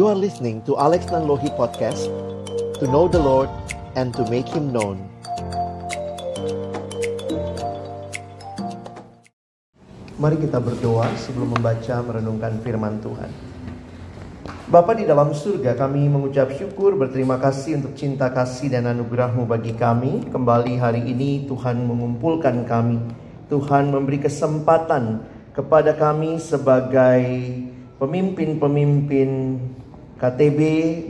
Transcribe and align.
You 0.00 0.08
are 0.08 0.16
listening 0.16 0.64
to 0.64 0.80
Alex 0.80 1.12
Nanlohi 1.12 1.52
Podcast 1.60 2.08
To 2.80 2.88
know 2.88 3.04
the 3.04 3.20
Lord 3.20 3.52
and 4.00 4.16
to 4.16 4.24
make 4.32 4.48
Him 4.48 4.72
known. 4.72 4.96
Mari 10.16 10.40
kita 10.40 10.56
berdoa 10.56 11.04
sebelum 11.20 11.52
membaca 11.52 12.00
merenungkan 12.00 12.64
firman 12.64 12.96
Tuhan. 13.04 13.28
Bapa 14.72 14.96
di 14.96 15.04
dalam 15.04 15.36
surga 15.36 15.76
kami 15.76 16.08
mengucap 16.08 16.48
syukur 16.56 16.96
berterima 16.96 17.36
kasih 17.36 17.84
untuk 17.84 17.92
cinta 17.92 18.32
kasih 18.32 18.72
dan 18.72 18.88
anugerahmu 18.88 19.44
bagi 19.44 19.76
kami. 19.76 20.32
Kembali 20.32 20.80
hari 20.80 21.12
ini 21.12 21.44
Tuhan 21.44 21.76
mengumpulkan 21.76 22.64
kami. 22.64 23.04
Tuhan 23.52 23.92
memberi 23.92 24.16
kesempatan 24.24 25.28
kepada 25.52 25.92
kami 25.92 26.40
sebagai 26.40 27.20
pemimpin-pemimpin 28.00 29.60
KTB 30.20 30.60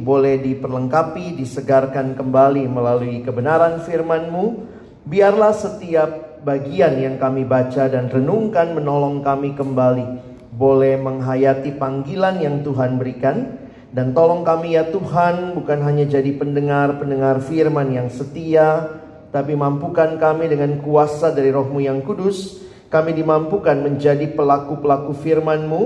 boleh 0.07 0.39
diperlengkapi, 0.39 1.35
disegarkan 1.35 2.15
kembali 2.15 2.71
melalui 2.71 3.27
kebenaran 3.27 3.83
firman-Mu. 3.83 4.71
Biarlah 5.03 5.51
setiap 5.51 6.39
bagian 6.47 6.95
yang 6.95 7.19
kami 7.19 7.43
baca 7.43 7.91
dan 7.91 8.07
renungkan 8.07 8.71
menolong 8.71 9.27
kami 9.27 9.59
kembali. 9.59 10.07
Boleh 10.55 10.95
menghayati 11.03 11.75
panggilan 11.75 12.39
yang 12.39 12.63
Tuhan 12.63 13.03
berikan. 13.03 13.59
Dan 13.91 14.15
tolong 14.15 14.47
kami 14.47 14.79
ya 14.79 14.87
Tuhan 14.87 15.59
bukan 15.59 15.83
hanya 15.83 16.07
jadi 16.07 16.31
pendengar-pendengar 16.39 17.43
firman 17.43 17.91
yang 17.91 18.07
setia. 18.15 18.95
Tapi 19.35 19.59
mampukan 19.59 20.23
kami 20.23 20.47
dengan 20.55 20.79
kuasa 20.87 21.35
dari 21.35 21.51
rohmu 21.51 21.83
yang 21.83 21.99
kudus. 22.07 22.63
Kami 22.87 23.11
dimampukan 23.11 23.75
menjadi 23.75 24.31
pelaku-pelaku 24.39 25.19
firman-Mu 25.19 25.83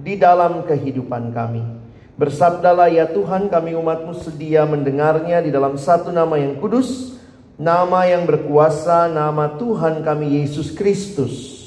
di 0.00 0.16
dalam 0.16 0.64
kehidupan 0.64 1.36
kami. 1.36 1.81
Bersabdalah 2.12 2.92
ya 2.92 3.08
Tuhan 3.08 3.48
kami 3.48 3.72
umatmu 3.72 4.12
sedia 4.12 4.68
mendengarnya 4.68 5.40
di 5.40 5.48
dalam 5.48 5.80
satu 5.80 6.12
nama 6.12 6.36
yang 6.36 6.60
kudus. 6.60 7.16
Nama 7.56 8.08
yang 8.08 8.28
berkuasa, 8.28 9.08
nama 9.08 9.56
Tuhan 9.56 10.04
kami 10.04 10.42
Yesus 10.44 10.76
Kristus. 10.76 11.60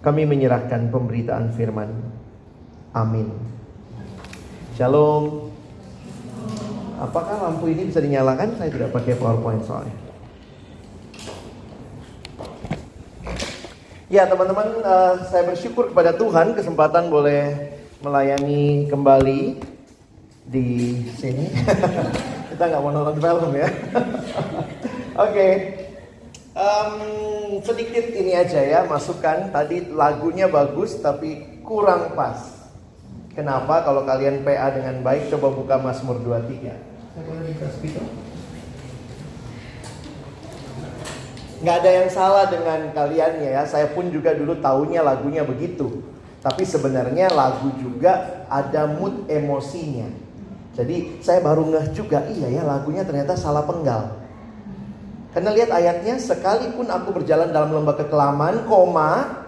Kami 0.00 0.24
menyerahkan 0.24 0.88
pemberitaan 0.92 1.52
firman. 1.52 1.92
Amin. 2.92 3.32
Shalom. 4.76 5.50
Apakah 7.00 7.48
lampu 7.48 7.68
ini 7.68 7.90
bisa 7.90 8.00
dinyalakan? 8.00 8.54
Saya 8.56 8.70
tidak 8.70 8.94
pakai 8.94 9.18
PowerPoint 9.18 9.66
soalnya. 9.66 9.96
Ya 14.08 14.30
teman-teman, 14.30 14.78
uh, 14.84 15.18
saya 15.26 15.42
bersyukur 15.48 15.90
kepada 15.90 16.14
Tuhan 16.14 16.54
kesempatan 16.54 17.10
boleh 17.10 17.73
melayani 18.02 18.88
kembali 18.90 19.60
di 20.48 20.68
sini. 21.14 21.46
Kita 22.54 22.62
nggak 22.70 22.82
mau 22.82 22.90
nonton 22.90 23.18
film 23.18 23.52
ya. 23.54 23.68
Oke, 25.14 25.30
okay. 25.30 25.52
um, 26.58 26.94
sedikit 27.62 28.10
ini 28.14 28.34
aja 28.34 28.58
ya 28.58 28.80
masukan. 28.86 29.54
Tadi 29.54 29.94
lagunya 29.94 30.50
bagus 30.50 30.98
tapi 30.98 31.62
kurang 31.62 32.14
pas. 32.18 32.66
Kenapa? 33.34 33.82
Kalau 33.82 34.06
kalian 34.06 34.46
PA 34.46 34.70
dengan 34.70 35.02
baik, 35.02 35.30
coba 35.34 35.50
buka 35.50 35.74
Mazmur 35.78 36.22
23. 36.22 36.70
Saya 37.14 37.22
boleh 37.26 37.42
dikasih 37.50 37.92
nggak 41.64 41.80
ada 41.80 41.90
yang 41.96 42.08
salah 42.12 42.44
dengan 42.52 42.92
kalian 42.92 43.40
ya. 43.40 43.64
Saya 43.64 43.88
pun 43.88 44.12
juga 44.12 44.36
dulu 44.36 44.60
tahunya 44.60 45.00
lagunya 45.00 45.40
begitu. 45.48 46.13
Tapi 46.44 46.62
sebenarnya 46.68 47.32
lagu 47.32 47.72
juga 47.80 48.44
ada 48.52 48.84
mood 48.84 49.24
emosinya. 49.32 50.12
Jadi 50.76 51.24
saya 51.24 51.40
baru 51.40 51.64
ngeh 51.72 51.96
juga, 51.96 52.20
iya 52.28 52.60
ya 52.60 52.62
lagunya 52.68 53.00
ternyata 53.00 53.32
salah 53.32 53.64
penggal. 53.64 54.20
Karena 55.32 55.50
lihat 55.56 55.72
ayatnya, 55.72 56.20
sekalipun 56.20 56.86
aku 56.92 57.16
berjalan 57.16 57.48
dalam 57.48 57.72
lembah 57.72 57.96
kekelaman, 57.96 58.68
koma, 58.68 59.42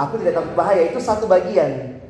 aku 0.00 0.18
tidak 0.18 0.40
takut 0.40 0.54
bahaya. 0.56 0.88
Itu 0.88 0.98
satu 0.98 1.28
bagian. 1.28 2.00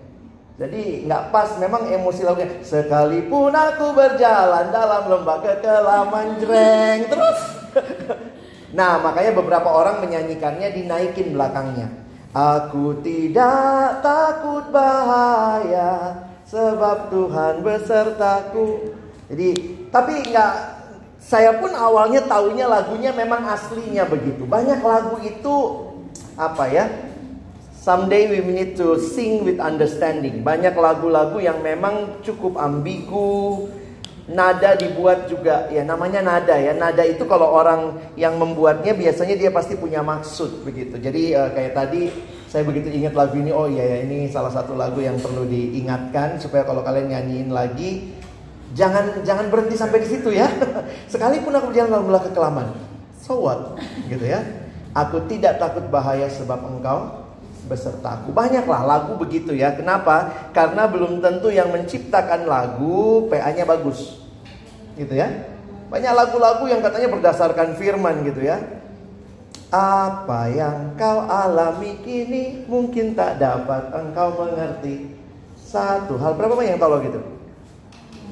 Jadi 0.56 1.10
nggak 1.10 1.34
pas, 1.34 1.56
memang 1.58 1.90
emosi 1.90 2.20
lagunya. 2.22 2.62
Sekalipun 2.62 3.50
aku 3.50 3.92
berjalan 3.92 4.70
dalam 4.70 5.10
lembah 5.10 5.38
kekelaman, 5.42 6.38
jreng, 6.38 7.00
terus. 7.10 7.40
Nah, 8.70 9.02
makanya 9.02 9.34
beberapa 9.34 9.66
orang 9.66 9.98
menyanyikannya 9.98 10.70
dinaikin 10.70 11.34
belakangnya. 11.34 11.90
Aku 12.30 13.02
tidak 13.02 14.06
takut 14.06 14.70
bahaya 14.70 16.14
sebab 16.46 17.10
Tuhan 17.10 17.66
besertaku. 17.66 18.94
Jadi, 19.26 19.50
tapi 19.90 20.30
nggak 20.30 20.54
saya 21.18 21.58
pun 21.58 21.74
awalnya 21.74 22.22
taunya 22.30 22.70
lagunya 22.70 23.10
memang 23.10 23.42
aslinya 23.50 24.06
begitu. 24.06 24.46
Banyak 24.46 24.78
lagu 24.78 25.18
itu 25.26 25.56
apa 26.38 26.70
ya? 26.70 26.86
Someday 27.80 28.30
we 28.30 28.46
need 28.46 28.78
to 28.78 28.94
sing 29.02 29.42
with 29.42 29.58
understanding. 29.58 30.46
Banyak 30.46 30.78
lagu-lagu 30.78 31.42
yang 31.42 31.58
memang 31.66 32.22
cukup 32.22 32.62
ambigu, 32.62 33.66
Nada 34.28 34.76
dibuat 34.76 35.30
juga 35.30 35.70
ya 35.72 35.86
namanya 35.86 36.20
nada 36.20 36.58
ya. 36.58 36.76
Nada 36.76 37.06
itu 37.06 37.24
kalau 37.24 37.48
orang 37.54 37.96
yang 38.18 38.36
membuatnya 38.36 38.92
biasanya 38.92 39.38
dia 39.38 39.50
pasti 39.54 39.78
punya 39.78 40.04
maksud 40.04 40.66
begitu. 40.66 41.00
Jadi 41.00 41.32
uh, 41.32 41.50
kayak 41.54 41.72
tadi 41.72 42.12
saya 42.50 42.66
begitu 42.66 42.90
ingat 42.90 43.14
lagu 43.14 43.38
ini 43.38 43.54
oh 43.54 43.70
iya 43.70 43.86
ya 43.86 43.98
ini 44.02 44.26
salah 44.26 44.50
satu 44.50 44.74
lagu 44.74 44.98
yang 44.98 45.16
perlu 45.22 45.46
diingatkan 45.46 46.36
supaya 46.42 46.66
kalau 46.66 46.82
kalian 46.82 47.14
nyanyiin 47.14 47.54
lagi 47.54 48.10
jangan 48.74 49.22
jangan 49.22 49.46
berhenti 49.50 49.78
sampai 49.78 50.02
di 50.02 50.08
situ 50.10 50.34
ya. 50.34 50.50
Sekalipun 51.12 51.54
aku 51.54 51.70
berjalan 51.70 51.90
dalam 51.94 52.06
belah 52.10 52.22
kekelaman. 52.26 52.66
So 53.22 53.46
what? 53.46 53.78
Gitu 54.10 54.26
ya. 54.26 54.42
Aku 54.90 55.22
tidak 55.30 55.62
takut 55.62 55.86
bahaya 55.86 56.26
sebab 56.26 56.66
engkau 56.66 57.29
besertaku. 57.66 58.32
Banyaklah 58.32 58.82
lagu 58.86 59.12
begitu 59.18 59.52
ya. 59.52 59.74
Kenapa? 59.74 60.50
Karena 60.54 60.86
belum 60.86 61.20
tentu 61.20 61.52
yang 61.52 61.68
menciptakan 61.68 62.48
lagu 62.48 63.26
PA-nya 63.28 63.66
bagus 63.68 64.20
gitu 64.96 65.16
ya. 65.16 65.28
Banyak 65.90 66.12
lagu-lagu 66.14 66.64
yang 66.70 66.80
katanya 66.80 67.08
berdasarkan 67.10 67.74
firman 67.74 68.22
gitu 68.22 68.46
ya. 68.46 68.62
Apa 69.70 70.50
yang 70.50 70.94
kau 70.98 71.26
alami 71.26 71.98
kini 72.02 72.66
mungkin 72.66 73.14
tak 73.14 73.42
dapat 73.42 73.90
engkau 73.94 74.34
mengerti. 74.38 75.14
Satu 75.58 76.18
hal 76.18 76.34
berapa 76.34 76.58
banyak 76.58 76.74
yang 76.74 76.82
tahu 76.82 76.98
gitu? 77.06 77.20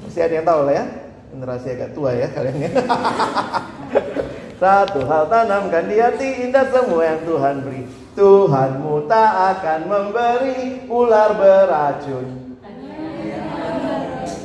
Masih 0.07 0.23
ada 0.27 0.35
yang 0.35 0.47
tahu 0.47 0.61
lah 0.67 0.75
ya. 0.75 0.85
Generasi 1.29 1.69
agak 1.77 1.91
tua 1.95 2.11
ya 2.15 2.27
kalian 2.31 2.57
ya. 2.67 2.71
Satu 4.63 5.07
hal 5.07 5.31
tanamkan 5.31 5.87
di 5.87 6.03
hati 6.03 6.51
indah 6.51 6.67
semua 6.67 7.03
yang 7.07 7.23
Tuhan 7.23 7.63
beri. 7.63 8.08
Tuhanmu 8.19 9.07
tak 9.07 9.31
akan 9.55 9.81
memberi 9.87 10.91
ular 10.91 11.39
beracun. 11.39 12.59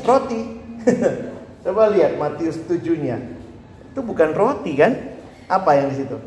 Roti. 0.05 0.41
Coba 1.65 1.89
lihat 1.89 2.21
Matius 2.21 2.61
7-nya. 2.69 3.17
Itu 3.89 4.05
bukan 4.05 4.29
roti 4.37 4.77
kan? 4.77 4.93
Apa 5.49 5.81
yang 5.81 5.89
di 5.89 6.05
situ? 6.05 6.17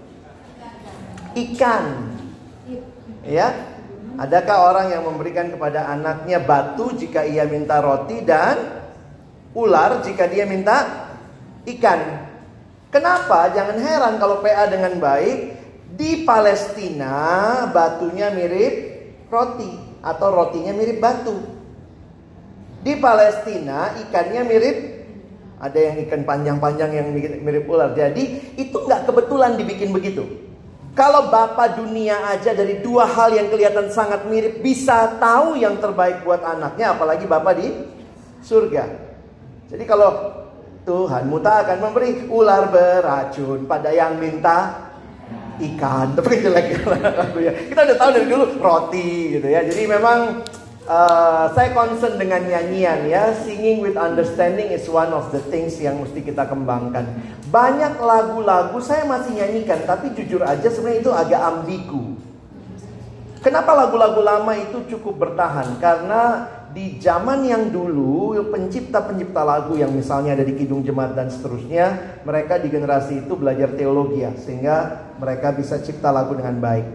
Ikan. 1.39 1.85
Ya. 3.23 3.55
Adakah 4.19 4.75
orang 4.75 4.87
yang 4.91 5.07
memberikan 5.07 5.47
kepada 5.47 5.87
anaknya 5.87 6.43
batu 6.43 6.99
jika 6.99 7.23
ia 7.23 7.47
minta 7.47 7.79
roti 7.79 8.27
dan 8.27 8.59
ular 9.55 10.03
jika 10.03 10.27
dia 10.27 10.51
minta 10.51 10.83
ikan? 11.63 12.27
Kenapa? 12.91 13.55
Jangan 13.55 13.77
heran 13.79 14.15
kalau 14.19 14.43
PA 14.43 14.67
dengan 14.67 14.99
baik 14.99 15.66
di 15.97 16.23
Palestina 16.29 17.17
batunya 17.73 18.29
mirip 18.31 18.75
roti 19.33 19.73
atau 20.05 20.29
rotinya 20.31 20.77
mirip 20.77 21.01
batu. 21.01 21.35
Di 22.85 22.95
Palestina 23.03 23.99
ikannya 24.07 24.43
mirip 24.47 24.77
ada 25.57 25.79
yang 25.81 25.97
ikan 26.07 26.23
panjang-panjang 26.23 26.91
yang 26.93 27.09
mirip 27.17 27.65
ular. 27.67 27.97
Jadi 27.97 28.55
itu 28.61 28.77
nggak 28.77 29.09
kebetulan 29.09 29.57
dibikin 29.57 29.91
begitu. 29.91 30.23
Kalau 30.97 31.29
Bapak 31.29 31.77
dunia 31.77 32.25
aja 32.33 32.57
dari 32.57 32.81
dua 32.81 33.05
hal 33.05 33.37
yang 33.37 33.53
kelihatan 33.53 33.93
sangat 33.93 34.25
mirip 34.29 34.65
bisa 34.65 35.21
tahu 35.21 35.57
yang 35.61 35.77
terbaik 35.77 36.25
buat 36.25 36.41
anaknya, 36.41 36.97
apalagi 36.97 37.29
Bapak 37.29 37.53
di 37.61 37.69
surga. 38.41 38.85
Jadi 39.69 39.85
kalau 39.85 40.33
Tuhan 40.87 41.27
muta 41.27 41.67
akan 41.67 41.79
memberi 41.83 42.31
ular 42.31 42.71
beracun 42.71 43.67
pada 43.67 43.91
yang 43.93 44.17
minta 44.17 44.86
ikan, 45.61 46.13
tapi 46.17 46.39
jelek 46.45 46.67
ya. 47.41 47.53
Kita 47.73 47.81
udah 47.87 47.97
tahu 47.97 48.11
dari 48.15 48.27
dulu 48.29 48.45
roti 48.61 49.39
gitu 49.39 49.49
ya. 49.49 49.61
Jadi 49.65 49.83
memang 49.89 50.45
Uh, 50.87 51.51
saya 51.51 51.75
concern 51.75 52.15
dengan 52.15 52.47
nyanyian 52.47 53.11
ya 53.11 53.35
Singing 53.43 53.83
with 53.83 53.99
understanding 53.99 54.71
is 54.71 54.87
one 54.87 55.11
of 55.11 55.35
the 55.35 55.43
things 55.51 55.75
yang 55.83 55.99
mesti 55.99 56.23
kita 56.23 56.47
kembangkan 56.47 57.11
Banyak 57.51 57.99
lagu-lagu 57.99 58.79
saya 58.79 59.03
masih 59.03 59.35
nyanyikan 59.35 59.83
Tapi 59.83 60.15
jujur 60.15 60.47
aja 60.47 60.71
sebenarnya 60.71 61.03
itu 61.03 61.11
agak 61.11 61.43
ambigu 61.43 62.15
Kenapa 63.47 63.79
lagu-lagu 63.79 64.27
lama 64.27 64.59
itu 64.59 64.91
cukup 64.91 65.23
bertahan? 65.23 65.79
Karena 65.79 66.51
di 66.75 66.99
zaman 66.99 67.47
yang 67.47 67.71
dulu 67.71 68.35
pencipta-pencipta 68.51 69.47
lagu 69.47 69.79
yang 69.79 69.95
misalnya 69.95 70.35
ada 70.35 70.43
di 70.43 70.59
Kidung 70.59 70.83
Jemaat 70.83 71.15
dan 71.15 71.31
seterusnya, 71.31 72.19
mereka 72.27 72.59
di 72.59 72.75
generasi 72.75 73.23
itu 73.23 73.39
belajar 73.39 73.71
teologi 73.79 74.27
ya, 74.27 74.35
sehingga 74.35 75.06
mereka 75.19 75.53
bisa 75.53 75.81
cipta 75.81 76.13
lagu 76.13 76.37
dengan 76.37 76.57
baik. 76.61 76.87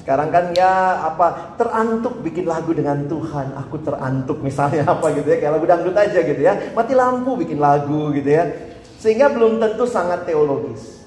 Sekarang 0.00 0.30
kan 0.30 0.54
ya 0.54 1.02
apa 1.02 1.58
terantuk 1.58 2.22
bikin 2.22 2.46
lagu 2.46 2.70
dengan 2.70 3.10
Tuhan, 3.10 3.58
aku 3.58 3.82
terantuk 3.82 4.38
misalnya 4.38 4.86
apa 4.94 5.06
gitu 5.16 5.26
ya, 5.26 5.38
kayak 5.42 5.52
lagu 5.58 5.66
dangdut 5.66 5.96
aja 5.98 6.20
gitu 6.22 6.42
ya. 6.42 6.54
Mati 6.72 6.92
lampu 6.94 7.34
bikin 7.34 7.58
lagu 7.58 8.14
gitu 8.14 8.30
ya. 8.30 8.44
Sehingga 9.02 9.28
belum 9.32 9.58
tentu 9.58 9.84
sangat 9.84 10.24
teologis. 10.24 11.04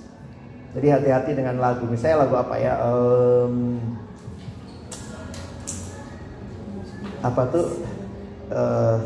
Jadi 0.75 0.87
hati-hati 0.93 1.31
dengan 1.33 1.57
lagu. 1.57 1.87
Misalnya 1.89 2.27
lagu 2.27 2.35
apa 2.37 2.55
ya? 2.61 2.73
Um, 2.85 3.81
apa 7.25 7.41
tuh? 7.49 7.65
uh, 8.53 8.97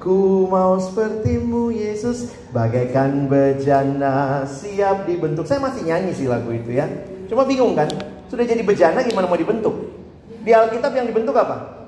Ku 0.00 0.48
mau 0.48 0.80
sepertimu 0.80 1.68
Yesus. 1.68 2.32
Bagaikan 2.56 3.28
bejana 3.28 4.48
siap 4.48 5.04
dibentuk. 5.04 5.44
Saya 5.44 5.60
masih 5.60 5.84
nyanyi 5.84 6.16
sih 6.16 6.24
lagu 6.24 6.48
itu 6.56 6.72
ya. 6.72 6.88
Cuma 7.28 7.46
bingung 7.46 7.76
kan 7.78 7.86
Sudah 8.26 8.42
jadi 8.42 8.64
bejana 8.64 9.04
gimana 9.04 9.28
mau 9.28 9.36
dibentuk? 9.36 9.92
Di 10.40 10.56
Alkitab 10.56 10.96
yang 10.96 11.04
dibentuk 11.04 11.36
apa? 11.36 11.84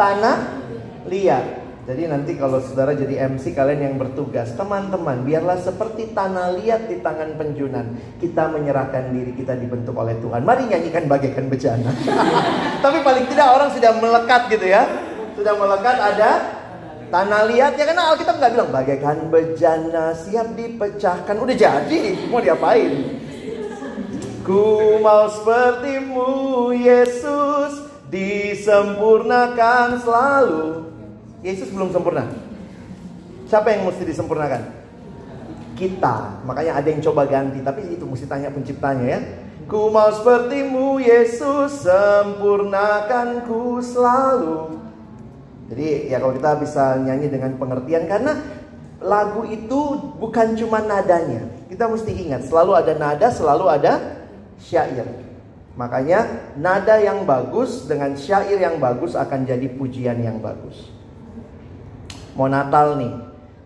Tanah 0.00 0.64
liat. 1.04 1.60
Jadi 1.84 2.08
nanti 2.08 2.40
kalau 2.40 2.64
saudara 2.64 2.96
jadi 2.96 3.28
MC 3.28 3.52
kalian 3.52 3.92
yang 3.92 3.94
bertugas 4.00 4.56
Teman-teman 4.56 5.20
biarlah 5.20 5.60
seperti 5.60 6.16
tanah 6.16 6.56
liat 6.56 6.88
di 6.88 7.04
tangan 7.04 7.36
penjunan. 7.36 8.00
Kita 8.16 8.48
menyerahkan 8.48 9.12
diri 9.12 9.36
kita 9.36 9.60
dibentuk 9.60 9.92
oleh 9.92 10.16
Tuhan. 10.24 10.40
Mari 10.40 10.72
nyanyikan 10.72 11.04
bagaikan 11.04 11.52
bejana. 11.52 11.92
Tapi 12.84 13.04
paling 13.04 13.28
tidak 13.28 13.52
orang 13.52 13.68
sudah 13.76 13.92
melekat 13.92 14.48
gitu 14.48 14.72
ya. 14.72 14.88
Sudah 15.36 15.52
melekat 15.60 16.00
ada 16.00 16.63
tanah 17.14 17.46
liat 17.46 17.78
ya 17.78 17.86
karena 17.86 18.10
Alkitab 18.10 18.42
nggak 18.42 18.52
bilang 18.58 18.70
bagaikan 18.74 19.30
bejana 19.30 20.10
siap 20.18 20.58
dipecahkan. 20.58 21.38
Udah 21.38 21.54
jadi 21.54 22.26
mau 22.26 22.42
diapain? 22.42 23.22
Ku 24.42 24.98
mau 24.98 25.30
sepertimu 25.30 26.74
Yesus 26.74 27.86
disempurnakan 28.10 30.02
selalu. 30.02 30.90
Yesus 31.46 31.70
belum 31.70 31.94
sempurna. 31.94 32.26
Siapa 33.46 33.70
yang 33.70 33.86
mesti 33.86 34.02
disempurnakan? 34.10 34.62
Kita. 35.78 36.42
Makanya 36.42 36.82
ada 36.82 36.88
yang 36.90 36.98
coba 36.98 37.30
ganti 37.30 37.62
tapi 37.62 37.94
itu 37.94 38.02
mesti 38.02 38.26
tanya 38.26 38.50
penciptanya 38.50 39.06
ya. 39.06 39.20
Ku 39.70 39.86
mau 39.86 40.10
sepertimu 40.10 40.98
Yesus 40.98 41.86
sempurnakan 41.86 43.46
ku 43.46 43.78
selalu 43.78 44.82
jadi 45.64 46.12
ya 46.12 46.20
kalau 46.20 46.36
kita 46.36 46.60
bisa 46.60 47.00
nyanyi 47.00 47.32
dengan 47.32 47.56
pengertian 47.56 48.04
karena 48.04 48.36
lagu 49.00 49.48
itu 49.48 50.12
bukan 50.20 50.56
cuma 50.56 50.84
nadanya. 50.84 51.48
Kita 51.68 51.88
mesti 51.88 52.12
ingat 52.12 52.44
selalu 52.48 52.72
ada 52.76 52.92
nada, 52.96 53.28
selalu 53.32 53.64
ada 53.72 53.92
syair. 54.60 55.08
Makanya 55.74 56.52
nada 56.60 57.00
yang 57.00 57.26
bagus 57.26 57.88
dengan 57.88 58.14
syair 58.14 58.60
yang 58.60 58.78
bagus 58.78 59.16
akan 59.16 59.48
jadi 59.48 59.66
pujian 59.74 60.20
yang 60.20 60.38
bagus. 60.38 60.92
Mau 62.36 62.46
Natal 62.46 63.00
nih. 63.00 63.14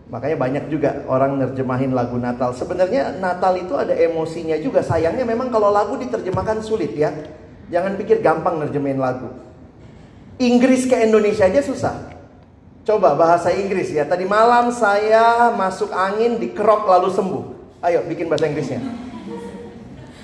Makanya 0.09 0.37
banyak 0.41 0.65
juga 0.73 1.05
orang 1.05 1.37
nerjemahin 1.37 1.93
lagu 1.93 2.17
Natal. 2.17 2.57
Sebenarnya 2.57 3.21
Natal 3.21 3.61
itu 3.61 3.77
ada 3.77 3.93
emosinya 3.93 4.57
juga. 4.57 4.81
Sayangnya 4.81 5.29
memang 5.29 5.53
kalau 5.53 5.69
lagu 5.69 6.01
diterjemahkan 6.01 6.65
sulit 6.65 6.97
ya. 6.97 7.13
Jangan 7.69 8.01
pikir 8.01 8.25
gampang 8.25 8.57
nerjemahin 8.57 8.97
lagu. 8.97 9.29
Inggris 10.39 10.87
ke 10.87 10.95
Indonesia 11.03 11.51
aja 11.51 11.59
susah. 11.59 12.15
Coba 12.87 13.19
bahasa 13.19 13.51
Inggris 13.53 13.91
ya. 13.91 14.07
Tadi 14.07 14.25
malam 14.25 14.71
saya 14.71 15.51
masuk 15.53 15.91
angin 15.93 16.39
di 16.39 16.55
kerok 16.55 16.87
lalu 16.87 17.11
sembuh. 17.11 17.45
Ayo 17.83 18.07
bikin 18.07 18.31
bahasa 18.31 18.47
Inggrisnya. 18.47 18.81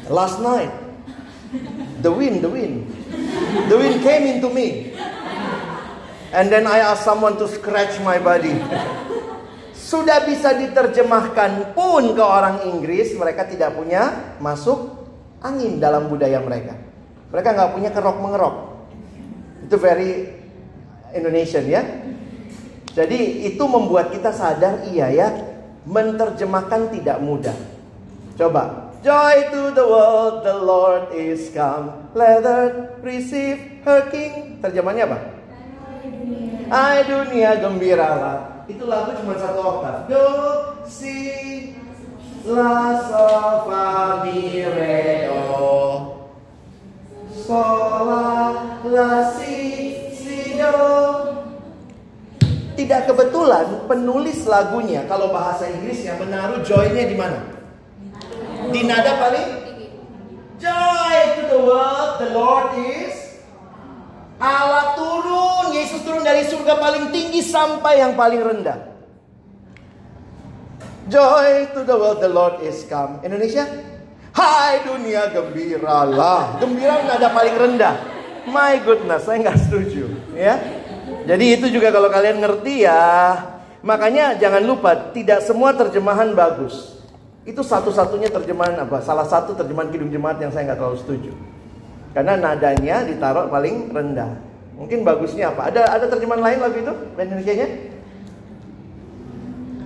Last 0.09 0.39
night, 0.39 0.71
the 2.01 2.13
wind, 2.13 2.45
the 2.45 2.51
wind, 2.51 2.85
the 3.73 3.77
wind 3.77 4.05
came 4.05 4.29
into 4.29 4.53
me, 4.53 4.93
and 6.29 6.53
then 6.53 6.69
I 6.69 6.85
asked 6.85 7.09
someone 7.09 7.41
to 7.41 7.49
scratch 7.49 7.97
my 8.05 8.21
body. 8.21 8.53
Sudah 9.73 10.27
bisa 10.29 10.53
diterjemahkan 10.57 11.73
pun 11.73 12.13
ke 12.13 12.21
orang 12.21 12.69
Inggris, 12.69 13.17
mereka 13.17 13.49
tidak 13.49 13.73
punya 13.73 14.37
masuk 14.45 15.09
angin 15.41 15.81
dalam 15.81 16.09
budaya 16.09 16.41
mereka. 16.45 16.77
Mereka 17.33 17.49
nggak 17.55 17.71
punya 17.73 17.91
kerok 17.95 18.19
mengerok. 18.21 18.74
Itu 19.65 19.81
very 19.81 20.29
Indonesian 21.17 21.65
ya. 21.65 21.83
Jadi 22.95 23.49
itu 23.49 23.65
membuat 23.65 24.13
kita 24.13 24.31
sadar 24.31 24.87
iya 24.87 25.11
ya, 25.11 25.29
menterjemahkan 25.89 26.93
tidak 26.93 27.19
mudah. 27.25 27.57
Coba. 28.37 28.93
Joy 29.05 29.53
to 29.53 29.63
the 29.77 29.85
world, 29.85 30.47
the 30.49 30.57
Lord 30.57 31.13
is 31.13 31.53
come. 31.53 31.93
Let 32.17 32.41
earth 32.41 33.05
receive 33.05 33.85
her 33.85 34.09
King. 34.09 34.65
Terjemahnya 34.65 35.05
apa? 35.05 35.19
Hai 36.73 37.05
dunia 37.05 37.61
gembiralah. 37.61 38.65
Itu 38.65 38.89
lagu 38.89 39.13
cuma 39.21 39.37
satu 39.37 39.61
oktav. 39.61 40.09
Do, 40.09 40.29
si, 40.89 41.77
la, 42.49 42.97
sol, 43.05 43.69
fa, 43.69 44.25
mi, 44.25 44.65
re, 44.65 45.29
do 45.29 46.14
tidak 52.75 53.05
kebetulan 53.05 53.85
penulis 53.85 54.49
lagunya 54.49 55.05
kalau 55.05 55.29
bahasa 55.29 55.69
Inggrisnya 55.69 56.17
menaruh 56.17 56.65
joy-nya 56.65 57.05
di 57.05 57.17
mana? 57.17 57.41
Di 58.73 58.81
nada 58.89 59.21
paling 59.21 59.49
Joy 60.57 61.17
to 61.37 61.43
the 61.53 61.61
world, 61.61 62.13
the 62.17 62.33
Lord 62.33 62.81
is 62.81 63.13
Allah 64.41 64.97
turun, 64.97 65.77
Yesus 65.77 66.01
turun 66.01 66.25
dari 66.25 66.49
surga 66.49 66.81
paling 66.81 67.13
tinggi 67.13 67.45
sampai 67.45 68.01
yang 68.01 68.17
paling 68.17 68.41
rendah. 68.41 68.81
Joy 71.13 71.69
to 71.77 71.85
the 71.85 71.93
world, 71.93 72.25
the 72.25 72.33
Lord 72.33 72.65
is 72.65 72.89
come. 72.89 73.21
Indonesia? 73.21 73.94
Hai 74.35 74.83
dunia 74.83 75.31
gembiralah. 75.31 76.59
Gembira 76.59 77.07
nada 77.07 77.31
paling 77.31 77.55
rendah. 77.55 77.95
My 78.51 78.83
goodness, 78.83 79.31
saya 79.31 79.39
nggak 79.47 79.59
setuju. 79.63 80.11
Ya. 80.35 80.59
Jadi 81.25 81.55
itu 81.55 81.71
juga 81.71 81.95
kalau 81.95 82.11
kalian 82.11 82.43
ngerti 82.43 82.83
ya. 82.83 83.39
Makanya 83.87 84.35
jangan 84.35 84.67
lupa 84.67 85.15
tidak 85.15 85.39
semua 85.47 85.71
terjemahan 85.79 86.35
bagus. 86.35 86.99
Itu 87.47 87.63
satu-satunya 87.63 88.27
terjemahan 88.35 88.75
apa? 88.83 88.99
Salah 89.07 89.23
satu 89.23 89.55
terjemahan 89.55 89.95
Kidung 89.95 90.11
Jemaat 90.11 90.43
yang 90.43 90.51
saya 90.51 90.67
nggak 90.67 90.83
terlalu 90.83 90.99
setuju. 90.99 91.33
Karena 92.11 92.35
nadanya 92.35 93.07
ditaruh 93.07 93.47
paling 93.47 93.95
rendah. 93.95 94.35
Mungkin 94.75 95.07
bagusnya 95.07 95.55
apa? 95.55 95.71
Ada 95.71 95.95
ada 95.95 96.07
terjemahan 96.11 96.43
lain 96.43 96.59
lagu 96.59 96.77
itu 96.83 96.93
Indonesia-nya? 97.15 97.69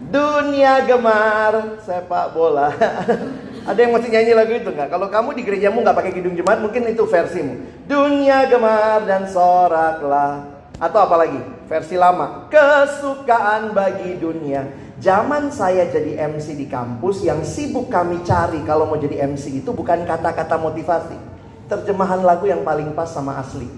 Dunia 0.09 0.75
gemar 0.88 1.85
sepak 1.85 2.33
bola. 2.33 2.73
Ada 3.68 3.84
yang 3.84 3.92
masih 3.92 4.08
nyanyi 4.08 4.32
lagu 4.32 4.52
itu 4.56 4.70
nggak? 4.72 4.88
Kalau 4.88 5.12
kamu 5.12 5.37
di 5.37 5.42
gerejamu 5.44 5.84
nggak 5.84 5.96
pakai 6.00 6.12
kidung 6.16 6.32
jemaat, 6.32 6.64
mungkin 6.64 6.88
itu 6.88 7.04
versimu. 7.04 7.52
Dunia 7.84 8.48
gemar 8.48 9.04
dan 9.04 9.28
soraklah. 9.28 10.48
Atau 10.80 10.96
apa 11.04 11.20
lagi? 11.20 11.37
Versi 11.68 12.00
lama. 12.00 12.48
Kesukaan 12.48 13.76
bagi 13.76 14.16
dunia. 14.16 14.64
Zaman 14.96 15.52
saya 15.52 15.84
jadi 15.84 16.16
MC 16.32 16.56
di 16.56 16.64
kampus, 16.64 17.28
yang 17.28 17.44
sibuk 17.44 17.92
kami 17.92 18.25
cari 18.25 18.64
kalau 18.64 18.88
mau 18.88 18.96
jadi 18.96 19.28
MC 19.28 19.60
itu 19.60 19.70
bukan 19.76 20.08
kata-kata 20.08 20.56
motivasi. 20.56 21.20
Terjemahan 21.68 22.25
lagu 22.25 22.48
yang 22.48 22.64
paling 22.64 22.96
pas 22.96 23.12
sama 23.12 23.37
asli. 23.37 23.68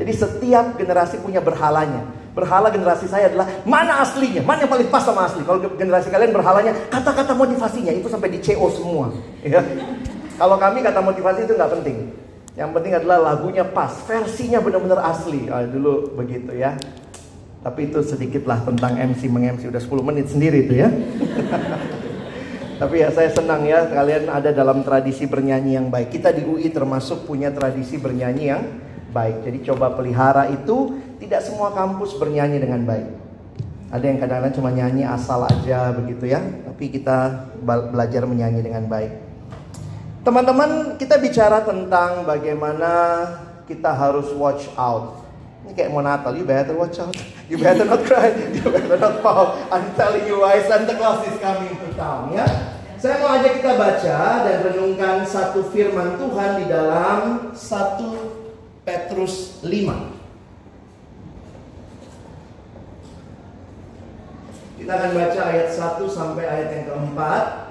Jadi 0.00 0.12
setiap 0.16 0.80
generasi 0.80 1.20
punya 1.20 1.44
berhalanya. 1.44 2.08
Berhala 2.30 2.70
generasi 2.70 3.10
saya 3.10 3.26
adalah 3.26 3.46
mana 3.66 4.06
aslinya, 4.06 4.46
mana 4.46 4.62
yang 4.62 4.70
paling 4.70 4.86
pas 4.86 5.02
sama 5.02 5.26
asli. 5.26 5.42
Kalau 5.42 5.58
generasi 5.74 6.14
kalian 6.14 6.30
berhalanya 6.30 6.72
kata-kata 6.86 7.34
motivasinya 7.34 7.90
itu 7.90 8.06
sampai 8.06 8.30
di 8.30 8.38
CO 8.38 8.70
semua. 8.70 9.10
Ya. 9.40 9.64
Kalau 10.36 10.56
kami 10.56 10.84
kata 10.84 11.00
motivasi 11.04 11.44
itu 11.48 11.52
nggak 11.56 11.72
penting. 11.80 11.96
Yang 12.56 12.70
penting 12.76 12.92
adalah 12.96 13.18
lagunya 13.32 13.64
pas, 13.64 13.92
versinya 14.04 14.60
benar-benar 14.60 15.00
asli. 15.00 15.48
Oh, 15.48 15.64
dulu 15.64 16.12
begitu 16.16 16.54
ya. 16.56 16.76
Tapi 17.60 17.92
itu 17.92 18.00
sedikitlah 18.00 18.64
tentang 18.64 18.96
MC 18.96 19.28
meng-MC 19.28 19.68
udah 19.68 19.82
10 19.82 20.08
menit 20.08 20.26
sendiri 20.32 20.64
itu 20.64 20.80
ya. 20.80 20.88
Tapi 22.80 23.04
ya 23.04 23.12
saya 23.12 23.28
senang 23.28 23.68
ya 23.68 23.84
kalian 23.92 24.32
ada 24.32 24.56
dalam 24.56 24.80
tradisi 24.80 25.28
bernyanyi 25.28 25.76
yang 25.76 25.92
baik. 25.92 26.16
Kita 26.16 26.32
di 26.32 26.40
UI 26.48 26.72
termasuk 26.72 27.28
punya 27.28 27.52
tradisi 27.52 28.00
bernyanyi 28.00 28.44
yang 28.48 28.62
baik. 29.12 29.44
Jadi 29.44 29.58
coba 29.68 29.92
pelihara 29.92 30.48
itu 30.48 30.96
tidak 31.20 31.44
semua 31.44 31.70
kampus 31.76 32.16
bernyanyi 32.16 32.58
dengan 32.58 32.82
baik. 32.88 33.08
Ada 33.90 34.04
yang 34.06 34.18
kadang-kadang 34.22 34.54
cuma 34.56 34.70
nyanyi 34.72 35.04
asal 35.04 35.44
aja 35.44 35.92
begitu 35.92 36.30
ya. 36.30 36.40
Tapi 36.40 36.88
kita 36.88 37.50
belajar 37.60 38.24
menyanyi 38.24 38.64
dengan 38.64 38.88
baik. 38.88 39.12
Teman-teman, 40.24 40.96
kita 40.96 41.20
bicara 41.20 41.60
tentang 41.64 42.24
bagaimana 42.24 42.92
kita 43.68 43.92
harus 43.92 44.32
watch 44.32 44.70
out. 44.78 45.20
Ini 45.66 45.76
kayak 45.76 45.90
mau 45.92 46.00
Natal, 46.00 46.32
you 46.38 46.46
better 46.48 46.72
watch 46.72 46.96
out. 47.02 47.12
You 47.50 47.58
better 47.58 47.84
not 47.84 48.06
cry. 48.06 48.30
You 48.30 48.62
better 48.62 48.96
not 48.96 49.20
fall. 49.20 49.58
I'm 49.68 49.90
telling 49.98 50.24
you 50.24 50.40
why 50.40 50.62
Santa 50.62 50.94
Claus 50.94 51.26
is 51.26 51.36
coming 51.42 51.74
to 51.74 51.88
town 51.98 52.30
ya. 52.30 52.46
Saya 53.00 53.16
mau 53.18 53.32
ajak 53.32 53.64
kita 53.64 53.80
baca 53.80 54.18
dan 54.44 54.56
renungkan 54.60 55.24
satu 55.24 55.66
firman 55.72 56.20
Tuhan 56.20 56.62
di 56.62 56.64
dalam 56.68 57.48
1 57.56 58.84
Petrus 58.84 59.64
5. 59.64 60.19
Kita 64.90 65.06
akan 65.06 65.14
baca 65.22 65.54
ayat 65.54 65.70
1 65.70 66.02
sampai 66.10 66.50
ayat 66.50 66.68
yang 66.74 66.90
keempat. 66.90 67.62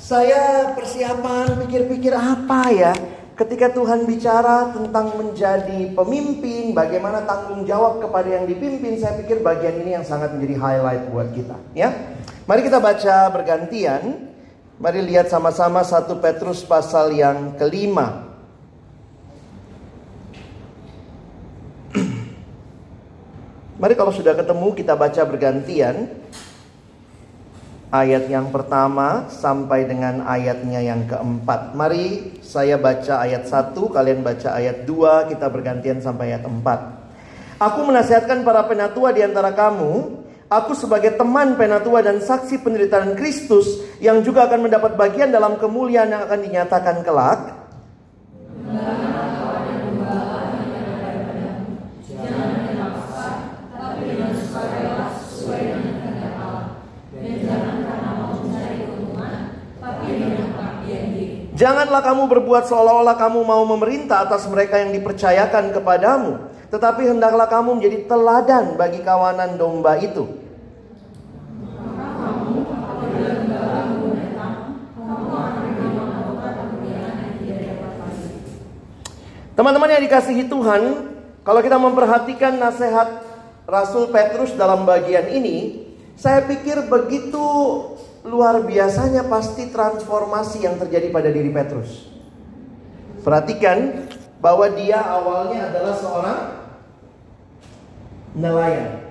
Saya 0.00 0.72
persiapan 0.72 1.60
pikir-pikir 1.60 2.16
apa 2.16 2.72
ya 2.72 2.96
ketika 3.36 3.68
Tuhan 3.68 4.08
bicara 4.08 4.72
tentang 4.72 5.12
menjadi 5.12 5.92
pemimpin, 5.92 6.72
bagaimana 6.72 7.28
tanggung 7.28 7.68
jawab 7.68 8.00
kepada 8.00 8.40
yang 8.40 8.48
dipimpin, 8.48 8.96
saya 8.96 9.12
pikir 9.20 9.44
bagian 9.44 9.76
ini 9.84 10.00
yang 10.00 10.08
sangat 10.08 10.32
menjadi 10.32 10.56
highlight 10.56 11.04
buat 11.12 11.36
kita, 11.36 11.52
ya. 11.76 11.92
Mari 12.48 12.64
kita 12.64 12.80
baca 12.80 13.28
bergantian. 13.28 14.32
Mari 14.80 15.04
lihat 15.04 15.28
sama-sama 15.28 15.84
satu 15.84 16.16
Petrus 16.16 16.64
pasal 16.64 17.12
yang 17.12 17.60
kelima. 17.60 18.24
Mari 23.84 23.92
kalau 24.00 24.16
sudah 24.16 24.32
ketemu 24.32 24.72
kita 24.72 24.96
baca 24.96 25.28
bergantian 25.28 26.24
ayat 27.90 28.30
yang 28.30 28.48
pertama 28.48 29.28
sampai 29.28 29.84
dengan 29.84 30.24
ayatnya 30.24 30.80
yang 30.80 31.04
keempat. 31.04 31.76
Mari 31.76 32.38
saya 32.40 32.80
baca 32.80 33.20
ayat 33.20 33.48
1, 33.48 33.74
kalian 33.74 34.20
baca 34.24 34.48
ayat 34.54 34.88
2, 34.88 35.30
kita 35.34 35.46
bergantian 35.50 35.98
sampai 36.00 36.32
ayat 36.32 36.44
4. 36.46 37.60
Aku 37.60 37.80
menasihatkan 37.86 38.42
para 38.42 38.66
penatua 38.66 39.14
di 39.14 39.22
antara 39.22 39.54
kamu, 39.54 40.22
aku 40.50 40.72
sebagai 40.74 41.14
teman 41.14 41.54
penatua 41.54 42.02
dan 42.02 42.18
saksi 42.18 42.60
penderitaan 42.60 43.14
Kristus 43.14 43.82
yang 44.02 44.20
juga 44.26 44.50
akan 44.50 44.70
mendapat 44.70 44.98
bagian 44.98 45.30
dalam 45.30 45.56
kemuliaan 45.56 46.10
yang 46.10 46.22
akan 46.26 46.40
dinyatakan 46.42 46.96
kelak. 47.06 47.40
Janganlah 61.54 62.02
kamu 62.02 62.26
berbuat 62.26 62.66
seolah-olah 62.66 63.14
kamu 63.14 63.46
mau 63.46 63.62
memerintah 63.62 64.26
atas 64.26 64.42
mereka 64.50 64.82
yang 64.82 64.90
dipercayakan 64.90 65.70
kepadamu, 65.70 66.50
tetapi 66.66 67.14
hendaklah 67.14 67.46
kamu 67.46 67.78
menjadi 67.78 68.10
teladan 68.10 68.74
bagi 68.74 68.98
kawanan 69.06 69.54
domba 69.54 69.94
itu. 70.02 70.26
Teman-teman 79.54 79.94
yang 79.94 80.02
dikasihi 80.10 80.50
Tuhan, 80.50 80.82
kalau 81.46 81.62
kita 81.62 81.78
memperhatikan 81.78 82.58
nasihat 82.58 83.22
Rasul 83.70 84.10
Petrus 84.10 84.50
dalam 84.58 84.82
bagian 84.82 85.30
ini, 85.30 85.86
saya 86.18 86.42
pikir 86.42 86.90
begitu 86.90 87.46
luar 88.24 88.64
biasanya 88.64 89.28
pasti 89.28 89.68
transformasi 89.68 90.64
yang 90.64 90.80
terjadi 90.80 91.12
pada 91.12 91.28
diri 91.28 91.52
Petrus. 91.52 92.08
Perhatikan 93.20 94.08
bahwa 94.40 94.68
dia 94.72 95.00
awalnya 95.00 95.68
adalah 95.68 95.94
seorang 95.96 96.40
nelayan. 98.32 99.04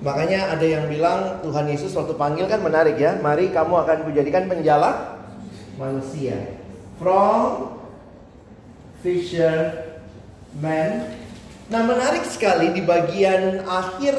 Makanya 0.00 0.56
ada 0.56 0.66
yang 0.66 0.88
bilang 0.90 1.44
Tuhan 1.44 1.68
Yesus 1.70 1.92
waktu 1.94 2.16
panggil 2.18 2.48
kan 2.50 2.64
menarik 2.64 2.98
ya. 2.98 3.20
Mari 3.20 3.52
kamu 3.54 3.84
akan 3.86 3.98
kujadikan 4.10 4.48
penjala 4.50 5.20
manusia. 5.76 6.56
From 6.96 7.78
fisherman. 9.04 10.90
Nah 11.70 11.82
menarik 11.84 12.24
sekali 12.26 12.72
di 12.74 12.82
bagian 12.82 13.62
akhir 13.68 14.16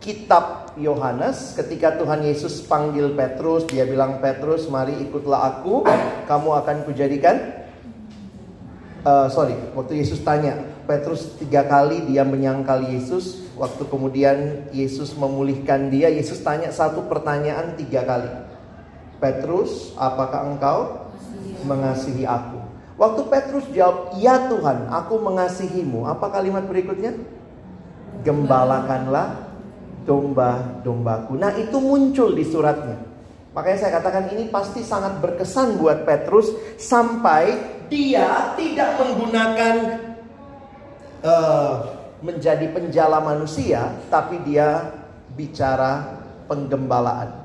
kitab 0.00 0.59
Yohanes 0.78 1.58
ketika 1.58 1.98
Tuhan 1.98 2.22
Yesus 2.22 2.62
panggil 2.66 3.14
Petrus 3.16 3.66
dia 3.66 3.88
bilang 3.88 4.22
Petrus 4.22 4.70
mari 4.70 4.94
ikutlah 5.02 5.56
aku 5.56 5.82
kamu 6.30 6.48
akan 6.62 6.76
kujadikan. 6.86 7.36
Uh, 9.00 9.32
sorry 9.32 9.56
waktu 9.72 10.04
Yesus 10.04 10.20
tanya 10.20 10.60
Petrus 10.84 11.40
tiga 11.40 11.66
kali 11.66 12.06
dia 12.06 12.22
menyangkal 12.22 12.86
Yesus. 12.86 13.50
Waktu 13.60 13.92
kemudian 13.92 14.68
Yesus 14.72 15.12
memulihkan 15.12 15.92
dia 15.92 16.08
Yesus 16.08 16.40
tanya 16.40 16.72
satu 16.72 17.04
pertanyaan 17.10 17.76
tiga 17.76 18.06
kali. 18.08 18.30
Petrus 19.20 19.92
apakah 20.00 20.48
engkau 20.48 21.10
mengasihi 21.68 22.24
aku? 22.24 22.56
Waktu 23.00 23.22
Petrus 23.32 23.64
jawab 23.72 24.16
ya 24.16 24.48
Tuhan 24.48 24.88
aku 24.92 25.20
mengasihimu. 25.20 26.08
Apa 26.08 26.32
kalimat 26.32 26.64
berikutnya? 26.68 27.16
Gembalakanlah 28.20 29.49
domba-dombaku. 30.10 31.38
Nah, 31.38 31.54
itu 31.54 31.78
muncul 31.78 32.34
di 32.34 32.42
suratnya. 32.42 32.98
Makanya 33.54 33.78
saya 33.78 33.92
katakan 34.02 34.30
ini 34.34 34.50
pasti 34.50 34.82
sangat 34.82 35.22
berkesan 35.22 35.78
buat 35.78 36.02
Petrus 36.02 36.50
sampai 36.78 37.54
dia 37.86 38.54
tidak 38.54 38.98
menggunakan 38.98 39.74
uh, 41.22 41.74
menjadi 42.22 42.66
penjala 42.70 43.22
manusia, 43.22 43.90
tapi 44.10 44.38
dia 44.46 44.94
bicara 45.34 46.22
penggembalaan. 46.46 47.42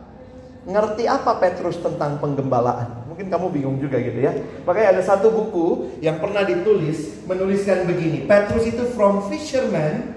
Ngerti 0.66 1.06
apa 1.06 1.38
Petrus 1.42 1.78
tentang 1.82 2.18
penggembalaan? 2.22 3.10
Mungkin 3.10 3.30
kamu 3.30 3.48
bingung 3.54 3.78
juga 3.82 3.98
gitu 4.02 4.18
ya. 4.18 4.34
Makanya 4.66 4.98
ada 4.98 5.04
satu 5.06 5.34
buku 5.34 5.98
yang 6.06 6.22
pernah 6.22 6.46
ditulis 6.46 7.26
menuliskan 7.26 7.86
begini, 7.90 8.30
Petrus 8.30 8.70
itu 8.70 8.86
from 8.94 9.26
fisherman 9.30 10.14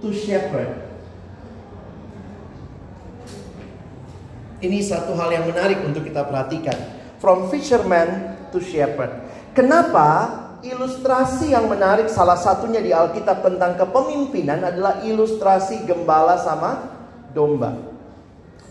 to 0.00 0.12
shepherd. 0.12 0.87
Ini 4.58 4.78
satu 4.82 5.14
hal 5.14 5.30
yang 5.30 5.46
menarik 5.46 5.78
untuk 5.86 6.02
kita 6.02 6.26
perhatikan. 6.26 6.74
From 7.22 7.46
fisherman 7.50 8.38
to 8.50 8.58
shepherd. 8.58 9.10
Kenapa 9.54 10.06
ilustrasi 10.62 11.54
yang 11.54 11.70
menarik 11.70 12.10
salah 12.10 12.34
satunya 12.34 12.82
di 12.82 12.90
Alkitab 12.90 13.46
tentang 13.46 13.78
kepemimpinan 13.78 14.58
adalah 14.62 15.02
ilustrasi 15.06 15.86
gembala 15.86 16.38
sama 16.42 16.90
domba. 17.30 17.74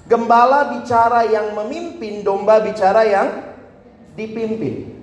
Gembala 0.08 0.80
bicara 0.80 1.28
yang 1.28 1.52
memimpin, 1.56 2.24
domba 2.24 2.64
bicara 2.64 3.04
yang 3.04 3.28
dipimpin. 4.16 4.96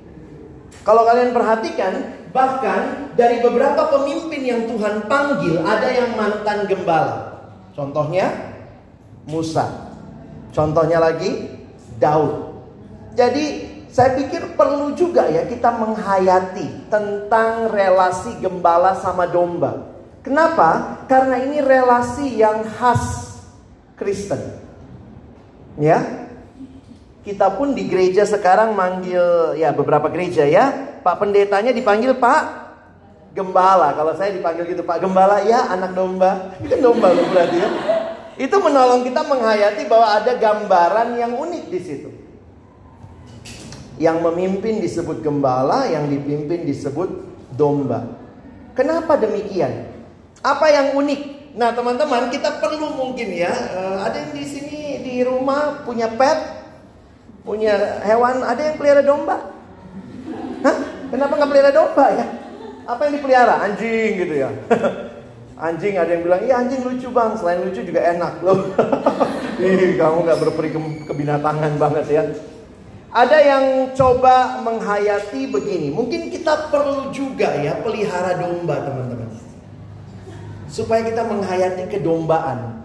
Kalau 0.85 1.05
kalian 1.09 1.33
perhatikan, 1.33 1.93
bahkan 2.33 3.13
dari 3.17 3.41
beberapa 3.41 3.89
pemimpin 3.89 4.43
yang 4.45 4.61
Tuhan 4.69 5.09
panggil 5.09 5.61
ada 5.65 5.89
yang 5.93 6.17
mantan 6.17 6.69
gembala. 6.69 7.49
Contohnya 7.73 8.33
Musa. 9.25 9.94
Contohnya 10.55 11.03
lagi 11.03 11.51
Daud. 11.99 12.55
Jadi 13.19 13.75
saya 13.91 14.15
pikir 14.19 14.59
perlu 14.59 14.95
juga 14.95 15.27
ya 15.27 15.47
kita 15.47 15.71
menghayati 15.71 16.91
tentang 16.91 17.71
relasi 17.71 18.39
gembala 18.39 18.95
sama 18.99 19.27
domba. 19.27 19.91
Kenapa? 20.23 21.03
Karena 21.11 21.43
ini 21.43 21.61
relasi 21.61 22.39
yang 22.39 22.63
khas 22.79 23.35
Kristen. 23.95 24.41
Ya. 25.79 26.27
Kita 27.25 27.55
pun 27.57 27.73
di 27.73 27.89
gereja 27.89 28.29
sekarang 28.29 28.77
manggil 28.77 29.57
ya 29.57 29.73
beberapa 29.73 30.13
gereja 30.13 30.45
ya, 30.45 30.99
Pak 31.01 31.25
pendetanya 31.25 31.73
dipanggil 31.73 32.13
Pak 32.21 32.43
Gembala. 33.33 33.97
Kalau 33.97 34.13
saya 34.13 34.31
dipanggil 34.31 34.69
gitu 34.77 34.85
Pak 34.85 35.01
Gembala 35.01 35.41
ya 35.41 35.73
anak 35.73 35.97
domba. 35.97 36.53
Itu 36.61 36.69
kan 36.77 36.81
domba 36.85 37.09
loh 37.17 37.25
berarti 37.33 37.57
ya. 37.57 37.69
Itu 38.35 38.57
menolong 38.59 39.07
kita 39.07 39.23
menghayati 39.23 39.87
bahwa 39.87 40.19
ada 40.19 40.33
gambaran 40.35 41.15
yang 41.15 41.39
unik 41.39 41.65
di 41.71 41.81
situ. 41.81 42.11
Yang 43.95 44.19
memimpin 44.27 44.83
disebut 44.83 45.23
gembala, 45.23 45.87
yang 45.87 46.11
dipimpin 46.11 46.67
disebut 46.67 47.11
domba. 47.55 48.11
Kenapa 48.75 49.15
demikian? 49.15 49.87
Apa 50.43 50.67
yang 50.67 50.99
unik? 50.99 51.55
Nah, 51.55 51.71
teman-teman, 51.71 52.27
kita 52.35 52.59
perlu 52.59 52.91
mungkin 52.99 53.31
ya, 53.31 53.55
uh, 53.55 54.03
ada 54.03 54.19
yang 54.19 54.35
di 54.35 54.43
sini 54.43 54.99
di 55.07 55.23
rumah 55.23 55.87
punya 55.87 56.11
pet, 56.11 56.67
punya 57.47 58.03
hewan, 58.03 58.43
ada 58.43 58.59
yang 58.59 58.75
pelihara 58.75 59.07
domba. 59.07 59.55
Hah? 60.67 60.77
Kenapa 61.15 61.39
nggak 61.39 61.51
pelihara 61.55 61.71
domba 61.71 62.07
ya? 62.11 62.27
Apa 62.91 63.01
yang 63.07 63.13
dipelihara? 63.23 63.55
Anjing 63.63 64.11
gitu 64.27 64.35
ya. 64.35 64.51
Anjing 65.65 65.97
ada 65.97 66.13
yang 66.13 66.29
bilang, 66.29 66.45
iya 66.45 66.61
anjing 66.61 66.85
lucu 66.85 67.09
bang, 67.09 67.33
selain 67.41 67.65
lucu 67.65 67.81
juga 67.89 68.05
enak 68.05 68.45
loh. 68.45 68.69
Ih, 69.65 69.97
kamu 69.97 70.29
nggak 70.29 70.41
berperi 70.45 70.69
ke 70.77 70.81
kebinatangan 71.09 71.73
banget 71.81 72.07
ya. 72.13 72.23
Ada 73.09 73.39
yang 73.41 73.65
coba 73.97 74.61
menghayati 74.61 75.49
begini. 75.49 75.89
Mungkin 75.89 76.29
kita 76.29 76.69
perlu 76.69 77.09
juga 77.17 77.49
ya 77.57 77.81
pelihara 77.81 78.37
domba 78.37 78.77
teman-teman. 78.85 79.31
Supaya 80.69 81.01
kita 81.01 81.25
menghayati 81.25 81.89
kedombaan. 81.89 82.85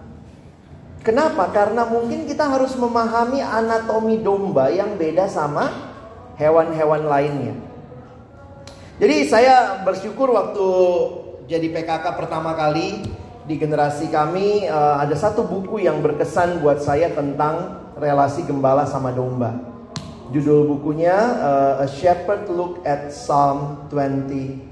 Kenapa? 1.04 1.52
Karena 1.52 1.84
mungkin 1.84 2.24
kita 2.24 2.48
harus 2.48 2.72
memahami 2.80 3.44
anatomi 3.44 4.24
domba 4.24 4.72
yang 4.72 4.96
beda 4.96 5.28
sama 5.28 5.68
hewan-hewan 6.40 7.04
lainnya. 7.04 7.52
Jadi 8.96 9.28
saya 9.28 9.84
bersyukur 9.84 10.32
waktu 10.32 10.68
jadi 11.50 11.66
PKK 11.66 12.14
pertama 12.14 12.54
kali 12.54 13.02
di 13.42 13.58
generasi 13.58 14.06
kami 14.06 14.70
eh, 14.70 14.94
ada 15.02 15.18
satu 15.18 15.42
buku 15.42 15.82
yang 15.82 15.98
berkesan 15.98 16.62
buat 16.62 16.78
saya 16.78 17.10
tentang 17.10 17.90
relasi 17.98 18.46
gembala 18.46 18.86
sama 18.86 19.10
domba. 19.10 19.58
Judul 20.30 20.62
bukunya 20.70 21.18
uh, 21.42 21.82
A 21.82 21.90
Shepherd 21.90 22.46
Look 22.54 22.86
at 22.86 23.10
Psalm 23.10 23.90
23. 23.90 24.70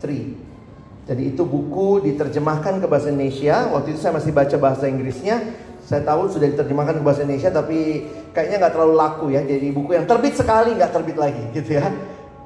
Jadi 1.02 1.22
itu 1.34 1.42
buku 1.42 1.98
diterjemahkan 1.98 2.78
ke 2.78 2.86
bahasa 2.86 3.10
Indonesia. 3.10 3.66
Waktu 3.74 3.90
itu 3.90 3.98
saya 3.98 4.14
masih 4.14 4.30
baca 4.30 4.54
bahasa 4.54 4.86
Inggrisnya. 4.86 5.42
Saya 5.82 6.06
tahu 6.06 6.30
sudah 6.30 6.46
diterjemahkan 6.54 7.02
ke 7.02 7.02
bahasa 7.02 7.26
Indonesia 7.26 7.50
tapi 7.50 8.06
kayaknya 8.30 8.62
nggak 8.62 8.72
terlalu 8.78 8.94
laku 8.94 9.26
ya. 9.34 9.42
Jadi 9.42 9.66
buku 9.74 9.98
yang 9.98 10.06
terbit 10.06 10.38
sekali 10.38 10.78
nggak 10.78 10.94
terbit 10.94 11.18
lagi 11.18 11.42
gitu 11.50 11.74
ya. 11.74 11.90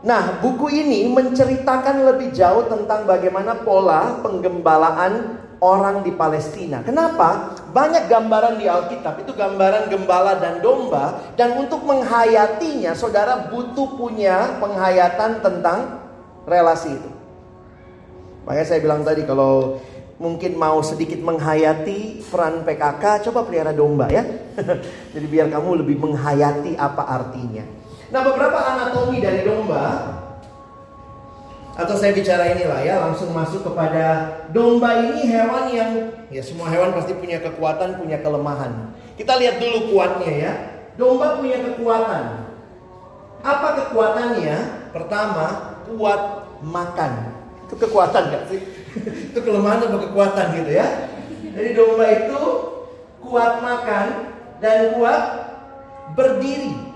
Nah 0.02 0.42
buku 0.42 0.66
ini 0.70 1.06
menceritakan 1.06 2.02
lebih 2.10 2.34
jauh 2.34 2.66
tentang 2.66 3.06
bagaimana 3.06 3.62
pola 3.62 4.18
penggembalaan 4.18 5.38
orang 5.62 6.02
di 6.02 6.10
Palestina. 6.10 6.82
Kenapa? 6.82 7.54
Banyak 7.70 8.10
gambaran 8.10 8.58
di 8.58 8.66
Alkitab 8.66 9.22
itu 9.22 9.30
gambaran 9.30 9.86
gembala 9.86 10.42
dan 10.42 10.58
domba 10.58 11.32
dan 11.38 11.54
untuk 11.54 11.86
menghayatinya 11.86 12.98
saudara 12.98 13.46
butuh 13.46 13.94
punya 13.94 14.58
penghayatan 14.58 15.38
tentang 15.38 16.02
relasi 16.50 16.98
itu. 16.98 17.10
Makanya 18.42 18.66
saya 18.66 18.82
bilang 18.82 19.06
tadi 19.06 19.22
kalau 19.22 19.78
mungkin 20.18 20.58
mau 20.58 20.82
sedikit 20.82 21.22
menghayati 21.22 22.26
peran 22.26 22.66
PKK, 22.66 23.30
coba 23.30 23.46
pelihara 23.46 23.70
domba 23.70 24.10
ya. 24.10 24.26
Jadi 25.14 25.26
biar 25.30 25.46
kamu 25.46 25.86
lebih 25.86 26.02
menghayati 26.02 26.74
apa 26.74 27.06
artinya. 27.06 27.81
Nah, 28.12 28.20
beberapa 28.20 28.58
anatomi 28.60 29.24
dari 29.24 29.40
domba 29.40 30.12
atau 31.72 31.96
saya 31.96 32.12
bicara 32.12 32.52
inilah 32.52 32.84
ya 32.84 33.00
langsung 33.00 33.32
masuk 33.32 33.64
kepada 33.64 34.28
domba 34.52 35.00
ini 35.00 35.24
hewan 35.24 35.72
yang 35.72 35.90
ya 36.28 36.44
semua 36.44 36.68
hewan 36.68 36.92
pasti 36.92 37.16
punya 37.16 37.40
kekuatan 37.40 37.96
punya 37.96 38.20
kelemahan. 38.20 38.92
Kita 39.16 39.40
lihat 39.40 39.56
dulu 39.56 39.96
kuatnya 39.96 40.32
ya. 40.36 40.52
Domba 41.00 41.40
punya 41.40 41.56
kekuatan. 41.72 42.52
Apa 43.40 43.68
kekuatannya? 43.80 44.56
Pertama 44.92 45.80
kuat 45.88 46.52
makan. 46.60 47.32
Itu 47.64 47.80
kekuatan 47.80 48.28
gak 48.28 48.44
sih? 48.52 48.60
Itu 49.32 49.40
kelemahan 49.40 49.88
atau 49.88 50.04
kekuatan 50.04 50.60
gitu 50.60 50.70
ya? 50.76 51.08
Jadi 51.52 51.70
domba 51.72 52.04
itu 52.08 52.40
kuat 53.24 53.60
makan 53.60 54.36
dan 54.60 54.96
kuat 54.96 55.22
berdiri 56.16 56.91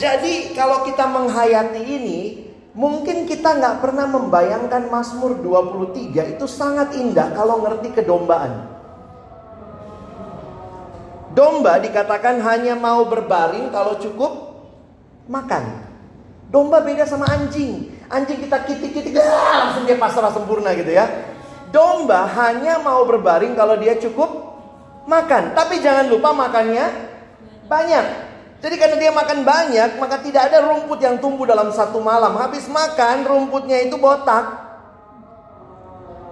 Jadi 0.00 0.56
kalau 0.56 0.80
kita 0.88 1.04
menghayati 1.04 1.82
ini, 1.84 2.20
mungkin 2.72 3.28
kita 3.28 3.60
nggak 3.60 3.84
pernah 3.84 4.08
membayangkan 4.08 4.88
Mazmur 4.88 5.36
23 5.44 6.40
itu 6.40 6.48
sangat 6.48 6.96
indah 6.96 7.36
kalau 7.36 7.60
ngerti 7.60 7.92
kedombaan. 7.92 8.80
Domba 11.36 11.76
dikatakan 11.84 12.40
hanya 12.40 12.80
mau 12.80 13.04
berbaring 13.04 13.68
kalau 13.68 14.00
cukup 14.00 14.32
makan. 15.28 15.84
Domba 16.48 16.80
beda 16.80 17.04
sama 17.04 17.28
anjing. 17.28 17.92
Anjing 18.08 18.40
kita 18.42 18.66
kitik-kitik, 18.66 19.14
ah, 19.20 19.68
langsung 19.68 19.84
dia 19.86 20.00
pasrah 20.00 20.32
sempurna 20.32 20.72
gitu 20.74 20.96
ya. 20.96 21.06
Domba 21.70 22.24
hanya 22.24 22.80
mau 22.82 23.04
berbaring 23.04 23.52
kalau 23.52 23.76
dia 23.76 23.94
cukup 24.00 24.48
makan. 25.04 25.52
Tapi 25.52 25.78
jangan 25.78 26.08
lupa 26.08 26.32
makannya 26.32 26.88
banyak. 27.68 28.29
Jadi 28.60 28.76
karena 28.76 28.96
dia 29.00 29.08
makan 29.08 29.40
banyak, 29.40 29.90
maka 29.96 30.20
tidak 30.20 30.52
ada 30.52 30.60
rumput 30.68 31.00
yang 31.00 31.16
tumbuh 31.16 31.48
dalam 31.48 31.72
satu 31.72 31.96
malam. 31.96 32.36
Habis 32.36 32.68
makan, 32.68 33.24
rumputnya 33.24 33.80
itu 33.80 33.96
botak. 33.96 34.68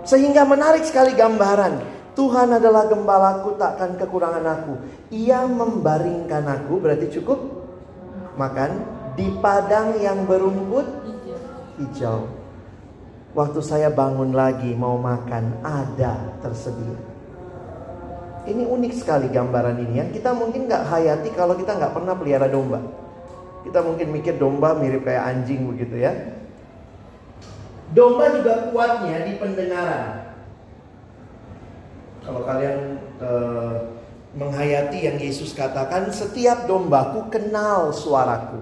Sehingga 0.04 0.44
menarik 0.44 0.84
sekali 0.84 1.16
gambaran. 1.16 1.96
Tuhan 2.12 2.52
adalah 2.52 2.84
gembalaku, 2.84 3.56
takkan 3.56 3.96
kekurangan 3.96 4.44
aku. 4.44 4.72
Ia 5.08 5.48
membaringkan 5.48 6.44
aku, 6.44 6.76
berarti 6.76 7.16
cukup 7.16 7.40
makan 8.36 8.84
di 9.16 9.32
padang 9.40 9.96
yang 9.96 10.28
berumput 10.28 10.84
hijau. 11.80 12.28
Waktu 13.32 13.60
saya 13.64 13.88
bangun 13.88 14.36
lagi 14.36 14.76
mau 14.76 15.00
makan, 15.00 15.64
ada 15.64 16.36
tersedia. 16.44 17.07
Ini 18.46 18.62
unik 18.68 18.92
sekali 18.94 19.26
gambaran 19.32 19.80
ini 19.82 19.94
yang 19.98 20.10
kita 20.14 20.30
mungkin 20.36 20.70
nggak 20.70 20.86
hayati 20.86 21.30
kalau 21.34 21.58
kita 21.58 21.74
nggak 21.74 21.92
pernah 21.96 22.14
pelihara 22.14 22.46
domba. 22.46 22.78
Kita 23.66 23.82
mungkin 23.82 24.14
mikir 24.14 24.38
domba 24.38 24.78
mirip 24.78 25.02
kayak 25.02 25.24
anjing 25.26 25.66
begitu 25.66 25.98
ya. 25.98 26.14
Domba 27.90 28.30
juga 28.30 28.68
kuatnya 28.70 29.24
di 29.24 29.32
pendengaran. 29.40 30.28
Kalau 32.22 32.44
kalian 32.44 33.00
uh, 33.24 33.76
menghayati 34.36 35.08
yang 35.08 35.16
Yesus 35.16 35.56
katakan, 35.56 36.12
setiap 36.12 36.68
dombaku 36.68 37.32
kenal 37.32 37.90
suaraku 37.90 38.60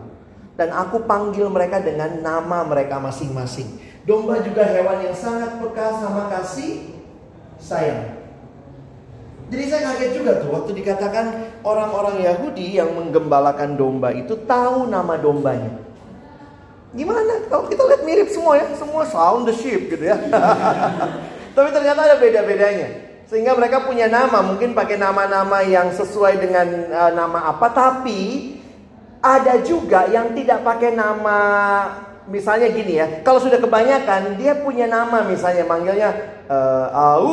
dan 0.57 0.73
aku 0.73 1.05
panggil 1.05 1.53
mereka 1.53 1.83
dengan 1.83 2.23
nama 2.25 2.65
mereka 2.65 2.97
masing-masing. 3.03 3.83
Domba 4.07 4.41
juga 4.41 4.63
hewan 4.65 5.03
yang 5.03 5.17
sangat 5.19 5.59
peka 5.59 5.87
sama 5.99 6.31
kasih 6.33 6.95
sayang. 7.59 8.16
Jadi 9.47 9.65
saya 9.71 9.95
kaget 9.95 10.11
juga 10.19 10.43
tuh 10.43 10.51
waktu 10.51 10.75
dikatakan 10.75 11.27
orang-orang 11.63 12.19
Yahudi 12.27 12.83
yang 12.83 12.91
menggembalakan 12.99 13.79
domba 13.79 14.11
itu 14.11 14.35
tahu 14.43 14.91
nama 14.91 15.15
dombanya. 15.15 15.71
Gimana? 16.91 17.47
Kalau 17.47 17.71
kita 17.71 17.87
lihat 17.87 18.03
mirip 18.03 18.29
semua 18.33 18.59
ya, 18.59 18.67
semua 18.75 19.07
sound 19.07 19.47
the 19.47 19.55
sheep 19.55 19.87
gitu 19.93 20.03
ya. 20.03 20.19
Tapi 21.55 21.69
ternyata 21.71 22.11
ada 22.11 22.17
beda-bedanya. 22.19 22.89
Sehingga 23.27 23.55
mereka 23.55 23.87
punya 23.87 24.07
nama, 24.07 24.39
mungkin 24.43 24.75
pakai 24.75 24.99
nama-nama 24.99 25.63
yang 25.63 25.91
sesuai 25.95 26.39
dengan 26.39 26.67
uh, 26.91 27.13
nama 27.15 27.51
apa, 27.55 27.71
tapi 27.75 28.55
ada 29.19 29.59
juga 29.67 30.07
yang 30.07 30.31
tidak 30.35 30.63
pakai 30.63 30.95
nama 30.95 31.39
misalnya 32.27 32.69
gini 32.71 32.99
ya, 32.99 33.07
kalau 33.23 33.39
sudah 33.39 33.59
kebanyakan 33.59 34.39
dia 34.39 34.59
punya 34.61 34.87
nama 34.91 35.23
misalnya 35.27 35.65
manggilnya 35.67 36.11
uh, 36.51 36.87
au 36.93 37.27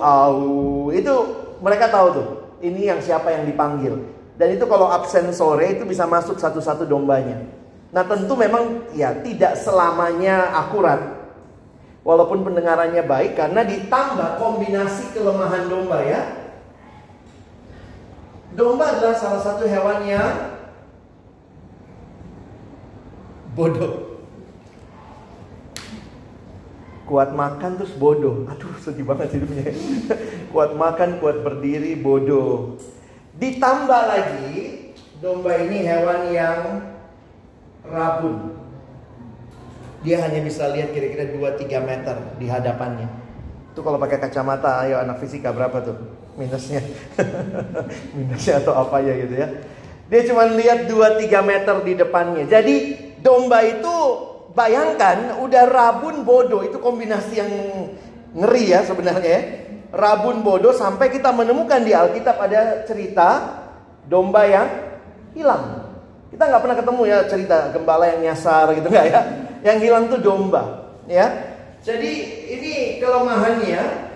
au 0.00 0.38
itu 0.92 1.14
mereka 1.58 1.88
tahu 1.88 2.06
tuh 2.14 2.28
ini 2.60 2.86
yang 2.88 3.00
siapa 3.02 3.32
yang 3.32 3.48
dipanggil 3.48 3.98
dan 4.38 4.54
itu 4.54 4.64
kalau 4.70 4.86
absen 4.86 5.34
sore 5.34 5.74
itu 5.74 5.82
bisa 5.82 6.06
masuk 6.06 6.38
satu-satu 6.38 6.86
dombanya. 6.86 7.42
Nah 7.90 8.06
tentu 8.06 8.38
memang 8.38 8.86
ya 8.94 9.10
tidak 9.18 9.58
selamanya 9.58 10.54
akurat 10.54 11.18
walaupun 12.06 12.46
pendengarannya 12.46 13.02
baik 13.02 13.34
karena 13.34 13.66
ditambah 13.66 14.38
kombinasi 14.38 15.10
kelemahan 15.10 15.66
domba 15.66 15.98
ya. 16.06 16.22
Domba 18.54 18.94
adalah 18.94 19.18
salah 19.18 19.42
satu 19.42 19.66
hewan 19.66 20.06
yang 20.06 20.34
bodoh. 23.58 24.07
Kuat 27.08 27.32
makan 27.32 27.80
terus 27.80 27.96
bodoh. 27.96 28.44
Aduh 28.52 28.76
sedih 28.84 29.08
banget 29.08 29.40
hidupnya. 29.40 29.72
kuat 30.52 30.76
makan, 30.76 31.16
kuat 31.24 31.40
berdiri, 31.40 31.96
bodoh. 31.96 32.76
Ditambah 33.40 34.02
lagi, 34.12 34.92
domba 35.24 35.56
ini 35.56 35.88
hewan 35.88 36.20
yang 36.28 36.60
rabun. 37.88 38.60
Dia 40.04 40.20
hanya 40.20 40.44
bisa 40.44 40.68
lihat 40.68 40.92
kira-kira 40.92 41.32
2-3 41.32 41.80
meter 41.80 42.16
di 42.36 42.46
hadapannya. 42.46 43.08
Itu 43.72 43.80
kalau 43.80 43.96
pakai 43.96 44.20
kacamata, 44.20 44.84
ayo 44.84 45.00
anak 45.00 45.18
fisika 45.24 45.48
berapa 45.48 45.80
tuh? 45.80 45.96
Minusnya. 46.36 46.84
Minusnya 48.18 48.60
atau 48.62 48.76
apa 48.76 49.00
ya 49.00 49.16
gitu 49.16 49.34
ya. 49.34 49.48
Dia 50.12 50.20
cuma 50.28 50.44
lihat 50.44 50.86
2-3 50.86 51.24
meter 51.40 51.76
di 51.88 51.92
depannya. 51.96 52.44
Jadi 52.44 52.76
domba 53.24 53.64
itu 53.64 53.96
Bayangkan 54.58 55.38
udah 55.38 55.70
rabun 55.70 56.26
bodoh 56.26 56.66
itu 56.66 56.82
kombinasi 56.82 57.38
yang 57.38 57.52
ngeri 58.34 58.74
ya 58.74 58.82
sebenarnya 58.82 59.30
ya. 59.30 59.42
Rabun 59.94 60.42
bodoh 60.42 60.74
sampai 60.74 61.14
kita 61.14 61.30
menemukan 61.30 61.78
di 61.86 61.94
Alkitab 61.94 62.34
ada 62.42 62.82
cerita 62.82 63.54
domba 64.10 64.42
yang 64.50 64.66
hilang. 65.30 65.86
Kita 66.34 66.42
nggak 66.44 66.62
pernah 66.66 66.76
ketemu 66.76 67.02
ya 67.06 67.18
cerita 67.30 67.70
gembala 67.70 68.04
yang 68.10 68.20
nyasar 68.26 68.74
gitu 68.74 68.90
nggak 68.90 69.06
ya? 69.06 69.20
Yang 69.62 69.78
hilang 69.86 70.04
tuh 70.10 70.20
domba, 70.22 70.62
ya. 71.06 71.26
Jadi 71.82 72.12
ini 72.50 72.72
kelemahannya. 72.98 74.10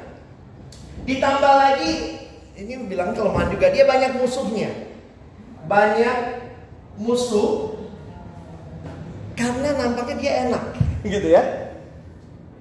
Ditambah 1.07 1.55
lagi 1.55 1.93
ini 2.59 2.79
bilang 2.91 3.15
kelemahan 3.15 3.51
juga 3.51 3.71
dia 3.71 3.87
banyak 3.87 4.19
musuhnya. 4.19 4.71
banyak 5.63 6.17
musuh 6.99 7.79
karena 9.35 9.69
nampaknya 9.77 10.17
dia 10.19 10.33
enak, 10.49 10.65
gitu 11.05 11.29
ya. 11.33 11.43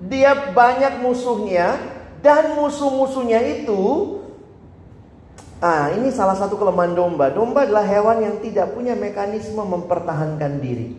Dia 0.02 0.56
banyak 0.56 1.06
musuhnya 1.06 1.78
dan 2.26 2.58
musuh-musuhnya 2.58 3.40
itu 3.62 4.18
Ah, 5.62 5.94
ini 5.94 6.10
salah 6.10 6.34
satu 6.34 6.58
kelemahan 6.58 6.98
domba. 6.98 7.30
Domba 7.30 7.70
adalah 7.70 7.86
hewan 7.86 8.18
yang 8.26 8.36
tidak 8.42 8.74
punya 8.74 8.98
mekanisme 8.98 9.62
mempertahankan 9.62 10.58
diri. 10.58 10.98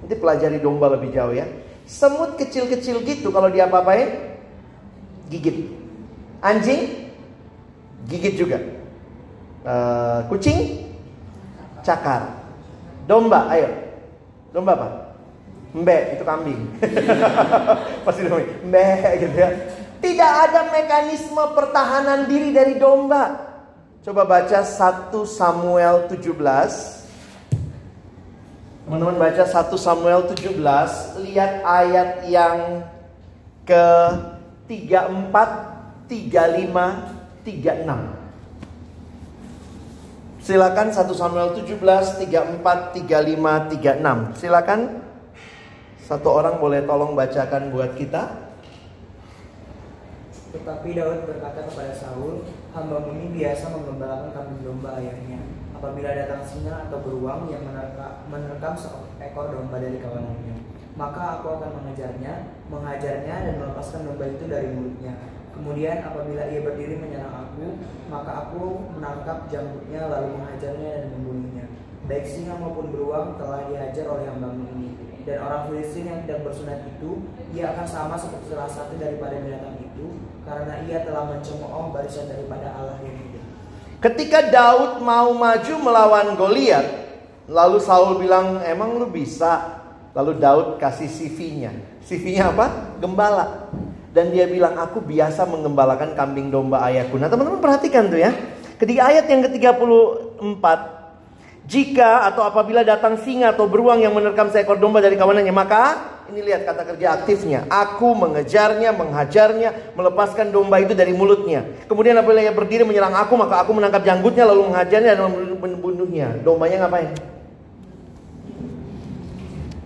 Nanti 0.00 0.14
pelajari 0.16 0.56
domba 0.56 0.88
lebih 0.88 1.12
jauh 1.12 1.36
ya. 1.36 1.44
Semut 1.84 2.40
kecil-kecil 2.40 3.04
gitu 3.04 3.28
kalau 3.28 3.52
dia 3.52 3.68
apa-apain 3.68 4.40
gigit. 5.28 5.68
Anjing 6.40 7.12
gigit 8.08 8.40
juga. 8.40 8.56
Uh, 9.68 10.24
kucing 10.32 10.88
cakar. 11.84 12.40
Domba, 13.04 13.52
ayo. 13.52 13.68
Domba 14.54 14.78
apa? 14.78 14.88
Mbe, 15.74 16.14
itu 16.14 16.22
kambing. 16.22 16.62
Pasti 18.06 18.22
domba. 18.22 18.46
Mbe 18.62 18.86
gitu 19.18 19.34
ya. 19.34 19.50
Tidak 19.98 20.32
ada 20.46 20.70
mekanisme 20.70 21.42
pertahanan 21.58 22.30
diri 22.30 22.54
dari 22.54 22.78
domba. 22.78 23.50
Coba 24.06 24.22
baca 24.22 24.62
1 24.62 25.10
Samuel 25.26 26.06
17. 26.06 26.38
Teman-teman 28.84 29.16
baca 29.16 29.42
1 29.42 29.74
Samuel 29.80 30.28
17, 30.28 31.24
lihat 31.24 31.64
ayat 31.64 32.28
yang 32.28 32.84
ke 33.64 33.88
34, 34.68 36.06
35, 36.06 37.42
36. 37.42 38.23
Silakan 40.44 40.92
1 40.92 41.08
Samuel 41.16 41.56
17, 41.56 41.80
34, 41.80 42.92
35, 42.92 43.80
36. 43.80 44.36
Silakan. 44.36 45.00
Satu 46.04 46.28
orang 46.36 46.60
boleh 46.60 46.84
tolong 46.84 47.16
bacakan 47.16 47.72
buat 47.72 47.96
kita. 47.96 48.44
Tetapi 50.52 50.88
Daud 51.00 51.24
berkata 51.24 51.64
kepada 51.64 51.96
Saul, 51.96 52.44
hambamu 52.76 53.16
ini 53.16 53.40
biasa 53.40 53.72
menggembalakan 53.72 54.36
kambing 54.36 54.60
domba 54.68 55.00
ayahnya. 55.00 55.40
Apabila 55.80 56.12
datang 56.12 56.44
singa 56.44 56.92
atau 56.92 57.00
beruang 57.00 57.48
yang 57.48 57.64
menerka, 57.64 58.28
menerkam 58.28 58.76
seekor 58.76 59.48
domba 59.48 59.80
dari 59.80 59.96
kawanannya, 59.96 60.60
maka 60.92 61.40
aku 61.40 61.56
akan 61.56 61.72
mengejarnya, 61.72 62.52
menghajarnya 62.68 63.34
dan 63.48 63.54
melepaskan 63.64 64.12
domba 64.12 64.28
itu 64.28 64.44
dari 64.44 64.68
mulutnya. 64.76 65.16
Kemudian 65.54 66.02
apabila 66.02 66.42
ia 66.50 66.60
berdiri 66.66 66.98
menyerang 66.98 67.46
aku, 67.46 67.78
maka 68.10 68.30
aku 68.46 68.90
menangkap 68.98 69.46
janggutnya 69.46 70.10
lalu 70.10 70.34
menghajarnya 70.34 70.90
dan 70.90 71.04
membunuhnya. 71.14 71.64
Baik 72.04 72.26
singa 72.28 72.58
maupun 72.58 72.92
beruang 72.92 73.38
telah 73.40 73.70
dihajar 73.70 74.04
oleh 74.10 74.26
hambamu 74.28 74.66
ini. 74.76 74.90
Dan 75.24 75.40
orang 75.40 75.72
Filistin 75.72 76.04
yang 76.04 76.20
tidak 76.28 76.44
bersunat 76.44 76.84
itu, 76.84 77.24
ia 77.56 77.72
akan 77.72 77.86
sama 77.88 78.14
seperti 78.20 78.52
salah 78.52 78.68
satu 78.68 79.00
daripada 79.00 79.40
binatang 79.40 79.80
itu, 79.80 80.20
karena 80.44 80.84
ia 80.84 81.00
telah 81.00 81.32
mencemooh 81.32 81.96
barisan 81.96 82.28
daripada 82.28 82.76
Allah 82.76 83.00
yang 83.00 83.16
hidup. 83.16 83.44
Ketika 84.04 84.52
Daud 84.52 85.00
mau 85.00 85.32
maju 85.32 85.74
melawan 85.80 86.36
Goliat, 86.36 86.84
lalu 87.48 87.80
Saul 87.80 88.20
bilang, 88.20 88.60
"Emang 88.60 89.00
lu 89.00 89.08
bisa?" 89.08 89.80
Lalu 90.14 90.38
Daud 90.38 90.68
kasih 90.78 91.10
CV-nya. 91.10 91.74
CV-nya 92.06 92.54
apa? 92.54 92.94
Gembala. 93.02 93.66
Dan 94.14 94.30
dia 94.30 94.46
bilang, 94.46 94.78
"Aku 94.78 95.02
biasa 95.02 95.42
menggembalakan 95.42 96.14
kambing 96.14 96.54
domba 96.54 96.86
ayahku." 96.86 97.18
Nah, 97.18 97.26
teman-teman 97.26 97.58
perhatikan 97.58 98.06
tuh 98.06 98.22
ya. 98.22 98.30
Ketika 98.78 99.10
ayat 99.10 99.26
yang 99.26 99.42
ke-34, 99.50 100.64
jika 101.66 102.28
atau 102.30 102.46
apabila 102.46 102.86
datang 102.86 103.18
singa 103.18 103.56
atau 103.56 103.66
beruang 103.66 103.98
yang 103.98 104.14
menerkam 104.14 104.52
seekor 104.54 104.78
domba 104.78 105.02
dari 105.02 105.18
kawanannya, 105.18 105.50
maka 105.50 105.82
ini 106.28 106.40
lihat 106.44 106.62
kata 106.68 106.94
kerja 106.94 107.06
aktifnya. 107.20 107.64
Aku 107.66 108.14
mengejarnya, 108.14 108.94
menghajarnya, 108.94 109.96
melepaskan 109.98 110.54
domba 110.54 110.78
itu 110.78 110.94
dari 110.94 111.10
mulutnya. 111.16 111.64
Kemudian 111.90 112.14
apabila 112.20 112.44
ia 112.44 112.54
berdiri 112.54 112.86
menyerang 112.86 113.18
aku, 113.18 113.34
maka 113.34 113.66
aku 113.66 113.74
menangkap 113.74 114.04
janggutnya 114.04 114.44
lalu 114.46 114.70
menghajarnya 114.70 115.10
dan 115.16 115.26
membunuhnya. 115.58 116.38
Dombanya 116.44 116.86
ngapain? 116.86 117.10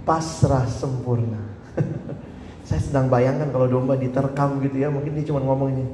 Pasrah 0.03 0.67
sempurna. 0.67 1.48
Saya 2.69 2.85
sedang 2.85 3.09
bayangkan 3.09 3.49
kalau 3.49 3.65
domba 3.65 3.97
diterkam 3.97 4.61
gitu 4.61 4.77
ya, 4.77 4.93
mungkin 4.93 5.17
dia 5.17 5.25
cuma 5.25 5.41
ngomong 5.41 5.73
ini. 5.73 5.89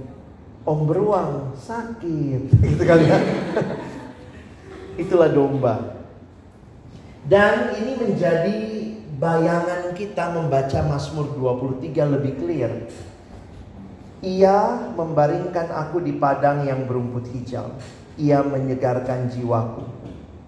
Om 0.67 0.81
beruang 0.91 1.55
sakit, 1.55 2.51
gitu 2.67 2.83
kali 2.83 3.07
ya. 3.07 3.19
Itulah 5.07 5.31
domba. 5.31 6.03
Dan 7.31 7.79
ini 7.79 7.95
menjadi 7.95 8.59
bayangan 9.23 9.95
kita 9.95 10.35
membaca 10.35 10.79
Mazmur 10.83 11.39
23 11.39 12.15
lebih 12.19 12.43
clear. 12.43 12.73
Ia 14.27 14.91
membaringkan 14.99 15.71
aku 15.71 16.03
di 16.03 16.19
padang 16.19 16.67
yang 16.67 16.91
berumput 16.91 17.31
hijau. 17.31 17.71
Ia 18.19 18.43
menyegarkan 18.43 19.31
jiwaku. 19.31 19.87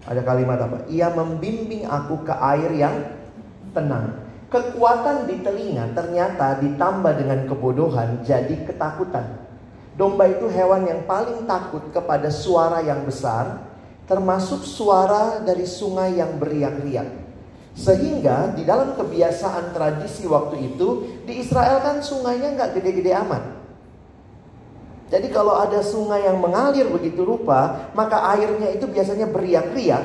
Ada 0.03 0.27
kalimat 0.27 0.59
apa? 0.59 0.83
Ia 0.91 1.07
membimbing 1.07 1.87
aku 1.87 2.27
ke 2.27 2.35
air 2.35 2.71
yang 2.75 3.15
tenang. 3.71 4.26
Kekuatan 4.47 5.27
di 5.27 5.43
telinga 5.43 5.91
ternyata 5.91 6.55
ditambah 6.63 7.19
dengan 7.19 7.43
kebodohan 7.51 8.23
jadi 8.23 8.63
ketakutan. 8.63 9.43
Domba 9.99 10.23
itu 10.31 10.47
hewan 10.47 10.87
yang 10.87 11.03
paling 11.03 11.43
takut 11.43 11.83
kepada 11.91 12.31
suara 12.31 12.79
yang 12.79 13.03
besar, 13.03 13.59
termasuk 14.07 14.63
suara 14.63 15.43
dari 15.43 15.67
sungai 15.67 16.15
yang 16.15 16.39
beriak-riak. 16.39 17.27
Sehingga 17.75 18.55
di 18.55 18.63
dalam 18.63 18.95
kebiasaan 18.95 19.75
tradisi 19.75 20.23
waktu 20.23 20.71
itu 20.71 21.19
di 21.27 21.43
Israel 21.43 21.83
kan 21.83 21.99
sungainya 21.99 22.55
nggak 22.55 22.79
gede-gede 22.79 23.11
amat. 23.27 23.43
Jadi 25.11 25.27
kalau 25.27 25.59
ada 25.59 25.83
sungai 25.83 26.23
yang 26.23 26.39
mengalir 26.39 26.87
begitu 26.87 27.27
rupa, 27.27 27.91
maka 27.91 28.31
airnya 28.31 28.71
itu 28.71 28.87
biasanya 28.87 29.27
beriak-riak, 29.27 30.03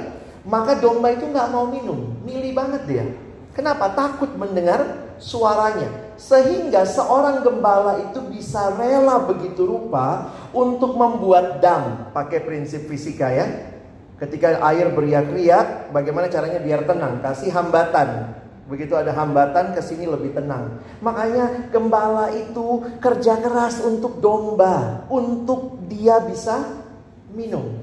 maka 0.51 0.83
domba 0.83 1.15
itu 1.15 1.31
nggak 1.31 1.51
mau 1.55 1.71
minum, 1.71 2.11
milih 2.27 2.51
banget 2.59 2.83
dia. 2.91 3.07
Kenapa? 3.53 3.93
Takut 3.93 4.33
mendengar 4.37 5.13
suaranya. 5.21 5.93
Sehingga 6.17 6.89
seorang 6.89 7.45
gembala 7.45 8.01
itu 8.11 8.21
bisa 8.33 8.73
rela 8.79 9.21
begitu 9.29 9.67
rupa 9.67 10.33
untuk 10.55 10.97
membuat 10.97 11.61
dam, 11.61 12.13
pakai 12.17 12.41
prinsip 12.45 12.89
fisika 12.89 13.29
ya. 13.29 13.47
Ketika 14.23 14.63
air 14.71 14.87
beriak-riak, 14.95 15.91
bagaimana 15.91 16.31
caranya 16.31 16.63
biar 16.63 16.87
tenang? 16.87 17.19
Kasih 17.19 17.51
hambatan. 17.51 18.39
Begitu 18.71 18.95
ada 18.95 19.11
hambatan 19.11 19.75
ke 19.75 19.83
sini 19.83 20.07
lebih 20.07 20.31
tenang. 20.39 20.79
Makanya 21.03 21.75
gembala 21.75 22.31
itu 22.31 22.87
kerja 23.03 23.43
keras 23.43 23.83
untuk 23.83 24.23
domba, 24.23 25.03
untuk 25.11 25.83
dia 25.91 26.23
bisa 26.23 26.63
minum. 27.35 27.82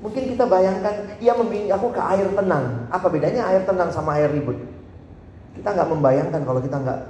Mungkin 0.00 0.32
kita 0.32 0.48
bayangkan, 0.48 1.20
ia 1.20 1.36
membimbing 1.36 1.68
aku 1.76 1.92
ke 1.92 2.00
air 2.00 2.24
tenang. 2.32 2.88
Apa 2.88 3.12
bedanya 3.12 3.44
air 3.52 3.68
tenang 3.68 3.92
sama 3.92 4.16
air 4.16 4.32
ribut? 4.32 4.56
Kita 5.52 5.76
nggak 5.76 5.88
membayangkan 5.92 6.40
kalau 6.40 6.60
kita 6.64 6.80
nggak 6.80 7.00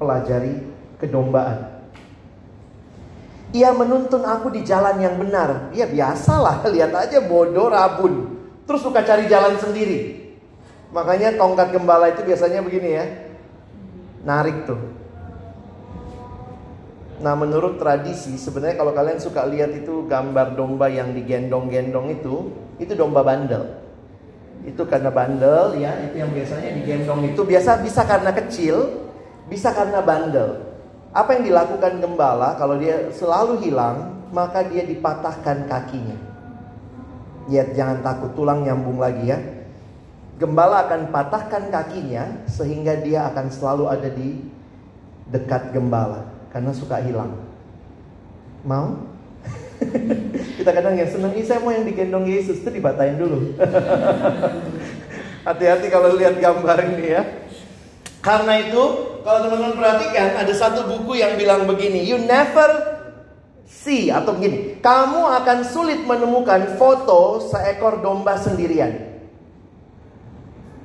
pelajari 0.00 0.54
kedombaan. 0.96 1.84
Ia 3.52 3.68
menuntun 3.76 4.24
aku 4.24 4.48
di 4.48 4.64
jalan 4.64 4.96
yang 4.96 5.20
benar. 5.20 5.68
Ya 5.76 5.84
biasalah, 5.84 6.64
lihat 6.72 6.96
aja 6.96 7.20
bodoh 7.20 7.68
rabun. 7.68 8.40
Terus 8.64 8.80
suka 8.80 9.04
cari 9.04 9.28
jalan 9.28 9.60
sendiri. 9.60 10.32
Makanya 10.88 11.36
tongkat 11.36 11.68
gembala 11.68 12.08
itu 12.08 12.24
biasanya 12.24 12.64
begini 12.64 12.90
ya. 12.96 13.04
Narik 14.24 14.64
tuh. 14.64 14.80
Nah 17.22 17.38
menurut 17.38 17.78
tradisi 17.78 18.34
sebenarnya 18.34 18.82
kalau 18.82 18.90
kalian 18.90 19.22
suka 19.22 19.46
lihat 19.46 19.70
itu 19.78 20.10
gambar 20.10 20.58
domba 20.58 20.90
yang 20.90 21.14
digendong-gendong 21.14 22.18
itu, 22.18 22.50
itu 22.82 22.98
domba 22.98 23.22
bandel. 23.22 23.78
Itu 24.66 24.82
karena 24.90 25.14
bandel 25.14 25.78
ya, 25.78 25.94
itu 26.02 26.18
yang 26.18 26.34
biasanya 26.34 26.74
digendong 26.82 27.30
itu 27.30 27.46
biasa 27.46 27.78
bisa 27.78 28.02
karena 28.02 28.34
kecil, 28.34 29.06
bisa 29.46 29.70
karena 29.70 30.02
bandel. 30.02 30.66
Apa 31.14 31.38
yang 31.38 31.46
dilakukan 31.46 32.02
gembala 32.02 32.58
kalau 32.58 32.74
dia 32.74 33.14
selalu 33.14 33.62
hilang, 33.62 34.26
maka 34.34 34.66
dia 34.66 34.82
dipatahkan 34.82 35.70
kakinya. 35.70 36.18
Ya, 37.46 37.70
jangan 37.70 38.02
takut 38.02 38.34
tulang 38.34 38.66
nyambung 38.66 38.98
lagi 38.98 39.30
ya. 39.30 39.38
Gembala 40.42 40.90
akan 40.90 41.14
patahkan 41.14 41.70
kakinya 41.70 42.42
sehingga 42.50 42.98
dia 42.98 43.30
akan 43.30 43.46
selalu 43.46 43.84
ada 43.86 44.10
di 44.10 44.42
dekat 45.30 45.70
gembala 45.70 46.41
karena 46.52 46.70
suka 46.76 47.00
hilang. 47.00 47.32
Mau? 48.62 48.94
Kita 50.60 50.70
kadang 50.70 50.94
yang 50.94 51.10
senang, 51.10 51.34
saya 51.42 51.58
mau 51.58 51.74
yang 51.74 51.82
digendong 51.82 52.28
Yesus 52.28 52.62
itu 52.62 52.70
dibatahin 52.70 53.18
dulu. 53.18 53.56
Hati-hati 55.48 55.90
kalau 55.90 56.14
lihat 56.14 56.38
gambar 56.38 56.78
ini 56.94 57.18
ya. 57.18 57.22
Karena 58.22 58.62
itu, 58.62 58.82
kalau 59.26 59.42
teman-teman 59.42 59.74
perhatikan, 59.74 60.38
ada 60.38 60.54
satu 60.54 60.86
buku 60.86 61.18
yang 61.18 61.34
bilang 61.34 61.66
begini, 61.66 62.06
you 62.06 62.22
never 62.22 62.92
See 63.72 64.12
atau 64.12 64.36
begini, 64.36 64.78
kamu 64.84 65.42
akan 65.42 65.58
sulit 65.64 66.04
menemukan 66.04 66.76
foto 66.76 67.40
seekor 67.40 68.04
domba 68.04 68.36
sendirian. 68.36 69.10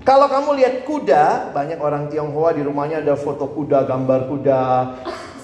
Kalau 0.08 0.32
kamu 0.32 0.56
lihat 0.56 0.76
kuda, 0.88 1.52
banyak 1.52 1.78
orang 1.84 2.08
Tionghoa 2.08 2.56
di 2.56 2.64
rumahnya 2.64 3.04
ada 3.04 3.20
foto 3.20 3.52
kuda, 3.52 3.84
gambar 3.84 4.32
kuda, 4.32 4.62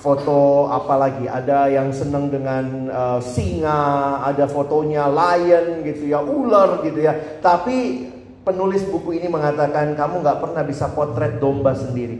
foto 0.04 0.68
apa 0.68 1.00
lagi? 1.00 1.32
Ada 1.32 1.72
yang 1.72 1.96
senang 1.96 2.28
dengan 2.28 2.92
uh, 2.92 3.20
singa, 3.24 4.20
ada 4.28 4.52
fotonya 4.52 5.08
lion 5.08 5.88
gitu 5.88 6.12
ya, 6.12 6.20
ular 6.20 6.84
gitu 6.84 7.00
ya. 7.00 7.40
Tapi 7.40 8.12
penulis 8.44 8.84
buku 8.84 9.16
ini 9.16 9.32
mengatakan 9.32 9.96
kamu 9.96 10.20
nggak 10.20 10.40
pernah 10.44 10.64
bisa 10.68 10.92
potret 10.92 11.40
domba 11.40 11.72
sendiri. 11.72 12.20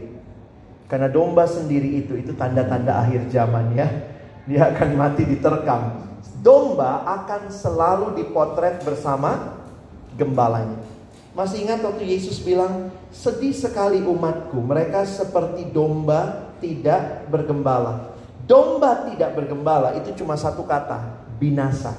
Karena 0.88 1.12
domba 1.12 1.44
sendiri 1.44 2.00
itu 2.00 2.16
itu 2.16 2.32
tanda-tanda 2.32 3.04
akhir 3.04 3.28
zaman 3.28 3.76
ya. 3.76 3.88
Dia 4.48 4.72
akan 4.72 4.88
mati 4.96 5.28
diterkam. 5.28 6.00
Domba 6.40 7.04
akan 7.04 7.52
selalu 7.52 8.16
dipotret 8.16 8.80
bersama 8.80 9.60
gembalanya. 10.16 10.80
Masih 11.32 11.66
ingat 11.66 11.82
waktu 11.82 12.04
Yesus 12.04 12.38
bilang, 12.40 12.94
sedih 13.10 13.50
sekali 13.50 14.04
umatku, 14.04 14.60
mereka 14.60 15.02
seperti 15.02 15.66
domba 15.72 16.43
tidak 16.58 17.30
bergembala. 17.30 18.14
Domba 18.44 19.08
tidak 19.08 19.32
bergembala 19.38 19.96
itu 19.96 20.12
cuma 20.20 20.36
satu 20.36 20.68
kata, 20.68 21.24
binasa. 21.40 21.96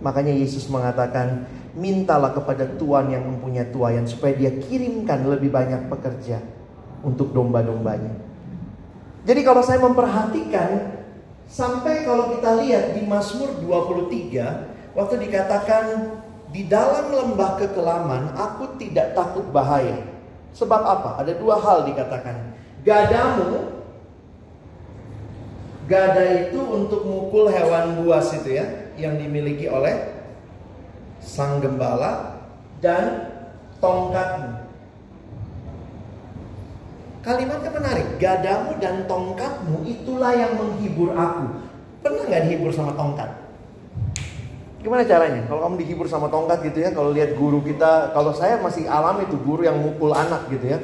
Makanya 0.00 0.32
Yesus 0.34 0.66
mengatakan, 0.66 1.46
mintalah 1.72 2.32
kepada 2.36 2.68
Tuhan 2.76 3.12
yang 3.12 3.24
mempunyai 3.24 3.68
tuayan 3.72 4.04
supaya 4.04 4.36
dia 4.36 4.52
kirimkan 4.52 5.24
lebih 5.28 5.52
banyak 5.52 5.88
pekerja 5.88 6.40
untuk 7.04 7.32
domba-dombanya. 7.32 8.12
Jadi 9.22 9.40
kalau 9.46 9.62
saya 9.62 9.78
memperhatikan 9.78 10.98
sampai 11.46 12.02
kalau 12.02 12.34
kita 12.34 12.58
lihat 12.64 12.98
di 12.98 13.06
Mazmur 13.06 13.62
23 13.62 14.96
waktu 14.98 15.14
dikatakan 15.28 15.84
di 16.52 16.68
dalam 16.68 17.08
lembah 17.08 17.56
kekelaman 17.56 18.36
aku 18.36 18.76
tidak 18.76 19.16
takut 19.16 19.46
bahaya. 19.48 20.04
Sebab 20.52 20.82
apa? 20.84 21.10
Ada 21.24 21.32
dua 21.40 21.56
hal 21.56 21.88
dikatakan. 21.88 22.51
Gadamu 22.82 23.72
Gada 25.90 26.24
itu 26.46 26.56
untuk 26.62 27.04
mukul 27.04 27.50
hewan 27.50 28.00
buas 28.00 28.30
itu 28.32 28.54
ya 28.54 28.64
yang 28.96 29.18
dimiliki 29.18 29.66
oleh 29.66 30.14
sang 31.18 31.58
gembala 31.58 32.38
dan 32.78 33.28
tongkatmu. 33.82 34.62
Kalimatnya 37.22 37.70
menarik. 37.70 38.06
Gadamu 38.18 38.78
dan 38.82 39.06
tongkatmu 39.06 39.86
itulah 39.86 40.34
yang 40.34 40.58
menghibur 40.58 41.14
aku. 41.14 41.60
Pernah 42.02 42.24
nggak 42.26 42.42
dihibur 42.50 42.70
sama 42.74 42.96
tongkat? 42.98 43.30
Gimana 44.82 45.06
caranya? 45.06 45.46
Kalau 45.46 45.60
kamu 45.62 45.76
dihibur 45.78 46.06
sama 46.10 46.26
tongkat 46.26 46.66
gitu 46.66 46.82
ya, 46.82 46.90
kalau 46.90 47.14
lihat 47.14 47.38
guru 47.38 47.62
kita, 47.62 48.10
kalau 48.10 48.34
saya 48.34 48.58
masih 48.58 48.90
alam 48.90 49.22
itu 49.22 49.38
guru 49.38 49.62
yang 49.62 49.78
mukul 49.78 50.10
anak 50.10 50.50
gitu 50.50 50.74
ya. 50.74 50.78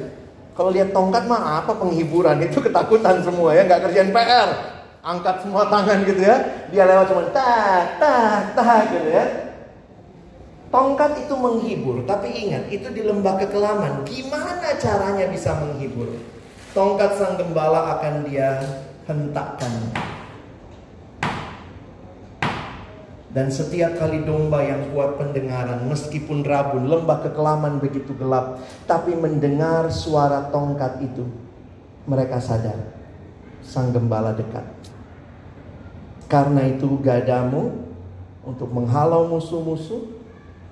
Kalau 0.59 0.75
lihat 0.75 0.91
tongkat 0.91 1.23
mah 1.23 1.63
apa 1.63 1.71
penghiburan 1.71 2.35
itu 2.43 2.59
ketakutan 2.59 3.23
semua 3.23 3.55
ya, 3.55 3.63
nggak 3.63 3.79
kerjaan 3.79 4.11
PR, 4.11 4.49
angkat 4.99 5.39
semua 5.39 5.71
tangan 5.71 6.03
gitu 6.03 6.19
ya. 6.19 6.35
Dia 6.67 6.83
lewat 6.83 7.07
cuma 7.07 7.23
tak 7.31 7.95
tak 7.95 8.59
tak 8.59 8.91
gitu 8.91 9.07
ya. 9.07 9.23
Tongkat 10.67 11.15
itu 11.23 11.31
menghibur, 11.39 12.03
tapi 12.03 12.27
ingat 12.35 12.67
itu 12.67 12.91
di 12.91 13.07
lembah 13.07 13.39
kekelaman. 13.39 14.03
Gimana 14.03 14.75
caranya 14.75 15.31
bisa 15.31 15.55
menghibur? 15.63 16.19
Tongkat 16.75 17.15
sang 17.15 17.39
gembala 17.39 17.95
akan 17.95 18.27
dia 18.27 18.59
hentakkan 19.07 19.71
Dan 23.29 23.53
setiap 23.53 24.01
kali 24.01 24.25
domba 24.25 24.65
yang 24.65 24.89
kuat 24.89 25.21
pendengaran, 25.21 25.85
meskipun 25.85 26.41
rabun, 26.41 26.89
lembah 26.89 27.21
kekelaman 27.29 27.77
begitu 27.77 28.17
gelap, 28.17 28.57
tapi 28.89 29.13
mendengar 29.13 29.93
suara 29.93 30.49
tongkat 30.49 30.97
itu, 31.05 31.29
mereka 32.09 32.41
sadar 32.41 32.89
sang 33.61 33.93
gembala 33.93 34.33
dekat. 34.33 34.65
Karena 36.25 36.65
itu 36.73 36.97
gadamu 37.05 37.69
untuk 38.41 38.73
menghalau 38.73 39.29
musuh-musuh, 39.29 40.09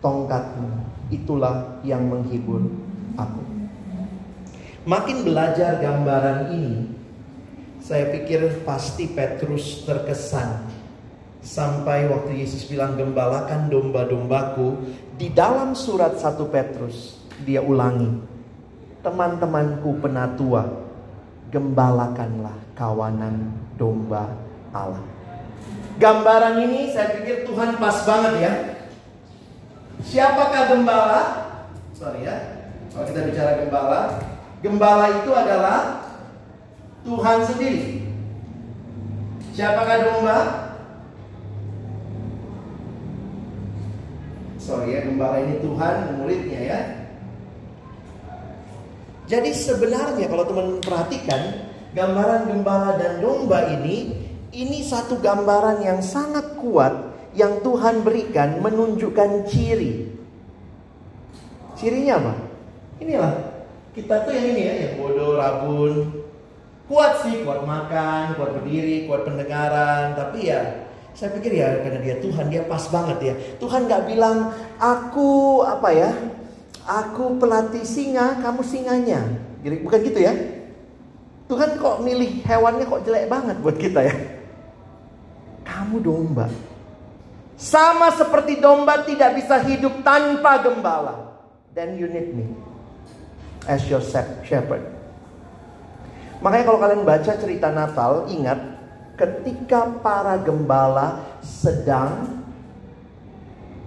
tongkatmu 0.02 0.82
itulah 1.14 1.78
yang 1.86 2.10
menghibur 2.10 2.74
aku. 3.14 3.42
Makin 4.90 5.30
belajar 5.30 5.78
gambaran 5.78 6.58
ini, 6.58 6.90
saya 7.86 8.10
pikir 8.10 8.66
pasti 8.66 9.14
Petrus 9.14 9.86
terkesan 9.86 10.77
Sampai 11.48 12.12
waktu 12.12 12.44
Yesus 12.44 12.68
bilang 12.68 13.00
gembalakan 13.00 13.72
domba-dombaku 13.72 14.84
Di 15.16 15.32
dalam 15.32 15.72
surat 15.72 16.20
1 16.20 16.36
Petrus 16.52 17.24
Dia 17.48 17.64
ulangi 17.64 18.20
Teman-temanku 19.00 20.04
penatua 20.04 20.68
Gembalakanlah 21.48 22.52
kawanan 22.76 23.56
domba 23.80 24.28
Allah 24.76 25.00
Gambaran 25.96 26.68
ini 26.68 26.92
saya 26.92 27.16
pikir 27.16 27.48
Tuhan 27.48 27.80
pas 27.80 27.96
banget 28.04 28.34
ya 28.44 28.54
Siapakah 30.04 30.64
gembala? 30.68 31.22
Sorry 31.96 32.28
ya 32.28 32.68
Kalau 32.92 33.08
kita 33.08 33.24
bicara 33.24 33.64
gembala 33.64 34.20
Gembala 34.60 35.24
itu 35.24 35.32
adalah 35.32 35.80
Tuhan 37.08 37.40
sendiri 37.48 38.04
Siapakah 39.56 39.98
domba? 40.04 40.67
Sorry 44.68 45.00
ya 45.00 45.08
gembala 45.08 45.40
ini 45.40 45.64
Tuhan 45.64 45.96
muridnya 46.20 46.60
ya. 46.60 46.80
Jadi 49.32 49.52
sebenarnya 49.56 50.28
kalau 50.28 50.44
teman 50.44 50.68
perhatikan 50.84 51.72
gambaran 51.96 52.52
gembala 52.52 53.00
dan 53.00 53.24
domba 53.24 53.64
ini 53.80 54.28
ini 54.52 54.84
satu 54.84 55.24
gambaran 55.24 55.84
yang 55.88 56.00
sangat 56.04 56.60
kuat 56.60 57.16
yang 57.32 57.64
Tuhan 57.64 58.04
berikan 58.04 58.60
menunjukkan 58.60 59.48
ciri. 59.48 60.12
Cirinya 61.80 62.20
apa? 62.20 62.34
Inilah. 63.00 63.34
Kita 63.96 64.28
tuh 64.28 64.32
yang 64.36 64.48
ini 64.52 64.62
ya 64.62 64.74
yang 64.84 64.94
bodoh 65.00 65.40
rabun. 65.40 65.94
Kuat 66.88 67.24
sih 67.24 67.44
kuat 67.44 67.68
makan 67.68 68.40
kuat 68.40 68.52
berdiri 68.56 69.12
kuat 69.12 69.28
pendengaran 69.28 70.16
tapi 70.16 70.48
ya 70.48 70.87
saya 71.18 71.34
pikir 71.34 71.58
ya 71.58 71.82
karena 71.82 71.98
dia 71.98 72.16
Tuhan 72.22 72.46
dia 72.54 72.62
pas 72.70 72.86
banget 72.94 73.34
ya. 73.34 73.34
Tuhan 73.58 73.90
nggak 73.90 74.06
bilang 74.06 74.54
aku 74.78 75.66
apa 75.66 75.90
ya? 75.90 76.14
Aku 76.86 77.42
pelatih 77.42 77.84
singa, 77.84 78.38
kamu 78.40 78.62
singanya. 78.62 79.26
Jadi 79.66 79.82
bukan 79.82 80.00
gitu 80.06 80.20
ya. 80.22 80.32
Tuhan 81.50 81.82
kok 81.82 82.06
milih 82.06 82.46
hewannya 82.46 82.86
kok 82.86 83.02
jelek 83.02 83.26
banget 83.34 83.58
buat 83.60 83.76
kita 83.82 84.06
ya. 84.06 84.16
Kamu 85.66 86.06
domba. 86.06 86.48
Sama 87.58 88.14
seperti 88.14 88.62
domba 88.62 89.02
tidak 89.02 89.42
bisa 89.42 89.58
hidup 89.66 90.06
tanpa 90.06 90.62
gembala. 90.62 91.34
Then 91.74 91.98
you 91.98 92.06
need 92.06 92.30
me 92.30 92.46
as 93.66 93.82
your 93.90 94.06
shepherd. 94.46 94.86
Makanya 96.46 96.64
kalau 96.70 96.78
kalian 96.78 97.02
baca 97.02 97.34
cerita 97.34 97.74
Natal, 97.74 98.30
ingat 98.30 98.77
ketika 99.18 99.90
para 100.00 100.38
gembala 100.38 101.26
sedang 101.42 102.46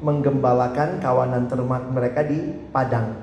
menggembalakan 0.02 0.98
kawanan 0.98 1.46
ternak 1.46 1.86
mereka 1.88 2.20
di 2.26 2.50
padang. 2.74 3.14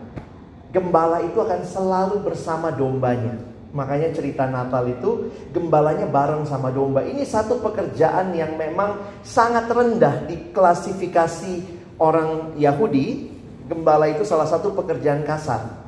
Gembala 0.72 1.20
itu 1.26 1.36
akan 1.38 1.62
selalu 1.68 2.16
bersama 2.24 2.72
dombanya. 2.72 3.36
Makanya 3.76 4.16
cerita 4.16 4.48
Natal 4.48 4.88
itu 4.88 5.28
gembalanya 5.52 6.08
bareng 6.08 6.48
sama 6.48 6.72
domba. 6.72 7.04
Ini 7.04 7.28
satu 7.28 7.60
pekerjaan 7.60 8.32
yang 8.32 8.56
memang 8.56 9.22
sangat 9.22 9.68
rendah 9.68 10.24
di 10.24 10.56
klasifikasi 10.56 11.54
orang 12.00 12.56
Yahudi. 12.56 13.36
Gembala 13.68 14.08
itu 14.08 14.24
salah 14.24 14.48
satu 14.48 14.72
pekerjaan 14.72 15.28
kasar. 15.28 15.87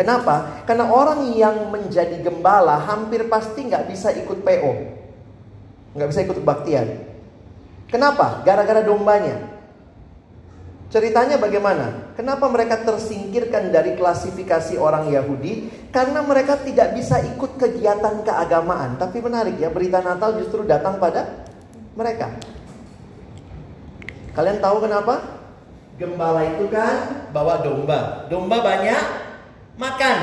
Kenapa? 0.00 0.64
Karena 0.64 0.88
orang 0.88 1.28
yang 1.36 1.68
menjadi 1.68 2.24
gembala 2.24 2.80
hampir 2.88 3.28
pasti 3.28 3.68
nggak 3.68 3.84
bisa 3.84 4.08
ikut 4.16 4.40
PO. 4.40 4.72
Nggak 5.92 6.08
bisa 6.08 6.20
ikut 6.24 6.40
kebaktian. 6.40 6.88
Kenapa? 7.92 8.40
Gara-gara 8.40 8.80
dombanya. 8.80 9.60
Ceritanya 10.88 11.36
bagaimana? 11.36 12.16
Kenapa 12.16 12.48
mereka 12.48 12.80
tersingkirkan 12.80 13.68
dari 13.68 13.92
klasifikasi 14.00 14.80
orang 14.80 15.12
Yahudi? 15.12 15.68
Karena 15.92 16.24
mereka 16.24 16.56
tidak 16.56 16.96
bisa 16.96 17.20
ikut 17.20 17.60
kegiatan 17.60 18.24
keagamaan. 18.24 18.96
Tapi 18.96 19.20
menarik 19.20 19.60
ya, 19.60 19.68
berita 19.68 20.00
Natal 20.00 20.40
justru 20.40 20.64
datang 20.64 20.96
pada 20.96 21.44
mereka. 21.92 22.32
Kalian 24.32 24.64
tahu 24.64 24.80
kenapa? 24.80 25.44
Gembala 26.00 26.56
itu 26.56 26.72
kan 26.72 27.28
bawa 27.36 27.60
domba. 27.60 28.24
Domba 28.32 28.64
banyak, 28.64 29.29
makan. 29.80 30.16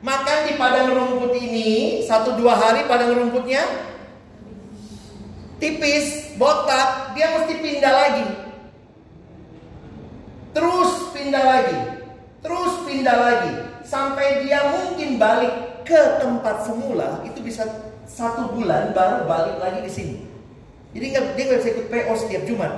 Makan 0.00 0.38
di 0.48 0.52
padang 0.56 0.96
rumput 0.96 1.32
ini 1.36 2.00
satu 2.08 2.36
dua 2.36 2.56
hari 2.56 2.88
padang 2.88 3.12
rumputnya 3.16 3.60
tipis, 5.60 6.36
botak, 6.40 7.12
dia 7.12 7.36
mesti 7.36 7.54
pindah 7.60 7.92
lagi. 7.92 8.26
Terus 10.56 10.90
pindah 11.12 11.44
lagi. 11.44 11.78
Terus 12.40 12.72
pindah 12.88 13.16
lagi. 13.16 13.52
Sampai 13.84 14.44
dia 14.44 14.72
mungkin 14.72 15.20
balik 15.20 15.84
ke 15.84 16.00
tempat 16.16 16.64
semula. 16.64 17.20
Itu 17.28 17.44
bisa 17.44 17.68
satu 18.08 18.56
bulan 18.56 18.96
baru 18.96 19.28
balik 19.28 19.60
lagi 19.60 19.84
ke 19.84 19.90
sini. 19.92 20.16
Jadi 20.96 21.04
nggak 21.12 21.24
dia 21.36 21.44
nggak 21.44 21.60
bisa 21.60 21.70
ikut 21.76 21.86
PO 21.92 22.12
setiap 22.16 22.42
Jumat. 22.48 22.72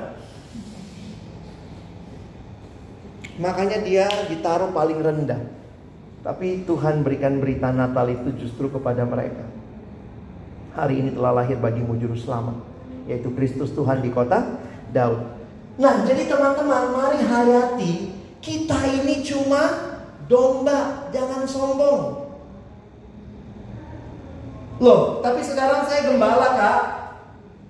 Makanya 3.39 3.79
dia 3.87 4.11
ditaruh 4.27 4.75
paling 4.75 5.01
rendah. 5.01 5.62
Tapi 6.23 6.63
Tuhan 6.63 7.03
berikan 7.03 7.43
berita 7.43 7.75
Natal 7.75 8.07
itu 8.07 8.31
justru 8.39 8.71
kepada 8.71 9.03
mereka. 9.03 9.43
Hari 10.79 11.03
ini 11.03 11.11
telah 11.13 11.43
lahir 11.43 11.59
bagimu 11.59 11.99
juru 11.99 12.15
selamat, 12.15 12.63
yaitu 13.11 13.35
Kristus 13.35 13.75
Tuhan 13.75 14.01
di 14.01 14.15
kota 14.15 14.57
Daud. 14.95 15.19
Nah, 15.83 16.07
jadi 16.07 16.31
teman-teman, 16.31 16.95
mari 16.95 17.21
hayati 17.27 18.15
kita 18.39 18.79
ini 19.03 19.27
cuma 19.27 19.63
domba, 20.31 21.11
jangan 21.11 21.43
sombong. 21.43 22.23
Loh, 24.83 25.23
tapi 25.23 25.43
sekarang 25.43 25.87
saya 25.87 26.11
gembala, 26.11 26.49
Kak. 26.59 26.83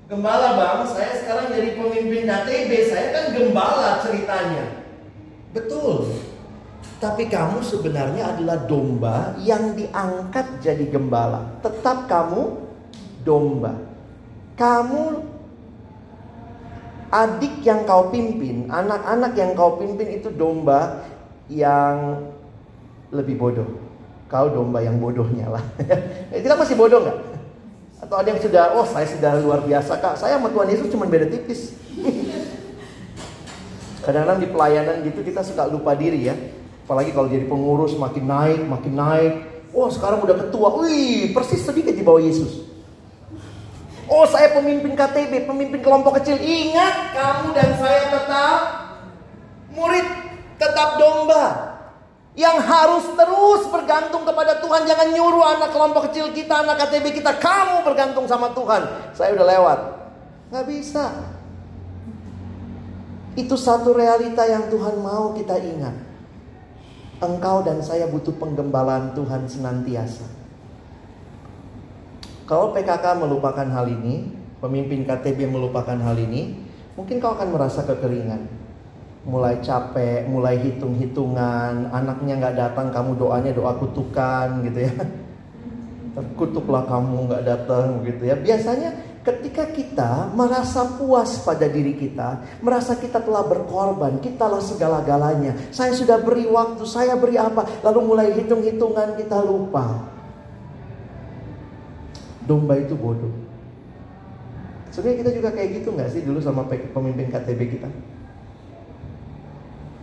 Gembala, 0.09 0.61
Bang. 0.61 0.85
Saya 0.89 1.17
sekarang 1.21 1.53
jadi 1.53 1.77
pemimpin 1.77 2.29
KTB. 2.29 2.71
Saya 2.89 3.07
kan 3.17 3.25
gembala 3.33 4.01
ceritanya. 4.05 4.85
Betul. 5.53 6.32
Tapi 7.03 7.27
kamu 7.27 7.67
sebenarnya 7.67 8.31
adalah 8.31 8.63
domba 8.63 9.35
yang 9.43 9.75
diangkat 9.75 10.63
jadi 10.63 10.87
gembala. 10.87 11.59
Tetap 11.59 12.07
kamu 12.07 12.63
domba. 13.27 13.75
Kamu 14.55 15.03
adik 17.11 17.59
yang 17.67 17.83
kau 17.91 18.07
pimpin, 18.15 18.71
anak-anak 18.71 19.35
yang 19.35 19.51
kau 19.59 19.83
pimpin 19.83 20.15
itu 20.15 20.31
domba 20.31 21.03
yang 21.51 22.23
lebih 23.11 23.35
bodoh. 23.35 23.67
Kau 24.31 24.47
domba 24.47 24.79
yang 24.79 25.03
bodohnya 25.03 25.51
lah. 25.51 25.65
Kita 26.31 26.55
masih 26.55 26.79
bodoh 26.79 27.03
nggak? 27.03 27.19
Atau 28.07 28.15
ada 28.15 28.31
yang 28.31 28.39
sudah, 28.39 28.79
oh 28.79 28.87
saya 28.87 29.11
sudah 29.11 29.43
luar 29.43 29.67
biasa 29.67 29.99
kak. 29.99 30.23
Saya 30.23 30.39
sama 30.39 30.55
Tuhan 30.55 30.71
Yesus 30.71 30.87
cuma 30.87 31.11
beda 31.11 31.27
tipis. 31.27 31.75
Kadang-kadang 34.07 34.39
di 34.39 34.49
pelayanan 34.55 35.03
gitu 35.03 35.27
kita 35.27 35.43
suka 35.43 35.67
lupa 35.67 35.99
diri 35.99 36.31
ya. 36.31 36.62
Apalagi 36.83 37.15
kalau 37.15 37.31
jadi 37.31 37.47
pengurus 37.47 37.95
makin 37.95 38.25
naik, 38.27 38.61
makin 38.67 38.95
naik. 38.99 39.33
Oh 39.73 39.89
sekarang 39.89 40.21
udah 40.21 40.37
ketua, 40.37 40.69
wih 40.83 41.33
persis 41.33 41.65
sedikit 41.65 41.95
di 41.97 42.05
bawah 42.05 42.21
Yesus. 42.21 42.69
Oh 44.11 44.29
saya 44.29 44.53
pemimpin 44.53 44.93
KTB, 44.93 45.49
pemimpin 45.49 45.81
kelompok 45.81 46.21
kecil. 46.21 46.37
Ingat 46.37 47.17
kamu 47.17 47.47
dan 47.57 47.71
saya 47.81 48.03
tetap 48.13 48.61
murid, 49.73 50.07
tetap 50.61 51.01
domba. 51.01 51.73
Yang 52.33 52.65
harus 52.65 53.05
terus 53.13 53.63
bergantung 53.69 54.25
kepada 54.25 54.57
Tuhan. 54.65 54.89
Jangan 54.89 55.09
nyuruh 55.13 55.45
anak 55.57 55.71
kelompok 55.73 56.09
kecil 56.09 56.33
kita, 56.33 56.65
anak 56.65 56.81
KTB 56.81 57.21
kita. 57.21 57.37
Kamu 57.37 57.85
bergantung 57.85 58.25
sama 58.25 58.57
Tuhan. 58.57 59.13
Saya 59.13 59.37
udah 59.37 59.47
lewat. 59.53 59.79
Gak 60.49 60.65
bisa. 60.65 61.13
Itu 63.37 63.57
satu 63.57 63.97
realita 63.97 64.45
yang 64.49 64.69
Tuhan 64.69 65.01
mau 65.01 65.37
kita 65.37 65.57
ingat. 65.61 66.12
Engkau 67.23 67.63
dan 67.63 67.79
saya 67.79 68.11
butuh 68.11 68.35
penggembalaan 68.35 69.15
Tuhan 69.15 69.47
senantiasa. 69.47 70.27
Kalau 72.51 72.75
PKK 72.75 73.23
melupakan 73.23 73.63
hal 73.63 73.87
ini, 73.87 74.35
pemimpin 74.59 75.07
KTB 75.07 75.47
melupakan 75.47 75.95
hal 75.95 76.19
ini, 76.19 76.59
mungkin 76.99 77.23
kau 77.23 77.39
akan 77.39 77.55
merasa 77.55 77.87
kekeringan. 77.87 78.43
Mulai 79.23 79.63
capek, 79.63 80.27
mulai 80.27 80.59
hitung-hitungan, 80.59 81.95
anaknya 81.95 82.43
nggak 82.43 82.59
datang, 82.59 82.91
kamu 82.91 83.15
doanya 83.15 83.55
doa 83.55 83.79
kutukan 83.79 84.67
gitu 84.67 84.91
ya. 84.91 84.95
Terkutuklah 86.19 86.91
kamu 86.91 87.31
nggak 87.31 87.47
datang 87.47 88.03
gitu 88.03 88.27
ya. 88.27 88.35
Biasanya 88.35 89.12
ketika 89.23 89.71
kita 89.71 90.11
merasa 90.35 90.83
puas 90.99 91.39
pada 91.47 91.71
diri 91.71 91.95
kita, 91.95 92.43
merasa 92.59 92.99
kita 92.99 93.23
telah 93.23 93.47
berkorban, 93.47 94.19
kita 94.19 94.51
lah 94.51 94.59
segala-galanya. 94.59 95.55
Saya 95.71 95.95
sudah 95.95 96.19
beri 96.19 96.51
waktu, 96.51 96.83
saya 96.83 97.15
beri 97.15 97.39
apa, 97.39 97.63
lalu 97.87 98.01
mulai 98.03 98.35
hitung-hitungan 98.35 99.15
kita 99.15 99.39
lupa. 99.43 100.11
Domba 102.43 102.75
itu 102.75 102.99
bodoh. 102.99 103.31
Sebenarnya 104.91 105.19
kita 105.25 105.31
juga 105.39 105.49
kayak 105.55 105.71
gitu 105.81 105.89
nggak 105.95 106.11
sih 106.13 106.21
dulu 106.27 106.43
sama 106.43 106.67
pemimpin 106.69 107.31
KTB 107.31 107.61
kita? 107.79 107.89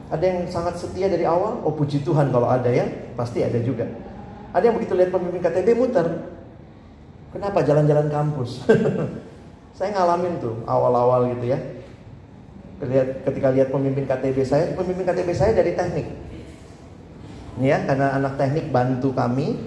Ada 0.10 0.24
yang 0.26 0.40
sangat 0.50 0.82
setia 0.82 1.06
dari 1.06 1.28
awal? 1.28 1.62
Oh 1.62 1.76
puji 1.76 2.02
Tuhan 2.02 2.34
kalau 2.34 2.50
ada 2.50 2.72
ya, 2.72 2.88
pasti 3.14 3.46
ada 3.46 3.60
juga. 3.62 3.86
Ada 4.56 4.72
yang 4.72 4.82
begitu 4.82 4.98
lihat 4.98 5.14
pemimpin 5.14 5.44
KTB 5.46 5.68
muter. 5.78 6.08
Kenapa 7.30 7.62
jalan-jalan 7.62 8.08
kampus? 8.10 8.66
saya 9.78 9.90
ngalamin 9.96 10.42
tuh 10.42 10.60
awal-awal 10.66 11.30
gitu 11.38 11.54
ya. 11.54 11.60
Lihat, 12.80 13.28
ketika 13.28 13.52
lihat 13.52 13.70
pemimpin 13.70 14.08
KTB 14.08 14.38
saya, 14.48 14.72
pemimpin 14.74 15.04
KTB 15.04 15.30
saya 15.36 15.52
dari 15.52 15.76
teknik. 15.76 16.08
Ini 17.60 17.68
ya, 17.68 17.78
karena 17.84 18.16
anak 18.16 18.40
teknik 18.40 18.72
bantu 18.72 19.12
kami. 19.12 19.60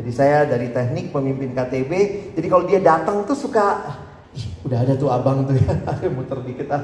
Jadi 0.00 0.10
saya 0.14 0.48
dari 0.48 0.72
teknik 0.72 1.12
pemimpin 1.12 1.52
KTB. 1.52 1.92
Jadi 2.34 2.46
kalau 2.48 2.64
dia 2.64 2.80
datang 2.80 3.28
tuh 3.28 3.36
suka, 3.36 3.96
udah 4.64 4.78
ada 4.80 4.96
tuh 4.96 5.12
abang 5.12 5.44
tuh 5.44 5.56
ya, 5.58 5.74
muter 6.16 6.40
dikit 6.42 6.68
ah 6.72 6.82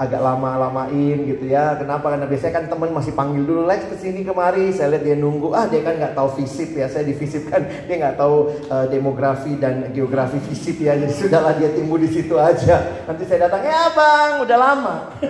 agak 0.00 0.24
lama-lamain 0.24 1.28
gitu 1.28 1.44
ya. 1.44 1.76
Kenapa? 1.76 2.16
Karena 2.16 2.24
biasanya 2.24 2.54
kan 2.56 2.64
teman 2.72 2.96
masih 2.96 3.12
panggil 3.12 3.44
dulu 3.44 3.68
Lex 3.68 3.84
ke 3.84 4.00
sini 4.00 4.24
kemari. 4.24 4.72
Saya 4.72 4.96
lihat 4.96 5.04
dia 5.04 5.16
nunggu. 5.20 5.52
Ah 5.52 5.68
dia 5.68 5.84
kan 5.84 6.00
nggak 6.00 6.16
tahu 6.16 6.40
visip 6.40 6.72
ya. 6.72 6.88
Saya 6.88 7.04
divisip 7.04 7.52
kan 7.52 7.68
dia 7.86 7.96
nggak 8.00 8.16
tahu 8.16 8.48
uh, 8.72 8.88
demografi 8.88 9.60
dan 9.60 9.92
geografi 9.92 10.40
visip 10.40 10.80
ya. 10.80 10.96
Jadi 10.96 11.12
sudahlah 11.12 11.52
dia 11.52 11.68
timbul 11.76 12.00
di 12.00 12.08
situ 12.08 12.32
aja. 12.40 13.04
Nanti 13.04 13.28
saya 13.28 13.44
datang, 13.44 13.60
ya 13.60 13.92
bang, 13.92 14.40
udah 14.40 14.56
lama. 14.56 15.12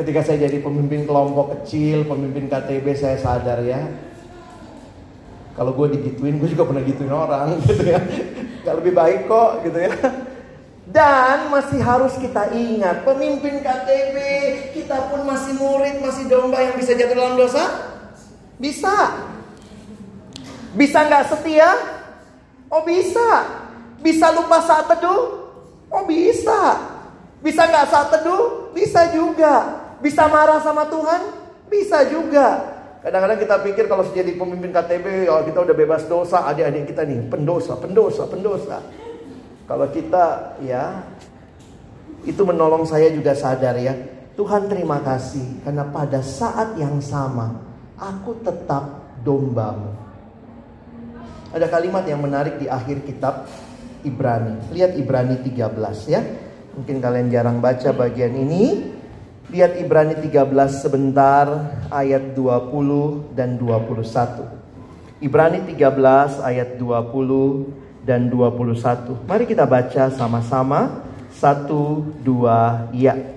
Ketika 0.00 0.20
saya 0.24 0.48
jadi 0.48 0.60
pemimpin 0.60 1.04
kelompok 1.04 1.60
kecil, 1.60 2.08
pemimpin 2.08 2.48
KTB, 2.48 2.96
saya 2.96 3.20
sadar 3.20 3.60
ya. 3.60 3.84
Kalau 5.56 5.72
gue 5.72 5.88
digituin, 5.96 6.36
gue 6.36 6.52
juga 6.52 6.68
pernah 6.68 6.84
gituin 6.84 7.12
orang 7.12 7.56
gitu 7.68 7.84
ya. 7.84 8.00
Gak 8.64 8.80
lebih 8.80 8.96
baik 8.96 9.28
kok 9.28 9.60
gitu 9.64 9.76
ya. 9.76 9.92
Dan 10.86 11.50
masih 11.50 11.82
harus 11.82 12.14
kita 12.14 12.54
ingat, 12.54 13.02
pemimpin 13.02 13.58
KTB, 13.58 14.16
kita 14.70 15.10
pun 15.10 15.26
masih 15.26 15.58
murid, 15.58 15.98
masih 15.98 16.30
domba 16.30 16.62
yang 16.62 16.78
bisa 16.78 16.94
jatuh 16.94 17.18
dalam 17.18 17.34
dosa? 17.34 17.64
Bisa. 18.54 18.94
Bisa 20.78 20.98
nggak 21.10 21.26
setia? 21.26 21.70
Oh 22.70 22.86
bisa. 22.86 23.28
Bisa 23.98 24.30
lupa 24.30 24.62
saat 24.62 24.86
teduh? 24.86 25.50
Oh 25.90 26.06
bisa. 26.06 26.78
Bisa 27.42 27.66
nggak 27.66 27.86
saat 27.90 28.08
teduh? 28.14 28.70
Bisa 28.70 29.10
juga. 29.10 29.82
Bisa 29.98 30.30
marah 30.30 30.62
sama 30.62 30.86
Tuhan? 30.86 31.34
Bisa 31.66 32.06
juga. 32.06 32.78
Kadang-kadang 33.02 33.38
kita 33.42 33.56
pikir 33.62 33.84
kalau 33.90 34.06
jadi 34.10 34.34
pemimpin 34.38 34.70
KTB, 34.70 35.30
oh 35.30 35.42
kita 35.46 35.62
udah 35.62 35.76
bebas 35.78 36.06
dosa, 36.06 36.46
adik-adik 36.46 36.90
kita 36.94 37.06
nih 37.06 37.26
pendosa, 37.26 37.74
pendosa, 37.78 38.26
pendosa. 38.30 38.82
Kalau 39.66 39.90
kita 39.90 40.56
ya 40.62 41.02
itu 42.22 42.42
menolong 42.46 42.86
saya 42.86 43.10
juga 43.10 43.34
sadar 43.34 43.74
ya. 43.78 43.94
Tuhan 44.38 44.70
terima 44.70 45.02
kasih 45.02 45.64
karena 45.66 45.82
pada 45.90 46.22
saat 46.22 46.78
yang 46.78 47.02
sama 47.02 47.58
aku 47.98 48.38
tetap 48.46 49.16
dombamu. 49.26 49.90
Ada 51.50 51.66
kalimat 51.66 52.04
yang 52.06 52.22
menarik 52.22 52.62
di 52.62 52.70
akhir 52.70 53.02
kitab 53.02 53.48
Ibrani. 54.06 54.70
Lihat 54.70 54.94
Ibrani 54.94 55.40
13 55.42 56.12
ya. 56.12 56.20
Mungkin 56.76 57.00
kalian 57.00 57.32
jarang 57.32 57.58
baca 57.58 57.90
bagian 57.96 58.36
ini. 58.36 58.94
Lihat 59.48 59.78
Ibrani 59.80 60.20
13 60.20 60.52
sebentar 60.68 61.46
ayat 61.88 62.34
20 62.36 63.34
dan 63.34 63.56
21. 63.56 65.22
Ibrani 65.24 65.64
13 65.64 66.44
ayat 66.44 66.76
20 66.76 67.85
dan 68.06 68.30
21. 68.30 69.26
Mari 69.26 69.44
kita 69.50 69.66
baca 69.66 70.08
sama-sama. 70.14 71.02
Satu, 71.36 72.16
dua, 72.24 72.88
ya. 72.96 73.35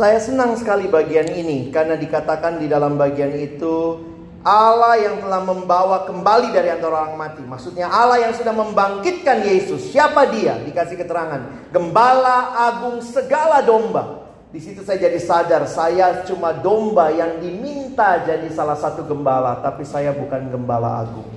Saya 0.00 0.16
senang 0.16 0.56
sekali 0.56 0.88
bagian 0.88 1.28
ini 1.28 1.68
karena 1.68 1.92
dikatakan 1.92 2.56
di 2.56 2.72
dalam 2.72 2.96
bagian 2.96 3.36
itu 3.36 4.00
Allah 4.40 4.96
yang 4.96 5.20
telah 5.20 5.44
membawa 5.44 6.08
kembali 6.08 6.56
dari 6.56 6.72
antara 6.72 7.04
orang 7.04 7.20
mati. 7.20 7.44
Maksudnya 7.44 7.84
Allah 7.84 8.24
yang 8.24 8.32
sudah 8.32 8.56
membangkitkan 8.56 9.44
Yesus. 9.44 9.92
Siapa 9.92 10.24
dia? 10.32 10.56
Dikasih 10.56 10.96
keterangan. 10.96 11.68
Gembala 11.68 12.56
agung 12.72 13.04
segala 13.04 13.60
domba. 13.60 14.24
Di 14.48 14.64
situ 14.64 14.80
saya 14.88 15.04
jadi 15.04 15.20
sadar 15.20 15.68
saya 15.68 16.24
cuma 16.24 16.56
domba 16.56 17.12
yang 17.12 17.36
diminta 17.36 18.24
jadi 18.24 18.48
salah 18.48 18.80
satu 18.80 19.04
gembala, 19.04 19.60
tapi 19.60 19.84
saya 19.84 20.16
bukan 20.16 20.48
gembala 20.48 21.04
agung. 21.04 21.28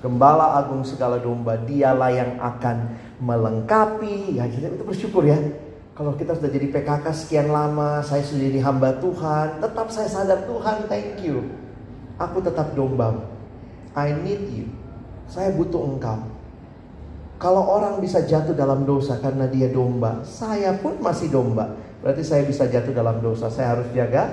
Gembala 0.00 0.56
agung 0.56 0.80
segala 0.88 1.20
domba, 1.20 1.60
dialah 1.60 2.08
yang 2.08 2.40
akan 2.40 2.96
melengkapi. 3.20 4.40
Ya 4.40 4.48
kita 4.48 4.80
itu 4.80 4.84
bersyukur 4.88 5.28
ya. 5.28 5.36
Kalau 5.92 6.16
kita 6.16 6.32
sudah 6.32 6.48
jadi 6.48 6.72
PKK 6.72 7.04
sekian 7.12 7.52
lama, 7.52 8.00
saya 8.00 8.24
sudah 8.24 8.48
jadi 8.48 8.60
hamba 8.64 8.96
Tuhan, 8.96 9.60
tetap 9.60 9.92
saya 9.92 10.08
sadar 10.08 10.48
Tuhan, 10.48 10.88
thank 10.88 11.20
you. 11.20 11.44
Aku 12.16 12.40
tetap 12.40 12.72
domba. 12.72 13.28
I 13.92 14.16
need 14.16 14.48
you. 14.48 14.66
Saya 15.28 15.52
butuh 15.52 15.84
engkau. 15.84 16.32
Kalau 17.36 17.60
orang 17.68 18.00
bisa 18.00 18.24
jatuh 18.24 18.56
dalam 18.56 18.88
dosa 18.88 19.20
karena 19.20 19.44
dia 19.50 19.68
domba, 19.68 20.24
saya 20.24 20.72
pun 20.80 20.96
masih 20.96 21.28
domba. 21.28 21.76
Berarti 22.00 22.24
saya 22.24 22.48
bisa 22.48 22.64
jatuh 22.64 22.96
dalam 22.96 23.20
dosa. 23.20 23.52
Saya 23.52 23.76
harus 23.76 23.92
jaga 23.92 24.32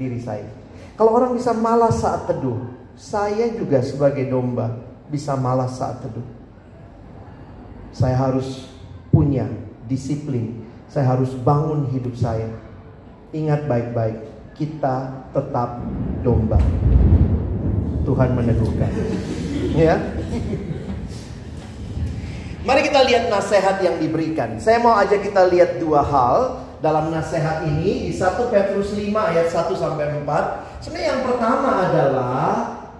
diri 0.00 0.16
saya. 0.16 0.48
Kalau 0.96 1.12
orang 1.12 1.36
bisa 1.36 1.52
malas 1.52 2.00
saat 2.00 2.24
teduh, 2.24 2.64
saya 2.96 3.52
juga 3.52 3.84
sebagai 3.84 4.24
domba 4.30 4.72
bisa 5.12 5.36
malas 5.36 5.76
saat 5.76 6.00
teduh. 6.00 6.24
Saya 7.92 8.16
harus 8.16 8.72
punya 9.12 9.46
disiplin 9.84 10.63
saya 10.94 11.18
harus 11.18 11.34
bangun 11.42 11.90
hidup 11.90 12.14
saya. 12.14 12.46
Ingat 13.34 13.66
baik-baik, 13.66 14.14
kita 14.54 15.26
tetap 15.34 15.82
domba. 16.22 16.62
Tuhan 18.06 18.30
meneguhkan. 18.38 18.94
Ya. 19.74 19.98
Mari 22.62 22.80
kita 22.86 23.02
lihat 23.10 23.26
nasihat 23.26 23.82
yang 23.82 23.98
diberikan. 23.98 24.62
Saya 24.62 24.78
mau 24.78 24.94
aja 24.94 25.18
kita 25.18 25.50
lihat 25.50 25.82
dua 25.82 26.06
hal 26.06 26.62
dalam 26.78 27.10
nasihat 27.10 27.66
ini 27.66 28.08
di 28.08 28.12
1 28.14 28.52
Petrus 28.54 28.94
5 28.94 29.10
ayat 29.10 29.50
1 29.50 29.74
sampai 29.74 30.22
4. 30.22 30.78
Sebenarnya 30.78 31.08
yang 31.10 31.22
pertama 31.26 31.90
adalah 31.90 32.46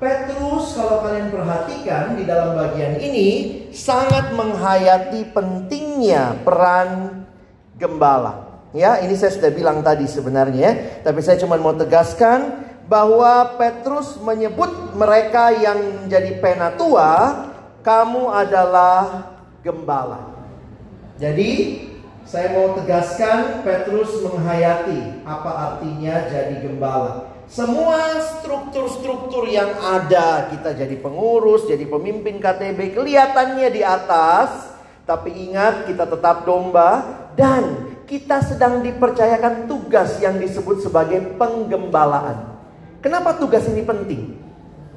Petrus 0.02 0.74
kalau 0.74 1.04
kalian 1.06 1.30
perhatikan 1.30 2.18
di 2.18 2.26
dalam 2.26 2.58
bagian 2.58 2.98
ini 2.98 3.28
sangat 3.70 4.34
menghayati 4.34 5.30
pentingnya 5.30 6.42
peran 6.42 7.23
gembala. 7.78 8.54
Ya, 8.74 8.98
ini 8.98 9.14
saya 9.14 9.30
sudah 9.30 9.54
bilang 9.54 9.86
tadi 9.86 10.02
sebenarnya, 10.10 11.02
tapi 11.06 11.22
saya 11.22 11.38
cuma 11.38 11.54
mau 11.54 11.78
tegaskan 11.78 12.66
bahwa 12.90 13.54
Petrus 13.54 14.18
menyebut 14.18 14.98
mereka 14.98 15.54
yang 15.54 16.02
menjadi 16.04 16.42
penatua, 16.42 17.10
kamu 17.86 18.34
adalah 18.34 19.30
gembala. 19.62 20.34
Jadi, 21.22 21.86
saya 22.26 22.50
mau 22.50 22.74
tegaskan 22.74 23.62
Petrus 23.62 24.18
menghayati 24.26 25.22
apa 25.22 25.50
artinya 25.54 26.26
jadi 26.26 26.66
gembala. 26.66 27.30
Semua 27.46 28.18
struktur-struktur 28.40 29.46
yang 29.46 29.70
ada, 29.78 30.50
kita 30.50 30.74
jadi 30.74 30.98
pengurus, 30.98 31.70
jadi 31.70 31.86
pemimpin 31.86 32.42
KTB, 32.42 32.96
kelihatannya 32.96 33.68
di 33.70 33.86
atas, 33.86 34.74
tapi 35.06 35.30
ingat 35.30 35.86
kita 35.86 36.08
tetap 36.08 36.42
domba 36.48 37.23
dan 37.34 37.94
kita 38.04 38.42
sedang 38.44 38.84
dipercayakan 38.84 39.66
tugas 39.66 40.20
yang 40.22 40.38
disebut 40.38 40.84
sebagai 40.84 41.34
penggembalaan. 41.40 42.54
Kenapa 43.00 43.36
tugas 43.36 43.66
ini 43.68 43.84
penting? 43.84 44.44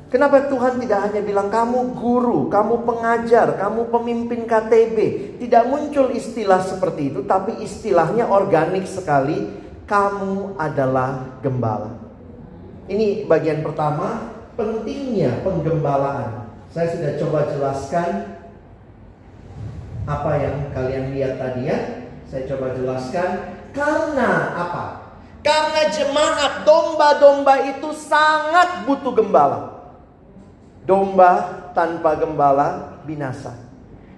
Kenapa 0.07 0.47
Tuhan 0.47 0.79
tidak 0.79 1.11
hanya 1.11 1.19
bilang 1.19 1.51
kamu 1.51 1.99
guru, 1.99 2.47
kamu 2.47 2.87
pengajar, 2.87 3.59
kamu 3.59 3.91
pemimpin 3.91 4.47
KTB. 4.47 4.97
Tidak 5.43 5.63
muncul 5.67 6.15
istilah 6.15 6.63
seperti 6.63 7.11
itu, 7.11 7.27
tapi 7.27 7.59
istilahnya 7.59 8.31
organik 8.31 8.87
sekali. 8.87 9.67
Kamu 9.87 10.59
adalah 10.59 11.39
gembala. 11.39 11.95
Ini 12.91 13.23
bagian 13.23 13.63
pertama, 13.63 14.35
pentingnya 14.59 15.43
penggembalaan. 15.47 16.51
Saya 16.75 16.91
sudah 16.91 17.11
coba 17.23 17.39
jelaskan 17.55 18.09
apa 20.07 20.31
yang 20.39 20.55
kalian 20.75 21.15
lihat 21.15 21.39
tadi 21.39 21.71
ya. 21.71 21.96
Saya 22.27 22.43
coba 22.51 22.75
jelaskan 22.75 23.29
karena 23.71 24.51
apa? 24.55 24.85
Karena 25.39 25.87
jemaat 25.87 26.67
domba-domba 26.67 27.71
itu 27.71 27.95
sangat 27.95 28.83
butuh 28.83 29.15
gembala. 29.15 29.79
Domba 30.83 31.63
tanpa 31.71 32.19
gembala 32.19 32.99
binasa. 33.07 33.55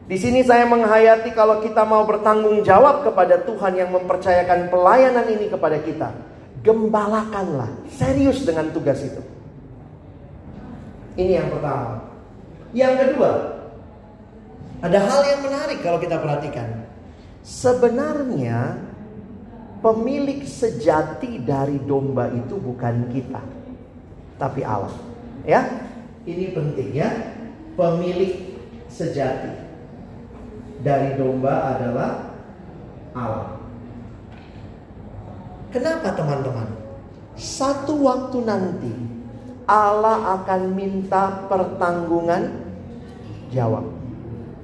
Di 0.10 0.18
sini 0.18 0.42
saya 0.42 0.66
menghayati 0.66 1.38
kalau 1.38 1.62
kita 1.62 1.86
mau 1.86 2.02
bertanggung 2.02 2.66
jawab 2.66 3.06
kepada 3.06 3.46
Tuhan 3.46 3.78
yang 3.78 3.94
mempercayakan 3.94 4.74
pelayanan 4.74 5.30
ini 5.30 5.46
kepada 5.54 5.78
kita, 5.78 6.10
gembalakanlah, 6.66 7.70
serius 7.94 8.42
dengan 8.42 8.74
tugas 8.74 9.06
itu. 9.06 9.22
Ini 11.14 11.46
yang 11.46 11.54
pertama. 11.54 12.02
Yang 12.74 12.94
kedua, 13.06 13.32
ada 14.82 14.98
hal 14.98 15.22
yang 15.30 15.42
menarik 15.46 15.78
kalau 15.86 16.02
kita 16.02 16.18
perhatikan. 16.18 16.89
Sebenarnya 17.40 18.78
pemilik 19.80 20.44
sejati 20.44 21.40
dari 21.40 21.80
domba 21.82 22.28
itu 22.30 22.60
bukan 22.60 23.10
kita, 23.10 23.42
tapi 24.36 24.62
Allah. 24.62 24.94
Ya, 25.48 25.66
ini 26.28 26.52
penting 26.52 26.92
ya. 26.94 27.10
Pemilik 27.80 28.60
sejati 28.92 29.56
dari 30.84 31.16
domba 31.16 31.80
adalah 31.80 32.12
Allah. 33.16 33.56
Kenapa 35.70 36.12
teman-teman? 36.18 36.68
Satu 37.40 38.04
waktu 38.04 38.44
nanti 38.44 38.92
Allah 39.70 40.42
akan 40.42 40.76
minta 40.76 41.46
pertanggungan 41.48 42.68
jawab. 43.54 43.86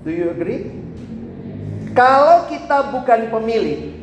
Do 0.03 0.09
you 0.11 0.33
agree? 0.33 0.84
Kalau 1.95 2.51
kita 2.51 2.91
bukan 2.91 3.31
pemilik, 3.31 3.95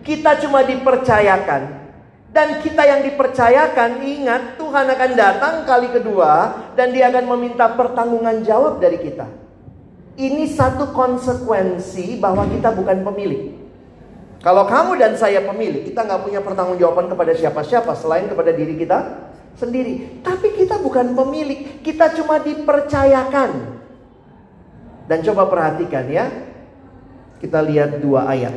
kita 0.00 0.40
cuma 0.40 0.64
dipercayakan. 0.64 1.84
Dan 2.32 2.60
kita 2.64 2.84
yang 2.84 3.00
dipercayakan, 3.04 4.00
ingat 4.04 4.56
Tuhan 4.56 4.88
akan 4.88 5.10
datang 5.16 5.54
kali 5.68 5.88
kedua 5.92 6.64
dan 6.76 6.92
dia 6.92 7.12
akan 7.12 7.28
meminta 7.36 7.68
pertanggungan 7.76 8.40
jawab 8.44 8.80
dari 8.80 9.00
kita. 9.00 9.28
Ini 10.16 10.48
satu 10.48 10.96
konsekuensi 10.96 12.16
bahwa 12.16 12.48
kita 12.48 12.72
bukan 12.72 13.04
pemilik. 13.04 13.52
Kalau 14.40 14.64
kamu 14.64 14.96
dan 14.96 15.12
saya 15.16 15.44
pemilik, 15.44 15.84
kita 15.84 16.08
nggak 16.08 16.24
punya 16.24 16.40
pertanggungjawaban 16.40 17.12
kepada 17.12 17.32
siapa-siapa 17.36 17.92
selain 17.96 18.28
kepada 18.28 18.52
diri 18.52 18.80
kita 18.80 19.28
sendiri. 19.56 20.24
Tapi 20.24 20.56
kita 20.56 20.80
bukan 20.80 21.12
pemilik, 21.12 21.84
kita 21.84 22.16
cuma 22.16 22.40
dipercayakan. 22.40 23.76
Dan 25.08 25.18
coba 25.24 25.48
perhatikan 25.48 26.04
ya, 26.08 26.28
kita 27.40 27.60
lihat 27.60 28.00
dua 28.00 28.32
ayat. 28.32 28.52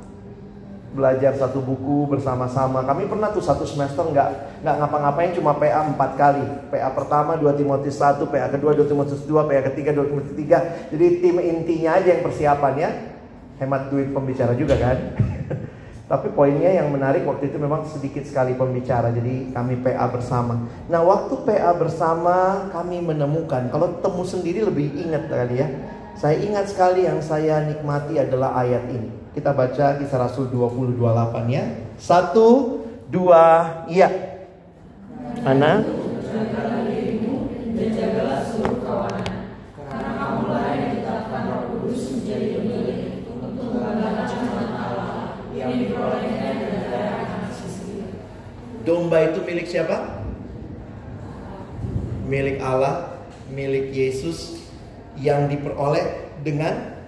belajar 0.94 1.34
satu 1.34 1.58
buku 1.58 2.06
bersama-sama. 2.06 2.86
Kami 2.86 3.10
pernah 3.10 3.34
tuh 3.34 3.42
satu 3.42 3.66
semester 3.66 4.06
nggak 4.06 4.62
nggak 4.62 4.76
ngapa-ngapain 4.78 5.34
cuma 5.34 5.58
PA 5.58 5.82
empat 5.90 6.10
kali. 6.14 6.46
PA 6.70 6.88
pertama 6.94 7.34
dua 7.34 7.52
Timotius 7.58 7.98
satu, 7.98 8.30
PA 8.30 8.46
kedua 8.46 8.72
dua 8.78 8.86
Timotius 8.86 9.26
dua, 9.26 9.44
PA 9.44 9.60
ketiga 9.74 9.90
dua 9.90 10.06
Timotius 10.06 10.38
tiga. 10.38 10.58
Jadi 10.94 11.18
tim 11.18 11.36
intinya 11.42 11.98
aja 11.98 12.08
yang 12.14 12.22
persiapan 12.22 12.74
ya. 12.78 12.90
Hemat 13.58 13.90
duit 13.90 14.14
pembicara 14.14 14.54
juga 14.54 14.78
kan. 14.78 14.98
Tapi 16.10 16.30
poinnya 16.30 16.70
yang 16.70 16.94
menarik 16.94 17.26
waktu 17.26 17.50
itu 17.50 17.58
memang 17.58 17.82
sedikit 17.90 18.22
sekali 18.22 18.54
pembicara. 18.54 19.10
Jadi 19.10 19.50
kami 19.50 19.82
PA 19.82 20.06
bersama. 20.06 20.62
Nah 20.86 21.02
waktu 21.02 21.34
PA 21.42 21.74
bersama 21.74 22.70
kami 22.70 23.02
menemukan 23.02 23.66
kalau 23.74 23.98
temu 23.98 24.22
sendiri 24.22 24.62
lebih 24.62 24.94
ingat 24.94 25.26
kali 25.26 25.58
ya. 25.58 25.68
Saya 26.14 26.38
ingat 26.38 26.70
sekali 26.70 27.10
yang 27.10 27.18
saya 27.18 27.66
nikmati 27.66 28.22
adalah 28.22 28.54
ayat 28.62 28.86
ini. 28.86 29.23
Kita 29.34 29.50
baca 29.50 29.98
kisah 29.98 30.18
Rasul 30.22 30.46
20 30.46 30.94
28 30.94 31.50
ya. 31.50 31.64
Satu, 31.98 32.78
dua, 33.10 33.66
iya. 33.90 34.06
anak 35.42 35.82
Domba 48.84 49.32
itu 49.32 49.40
milik 49.48 49.64
siapa? 49.64 50.20
Milik 52.28 52.60
Allah, 52.60 53.16
milik 53.48 53.96
Yesus 53.96 54.60
yang 55.16 55.48
diperoleh 55.48 56.36
dengan 56.44 57.00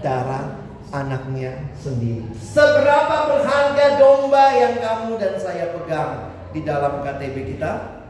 darah 0.00 0.67
anaknya 0.90 1.68
sendiri. 1.76 2.24
Seberapa 2.40 3.16
berharga 3.28 3.86
domba 4.00 4.44
yang 4.56 4.74
kamu 4.80 5.20
dan 5.20 5.34
saya 5.36 5.72
pegang 5.76 6.32
di 6.52 6.60
dalam 6.64 7.04
KTP 7.04 7.56
kita? 7.56 8.02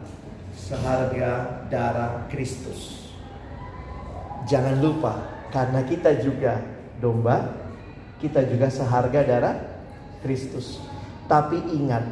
Seharga 0.55 1.65
darah 1.73 2.29
Kristus. 2.29 3.11
Jangan 4.49 4.81
lupa, 4.81 5.45
karena 5.53 5.81
kita 5.85 6.21
juga 6.21 6.61
domba, 7.01 7.57
kita 8.21 8.45
juga 8.47 8.69
seharga 8.69 9.21
darah 9.25 9.57
Kristus. 10.21 10.81
Tapi 11.29 11.61
ingat, 11.77 12.05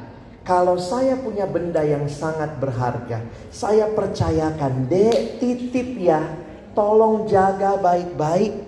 kalau 0.47 0.79
saya 0.79 1.17
punya 1.19 1.49
benda 1.49 1.83
yang 1.83 2.07
sangat 2.07 2.61
berharga, 2.61 3.25
saya 3.51 3.89
percayakan, 3.93 4.87
dek 4.87 5.41
titip 5.41 5.97
ya, 5.97 6.23
tolong 6.77 7.25
jaga 7.27 7.81
baik-baik. 7.81 8.66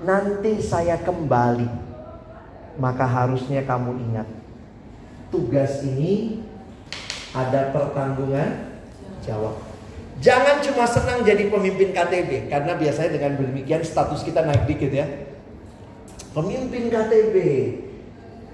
Nanti 0.00 0.60
saya 0.64 0.96
kembali. 1.00 1.92
Maka 2.80 3.04
harusnya 3.04 3.60
kamu 3.68 3.92
ingat, 4.08 4.24
tugas 5.28 5.84
ini 5.84 6.40
ada 7.36 7.68
pertanggungan 7.76 8.80
jawab. 9.20 9.60
Jangan 10.24 10.64
cuma 10.64 10.88
senang 10.88 11.20
jadi 11.20 11.52
pemimpin 11.52 11.92
KTB, 11.92 12.48
karena 12.48 12.72
biasanya 12.80 13.20
dengan 13.20 13.36
demikian 13.36 13.84
status 13.84 14.24
kita 14.24 14.48
naik 14.48 14.64
dikit 14.64 14.92
ya. 14.96 15.04
Pemimpin 16.32 16.88
KTB, 16.88 17.36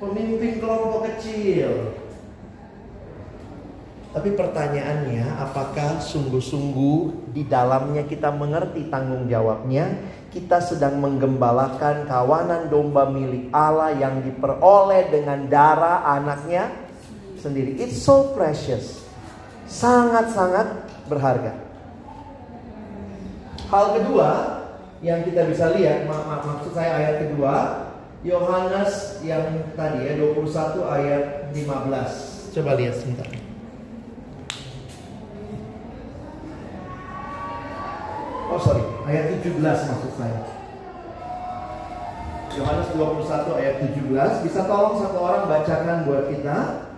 pemimpin 0.03 0.53
kelompok 0.59 1.07
kecil, 1.13 1.95
tapi 4.17 4.33
pertanyaannya, 4.33 5.29
apakah 5.45 6.01
sungguh-sungguh 6.01 7.31
di 7.37 7.45
dalamnya 7.45 8.01
kita 8.09 8.33
mengerti 8.33 8.89
tanggung 8.89 9.29
jawabnya? 9.29 9.93
Kita 10.37 10.61
sedang 10.61 11.01
menggembalakan 11.01 12.05
kawanan 12.05 12.69
domba 12.69 13.09
milik 13.09 13.49
Allah 13.57 13.97
yang 13.97 14.21
diperoleh 14.21 15.09
dengan 15.09 15.49
darah 15.49 16.05
anaknya 16.05 16.77
sendiri. 17.41 17.81
It's 17.81 18.05
so 18.05 18.37
precious. 18.37 19.01
Sangat-sangat 19.65 20.93
berharga. 21.09 21.57
Hal 23.73 23.97
kedua 23.97 24.61
yang 25.01 25.25
kita 25.25 25.49
bisa 25.49 25.73
lihat, 25.73 26.05
mak 26.05 26.29
mak 26.29 26.41
maksud 26.45 26.77
saya 26.77 27.01
ayat 27.01 27.17
kedua, 27.25 27.55
Yohanes 28.21 29.25
yang 29.25 29.73
tadi 29.73 30.05
ya 30.05 30.21
21 30.21 30.85
ayat 30.85 31.25
15. 31.57 32.53
Coba 32.53 32.71
lihat 32.77 32.95
sebentar. 33.01 33.25
Oh 38.47 38.61
sorry, 38.63 38.85
ayat 39.07 39.39
17 39.39 39.63
maksud 39.63 40.13
saya. 40.19 40.41
Yohanes 42.57 42.89
21 42.97 43.61
ayat 43.61 43.75
17 43.85 44.45
Bisa 44.49 44.65
tolong 44.65 44.97
satu 44.97 45.21
orang 45.21 45.45
bacakan 45.45 46.09
buat 46.09 46.33
kita 46.33 46.89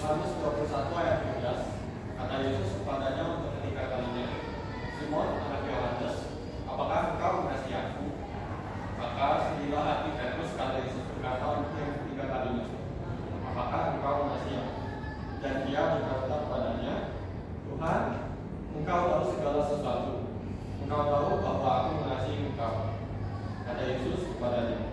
Yohanes 0.00 0.32
21 0.40 0.96
ayat 0.96 1.16
17 1.28 2.16
Kata 2.16 2.34
Yesus 2.40 2.80
kepadanya 2.80 3.24
untuk 3.36 3.60
ketiga 3.60 3.92
kalinya 3.92 4.24
Simon 4.96 5.28
anak 5.36 5.62
Yohanes 5.68 6.16
Apakah 6.64 7.00
engkau 7.12 7.32
mengasihi 7.44 7.76
aku? 7.76 8.08
Maka 8.96 9.26
sedihlah 9.52 9.84
hati 9.84 10.10
Petrus 10.16 10.56
kata 10.56 10.76
Yesus 10.80 11.04
berkata 11.12 11.44
untuk 11.60 11.76
yang 11.76 11.92
ketiga 12.00 12.24
kalinya 12.24 12.66
Apakah 13.52 13.82
engkau 14.00 14.14
mengasihi 14.24 14.56
aku? 14.64 14.80
Dan 15.44 15.54
dia 15.68 15.82
berkata 15.92 16.36
kepadanya 16.40 16.94
Tuhan, 17.68 18.02
engkau 18.78 19.00
tahu 19.10 19.24
segala 19.34 19.60
sesuatu. 19.66 20.12
Engkau 20.86 21.02
tahu 21.08 21.30
bahwa 21.42 21.70
aku 21.70 21.90
mengasihi 22.04 22.54
engkau. 22.54 22.90
Kata 23.70 23.82
Yesus 23.86 24.20
kepadanya 24.34 24.90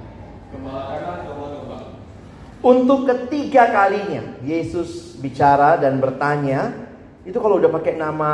Gembalakanlah 0.53 1.17
domba-domba 1.25 1.77
Untuk 2.61 3.09
ketiga 3.09 3.73
kalinya 3.73 4.37
Yesus 4.45 5.17
bicara 5.17 5.81
dan 5.81 5.97
bertanya 5.97 6.77
Itu 7.25 7.41
kalau 7.41 7.57
udah 7.57 7.73
pakai 7.73 7.97
nama 7.97 8.31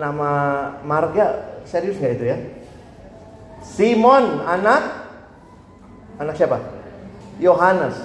Nama 0.00 0.30
marga 0.80 1.60
Serius 1.68 2.00
nggak 2.00 2.14
itu 2.16 2.24
ya? 2.24 2.38
Simon 3.66 4.46
anak? 4.46 4.82
Anak 6.22 6.38
siapa? 6.38 6.62
Yohanes. 7.42 7.98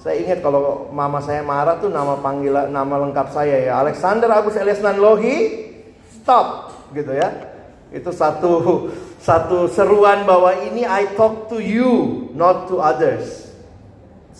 Saya 0.00 0.16
ingat 0.22 0.40
kalau 0.40 0.88
mama 0.94 1.20
saya 1.20 1.42
marah 1.42 1.76
tuh 1.82 1.90
nama 1.92 2.16
panggilan 2.22 2.70
nama 2.70 2.94
lengkap 3.04 3.34
saya 3.34 3.58
ya. 3.68 3.82
Alexander 3.82 4.30
Agus 4.30 4.54
Elias 4.56 4.80
Nanlohi 4.80 5.69
Stop 6.20 6.76
gitu 6.92 7.16
ya 7.16 7.32
Itu 7.90 8.12
satu 8.12 8.86
satu 9.20 9.66
seruan 9.72 10.28
bahwa 10.28 10.54
ini 10.68 10.84
I 10.86 11.16
talk 11.18 11.48
to 11.50 11.58
you 11.58 12.28
not 12.36 12.70
to 12.70 12.78
others 12.78 13.50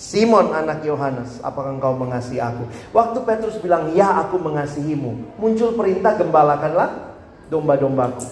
Simon 0.01 0.57
anak 0.57 0.81
Yohanes, 0.81 1.45
apakah 1.45 1.77
engkau 1.77 1.93
mengasihi 1.93 2.41
aku? 2.41 2.65
Waktu 2.97 3.21
Petrus 3.21 3.61
bilang, 3.61 3.93
ya 3.93 4.25
aku 4.25 4.41
mengasihimu. 4.41 5.37
Muncul 5.37 5.77
perintah 5.77 6.17
gembalakanlah 6.17 7.13
domba-dombaku. 7.53 8.25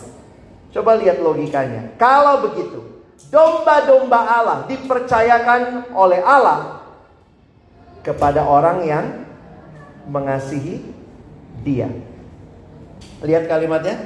Coba 0.72 0.96
lihat 0.96 1.20
logikanya. 1.20 1.92
Kalau 2.00 2.40
begitu, 2.48 3.04
domba-domba 3.28 4.16
Allah 4.16 4.58
dipercayakan 4.64 5.92
oleh 5.92 6.24
Allah 6.24 6.80
kepada 8.00 8.48
orang 8.48 8.88
yang 8.88 9.04
mengasihi 10.08 10.80
dia. 11.60 11.92
Lihat 13.22 13.50
kalimatnya. 13.50 13.96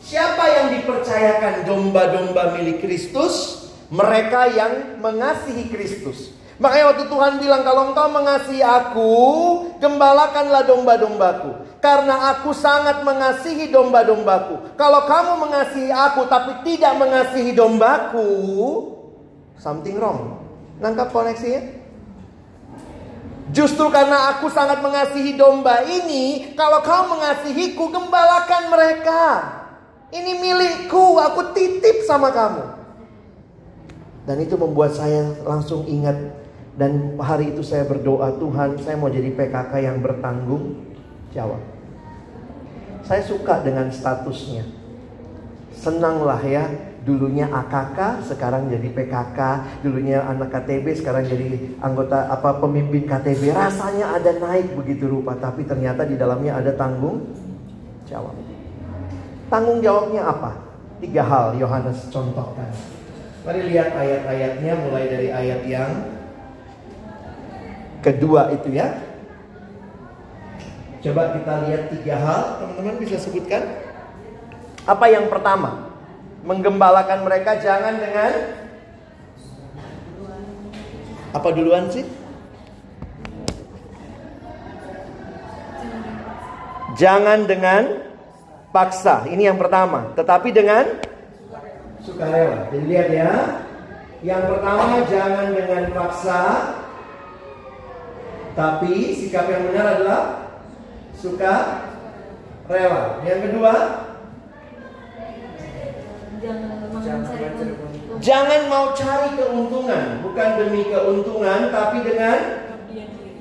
Siapa 0.00 0.44
yang 0.48 0.66
dipercayakan 0.80 1.68
domba-domba 1.68 2.56
milik 2.56 2.80
Kristus? 2.80 3.66
Mereka 3.90 4.54
yang 4.54 5.02
mengasihi 5.02 5.66
Kristus. 5.68 6.32
Makanya 6.60 6.92
waktu 6.92 7.04
Tuhan 7.08 7.40
bilang 7.40 7.64
kalau 7.64 7.90
engkau 7.90 8.06
mengasihi 8.12 8.60
aku, 8.60 9.12
gembalakanlah 9.80 10.68
domba-dombaku. 10.68 11.80
Karena 11.80 12.36
aku 12.36 12.52
sangat 12.52 13.00
mengasihi 13.00 13.72
domba-dombaku. 13.72 14.76
Kalau 14.76 15.08
kamu 15.08 15.32
mengasihi 15.48 15.88
aku 15.88 16.28
tapi 16.28 16.60
tidak 16.68 17.00
mengasihi 17.00 17.56
dombaku, 17.56 18.28
something 19.56 19.96
wrong. 19.96 20.36
Nangkap 20.84 21.08
koneksinya? 21.08 21.79
Justru 23.50 23.90
karena 23.90 24.36
aku 24.36 24.46
sangat 24.46 24.78
mengasihi 24.78 25.34
domba 25.34 25.82
ini, 25.82 26.54
kalau 26.54 26.82
kau 26.86 27.10
mengasihiku, 27.10 27.90
gembalakan 27.90 28.70
mereka. 28.70 29.22
Ini 30.10 30.38
milikku, 30.38 31.18
aku 31.18 31.54
titip 31.54 32.06
sama 32.06 32.30
kamu. 32.30 32.64
Dan 34.26 34.36
itu 34.42 34.54
membuat 34.54 34.94
saya 34.94 35.34
langsung 35.42 35.86
ingat 35.90 36.40
dan 36.80 37.20
hari 37.20 37.52
itu 37.52 37.60
saya 37.60 37.84
berdoa, 37.84 38.40
Tuhan, 38.40 38.80
saya 38.80 38.96
mau 38.96 39.12
jadi 39.12 39.34
PKK 39.36 39.72
yang 39.84 40.00
bertanggung 40.00 40.80
jawab. 41.34 41.60
Saya 43.04 43.20
suka 43.20 43.60
dengan 43.60 43.92
statusnya. 43.92 44.64
Senanglah 45.76 46.40
ya, 46.40 46.70
dulunya 47.04 47.48
AKK, 47.48 48.28
sekarang 48.28 48.68
jadi 48.68 48.88
PKK, 48.92 49.38
dulunya 49.80 50.20
anak 50.20 50.52
KTB, 50.52 51.00
sekarang 51.00 51.24
jadi 51.24 51.76
anggota 51.80 52.28
apa 52.28 52.60
pemimpin 52.60 53.08
KTB. 53.08 53.56
Rasanya 53.56 54.20
ada 54.20 54.30
naik 54.36 54.76
begitu 54.76 55.08
rupa, 55.08 55.32
tapi 55.40 55.64
ternyata 55.64 56.04
di 56.04 56.20
dalamnya 56.20 56.60
ada 56.60 56.76
tanggung 56.76 57.24
jawab. 58.04 58.36
Tanggung 59.48 59.80
jawabnya 59.80 60.28
apa? 60.28 60.52
Tiga 61.00 61.24
hal 61.24 61.56
Yohanes 61.56 62.06
contohkan. 62.12 62.68
Mari 63.42 63.60
lihat 63.72 63.96
ayat-ayatnya 63.96 64.72
mulai 64.84 65.04
dari 65.08 65.28
ayat 65.32 65.60
yang 65.64 65.90
kedua 68.04 68.52
itu 68.52 68.76
ya. 68.76 69.00
Coba 71.00 71.32
kita 71.32 71.64
lihat 71.64 71.82
tiga 71.96 72.14
hal, 72.20 72.60
teman-teman 72.60 73.00
bisa 73.00 73.16
sebutkan? 73.16 73.64
Apa 74.84 75.08
yang 75.08 75.32
pertama? 75.32 75.89
Menggembalakan 76.40 77.28
mereka 77.28 77.60
jangan 77.60 78.00
dengan 78.00 78.32
apa 81.30 81.48
duluan 81.52 81.86
sih? 81.92 82.02
Jangan 86.98 87.46
dengan 87.46 88.02
paksa. 88.74 89.24
Ini 89.30 89.52
yang 89.52 89.58
pertama. 89.60 90.10
Tetapi 90.18 90.48
dengan 90.50 90.84
sukarela. 92.02 92.66
Jadi 92.72 92.84
lihat 92.88 93.08
ya. 93.12 93.32
Yang 94.20 94.42
pertama 94.52 94.96
jangan 95.08 95.46
dengan 95.54 95.82
paksa. 95.96 96.42
Tapi 98.52 99.14
sikap 99.16 99.46
yang 99.48 99.70
benar 99.70 99.86
adalah 99.96 100.22
suka 101.16 101.54
rela. 102.66 103.22
Yang 103.24 103.40
kedua, 103.48 103.74
Jangan 108.20 108.60
mau 108.72 108.96
cari 108.96 109.28
keuntungan, 109.36 110.24
bukan 110.24 110.48
demi 110.56 110.88
keuntungan, 110.88 111.68
tapi 111.68 111.98
dengan 112.00 112.38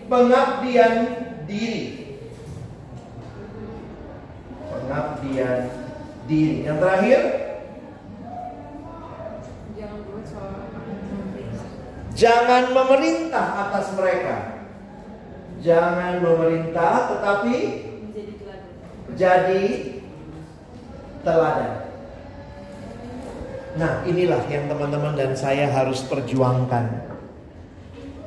Pengabdian 0.09 0.97
diri. 1.47 2.19
pengabdian 4.67 5.57
diri. 6.27 6.55
Yang 6.65 6.77
terakhir, 6.81 7.21
Jangan 12.19 12.75
memerintah 12.75 13.47
atas 13.69 13.95
mereka. 13.95 14.35
Jangan 15.63 16.19
memerintah, 16.19 17.15
tetapi 17.15 17.55
Menjadi 18.11 18.33
teladan. 18.43 18.71
jadi 19.15 19.65
teladan. 21.23 21.88
Nah, 23.79 24.03
inilah 24.03 24.43
yang 24.51 24.67
teman-teman 24.67 25.15
dan 25.15 25.31
saya 25.39 25.71
harus 25.71 26.03
perjuangkan. 26.03 26.83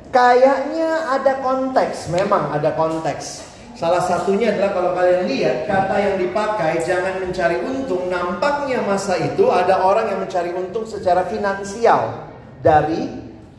Kayaknya 0.09 1.13
ada 1.13 1.45
konteks, 1.45 2.09
memang 2.09 2.49
ada 2.57 2.73
konteks. 2.73 3.53
Salah 3.77 4.01
satunya 4.01 4.49
adalah 4.53 4.73
kalau 4.73 4.91
kalian 4.97 5.29
lihat 5.29 5.69
kata 5.69 5.95
yang 5.97 6.15
dipakai 6.17 6.81
jangan 6.81 7.21
mencari 7.21 7.61
untung. 7.61 8.09
Nampaknya 8.09 8.81
masa 8.81 9.13
itu 9.21 9.49
ada 9.53 9.85
orang 9.85 10.09
yang 10.09 10.19
mencari 10.25 10.53
untung 10.57 10.89
secara 10.89 11.25
finansial 11.29 12.33
dari 12.65 13.09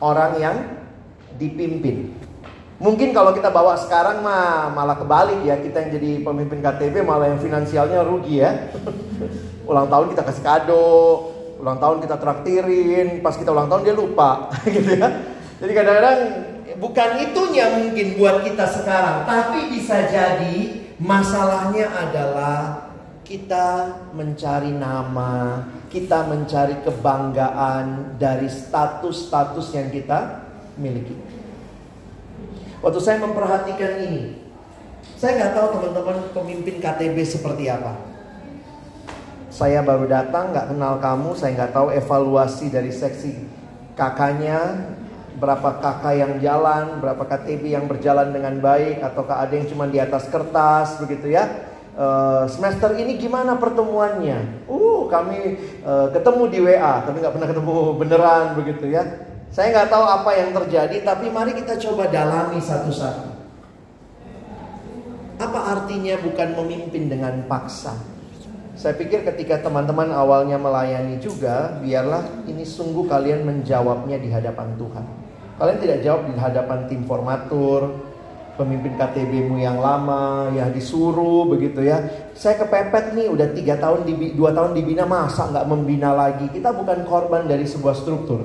orang 0.03 0.31
yang 0.39 0.57
dipimpin. 1.39 2.11
Mungkin 2.75 3.15
kalau 3.15 3.31
kita 3.31 3.47
bawa 3.51 3.79
sekarang 3.79 4.19
mah 4.19 4.67
malah 4.71 4.99
kebalik 4.99 5.47
ya 5.47 5.55
kita 5.63 5.87
yang 5.87 5.91
jadi 5.95 6.11
pemimpin 6.27 6.59
KTB 6.59 7.07
malah 7.07 7.31
yang 7.31 7.39
finansialnya 7.39 8.03
rugi 8.03 8.43
ya. 8.43 8.51
ulang 9.69 9.89
tahun 9.89 10.13
kita 10.13 10.21
kasih 10.23 10.43
kado, 10.45 11.34
ulang 11.65 11.81
tahun 11.81 11.97
kita 12.05 12.21
traktirin, 12.21 13.25
pas 13.25 13.33
kita 13.33 13.49
ulang 13.49 13.65
tahun 13.65 13.89
dia 13.89 13.97
lupa 13.97 14.53
gitu 14.69 15.01
ya. 15.01 15.09
Jadi 15.57 15.71
kadang-kadang 15.73 16.19
bukan 16.77 17.09
itunya 17.25 17.65
mungkin 17.81 18.21
buat 18.21 18.45
kita 18.45 18.69
sekarang, 18.69 19.25
tapi 19.25 19.73
bisa 19.73 20.05
jadi 20.05 20.85
masalahnya 21.01 21.89
adalah 21.89 22.85
kita 23.25 23.97
mencari 24.13 24.77
nama, 24.77 25.65
kita 25.89 26.29
mencari 26.29 26.85
kebanggaan 26.85 28.13
dari 28.21 28.45
status-status 28.45 29.73
yang 29.73 29.89
kita 29.89 30.45
miliki. 30.77 31.17
Waktu 32.85 32.99
saya 33.01 33.17
memperhatikan 33.25 34.05
ini, 34.05 34.37
saya 35.17 35.41
nggak 35.41 35.53
tahu 35.57 35.67
teman-teman 35.81 36.29
pemimpin 36.29 36.77
KTB 36.77 37.17
seperti 37.25 37.73
apa. 37.73 38.14
Saya 39.55 39.79
baru 39.87 40.03
datang, 40.03 40.51
nggak 40.51 40.75
kenal 40.75 40.99
kamu, 40.99 41.31
saya 41.31 41.55
nggak 41.55 41.71
tahu 41.71 41.87
evaluasi 41.95 42.67
dari 42.67 42.91
seksi 42.91 43.39
kakaknya, 43.95 44.91
berapa 45.39 45.79
kakak 45.79 46.11
yang 46.11 46.33
jalan, 46.43 46.99
berapa 46.99 47.23
KTB 47.23 47.63
yang 47.71 47.87
berjalan 47.87 48.35
dengan 48.35 48.59
baik, 48.59 48.99
ataukah 48.99 49.47
ada 49.47 49.55
yang 49.55 49.63
cuma 49.71 49.87
di 49.87 49.95
atas 50.03 50.27
kertas, 50.27 50.99
begitu 50.99 51.31
ya. 51.31 51.71
Eh, 51.95 52.43
semester 52.51 52.99
ini 52.99 53.15
gimana 53.15 53.55
pertemuannya? 53.55 54.67
Uh, 54.67 55.07
kami 55.07 55.55
eh, 55.87 56.07
ketemu 56.11 56.43
di 56.51 56.59
WA, 56.59 57.07
tapi 57.07 57.23
nggak 57.23 57.33
pernah 57.39 57.47
ketemu 57.47 57.75
beneran, 57.95 58.45
begitu 58.59 58.91
ya. 58.91 59.03
Saya 59.55 59.71
nggak 59.71 59.87
tahu 59.87 60.03
apa 60.03 60.35
yang 60.35 60.51
terjadi, 60.51 60.99
tapi 60.99 61.31
mari 61.31 61.55
kita 61.55 61.79
coba 61.79 62.11
dalami 62.11 62.59
satu-satu. 62.59 63.31
Apa 65.39 65.79
artinya 65.79 66.19
bukan 66.19 66.59
memimpin 66.59 67.07
dengan 67.07 67.47
paksa? 67.47 68.14
Saya 68.75 68.91
pikir 68.99 69.23
ketika 69.23 69.63
teman-teman 69.63 70.11
awalnya 70.11 70.59
melayani 70.59 71.15
juga, 71.23 71.79
biarlah 71.79 72.43
ini 72.43 72.67
sungguh 72.67 73.07
kalian 73.07 73.47
menjawabnya 73.47 74.19
di 74.19 74.27
hadapan 74.27 74.75
Tuhan. 74.75 75.05
Kalian 75.55 75.79
tidak 75.79 75.99
jawab 76.03 76.21
di 76.27 76.35
hadapan 76.35 76.79
tim 76.91 77.01
formatur, 77.07 77.95
pemimpin 78.59 78.99
KTB-mu 78.99 79.63
yang 79.63 79.79
lama, 79.79 80.51
ya 80.51 80.67
disuruh 80.67 81.47
begitu 81.47 81.87
ya. 81.87 82.03
Saya 82.35 82.59
kepepet 82.59 83.15
nih, 83.15 83.31
udah 83.31 83.47
tiga 83.55 83.79
tahun, 83.79 84.03
di, 84.03 84.35
dua 84.35 84.51
tahun 84.51 84.75
dibina, 84.75 85.07
masa 85.07 85.47
nggak 85.47 85.67
membina 85.71 86.11
lagi? 86.11 86.51
Kita 86.51 86.75
bukan 86.75 87.07
korban 87.07 87.47
dari 87.47 87.63
sebuah 87.63 87.95
struktur. 87.95 88.43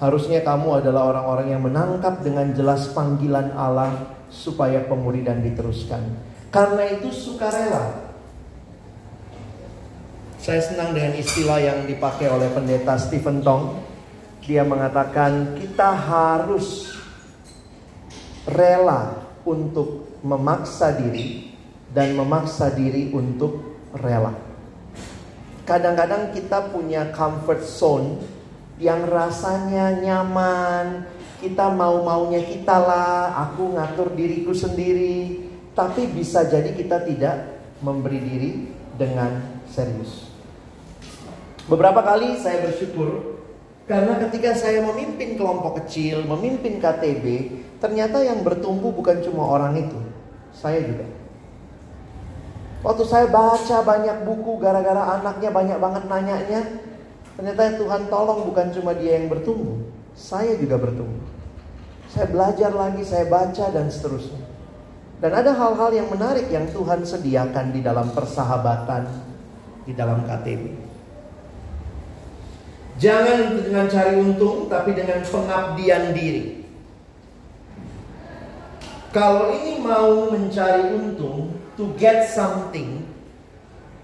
Harusnya 0.00 0.40
kamu 0.40 0.80
adalah 0.80 1.12
orang-orang 1.12 1.52
yang 1.52 1.60
menangkap 1.60 2.24
dengan 2.24 2.56
jelas 2.56 2.88
panggilan 2.96 3.52
Allah 3.52 4.16
supaya 4.32 4.80
pemuridan 4.88 5.44
diteruskan. 5.44 6.00
Karena 6.48 6.88
itu 6.88 7.12
sukarela. 7.12 8.09
Saya 10.40 10.64
senang 10.64 10.96
dengan 10.96 11.20
istilah 11.20 11.60
yang 11.60 11.84
dipakai 11.84 12.32
oleh 12.32 12.48
pendeta 12.48 12.96
Stephen 12.96 13.44
Tong. 13.44 13.76
Dia 14.40 14.64
mengatakan 14.64 15.52
kita 15.60 15.92
harus 15.92 16.96
rela 18.48 19.20
untuk 19.44 20.16
memaksa 20.24 20.96
diri 20.96 21.52
dan 21.92 22.16
memaksa 22.16 22.72
diri 22.72 23.12
untuk 23.12 23.84
rela. 23.92 24.32
Kadang-kadang 25.68 26.32
kita 26.32 26.72
punya 26.72 27.12
comfort 27.12 27.60
zone 27.60 28.24
yang 28.80 29.04
rasanya 29.12 30.00
nyaman, 30.00 31.04
kita 31.44 31.68
mau-maunya 31.68 32.40
kita 32.48 32.80
lah, 32.80 33.44
aku 33.44 33.76
ngatur 33.76 34.16
diriku 34.16 34.56
sendiri, 34.56 35.36
tapi 35.76 36.08
bisa 36.08 36.48
jadi 36.48 36.72
kita 36.72 37.04
tidak 37.04 37.60
memberi 37.84 38.18
diri 38.24 38.50
dengan 38.96 39.60
serius. 39.68 40.29
Beberapa 41.70 42.02
kali 42.02 42.34
saya 42.34 42.66
bersyukur 42.66 43.38
karena 43.86 44.18
ketika 44.26 44.58
saya 44.58 44.82
memimpin 44.82 45.38
kelompok 45.38 45.82
kecil, 45.82 46.26
memimpin 46.26 46.82
KTB, 46.82 47.26
ternyata 47.78 48.26
yang 48.26 48.42
bertumbuh 48.42 48.90
bukan 48.90 49.22
cuma 49.22 49.46
orang 49.46 49.78
itu, 49.78 49.98
saya 50.50 50.82
juga. 50.82 51.06
Waktu 52.82 53.04
saya 53.06 53.26
baca 53.30 53.86
banyak 53.86 54.26
buku 54.26 54.58
gara-gara 54.58 55.14
anaknya 55.18 55.50
banyak 55.54 55.78
banget 55.78 56.02
nanyanya, 56.10 56.60
ternyata 57.38 57.78
Tuhan 57.78 58.02
tolong 58.10 58.50
bukan 58.50 58.74
cuma 58.74 58.90
dia 58.94 59.22
yang 59.22 59.30
bertumbuh, 59.30 59.78
saya 60.18 60.58
juga 60.58 60.74
bertumbuh. 60.74 61.22
Saya 62.10 62.26
belajar 62.26 62.74
lagi, 62.74 63.06
saya 63.06 63.30
baca 63.30 63.70
dan 63.70 63.86
seterusnya. 63.86 64.42
Dan 65.22 65.30
ada 65.38 65.54
hal-hal 65.54 65.90
yang 65.94 66.10
menarik 66.10 66.50
yang 66.50 66.66
Tuhan 66.74 67.06
sediakan 67.06 67.70
di 67.70 67.78
dalam 67.78 68.10
persahabatan 68.10 69.06
di 69.86 69.94
dalam 69.94 70.26
KTB. 70.26 70.89
Jangan 73.00 73.56
dengan 73.64 73.88
cari 73.88 74.12
untung, 74.20 74.68
tapi 74.68 74.92
dengan 74.92 75.24
pengabdian 75.24 76.12
diri. 76.12 76.60
Kalau 79.08 79.56
ini 79.56 79.80
mau 79.80 80.28
mencari 80.28 80.92
untung, 80.92 81.56
to 81.80 81.96
get 81.96 82.28
something, 82.28 83.00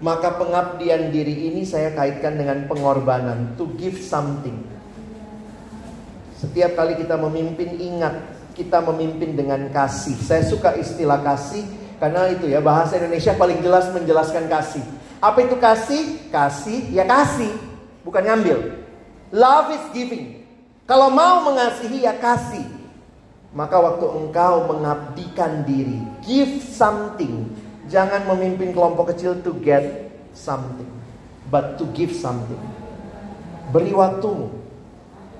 maka 0.01 0.33
pengabdian 0.33 1.13
diri 1.13 1.53
ini 1.53 1.61
saya 1.61 1.93
kaitkan 1.93 2.41
dengan 2.41 2.65
pengorbanan, 2.65 3.53
to 3.53 3.69
give 3.77 4.01
something. 4.01 4.65
Setiap 6.37 6.73
kali 6.73 6.97
kita 6.97 7.17
memimpin, 7.21 7.77
ingat 7.77 8.17
kita 8.57 8.81
memimpin 8.81 9.37
dengan 9.37 9.69
kasih. 9.73 10.17
Saya 10.17 10.41
suka 10.41 10.73
istilah 10.77 11.21
kasih 11.21 11.65
karena 11.97 12.29
itu 12.29 12.49
ya 12.49 12.61
bahasa 12.61 12.97
Indonesia 12.97 13.33
paling 13.33 13.61
jelas 13.61 13.89
menjelaskan 13.93 14.49
kasih. 14.49 14.85
Apa 15.17 15.45
itu 15.45 15.57
kasih? 15.57 16.29
Kasih 16.29 16.93
ya 16.93 17.05
kasih, 17.05 17.49
bukan 18.05 18.21
ngambil. 18.21 18.76
Love 19.33 19.75
is 19.75 19.85
giving. 19.91 20.47
Kalau 20.87 21.11
mau 21.11 21.43
mengasihi 21.51 22.07
ya 22.07 22.15
kasih. 22.15 22.63
Maka 23.55 23.79
waktu 23.79 24.05
engkau 24.05 24.69
mengabdikan 24.69 25.65
diri, 25.65 26.03
give 26.21 26.61
something. 26.61 27.49
Jangan 27.87 28.27
memimpin 28.27 28.75
kelompok 28.75 29.15
kecil 29.15 29.39
to 29.41 29.55
get 29.63 30.11
something, 30.35 30.87
but 31.47 31.79
to 31.79 31.87
give 31.95 32.11
something. 32.11 32.59
Beri 33.71 33.95
waktumu, 33.95 34.51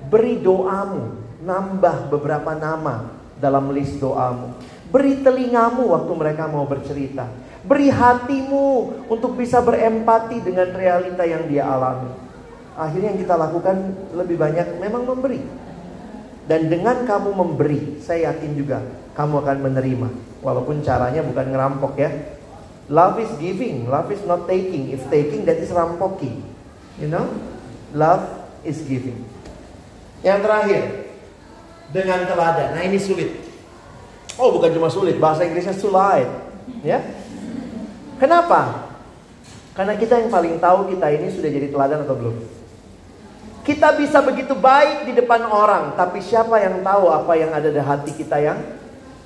beri 0.08 0.40
doamu, 0.40 1.14
nambah 1.44 2.10
beberapa 2.10 2.56
nama 2.56 3.06
dalam 3.38 3.70
list 3.70 4.00
doamu. 4.00 4.56
Beri 4.88 5.20
telingamu 5.20 5.92
waktu 5.92 6.12
mereka 6.16 6.48
mau 6.48 6.64
bercerita. 6.64 7.28
Beri 7.62 7.92
hatimu 7.92 8.66
untuk 9.12 9.36
bisa 9.36 9.60
berempati 9.60 10.40
dengan 10.40 10.72
realita 10.72 11.28
yang 11.28 11.44
dia 11.44 11.68
alami. 11.68 12.27
Akhirnya 12.78 13.10
yang 13.10 13.20
kita 13.26 13.34
lakukan 13.34 13.76
lebih 14.14 14.38
banyak 14.38 14.78
memang 14.78 15.02
memberi. 15.02 15.42
Dan 16.46 16.70
dengan 16.70 17.02
kamu 17.02 17.34
memberi, 17.34 17.98
saya 17.98 18.30
yakin 18.30 18.54
juga 18.54 18.78
kamu 19.18 19.42
akan 19.42 19.56
menerima. 19.66 20.08
Walaupun 20.46 20.86
caranya 20.86 21.26
bukan 21.26 21.50
ngerampok 21.50 21.98
ya. 21.98 22.14
Love 22.88 23.20
is 23.20 23.34
giving, 23.36 23.90
love 23.90 24.08
is 24.14 24.22
not 24.24 24.46
taking. 24.46 24.94
If 24.94 25.04
taking 25.10 25.42
that 25.44 25.58
is 25.58 25.74
rampoking. 25.74 26.40
You 27.02 27.10
know? 27.10 27.26
Love 27.92 28.24
is 28.62 28.80
giving. 28.86 29.26
Yang 30.22 30.38
terakhir, 30.46 30.82
dengan 31.92 32.24
teladan. 32.30 32.78
Nah 32.78 32.82
ini 32.86 32.96
sulit. 32.96 33.34
Oh, 34.38 34.54
bukan 34.54 34.70
cuma 34.70 34.86
sulit, 34.86 35.18
bahasa 35.18 35.42
Inggrisnya 35.42 35.74
sulit. 35.74 36.30
Ya. 36.86 37.02
Kenapa? 38.22 38.86
Karena 39.74 39.98
kita 39.98 40.22
yang 40.22 40.30
paling 40.30 40.62
tahu 40.62 40.94
kita 40.94 41.06
ini 41.10 41.28
sudah 41.34 41.50
jadi 41.50 41.68
teladan 41.74 42.06
atau 42.06 42.14
belum. 42.14 42.57
Kita 43.68 43.92
bisa 44.00 44.24
begitu 44.24 44.56
baik 44.56 45.04
di 45.04 45.12
depan 45.12 45.44
orang, 45.44 45.92
tapi 45.92 46.24
siapa 46.24 46.56
yang 46.56 46.80
tahu 46.80 47.12
apa 47.12 47.36
yang 47.36 47.52
ada 47.52 47.68
di 47.68 47.76
hati 47.76 48.16
kita 48.16 48.40
yang 48.40 48.56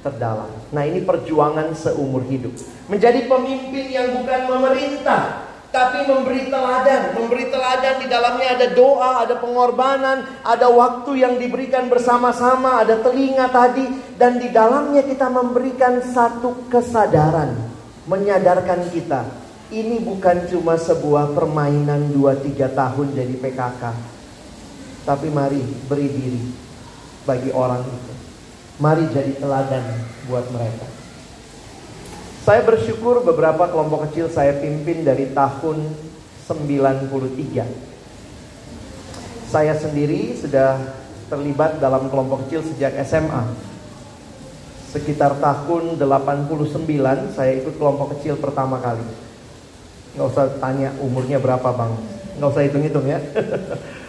terdalam. 0.02 0.50
Nah, 0.74 0.82
ini 0.82 0.98
perjuangan 1.06 1.70
seumur 1.78 2.26
hidup. 2.26 2.50
Menjadi 2.90 3.30
pemimpin 3.30 3.86
yang 3.86 4.10
bukan 4.18 4.50
memerintah, 4.50 5.46
tapi 5.70 6.10
memberi 6.10 6.50
teladan. 6.50 7.14
Memberi 7.14 7.54
teladan 7.54 7.94
di 8.02 8.06
dalamnya 8.10 8.48
ada 8.58 8.66
doa, 8.74 9.22
ada 9.22 9.38
pengorbanan, 9.38 10.26
ada 10.42 10.66
waktu 10.66 11.22
yang 11.22 11.38
diberikan 11.38 11.86
bersama-sama, 11.86 12.82
ada 12.82 12.98
telinga 12.98 13.46
tadi 13.46 13.86
dan 14.18 14.42
di 14.42 14.50
dalamnya 14.50 15.06
kita 15.06 15.30
memberikan 15.30 16.02
satu 16.02 16.66
kesadaran, 16.66 17.54
menyadarkan 18.10 18.90
kita 18.90 19.22
ini 19.72 20.04
bukan 20.04 20.50
cuma 20.52 20.76
sebuah 20.76 21.32
permainan 21.32 22.12
2-3 22.12 22.76
tahun 22.76 23.06
jadi 23.16 23.34
PKK. 23.40 24.11
Tapi 25.02 25.26
mari 25.34 25.58
beri 25.90 26.06
diri 26.06 26.42
bagi 27.26 27.50
orang 27.50 27.82
itu. 27.82 28.14
Mari 28.78 29.04
jadi 29.10 29.34
teladan 29.38 29.84
buat 30.30 30.46
mereka. 30.54 30.86
Saya 32.42 32.66
bersyukur 32.66 33.22
beberapa 33.22 33.70
kelompok 33.70 34.10
kecil 34.10 34.26
saya 34.26 34.58
pimpin 34.58 35.06
dari 35.06 35.30
tahun 35.30 35.94
93. 36.50 37.62
Saya 39.46 39.78
sendiri 39.78 40.34
sudah 40.34 40.74
terlibat 41.30 41.78
dalam 41.78 42.10
kelompok 42.10 42.46
kecil 42.46 42.66
sejak 42.66 42.98
SMA. 43.06 43.46
Sekitar 44.90 45.38
tahun 45.38 45.96
89 45.96 47.38
saya 47.38 47.52
ikut 47.62 47.78
kelompok 47.78 48.18
kecil 48.18 48.34
pertama 48.36 48.82
kali. 48.82 49.06
Nggak 50.18 50.26
usah 50.28 50.46
tanya 50.58 50.92
umurnya 51.00 51.40
berapa 51.40 51.64
bang, 51.64 51.92
nggak 52.36 52.50
usah 52.52 52.62
hitung-hitung 52.66 53.06
ya. 53.06 53.22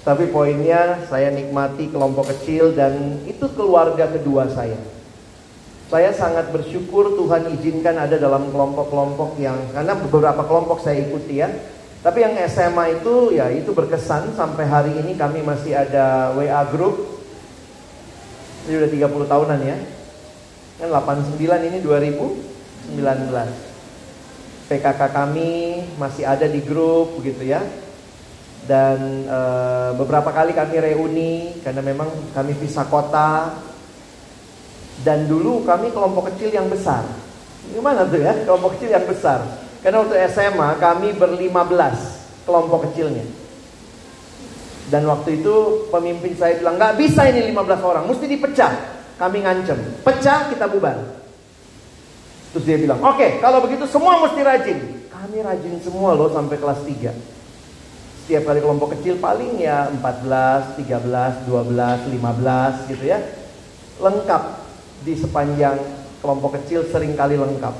Tapi 0.00 0.32
poinnya 0.32 1.04
saya 1.12 1.28
nikmati 1.28 1.92
kelompok 1.92 2.32
kecil 2.32 2.72
dan 2.72 3.20
itu 3.28 3.44
keluarga 3.52 4.08
kedua 4.08 4.48
saya. 4.48 4.80
Saya 5.92 6.14
sangat 6.16 6.48
bersyukur 6.54 7.18
Tuhan 7.20 7.52
izinkan 7.52 7.98
ada 8.00 8.16
dalam 8.16 8.48
kelompok-kelompok 8.48 9.36
yang 9.36 9.58
karena 9.76 9.92
beberapa 10.00 10.40
kelompok 10.48 10.80
saya 10.80 11.04
ikuti 11.04 11.44
ya. 11.44 11.52
Tapi 12.00 12.24
yang 12.24 12.32
SMA 12.48 12.96
itu 12.96 13.36
ya 13.36 13.52
itu 13.52 13.76
berkesan 13.76 14.32
sampai 14.32 14.64
hari 14.64 14.96
ini 14.96 15.20
kami 15.20 15.44
masih 15.44 15.76
ada 15.76 16.32
WA 16.32 16.64
group. 16.72 17.20
Ini 18.64 18.80
udah 18.80 18.88
30 18.88 19.28
tahunan 19.28 19.60
ya. 19.60 19.76
Kan 20.80 20.88
89 20.88 21.68
ini 21.68 21.78
2019. 21.84 22.96
PKK 24.70 25.00
kami 25.12 25.82
masih 26.00 26.24
ada 26.24 26.46
di 26.48 26.62
grup 26.64 27.20
begitu 27.20 27.52
ya 27.52 27.60
dan 28.68 29.24
e, 29.24 29.40
beberapa 29.96 30.28
kali 30.28 30.52
kami 30.52 30.76
reuni 30.80 31.32
karena 31.64 31.80
memang 31.80 32.08
kami 32.36 32.52
pisah 32.58 32.84
kota. 32.88 33.56
Dan 35.00 35.24
dulu 35.24 35.64
kami 35.64 35.88
kelompok 35.96 36.28
kecil 36.34 36.52
yang 36.52 36.68
besar. 36.68 37.00
Gimana 37.72 38.04
tuh 38.04 38.20
ya 38.20 38.36
kelompok 38.44 38.76
kecil 38.76 38.92
yang 38.92 39.08
besar? 39.08 39.40
Karena 39.80 40.04
waktu 40.04 40.16
SMA 40.28 40.76
kami 40.76 41.16
berlima 41.16 41.64
belas 41.64 42.20
kelompok 42.44 42.90
kecilnya. 42.90 43.24
Dan 44.92 45.08
waktu 45.08 45.40
itu 45.40 45.86
pemimpin 45.88 46.36
saya 46.36 46.60
bilang 46.60 46.76
nggak 46.76 46.98
bisa 46.98 47.24
ini 47.30 47.48
15 47.54 47.80
orang 47.80 48.04
mesti 48.10 48.26
dipecah. 48.28 48.72
Kami 49.16 49.40
ngancem 49.40 49.78
pecah 50.04 50.52
kita 50.52 50.68
bubar. 50.68 50.98
Terus 52.50 52.64
dia 52.66 52.76
bilang, 52.82 52.98
oke 52.98 53.14
okay, 53.14 53.30
kalau 53.38 53.62
begitu 53.62 53.86
semua 53.86 54.18
mesti 54.20 54.40
rajin. 54.42 54.78
Kami 55.08 55.38
rajin 55.40 55.78
semua 55.80 56.18
loh 56.18 56.28
sampai 56.34 56.58
kelas 56.58 56.82
3. 56.82 57.39
Setiap 58.30 58.46
kali 58.46 58.62
kelompok 58.62 58.94
kecil 58.94 59.18
paling 59.18 59.58
ya 59.58 59.90
14, 59.90 60.78
13, 60.86 61.50
12, 61.50 62.14
15 62.14 62.90
gitu 62.94 63.04
ya. 63.10 63.18
Lengkap 63.98 64.42
di 65.02 65.18
sepanjang 65.18 65.74
kelompok 66.22 66.54
kecil 66.62 66.86
sering 66.94 67.18
kali 67.18 67.34
lengkap. 67.34 67.74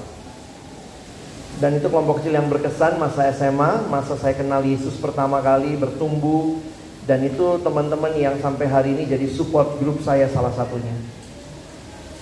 Dan 1.62 1.78
itu 1.78 1.86
kelompok 1.86 2.18
kecil 2.18 2.34
yang 2.34 2.50
berkesan 2.50 2.98
masa 2.98 3.30
SMA, 3.30 3.86
masa 3.94 4.18
saya 4.18 4.34
kenal 4.34 4.66
Yesus 4.66 4.98
pertama 4.98 5.38
kali 5.38 5.78
bertumbuh. 5.78 6.58
Dan 7.06 7.30
itu 7.30 7.62
teman-teman 7.62 8.10
yang 8.18 8.34
sampai 8.42 8.66
hari 8.66 8.98
ini 8.98 9.06
jadi 9.06 9.30
support 9.30 9.78
grup 9.78 10.02
saya 10.02 10.26
salah 10.34 10.50
satunya. 10.50 10.98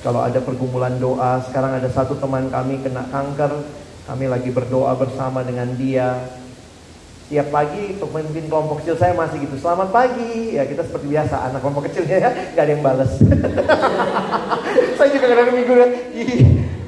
Kalau 0.04 0.20
ada 0.20 0.44
pergumulan 0.44 1.00
doa, 1.00 1.40
sekarang 1.48 1.80
ada 1.80 1.88
satu 1.88 2.12
teman 2.20 2.52
kami 2.52 2.76
kena 2.84 3.08
kanker, 3.08 3.56
kami 4.04 4.28
lagi 4.28 4.52
berdoa 4.52 4.92
bersama 5.00 5.40
dengan 5.40 5.72
dia. 5.80 6.12
Tiap 7.28 7.52
pagi 7.52 7.92
pemimpin 8.00 8.48
kelompok 8.48 8.80
kecil 8.80 8.96
saya 8.96 9.12
masih 9.12 9.44
gitu. 9.44 9.60
Selamat 9.60 9.92
pagi. 9.92 10.56
Ya 10.56 10.64
kita 10.64 10.80
seperti 10.80 11.12
biasa 11.12 11.52
anak 11.52 11.60
kelompok 11.60 11.84
kecilnya 11.92 12.24
ya, 12.24 12.30
gak 12.56 12.64
ada 12.64 12.72
yang 12.72 12.80
balas. 12.80 13.20
saya 14.96 15.08
juga 15.12 15.36
kadang 15.36 15.52
minggu 15.52 15.74
ya. 15.76 15.86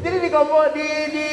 Jadi 0.00 0.16
di 0.16 0.28
kelompok 0.32 0.72
di, 0.72 0.88
di 1.12 1.28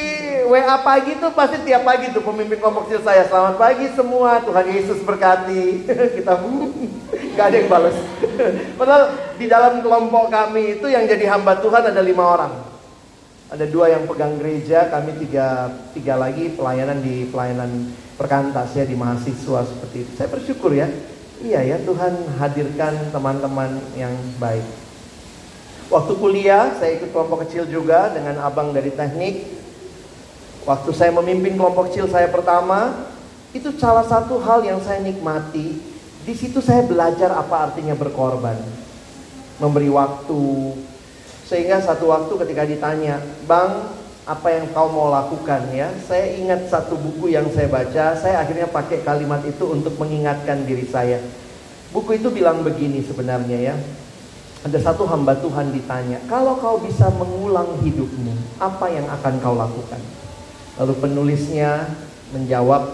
WA 0.52 0.76
pagi 0.84 1.16
tuh 1.16 1.32
pasti 1.32 1.56
tiap 1.64 1.88
pagi 1.88 2.12
tuh 2.12 2.20
pemimpin 2.20 2.60
kelompok 2.60 2.92
kecil 2.92 3.00
saya. 3.00 3.24
Selamat 3.24 3.56
pagi 3.56 3.88
semua, 3.96 4.44
Tuhan 4.44 4.66
Yesus 4.76 5.00
berkati. 5.00 5.88
kita 6.20 6.32
gak 7.32 7.46
ada 7.48 7.56
yang 7.64 7.68
balas. 7.72 7.96
Padahal 8.78 9.04
di 9.40 9.48
dalam 9.48 9.80
kelompok 9.80 10.28
kami 10.28 10.76
itu 10.76 10.84
yang 10.84 11.08
jadi 11.08 11.32
hamba 11.32 11.56
Tuhan 11.64 11.96
ada 11.96 12.04
lima 12.04 12.28
orang. 12.28 12.52
Ada 13.48 13.64
dua 13.72 13.88
yang 13.88 14.04
pegang 14.04 14.36
gereja, 14.36 14.92
kami 14.92 15.16
tiga, 15.16 15.72
tiga 15.96 16.20
lagi 16.20 16.52
pelayanan 16.52 17.00
di 17.00 17.24
pelayanan 17.32 17.88
perkantas 18.18 18.74
ya 18.74 18.82
di 18.82 18.98
mahasiswa 18.98 19.62
seperti 19.62 19.96
itu. 20.04 20.12
Saya 20.18 20.28
bersyukur 20.28 20.74
ya. 20.74 20.90
Iya 21.38 21.62
ya 21.62 21.76
Tuhan 21.86 22.34
hadirkan 22.42 23.14
teman-teman 23.14 23.78
yang 23.94 24.10
baik. 24.42 24.66
Waktu 25.88 26.12
kuliah 26.18 26.74
saya 26.76 26.98
ikut 26.98 27.14
kelompok 27.14 27.46
kecil 27.46 27.64
juga 27.70 28.10
dengan 28.10 28.42
abang 28.42 28.74
dari 28.74 28.90
teknik. 28.90 29.46
Waktu 30.66 30.90
saya 30.92 31.14
memimpin 31.14 31.56
kelompok 31.56 31.88
kecil 31.88 32.10
saya 32.10 32.28
pertama, 32.28 33.08
itu 33.56 33.72
salah 33.80 34.04
satu 34.04 34.36
hal 34.42 34.66
yang 34.66 34.82
saya 34.84 35.00
nikmati. 35.00 35.80
Di 36.28 36.34
situ 36.36 36.60
saya 36.60 36.84
belajar 36.84 37.32
apa 37.32 37.70
artinya 37.72 37.96
berkorban. 37.96 38.58
Memberi 39.62 39.88
waktu. 39.88 40.76
Sehingga 41.48 41.80
satu 41.80 42.12
waktu 42.12 42.36
ketika 42.44 42.68
ditanya, 42.68 43.24
"Bang, 43.48 43.96
apa 44.28 44.52
yang 44.52 44.68
kau 44.76 44.92
mau 44.92 45.08
lakukan 45.08 45.72
ya?" 45.72 45.88
Saya 46.04 46.36
ingat 46.36 46.68
satu 46.68 47.00
buku 47.00 47.32
yang 47.32 47.48
saya 47.48 47.72
baca, 47.72 48.12
saya 48.12 48.44
akhirnya 48.44 48.68
pakai 48.68 49.00
kalimat 49.00 49.40
itu 49.48 49.64
untuk 49.72 49.96
mengingatkan 49.96 50.68
diri 50.68 50.84
saya. 50.84 51.24
Buku 51.88 52.20
itu 52.20 52.28
bilang 52.28 52.60
begini 52.60 53.00
sebenarnya 53.00 53.72
ya. 53.72 53.76
Ada 54.68 54.92
satu 54.92 55.06
hamba 55.06 55.38
Tuhan 55.38 55.70
ditanya, 55.70 56.18
kalau 56.26 56.58
kau 56.58 56.82
bisa 56.82 57.08
mengulang 57.14 57.78
hidupmu, 57.78 58.58
apa 58.58 58.90
yang 58.90 59.06
akan 59.06 59.34
kau 59.38 59.54
lakukan? 59.54 60.02
Lalu 60.82 60.94
penulisnya 60.98 61.94
menjawab, 62.34 62.90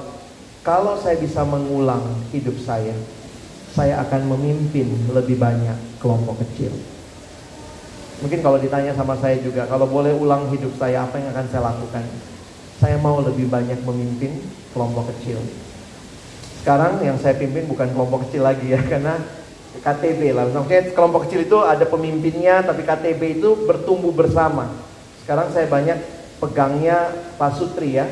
kalau 0.61 1.01
saya 1.01 1.16
bisa 1.16 1.41
mengulang 1.43 2.05
hidup 2.37 2.61
saya, 2.61 2.93
saya 3.72 3.99
akan 4.05 4.37
memimpin 4.37 4.93
lebih 5.11 5.41
banyak 5.41 5.74
kelompok 5.99 6.45
kecil. 6.47 6.70
Mungkin 8.23 8.41
kalau 8.45 8.62
ditanya 8.62 8.95
sama 8.95 9.19
saya 9.19 9.41
juga, 9.43 9.67
kalau 9.67 9.91
boleh 9.91 10.15
ulang 10.15 10.47
hidup 10.55 10.71
saya, 10.79 11.03
apa 11.03 11.19
yang 11.19 11.35
akan 11.35 11.47
saya 11.51 11.62
lakukan? 11.67 12.05
Saya 12.79 12.97
mau 13.03 13.19
lebih 13.19 13.51
banyak 13.51 13.83
memimpin 13.83 14.39
kelompok 14.71 15.11
kecil. 15.17 15.43
Sekarang 16.62 17.03
yang 17.03 17.19
saya 17.19 17.35
pimpin 17.35 17.67
bukan 17.67 17.91
kelompok 17.91 18.29
kecil 18.29 18.47
lagi 18.47 18.71
ya, 18.71 18.81
karena 18.93 19.19
KTB 19.83 20.31
lah. 20.31 20.47
Maksudnya 20.55 20.95
kelompok 20.95 21.27
kecil 21.27 21.45
itu 21.45 21.59
ada 21.59 21.83
pemimpinnya, 21.85 22.62
tapi 22.62 22.87
KTB 22.87 23.43
itu 23.43 23.67
bertumbuh 23.67 24.15
bersama. 24.15 24.71
Sekarang 25.27 25.51
saya 25.51 25.67
banyak 25.67 25.99
pegangnya 26.39 27.11
Pak 27.41 27.59
Sutri 27.59 27.99
ya, 27.99 28.07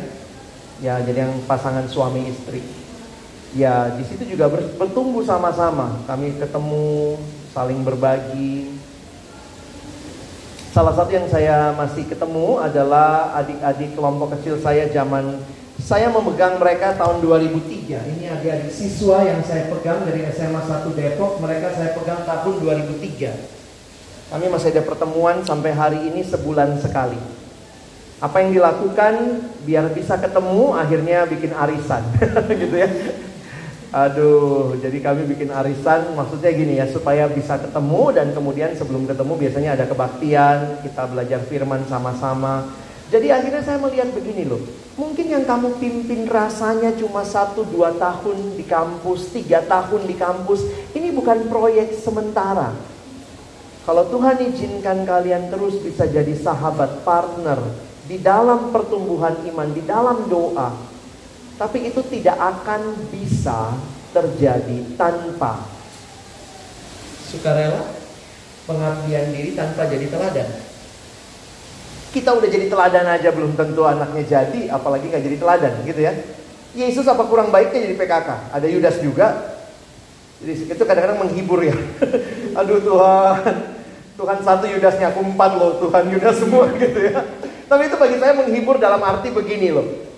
ya 0.82 0.98
jadi 1.04 1.28
yang 1.28 1.34
pasangan 1.46 1.86
suami 1.86 2.26
istri. 2.26 2.64
Ya 3.52 3.92
di 3.92 4.02
situ 4.08 4.34
juga 4.34 4.48
bertumbuh 4.50 5.22
sama-sama. 5.22 6.00
Kami 6.08 6.40
ketemu, 6.40 7.20
saling 7.52 7.84
berbagi. 7.84 8.81
Salah 10.72 10.96
satu 10.96 11.12
yang 11.12 11.28
saya 11.28 11.76
masih 11.76 12.08
ketemu 12.08 12.56
adalah 12.56 13.36
adik-adik 13.36 13.92
kelompok 13.92 14.40
kecil 14.40 14.56
saya 14.56 14.88
zaman 14.88 15.36
saya 15.76 16.08
memegang 16.08 16.56
mereka 16.56 16.96
tahun 16.96 17.20
2003. 17.20 17.92
Ini 17.92 18.24
adik-adik 18.40 18.72
siswa 18.72 19.20
yang 19.20 19.44
saya 19.44 19.68
pegang 19.68 20.00
dari 20.08 20.24
SMA 20.32 20.64
1 20.64 20.96
Depok. 20.96 21.44
Mereka 21.44 21.76
saya 21.76 21.92
pegang 21.92 22.24
tahun 22.24 22.64
2003. 22.64 24.32
Kami 24.32 24.46
masih 24.48 24.72
ada 24.72 24.80
pertemuan 24.88 25.44
sampai 25.44 25.76
hari 25.76 26.08
ini 26.08 26.24
sebulan 26.24 26.80
sekali. 26.80 27.20
Apa 28.24 28.40
yang 28.40 28.56
dilakukan 28.56 29.44
biar 29.68 29.92
bisa 29.92 30.16
ketemu 30.16 30.72
akhirnya 30.72 31.28
bikin 31.28 31.52
arisan 31.52 32.00
gitu 32.64 32.80
ya. 32.80 32.88
Aduh, 33.92 34.72
jadi 34.80 35.04
kami 35.04 35.28
bikin 35.28 35.52
arisan 35.52 36.16
maksudnya 36.16 36.48
gini 36.48 36.80
ya 36.80 36.88
supaya 36.88 37.28
bisa 37.28 37.60
ketemu 37.60 38.08
dan 38.16 38.32
kemudian 38.32 38.72
sebelum 38.72 39.04
ketemu 39.04 39.36
biasanya 39.36 39.76
ada 39.76 39.84
kebaktian, 39.84 40.80
kita 40.80 41.12
belajar 41.12 41.44
firman 41.44 41.84
sama-sama. 41.84 42.72
Jadi 43.12 43.28
akhirnya 43.28 43.60
saya 43.60 43.76
melihat 43.76 44.08
begini 44.16 44.48
loh, 44.48 44.64
mungkin 44.96 45.28
yang 45.28 45.44
kamu 45.44 45.76
pimpin 45.76 46.24
rasanya 46.24 46.96
cuma 46.96 47.20
satu 47.20 47.68
dua 47.68 47.92
tahun 48.00 48.56
di 48.56 48.64
kampus, 48.64 49.28
tiga 49.36 49.60
tahun 49.68 50.08
di 50.08 50.16
kampus, 50.16 50.64
ini 50.96 51.12
bukan 51.12 51.52
proyek 51.52 51.92
sementara. 51.92 52.72
Kalau 53.84 54.08
Tuhan 54.08 54.40
izinkan 54.40 55.04
kalian 55.04 55.52
terus 55.52 55.76
bisa 55.84 56.08
jadi 56.08 56.32
sahabat 56.32 57.04
partner 57.04 57.60
di 58.08 58.16
dalam 58.16 58.72
pertumbuhan 58.72 59.36
iman, 59.52 59.68
di 59.68 59.84
dalam 59.84 60.32
doa, 60.32 60.91
tapi 61.62 61.86
itu 61.86 62.02
tidak 62.10 62.34
akan 62.34 62.90
bisa 63.14 63.78
terjadi 64.10 64.98
tanpa 64.98 65.62
sukarela, 67.30 67.86
pengabdian 68.66 69.30
diri 69.30 69.54
tanpa 69.54 69.86
jadi 69.86 70.10
teladan. 70.10 70.50
Kita 72.10 72.34
udah 72.34 72.48
jadi 72.50 72.66
teladan 72.66 73.06
aja 73.06 73.30
belum 73.30 73.54
tentu 73.54 73.86
anaknya 73.86 74.26
jadi, 74.26 74.74
apalagi 74.74 75.06
nggak 75.06 75.22
jadi 75.22 75.36
teladan 75.38 75.72
gitu 75.86 76.02
ya. 76.02 76.12
Yesus 76.74 77.06
apa 77.06 77.30
kurang 77.30 77.54
baiknya 77.54 77.86
jadi 77.86 77.94
PKK? 77.94 78.28
Ada 78.58 78.66
Yudas 78.66 78.98
juga. 78.98 79.54
Jadi 80.42 80.66
itu 80.66 80.82
kadang-kadang 80.82 81.22
menghibur 81.22 81.62
ya. 81.62 81.78
Aduh 82.58 82.82
Tuhan, 82.82 83.54
Tuhan 84.18 84.38
satu 84.42 84.66
Yudasnya 84.66 85.14
aku 85.14 85.22
empat 85.30 85.50
loh 85.54 85.78
Tuhan 85.78 86.10
Yudas 86.10 86.42
semua 86.42 86.66
gitu 86.82 87.06
ya. 87.06 87.22
Tapi 87.70 87.86
itu 87.86 87.94
bagi 87.94 88.18
saya 88.18 88.34
menghibur 88.34 88.82
dalam 88.82 88.98
arti 88.98 89.30
begini 89.30 89.70
loh. 89.70 90.11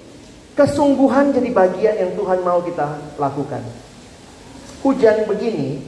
Kesungguhan 0.55 1.35
jadi 1.35 1.51
bagian 1.51 1.97
yang 1.99 2.13
Tuhan 2.15 2.47
mau 2.47 2.63
kita 2.63 3.19
lakukan. 3.19 3.59
Hujan 4.87 5.27
begini, 5.27 5.83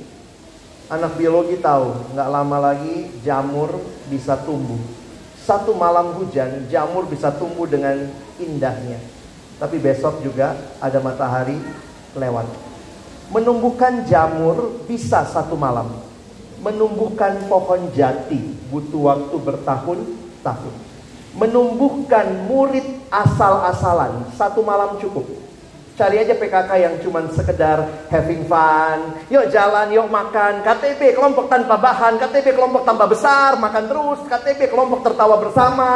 anak 0.90 1.14
biologi 1.14 1.62
tahu, 1.62 2.10
nggak 2.10 2.28
lama 2.34 2.58
lagi 2.58 3.06
jamur 3.22 3.78
bisa 4.10 4.34
tumbuh. 4.42 4.82
Satu 5.46 5.70
malam 5.70 6.18
hujan, 6.18 6.66
jamur 6.66 7.06
bisa 7.06 7.30
tumbuh 7.30 7.70
dengan 7.70 8.10
indahnya. 8.42 8.98
Tapi 9.62 9.78
besok 9.78 10.18
juga 10.26 10.58
ada 10.82 10.98
matahari 10.98 11.62
lewat. 12.18 12.50
Menumbuhkan 13.30 14.02
jamur 14.10 14.82
bisa 14.90 15.22
satu 15.30 15.54
malam. 15.54 15.94
Menumbuhkan 16.58 17.46
pohon 17.46 17.94
jati 17.94 18.42
butuh 18.66 19.14
waktu 19.14 19.36
bertahun-tahun. 19.38 20.85
Menumbuhkan 21.36 22.48
murid 22.48 22.84
asal-asalan 23.12 24.32
satu 24.34 24.64
malam 24.64 24.96
cukup. 24.96 25.24
Cari 25.96 26.20
aja 26.20 26.36
PKK 26.36 26.70
yang 26.76 26.94
cuman 27.00 27.32
sekedar 27.32 28.08
having 28.12 28.44
fun. 28.44 29.16
Yuk 29.32 29.48
jalan, 29.48 29.88
yuk 29.88 30.12
makan. 30.12 30.60
KTP 30.60 31.16
kelompok 31.16 31.48
tanpa 31.48 31.80
bahan, 31.80 32.20
KTP 32.20 32.52
kelompok 32.52 32.84
tanpa 32.84 33.08
besar, 33.08 33.56
makan 33.56 33.84
terus. 33.88 34.20
KTP 34.28 34.68
kelompok 34.68 35.00
tertawa 35.00 35.40
bersama. 35.40 35.90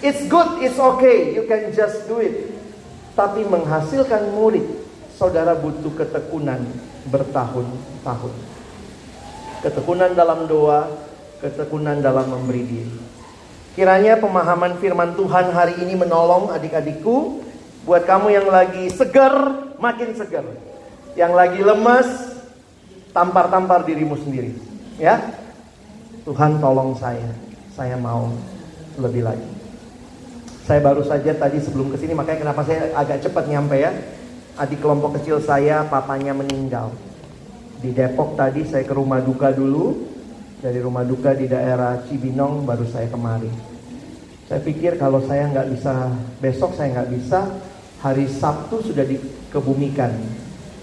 It's 0.00 0.24
good, 0.24 0.64
it's 0.64 0.80
okay. 0.80 1.36
You 1.36 1.44
can 1.44 1.68
just 1.76 2.08
do 2.08 2.24
it. 2.24 2.48
Tapi 3.12 3.44
menghasilkan 3.44 4.32
murid, 4.32 4.64
saudara 5.20 5.52
butuh 5.52 5.92
ketekunan 5.92 6.64
bertahun-tahun. 7.12 8.34
Ketekunan 9.68 10.16
dalam 10.16 10.48
doa, 10.48 10.88
ketekunan 11.44 12.00
dalam 12.00 12.24
memberi 12.24 12.64
diri. 12.64 13.11
Kiranya 13.72 14.20
pemahaman 14.20 14.76
firman 14.76 15.16
Tuhan 15.16 15.48
hari 15.52 15.80
ini 15.80 15.96
menolong 15.96 16.52
adik-adikku 16.52 17.42
Buat 17.82 18.06
kamu 18.06 18.30
yang 18.30 18.46
lagi 18.46 18.94
segar, 18.94 19.34
makin 19.82 20.14
segar. 20.14 20.46
Yang 21.18 21.32
lagi 21.34 21.60
lemas, 21.66 22.08
tampar-tampar 23.10 23.82
dirimu 23.82 24.14
sendiri. 24.22 24.54
Ya, 25.02 25.18
Tuhan 26.22 26.62
tolong 26.62 26.94
saya. 26.94 27.34
Saya 27.74 27.98
mau 27.98 28.30
lebih 29.02 29.26
lagi. 29.26 29.50
Saya 30.62 30.78
baru 30.78 31.02
saja 31.02 31.34
tadi 31.34 31.58
sebelum 31.58 31.90
ke 31.90 31.98
sini, 31.98 32.14
makanya 32.14 32.46
kenapa 32.46 32.62
saya 32.62 32.94
agak 32.94 33.26
cepat 33.26 33.50
nyampe 33.50 33.82
ya. 33.82 33.90
Adik 34.62 34.78
kelompok 34.78 35.18
kecil 35.18 35.42
saya, 35.42 35.82
papanya 35.82 36.30
meninggal. 36.38 36.94
Di 37.82 37.90
Depok 37.90 38.38
tadi 38.38 38.62
saya 38.62 38.86
ke 38.86 38.94
rumah 38.94 39.18
duka 39.18 39.50
dulu. 39.50 40.06
Dari 40.62 40.78
rumah 40.78 41.02
duka 41.02 41.34
di 41.34 41.50
daerah 41.50 42.06
Cibinong 42.06 42.62
baru 42.62 42.86
saya 42.86 43.10
kemari. 43.10 43.50
Saya 44.46 44.62
pikir 44.62 44.94
kalau 44.94 45.18
saya 45.26 45.50
nggak 45.50 45.74
bisa 45.74 46.14
besok 46.38 46.78
saya 46.78 46.94
nggak 46.94 47.10
bisa, 47.18 47.50
hari 47.98 48.30
Sabtu 48.30 48.78
sudah 48.78 49.02
dikebumikan. 49.02 50.14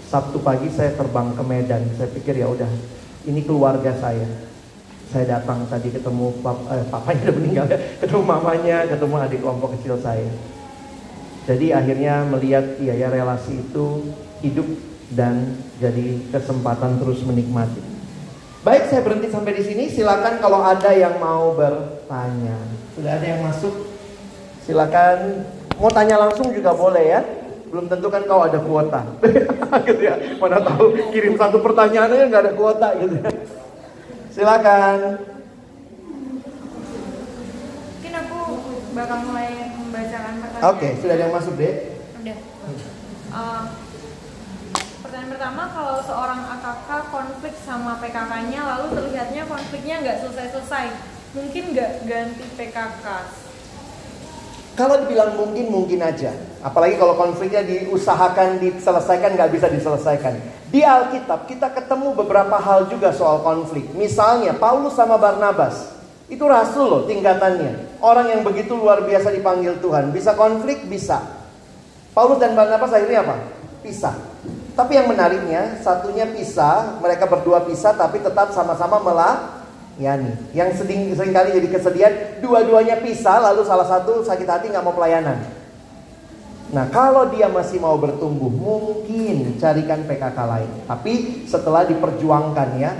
Sabtu 0.04 0.36
pagi 0.44 0.68
saya 0.68 0.92
terbang 0.92 1.32
ke 1.32 1.40
Medan. 1.48 1.80
Saya 1.96 2.12
pikir 2.12 2.36
ya 2.36 2.52
udah, 2.52 2.68
ini 3.24 3.40
keluarga 3.40 3.96
saya. 3.96 4.28
Saya 5.08 5.40
datang 5.40 5.64
tadi 5.72 5.88
ketemu 5.88 6.28
pap, 6.44 6.60
eh, 6.76 6.84
papanya 6.92 7.32
udah 7.32 7.36
meninggal 7.40 7.66
ya, 7.72 7.78
ketemu 8.04 8.22
mamanya, 8.28 8.76
ketemu 8.84 9.14
adik 9.16 9.40
kelompok 9.40 9.80
kecil 9.80 9.96
saya. 9.96 10.28
Jadi 11.48 11.72
akhirnya 11.72 12.28
melihat 12.28 12.76
iya 12.84 13.00
ya 13.00 13.08
relasi 13.08 13.64
itu 13.64 14.12
hidup 14.44 14.68
dan 15.16 15.56
jadi 15.80 16.20
kesempatan 16.36 17.00
terus 17.00 17.24
menikmati. 17.24 17.89
Baik, 18.60 18.92
saya 18.92 19.00
berhenti 19.00 19.32
sampai 19.32 19.56
di 19.56 19.64
sini. 19.64 19.88
Silakan 19.88 20.36
kalau 20.36 20.60
ada 20.60 20.92
yang 20.92 21.16
mau 21.16 21.56
bertanya. 21.56 22.60
Sudah 22.92 23.16
ada 23.16 23.26
yang 23.26 23.40
masuk? 23.40 23.72
Silakan 24.68 25.48
Mau 25.80 25.88
tanya 25.88 26.20
langsung 26.20 26.52
juga 26.52 26.76
boleh 26.76 27.04
ya. 27.08 27.24
Belum 27.72 27.88
tentu 27.88 28.12
kan 28.12 28.20
kau 28.28 28.44
ada 28.44 28.60
kuota. 28.60 29.00
gitu 29.88 30.02
ya. 30.04 30.36
Mana 30.36 30.60
tahu 30.60 30.92
kirim 31.08 31.40
satu 31.40 31.64
pertanyaan 31.64 32.12
aja 32.12 32.24
nggak 32.28 32.44
ada 32.44 32.52
kuota 32.52 32.88
gitu 33.00 33.16
ya. 33.16 33.32
Silakan. 34.28 35.24
Mungkin 37.96 38.12
aku 38.12 38.38
bakal 38.92 39.18
mulai 39.24 39.72
membacakan 39.72 40.34
pertanyaan. 40.44 40.68
Oke, 40.68 40.84
okay, 40.84 40.90
sudah 41.00 41.14
ada 41.16 41.24
yang 41.24 41.32
masuk 41.32 41.54
deh. 41.56 41.74
Udah. 42.20 42.38
Uh, 43.32 43.62
pertanyaan 43.72 43.89
pertama, 45.30 45.70
kalau 45.70 46.02
seorang 46.02 46.42
AKK 46.58 46.88
konflik 47.14 47.54
sama 47.62 48.02
PKK-nya, 48.02 48.60
lalu 48.66 48.98
terlihatnya 48.98 49.46
konfliknya 49.46 50.02
nggak 50.02 50.18
selesai-selesai, 50.26 50.90
mungkin 51.38 51.70
nggak 51.70 51.90
ganti 52.10 52.44
PKK? 52.58 53.06
Kalau 54.74 54.96
dibilang 55.06 55.38
mungkin, 55.38 55.70
mungkin 55.70 56.02
aja. 56.02 56.34
Apalagi 56.66 56.98
kalau 56.98 57.14
konfliknya 57.14 57.62
diusahakan 57.62 58.58
diselesaikan, 58.58 59.38
nggak 59.38 59.50
bisa 59.54 59.70
diselesaikan. 59.70 60.34
Di 60.70 60.82
Alkitab 60.82 61.46
kita 61.46 61.70
ketemu 61.78 62.14
beberapa 62.18 62.58
hal 62.58 62.90
juga 62.90 63.14
soal 63.14 63.46
konflik. 63.46 63.86
Misalnya 63.94 64.58
Paulus 64.58 64.98
sama 64.98 65.14
Barnabas. 65.14 65.94
Itu 66.30 66.46
rasul 66.46 66.86
loh 66.86 67.02
tingkatannya. 67.10 67.98
Orang 67.98 68.30
yang 68.30 68.46
begitu 68.46 68.78
luar 68.78 69.02
biasa 69.02 69.34
dipanggil 69.34 69.82
Tuhan. 69.82 70.14
Bisa 70.14 70.38
konflik? 70.38 70.86
Bisa. 70.86 71.18
Paulus 72.14 72.38
dan 72.38 72.54
Barnabas 72.54 72.94
akhirnya 72.94 73.26
apa? 73.26 73.36
Pisah. 73.82 74.14
Tapi 74.80 74.96
yang 74.96 75.12
menariknya, 75.12 75.76
satunya 75.84 76.24
pisah, 76.24 76.96
mereka 77.04 77.28
berdua 77.28 77.68
pisah 77.68 77.92
tapi 77.92 78.16
tetap 78.24 78.48
sama-sama 78.56 78.96
melah 79.04 79.60
Yani. 80.00 80.32
Yang 80.56 80.80
sering, 80.80 81.12
sering 81.12 81.36
kali 81.36 81.52
jadi 81.52 81.68
kesedihan, 81.68 82.14
dua-duanya 82.40 83.04
pisah, 83.04 83.36
lalu 83.44 83.68
salah 83.68 83.84
satu 83.84 84.24
sakit 84.24 84.48
hati 84.48 84.72
nggak 84.72 84.80
mau 84.80 84.96
pelayanan. 84.96 85.36
Nah 86.72 86.88
kalau 86.88 87.28
dia 87.28 87.52
masih 87.52 87.76
mau 87.76 88.00
bertumbuh, 88.00 88.48
mungkin 88.48 89.60
carikan 89.60 90.08
PKK 90.08 90.38
lain. 90.48 90.70
Tapi 90.88 91.44
setelah 91.44 91.84
diperjuangkan 91.84 92.68
ya, 92.80 92.96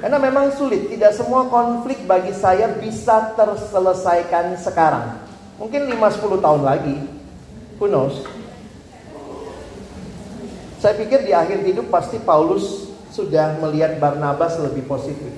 karena 0.00 0.16
memang 0.16 0.56
sulit, 0.56 0.88
tidak 0.88 1.12
semua 1.12 1.52
konflik 1.52 2.08
bagi 2.08 2.32
saya 2.32 2.72
bisa 2.80 3.36
terselesaikan 3.36 4.56
sekarang. 4.56 5.20
Mungkin 5.60 5.92
5-10 5.92 6.40
tahun 6.40 6.62
lagi, 6.64 6.96
who 7.76 7.92
knows. 7.92 8.37
Saya 10.78 10.94
pikir 10.94 11.26
di 11.26 11.34
akhir 11.34 11.66
hidup 11.66 11.90
pasti 11.90 12.22
Paulus 12.22 12.94
sudah 13.10 13.58
melihat 13.58 13.98
Barnabas 13.98 14.62
lebih 14.62 14.86
positif. 14.86 15.34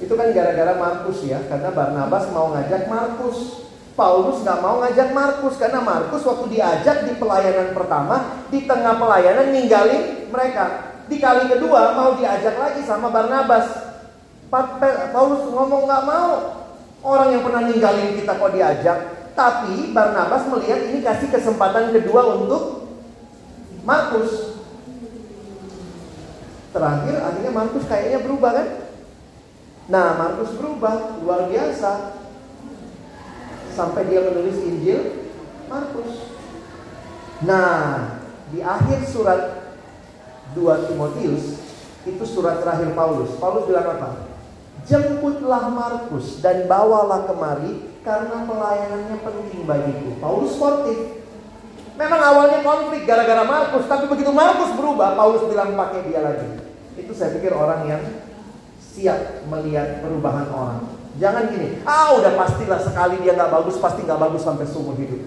Itu 0.00 0.16
kan 0.16 0.32
gara-gara 0.32 0.80
Markus 0.80 1.20
ya, 1.28 1.44
karena 1.44 1.68
Barnabas 1.76 2.24
mau 2.32 2.48
ngajak 2.56 2.88
Markus. 2.88 3.68
Paulus 3.92 4.40
nggak 4.40 4.64
mau 4.64 4.80
ngajak 4.80 5.12
Markus 5.12 5.60
karena 5.60 5.84
Markus 5.84 6.24
waktu 6.24 6.56
diajak 6.56 7.04
di 7.04 7.20
pelayanan 7.20 7.76
pertama 7.76 8.40
di 8.48 8.64
tengah 8.64 8.96
pelayanan 8.96 9.52
ninggalin 9.52 10.24
mereka. 10.32 10.96
Di 11.04 11.20
kali 11.20 11.52
kedua 11.52 11.92
mau 11.92 12.16
diajak 12.16 12.56
lagi 12.56 12.80
sama 12.80 13.12
Barnabas. 13.12 13.92
Paulus 15.12 15.52
ngomong 15.52 15.84
nggak 15.84 16.04
mau. 16.08 16.32
Orang 17.04 17.28
yang 17.36 17.44
pernah 17.44 17.68
ninggalin 17.68 18.16
kita 18.16 18.40
kok 18.40 18.52
diajak. 18.56 18.98
Tapi 19.36 19.92
Barnabas 19.92 20.48
melihat 20.48 20.80
ini 20.88 21.04
kasih 21.04 21.28
kesempatan 21.28 21.92
kedua 21.92 22.40
untuk 22.40 22.79
Markus. 23.84 24.60
Terakhir 26.70 27.16
akhirnya 27.18 27.52
Markus 27.52 27.84
kayaknya 27.90 28.18
berubah 28.22 28.50
kan? 28.54 28.68
Nah, 29.90 30.08
Markus 30.14 30.54
berubah 30.54 31.18
luar 31.18 31.50
biasa. 31.50 32.22
Sampai 33.74 34.06
dia 34.06 34.22
menulis 34.22 34.62
Injil 34.62 35.30
Markus. 35.66 36.30
Nah, 37.42 37.74
di 38.54 38.60
akhir 38.60 39.06
surat 39.08 39.72
2 40.52 40.86
Timotius 40.90 41.58
itu 42.04 42.24
surat 42.26 42.62
terakhir 42.62 42.92
Paulus. 42.94 43.34
Paulus 43.38 43.66
bilang 43.66 43.86
apa? 43.98 44.30
Jemputlah 44.88 45.68
Markus 45.68 46.40
dan 46.40 46.64
bawalah 46.64 47.28
kemari 47.28 48.00
karena 48.00 48.48
pelayanannya 48.48 49.16
penting 49.20 49.62
bagiku. 49.68 50.16
Paulus 50.18 50.56
sportif. 50.56 51.19
Memang 52.00 52.16
awalnya 52.16 52.64
konflik 52.64 53.04
gara-gara 53.04 53.44
Markus, 53.44 53.84
tapi 53.84 54.08
begitu 54.08 54.32
Markus 54.32 54.72
berubah, 54.72 55.20
Paulus 55.20 55.44
bilang 55.44 55.76
pakai 55.76 56.08
dia 56.08 56.24
lagi. 56.24 56.48
Itu 56.96 57.12
saya 57.12 57.36
pikir 57.36 57.52
orang 57.52 57.84
yang 57.84 58.00
siap 58.80 59.44
melihat 59.44 60.00
perubahan 60.00 60.48
orang. 60.48 60.96
Jangan 61.20 61.52
gini, 61.52 61.84
ah 61.84 62.16
udah 62.16 62.40
pastilah 62.40 62.80
sekali 62.80 63.20
dia 63.20 63.36
nggak 63.36 63.52
bagus, 63.52 63.76
pasti 63.76 64.08
nggak 64.08 64.16
bagus 64.16 64.40
sampai 64.40 64.64
seumur 64.64 64.96
hidup. 64.96 65.20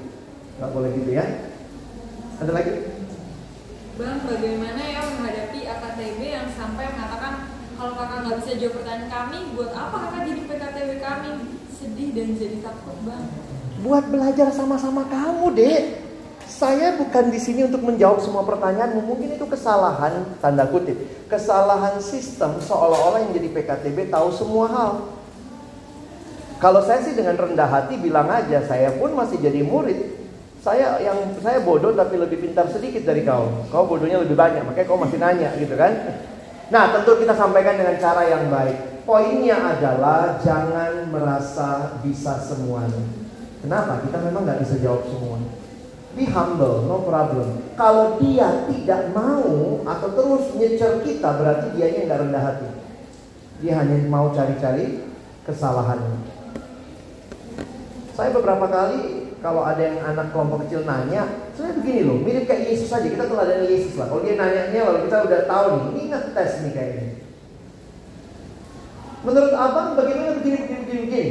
Nggak 0.57 0.71
boleh 0.73 0.89
gitu 0.97 1.13
ya. 1.13 1.25
Ada 2.41 2.51
lagi? 2.57 2.73
Bang, 3.93 4.25
bagaimana 4.25 4.81
ya 4.81 5.01
menghadapi 5.05 5.59
AKTB 5.69 6.19
yang 6.25 6.49
sampai 6.57 6.89
mengatakan 6.89 7.33
kalau 7.77 7.93
kakak 7.93 8.19
nggak 8.25 8.37
bisa 8.41 8.51
jawab 8.57 8.73
pertanyaan 8.81 9.09
kami, 9.13 9.37
buat 9.53 9.71
apa 9.77 9.95
kakak 10.09 10.21
jadi 10.25 10.41
PKTB 10.49 10.89
kami? 10.97 11.29
Sedih 11.69 12.09
dan 12.17 12.29
jadi 12.33 12.57
takut, 12.65 12.97
bang. 13.05 13.29
Buat 13.85 14.09
belajar 14.09 14.49
sama-sama 14.49 15.05
kamu, 15.05 15.53
Dek. 15.53 16.02
Saya 16.63 16.95
bukan 16.95 17.27
di 17.27 17.43
sini 17.43 17.67
untuk 17.67 17.83
menjawab 17.83 18.23
semua 18.23 18.47
pertanyaanmu. 18.47 19.03
Mungkin 19.03 19.35
itu 19.35 19.43
kesalahan, 19.51 20.39
tanda 20.39 20.63
kutip. 20.71 20.95
Kesalahan 21.27 21.99
sistem 21.99 22.55
seolah-olah 22.63 23.19
yang 23.19 23.35
jadi 23.35 23.51
PKTB 23.51 24.07
tahu 24.07 24.31
semua 24.31 24.71
hal. 24.71 24.91
Kalau 26.63 26.79
saya 26.87 27.03
sih 27.03 27.19
dengan 27.19 27.35
rendah 27.35 27.67
hati 27.67 27.99
bilang 27.99 28.31
aja, 28.31 28.63
saya 28.63 28.95
pun 28.95 29.11
masih 29.11 29.43
jadi 29.43 29.59
murid. 29.59 30.23
Saya 30.63 31.03
yang 31.03 31.35
saya 31.43 31.59
bodoh 31.59 31.91
tapi 31.91 32.15
lebih 32.15 32.39
pintar 32.39 32.71
sedikit 32.71 33.03
dari 33.03 33.27
kau. 33.27 33.67
Kau 33.67 33.83
bodohnya 33.83 34.23
lebih 34.23 34.39
banyak, 34.39 34.63
makanya 34.63 34.87
kau 34.87 34.95
masih 34.95 35.19
nanya 35.19 35.51
gitu 35.59 35.75
kan. 35.75 35.91
Nah, 36.71 36.95
tentu 36.95 37.19
kita 37.19 37.35
sampaikan 37.35 37.75
dengan 37.75 37.99
cara 37.99 38.23
yang 38.23 38.47
baik. 38.47 39.03
Poinnya 39.03 39.59
adalah 39.59 40.39
jangan 40.39 41.11
merasa 41.11 41.99
bisa 41.99 42.39
semuanya. 42.39 43.03
Kenapa? 43.59 43.99
Kita 44.07 44.23
memang 44.23 44.47
nggak 44.47 44.63
bisa 44.63 44.79
jawab 44.79 45.03
semua. 45.11 45.62
Be 46.13 46.29
humble, 46.29 46.85
no 46.85 47.01
problem. 47.09 47.73
Kalau 47.73 48.21
dia 48.21 48.69
tidak 48.69 49.09
mau 49.17 49.81
atau 49.81 50.09
terus 50.13 50.53
nyecer 50.53 51.01
kita, 51.01 51.29
berarti 51.41 51.73
dia 51.73 51.89
nggak 51.89 52.21
rendah 52.29 52.43
hati. 52.43 52.69
Dia 53.65 53.81
hanya 53.81 53.97
mau 54.05 54.29
cari-cari 54.29 55.01
kesalahannya. 55.49 56.21
Saya 58.13 58.29
beberapa 58.29 58.69
kali 58.69 59.33
kalau 59.41 59.65
ada 59.65 59.81
yang 59.81 60.05
anak 60.05 60.29
kelompok 60.29 60.69
kecil 60.69 60.85
nanya, 60.85 61.49
saya 61.57 61.73
begini 61.81 62.05
loh, 62.05 62.21
mirip 62.21 62.45
kayak 62.45 62.69
Yesus 62.69 62.93
aja. 62.93 63.09
Kita 63.09 63.25
teladan 63.25 63.65
Yesus 63.65 63.97
lah. 63.97 64.13
Kalau 64.13 64.21
dia 64.21 64.37
nanya-nya 64.37 64.85
lalu 64.85 65.09
kita 65.09 65.17
udah 65.25 65.41
tahu 65.49 65.65
nih, 65.73 65.83
ini 65.89 66.03
ngetes 66.13 66.51
nih 66.61 66.71
kayaknya. 66.77 67.07
Menurut 69.23 69.53
abang 69.55 69.97
bagaimana 69.97 70.37
begini, 70.37 70.57
begini, 70.61 71.01
begini? 71.09 71.23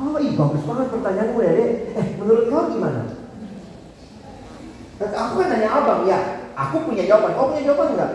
Oh, 0.00 0.18
ih 0.18 0.32
bagus 0.34 0.64
banget 0.66 0.88
pertanyaanmu 0.90 1.38
ya, 1.38 1.52
dek. 1.54 1.70
Eh, 1.94 2.06
menurut 2.18 2.44
kau 2.50 2.66
gimana? 2.66 3.00
Aku 5.10 5.32
kan 5.42 5.48
nanya 5.50 5.68
abang, 5.72 6.00
ya. 6.06 6.18
Aku 6.54 6.86
punya 6.86 7.02
jawaban. 7.08 7.34
Kau 7.34 7.50
punya 7.50 7.64
jawaban 7.66 7.98
enggak? 7.98 8.12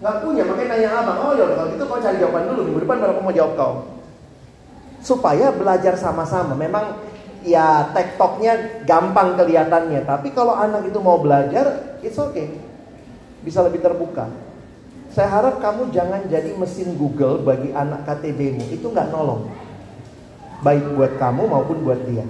Enggak 0.00 0.16
punya, 0.24 0.42
makanya 0.48 0.68
nanya 0.72 0.90
abang. 1.02 1.16
Oh, 1.20 1.32
ya 1.36 1.44
kalau 1.52 1.68
gitu 1.74 1.84
kau 1.84 2.00
cari 2.00 2.16
jawaban 2.16 2.44
dulu. 2.48 2.60
Minggu 2.64 2.80
depan 2.86 2.96
baru 3.02 3.12
aku 3.16 3.22
mau 3.26 3.34
jawab 3.34 3.52
kau. 3.58 3.74
Supaya 5.02 5.46
belajar 5.52 5.94
sama-sama. 5.98 6.54
Memang 6.56 6.96
ya 7.44 7.90
tektoknya 7.92 8.82
gampang 8.88 9.36
kelihatannya. 9.36 10.06
Tapi 10.06 10.32
kalau 10.32 10.56
anak 10.56 10.88
itu 10.88 10.98
mau 11.02 11.20
belajar, 11.20 11.98
it's 12.00 12.16
okay. 12.16 12.54
Bisa 13.42 13.60
lebih 13.66 13.82
terbuka. 13.82 14.30
Saya 15.16 15.32
harap 15.32 15.64
kamu 15.64 15.96
jangan 15.96 16.28
jadi 16.28 16.52
mesin 16.58 16.92
Google 16.98 17.40
bagi 17.40 17.72
anak 17.72 18.04
KTBmu. 18.04 18.68
Itu 18.74 18.92
nggak 18.92 19.10
nolong. 19.10 19.48
Baik 20.60 20.92
buat 20.92 21.16
kamu 21.16 21.48
maupun 21.48 21.80
buat 21.84 22.00
dia. 22.04 22.26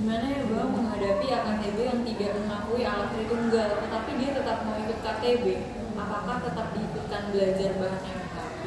Gimana 0.00 0.32
ya 0.32 0.48
bang 0.48 0.70
menghadapi 0.72 1.26
AKTB 1.28 1.76
yang 1.84 2.00
tidak 2.08 2.32
mengakui 2.40 2.88
alat 2.88 3.12
Tritunggal, 3.12 3.84
tetapi 3.84 4.10
dia 4.16 4.30
tetap 4.32 4.64
mau 4.64 4.72
ikut 4.80 4.96
KTB? 5.04 5.44
Apakah 5.92 6.36
tetap 6.40 6.72
diikutkan 6.72 7.22
belajar 7.28 7.70
bahan 7.76 8.02
MKB? 8.08 8.62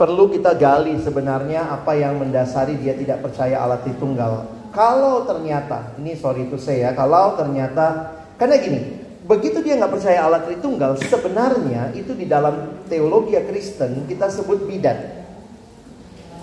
Perlu 0.00 0.24
kita 0.32 0.56
gali 0.56 0.96
sebenarnya 0.96 1.68
apa 1.68 1.92
yang 1.92 2.24
mendasari 2.24 2.80
dia 2.80 2.96
tidak 2.96 3.20
percaya 3.20 3.60
alat 3.60 3.84
Tritunggal. 3.84 4.48
Kalau 4.72 5.28
ternyata, 5.28 5.92
ini 6.00 6.16
sorry 6.16 6.48
itu 6.48 6.56
saya, 6.56 6.96
kalau 6.96 7.36
ternyata, 7.36 8.16
karena 8.40 8.56
gini, 8.64 8.80
begitu 9.28 9.60
dia 9.60 9.76
nggak 9.76 9.92
percaya 9.92 10.24
alat 10.24 10.48
Tritunggal, 10.48 10.96
sebenarnya 11.04 11.92
itu 11.92 12.16
di 12.16 12.24
dalam 12.24 12.80
teologi 12.88 13.36
Kristen 13.44 14.08
kita 14.08 14.32
sebut 14.32 14.64
bidat. 14.64 15.21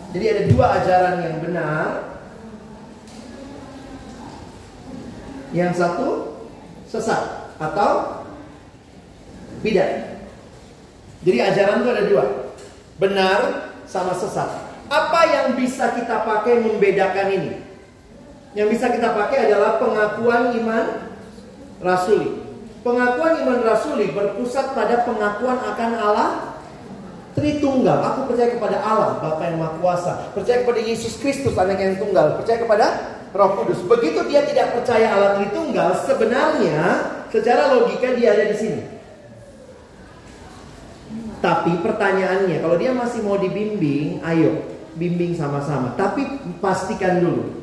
Jadi 0.10 0.26
ada 0.26 0.44
dua 0.50 0.66
ajaran 0.82 1.16
yang 1.22 1.38
benar. 1.42 1.86
Yang 5.50 5.72
satu 5.82 6.10
sesat 6.90 7.54
atau 7.62 8.24
bidat. 9.62 10.22
Jadi 11.22 11.38
ajaran 11.38 11.82
itu 11.86 11.90
ada 11.94 12.04
dua. 12.10 12.26
Benar 12.98 13.40
sama 13.86 14.14
sesat. 14.18 14.50
Apa 14.90 15.22
yang 15.30 15.48
bisa 15.54 15.94
kita 15.94 16.26
pakai 16.26 16.66
membedakan 16.66 17.28
ini? 17.30 17.54
Yang 18.58 18.68
bisa 18.78 18.90
kita 18.90 19.14
pakai 19.14 19.46
adalah 19.46 19.78
pengakuan 19.78 20.58
iman 20.58 20.86
rasuli. 21.86 22.42
Pengakuan 22.82 23.46
iman 23.46 23.60
rasuli 23.62 24.10
berpusat 24.10 24.74
pada 24.74 25.06
pengakuan 25.06 25.62
akan 25.62 25.92
Allah 26.00 26.49
Tritunggal. 27.38 28.00
Aku 28.02 28.20
percaya 28.32 28.56
kepada 28.58 28.78
Allah, 28.82 29.22
Bapa 29.22 29.44
yang 29.46 29.58
Maha 29.62 29.78
Kuasa. 29.78 30.14
Percaya 30.34 30.66
kepada 30.66 30.82
Yesus 30.82 31.18
Kristus, 31.22 31.54
Anak 31.56 31.78
yang 31.78 31.98
tunggal. 32.02 32.42
Percaya 32.42 32.58
kepada 32.62 32.86
Roh 33.30 33.62
Kudus. 33.62 33.86
Begitu 33.86 34.26
dia 34.26 34.42
tidak 34.46 34.74
percaya 34.74 35.14
Allah 35.14 35.32
Tritunggal, 35.38 35.94
sebenarnya 36.06 36.80
secara 37.30 37.78
logika 37.78 38.18
dia 38.18 38.34
ada 38.34 38.46
di 38.50 38.58
sini. 38.58 38.82
Tapi 41.40 41.80
pertanyaannya, 41.80 42.60
kalau 42.60 42.76
dia 42.76 42.92
masih 42.92 43.24
mau 43.24 43.40
dibimbing, 43.40 44.20
ayo 44.28 44.60
bimbing 45.00 45.38
sama-sama. 45.38 45.96
Tapi 45.96 46.26
pastikan 46.60 47.24
dulu. 47.24 47.60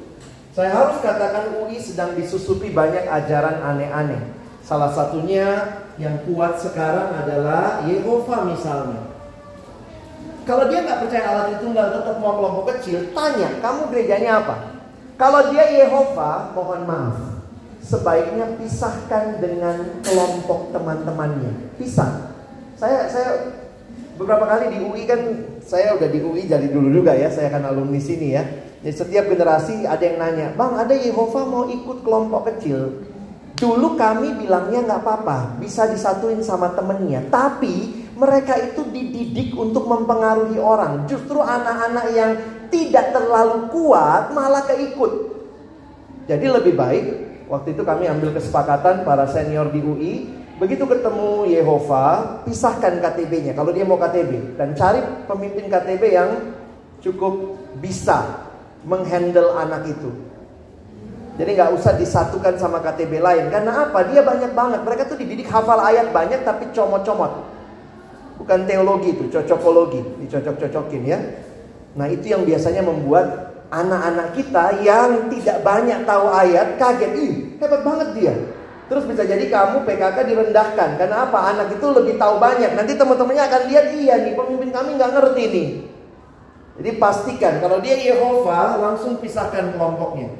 Saya 0.56 0.72
harus 0.72 0.96
katakan 1.04 1.60
UI 1.60 1.76
sedang 1.76 2.16
disusupi 2.16 2.72
banyak 2.72 3.04
ajaran 3.04 3.60
aneh-aneh. 3.60 4.32
Salah 4.64 4.88
satunya 4.96 5.76
yang 6.00 6.24
kuat 6.24 6.56
sekarang 6.56 7.12
adalah 7.12 7.84
Yehova 7.84 8.48
misalnya. 8.48 9.15
Kalau 10.46 10.70
dia 10.70 10.78
nggak 10.86 11.02
percaya 11.02 11.50
itu 11.50 11.66
nggak 11.74 11.88
tetap 11.90 12.16
mau 12.22 12.38
kelompok 12.38 12.64
kecil, 12.78 13.10
tanya 13.10 13.50
kamu 13.58 13.90
gerejanya 13.90 14.46
apa? 14.46 14.56
Kalau 15.18 15.50
dia 15.50 15.66
Yehova, 15.66 16.54
mohon 16.54 16.86
maaf, 16.86 17.18
sebaiknya 17.82 18.54
pisahkan 18.54 19.42
dengan 19.42 19.98
kelompok 20.06 20.70
teman-temannya. 20.70 21.74
Pisah. 21.82 22.30
Saya 22.78 23.10
saya 23.10 23.58
beberapa 24.14 24.46
kali 24.46 24.70
di 24.70 24.78
UI 24.86 25.02
kan 25.02 25.18
saya 25.66 25.98
udah 25.98 26.06
di 26.06 26.22
UI 26.22 26.46
jadi 26.46 26.70
dulu 26.70 26.94
juga 27.02 27.18
ya, 27.18 27.26
saya 27.26 27.50
kan 27.50 27.66
alumni 27.66 27.98
sini 27.98 28.38
ya. 28.38 28.46
Jadi 28.86 28.94
setiap 29.02 29.26
generasi 29.26 29.82
ada 29.82 30.04
yang 30.06 30.22
nanya, 30.22 30.54
bang 30.54 30.78
ada 30.78 30.94
Yehova 30.94 31.42
mau 31.42 31.66
ikut 31.66 32.06
kelompok 32.06 32.54
kecil. 32.54 33.02
Dulu 33.58 33.98
kami 33.98 34.46
bilangnya 34.46 34.84
nggak 34.84 35.00
apa-apa, 35.02 35.58
bisa 35.58 35.90
disatuin 35.90 36.38
sama 36.38 36.70
temennya. 36.76 37.24
Tapi 37.32 38.05
mereka 38.16 38.56
itu 38.56 38.80
dididik 38.88 39.52
untuk 39.52 39.84
mempengaruhi 39.84 40.56
orang. 40.56 41.04
Justru 41.04 41.36
anak-anak 41.36 42.06
yang 42.16 42.32
tidak 42.72 43.12
terlalu 43.12 43.68
kuat 43.68 44.32
malah 44.32 44.64
keikut. 44.64 45.36
Jadi 46.26 46.46
lebih 46.48 46.74
baik 46.74 47.04
waktu 47.46 47.76
itu 47.76 47.84
kami 47.84 48.08
ambil 48.08 48.32
kesepakatan 48.34 49.04
para 49.04 49.28
senior 49.28 49.68
di 49.68 49.80
UI. 49.84 50.14
Begitu 50.56 50.88
ketemu 50.88 51.44
Yehova, 51.52 52.40
pisahkan 52.48 52.96
KTB-nya 53.04 53.52
kalau 53.52 53.76
dia 53.76 53.84
mau 53.84 54.00
KTB 54.00 54.56
dan 54.56 54.72
cari 54.72 55.04
pemimpin 55.28 55.68
KTB 55.68 56.02
yang 56.08 56.30
cukup 57.04 57.60
bisa 57.76 58.48
menghandle 58.88 59.52
anak 59.60 59.92
itu. 59.92 60.08
Jadi 61.36 61.50
nggak 61.52 61.76
usah 61.76 61.92
disatukan 62.00 62.56
sama 62.56 62.80
KTB 62.80 63.20
lain. 63.20 63.52
Karena 63.52 63.84
apa? 63.84 64.08
Dia 64.08 64.24
banyak 64.24 64.56
banget. 64.56 64.80
Mereka 64.80 65.02
tuh 65.12 65.20
dididik 65.20 65.52
hafal 65.52 65.76
ayat 65.84 66.08
banyak 66.08 66.40
tapi 66.48 66.72
comot-comot. 66.72 67.55
Bukan 68.46 68.62
teologi 68.62 69.10
itu, 69.10 69.26
cocokologi. 69.26 70.22
Dicocok-cocokin 70.22 71.02
ya. 71.02 71.18
Nah 71.98 72.06
itu 72.06 72.30
yang 72.30 72.46
biasanya 72.46 72.86
membuat 72.86 73.58
anak-anak 73.74 74.38
kita 74.38 74.86
yang 74.86 75.26
tidak 75.34 75.66
banyak 75.66 76.06
tahu 76.06 76.30
ayat 76.30 76.78
kaget. 76.78 77.12
Ih 77.18 77.34
hebat 77.58 77.82
banget 77.82 78.08
dia. 78.14 78.34
Terus 78.86 79.02
bisa 79.02 79.26
jadi 79.26 79.42
kamu 79.50 79.82
PKK 79.82 80.16
direndahkan. 80.30 80.94
Karena 80.94 81.26
apa? 81.26 81.38
Anak 81.50 81.74
itu 81.74 81.86
lebih 81.90 82.14
tahu 82.22 82.38
banyak. 82.38 82.70
Nanti 82.78 82.94
teman-temannya 82.94 83.44
akan 83.50 83.62
lihat 83.66 83.86
iya 83.98 84.14
nih 84.22 84.38
pemimpin 84.38 84.70
kami 84.70 84.94
nggak 84.94 85.10
ngerti 85.10 85.42
nih. 85.50 85.68
Jadi 86.76 86.90
pastikan 87.02 87.58
kalau 87.58 87.82
dia 87.82 87.98
Yehova 87.98 88.78
langsung 88.78 89.18
pisahkan 89.18 89.74
kelompoknya. 89.74 90.30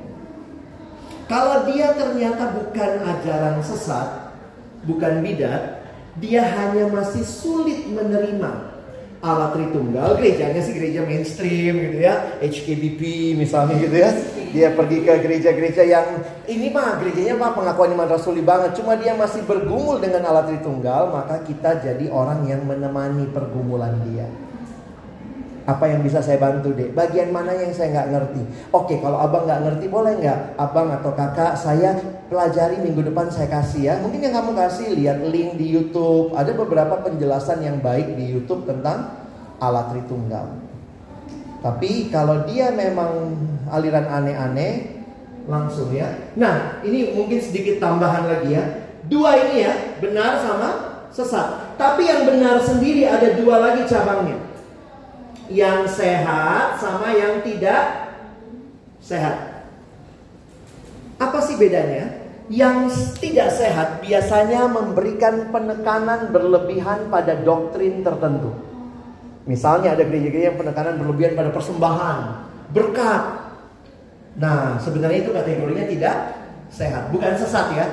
Kalau 1.27 1.67
dia 1.67 1.91
ternyata 1.91 2.55
bukan 2.55 3.03
ajaran 3.03 3.59
sesat, 3.59 4.31
bukan 4.87 5.27
bidat, 5.27 5.76
dia 6.17 6.43
hanya 6.45 6.89
masih 6.89 7.25
sulit 7.25 7.85
menerima 7.89 8.77
Allah 9.25 9.51
Tritunggal, 9.57 10.21
gerejanya 10.21 10.61
sih 10.61 10.77
gereja 10.77 11.03
mainstream 11.03 11.75
gitu 11.83 11.99
ya, 12.05 12.39
HKBP 12.39 13.35
misalnya 13.35 13.75
gitu 13.81 13.97
ya. 13.97 14.13
Dia 14.55 14.69
pergi 14.73 15.03
ke 15.03 15.13
gereja-gereja 15.19 15.83
yang 15.83 16.23
ini 16.47 16.71
mah 16.71 17.01
gerejanya 17.01 17.35
mah 17.35 17.51
pengakuan 17.57 17.97
iman 17.97 18.07
rasuli 18.07 18.45
banget, 18.45 18.79
cuma 18.79 18.95
dia 18.95 19.17
masih 19.19 19.43
bergumul 19.43 19.99
dengan 19.99 20.31
Allah 20.31 20.47
Tritunggal, 20.47 21.11
maka 21.11 21.43
kita 21.43 21.83
jadi 21.83 22.07
orang 22.13 22.47
yang 22.47 22.63
menemani 22.69 23.27
pergumulan 23.33 23.99
dia. 24.07 24.29
Apa 25.67 25.91
yang 25.91 26.07
bisa 26.07 26.23
saya 26.23 26.39
bantu 26.39 26.71
deh? 26.71 26.95
Bagian 26.95 27.35
mana 27.35 27.51
yang 27.51 27.75
saya 27.75 27.91
nggak 27.91 28.09
ngerti? 28.15 28.43
Oke, 28.71 29.03
kalau 29.03 29.19
abang 29.19 29.51
nggak 29.51 29.67
ngerti 29.67 29.87
boleh 29.91 30.15
nggak? 30.23 30.55
Abang 30.55 30.95
atau 30.95 31.11
kakak 31.11 31.59
saya 31.59 31.99
pelajari 32.27 32.83
minggu 32.83 33.07
depan 33.07 33.31
saya 33.31 33.51
kasih 33.51 33.83
ya. 33.87 33.95
Mungkin 34.03 34.23
yang 34.23 34.35
kamu 34.35 34.53
kasih 34.55 34.87
lihat 34.95 35.19
link 35.27 35.59
di 35.59 35.67
YouTube. 35.73 36.35
Ada 36.35 36.53
beberapa 36.55 37.03
penjelasan 37.03 37.63
yang 37.63 37.79
baik 37.81 38.19
di 38.19 38.31
YouTube 38.35 38.67
tentang 38.67 39.27
alat 39.63 39.95
Tritunggal. 39.95 40.47
Tapi 41.65 42.13
kalau 42.13 42.47
dia 42.47 42.71
memang 42.71 43.35
aliran 43.73 44.07
aneh-aneh, 44.07 45.03
langsung 45.47 45.91
ya. 45.95 46.35
Nah, 46.39 46.83
ini 46.83 47.15
mungkin 47.15 47.39
sedikit 47.39 47.79
tambahan 47.79 48.27
lagi 48.27 48.55
ya. 48.55 48.65
Dua 49.07 49.35
ini 49.39 49.63
ya, 49.63 49.75
benar 50.03 50.43
sama 50.43 50.69
sesat. 51.15 51.79
Tapi 51.79 52.07
yang 52.07 52.27
benar 52.27 52.59
sendiri 52.59 53.07
ada 53.07 53.39
dua 53.39 53.63
lagi 53.63 53.87
cabangnya 53.87 54.47
yang 55.47 55.87
sehat 55.87 56.75
sama 56.79 57.15
yang 57.15 57.39
tidak 57.47 58.11
sehat. 58.99 59.71
Apa 61.17 61.39
sih 61.39 61.55
bedanya? 61.55 62.16
Yang 62.47 62.95
tidak 63.19 63.51
sehat 63.59 63.89
biasanya 64.07 64.71
memberikan 64.71 65.51
penekanan 65.51 66.31
berlebihan 66.31 67.11
pada 67.11 67.35
doktrin 67.43 68.07
tertentu. 68.07 68.55
Misalnya 69.51 69.95
ada 69.99 70.03
gereja-gereja 70.07 70.55
yang 70.55 70.59
penekanan 70.59 70.99
berlebihan 70.99 71.35
pada 71.35 71.51
persembahan, 71.51 72.19
berkat. 72.71 73.23
Nah, 74.39 74.79
sebenarnya 74.79 75.27
itu 75.27 75.31
kategorinya 75.35 75.87
tidak 75.87 76.17
sehat, 76.71 77.11
bukan 77.15 77.35
sesat 77.39 77.67
ya. 77.75 77.87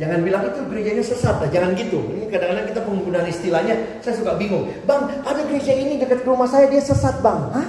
Jangan 0.00 0.24
bilang 0.24 0.48
itu 0.48 0.60
gerejanya 0.72 1.04
sesat 1.04 1.36
lah, 1.36 1.48
jangan 1.52 1.76
gitu. 1.76 2.00
Ini 2.00 2.24
kadang-kadang 2.32 2.68
kita 2.72 2.80
penggunaan 2.84 3.28
istilahnya, 3.28 4.00
saya 4.00 4.16
suka 4.16 4.40
bingung. 4.40 4.64
Bang, 4.88 5.12
ada 5.24 5.40
gereja 5.44 5.76
ini 5.76 6.00
dekat 6.00 6.24
rumah 6.24 6.48
saya, 6.48 6.68
dia 6.72 6.80
sesat 6.80 7.20
bang. 7.20 7.40
Hah? 7.52 7.68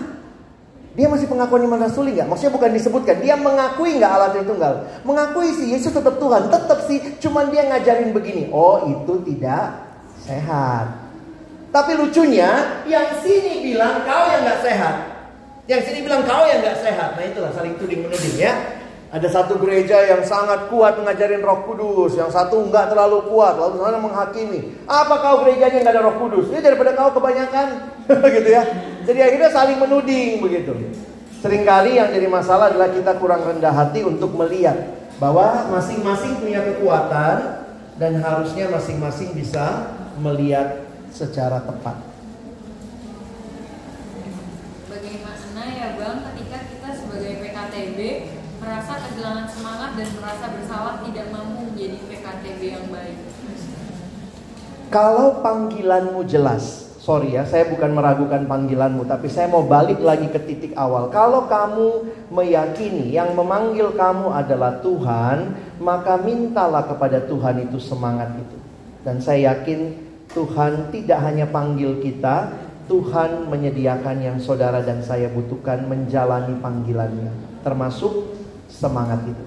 Dia 0.93 1.09
masih 1.09 1.25
pengakuan 1.25 1.65
iman 1.65 1.89
rasuli 1.89 2.13
nggak? 2.13 2.29
Maksudnya 2.29 2.53
bukan 2.53 2.69
disebutkan, 2.77 3.17
dia 3.17 3.33
mengakui 3.33 3.97
nggak 3.97 4.11
Allah 4.13 4.29
Tritunggal? 4.29 4.73
Mengakui 5.01 5.49
sih 5.57 5.73
Yesus 5.73 5.89
tetap 5.89 6.21
Tuhan, 6.21 6.53
tetap 6.53 6.85
sih, 6.85 7.01
cuman 7.17 7.49
dia 7.49 7.65
ngajarin 7.65 8.13
begini. 8.13 8.53
Oh 8.53 8.85
itu 8.85 9.17
tidak 9.25 9.73
sehat. 10.21 10.93
Tapi 11.73 11.97
lucunya, 11.97 12.85
yang 12.85 13.09
sini 13.25 13.65
bilang 13.65 14.05
kau 14.05 14.23
yang 14.29 14.45
nggak 14.45 14.61
sehat. 14.61 14.95
Yang 15.65 15.81
sini 15.89 15.99
bilang 16.05 16.21
kau 16.29 16.45
yang 16.45 16.61
nggak 16.61 16.77
sehat. 16.85 17.17
Nah 17.17 17.25
itulah 17.25 17.49
saling 17.57 17.73
tuding 17.81 18.05
menuding 18.05 18.37
ya. 18.37 18.53
Ada 19.13 19.29
satu 19.29 19.61
gereja 19.61 20.09
yang 20.09 20.25
sangat 20.25 20.73
kuat 20.73 20.97
mengajarin 20.97 21.45
roh 21.45 21.61
kudus. 21.69 22.17
Yang 22.17 22.33
satu 22.33 22.65
enggak 22.65 22.89
terlalu 22.89 23.29
kuat. 23.29 23.61
Lalu 23.61 23.77
sana 23.77 24.01
menghakimi. 24.01 24.73
Apa 24.89 25.21
kau 25.21 25.45
gerejanya 25.45 25.85
enggak 25.85 25.93
ada 25.93 26.09
roh 26.09 26.17
kudus? 26.17 26.49
Ini 26.49 26.65
daripada 26.65 26.97
kau 26.97 27.13
kebanyakan. 27.13 27.93
gitu 28.41 28.49
ya. 28.49 28.65
Jadi 29.05 29.19
akhirnya 29.21 29.53
saling 29.53 29.77
menuding 29.77 30.41
begitu. 30.41 30.73
Seringkali 31.45 32.01
yang 32.01 32.09
jadi 32.09 32.25
masalah 32.25 32.73
adalah 32.73 32.89
kita 32.89 33.13
kurang 33.21 33.45
rendah 33.45 33.69
hati 33.69 34.01
untuk 34.01 34.33
melihat. 34.33 34.81
Bahwa 35.21 35.69
masing-masing 35.69 36.41
punya 36.41 36.65
kekuatan. 36.73 37.69
Dan 38.01 38.17
harusnya 38.17 38.65
masing-masing 38.73 39.37
bisa 39.37 39.93
melihat 40.17 40.89
secara 41.13 41.61
tepat. 41.61 42.01
Bagaimana 44.89 45.61
ya 45.69 46.01
Bang 46.01 46.25
ketika 46.33 46.57
kita 46.65 46.89
sebagai 46.97 47.31
PKTB 47.45 47.99
merasa 48.63 48.93
kehilangan 49.03 49.47
semangat 49.51 49.91
dan 49.99 50.09
merasa 50.17 50.45
bersalah 50.55 50.95
tidak 51.03 51.27
mampu 51.35 51.59
menjadi 51.67 51.97
PKTB 52.07 52.61
yang 52.63 52.87
baik. 52.87 53.17
Kalau 54.87 55.41
panggilanmu 55.43 56.21
jelas, 56.29 56.95
sorry 57.01 57.35
ya, 57.35 57.43
saya 57.43 57.67
bukan 57.67 57.91
meragukan 57.91 58.45
panggilanmu, 58.45 59.03
tapi 59.09 59.27
saya 59.27 59.49
mau 59.51 59.65
balik 59.65 59.99
lagi 59.99 60.29
ke 60.31 60.39
titik 60.39 60.73
awal. 60.77 61.11
Kalau 61.11 61.49
kamu 61.49 62.07
meyakini 62.31 63.11
yang 63.11 63.35
memanggil 63.35 63.91
kamu 63.97 64.31
adalah 64.31 64.79
Tuhan, 64.79 65.59
maka 65.81 66.15
mintalah 66.21 66.87
kepada 66.87 67.25
Tuhan 67.25 67.67
itu 67.67 67.81
semangat 67.81 68.31
itu. 68.37 68.57
Dan 69.03 69.19
saya 69.19 69.57
yakin 69.57 69.97
Tuhan 70.31 70.93
tidak 70.93 71.19
hanya 71.25 71.49
panggil 71.49 71.97
kita, 71.99 72.53
Tuhan 72.85 73.49
menyediakan 73.49 74.21
yang 74.21 74.37
saudara 74.37 74.85
dan 74.85 75.01
saya 75.01 75.27
butuhkan 75.33 75.89
menjalani 75.89 76.53
panggilannya, 76.61 77.33
termasuk 77.65 78.42
semangat 78.73 79.21
itu. 79.29 79.43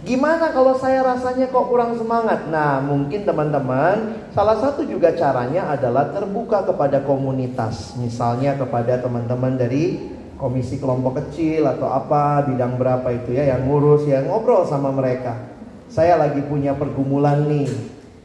Gimana 0.00 0.48
kalau 0.56 0.80
saya 0.80 1.04
rasanya 1.04 1.52
kok 1.52 1.68
kurang 1.68 1.92
semangat? 1.92 2.48
Nah, 2.48 2.80
mungkin 2.80 3.28
teman-teman, 3.28 4.16
salah 4.32 4.56
satu 4.56 4.80
juga 4.88 5.12
caranya 5.12 5.68
adalah 5.68 6.08
terbuka 6.08 6.64
kepada 6.64 7.04
komunitas. 7.04 7.92
Misalnya 8.00 8.56
kepada 8.56 8.96
teman-teman 8.96 9.60
dari 9.60 10.00
komisi 10.40 10.80
kelompok 10.80 11.20
kecil 11.20 11.68
atau 11.68 11.92
apa, 11.92 12.48
bidang 12.48 12.80
berapa 12.80 13.04
itu 13.12 13.36
ya 13.36 13.52
yang 13.52 13.68
ngurus, 13.68 14.08
yang 14.08 14.24
ngobrol 14.24 14.64
sama 14.64 14.88
mereka. 14.88 15.36
Saya 15.92 16.16
lagi 16.16 16.40
punya 16.48 16.72
pergumulan 16.72 17.44
nih. 17.44 17.68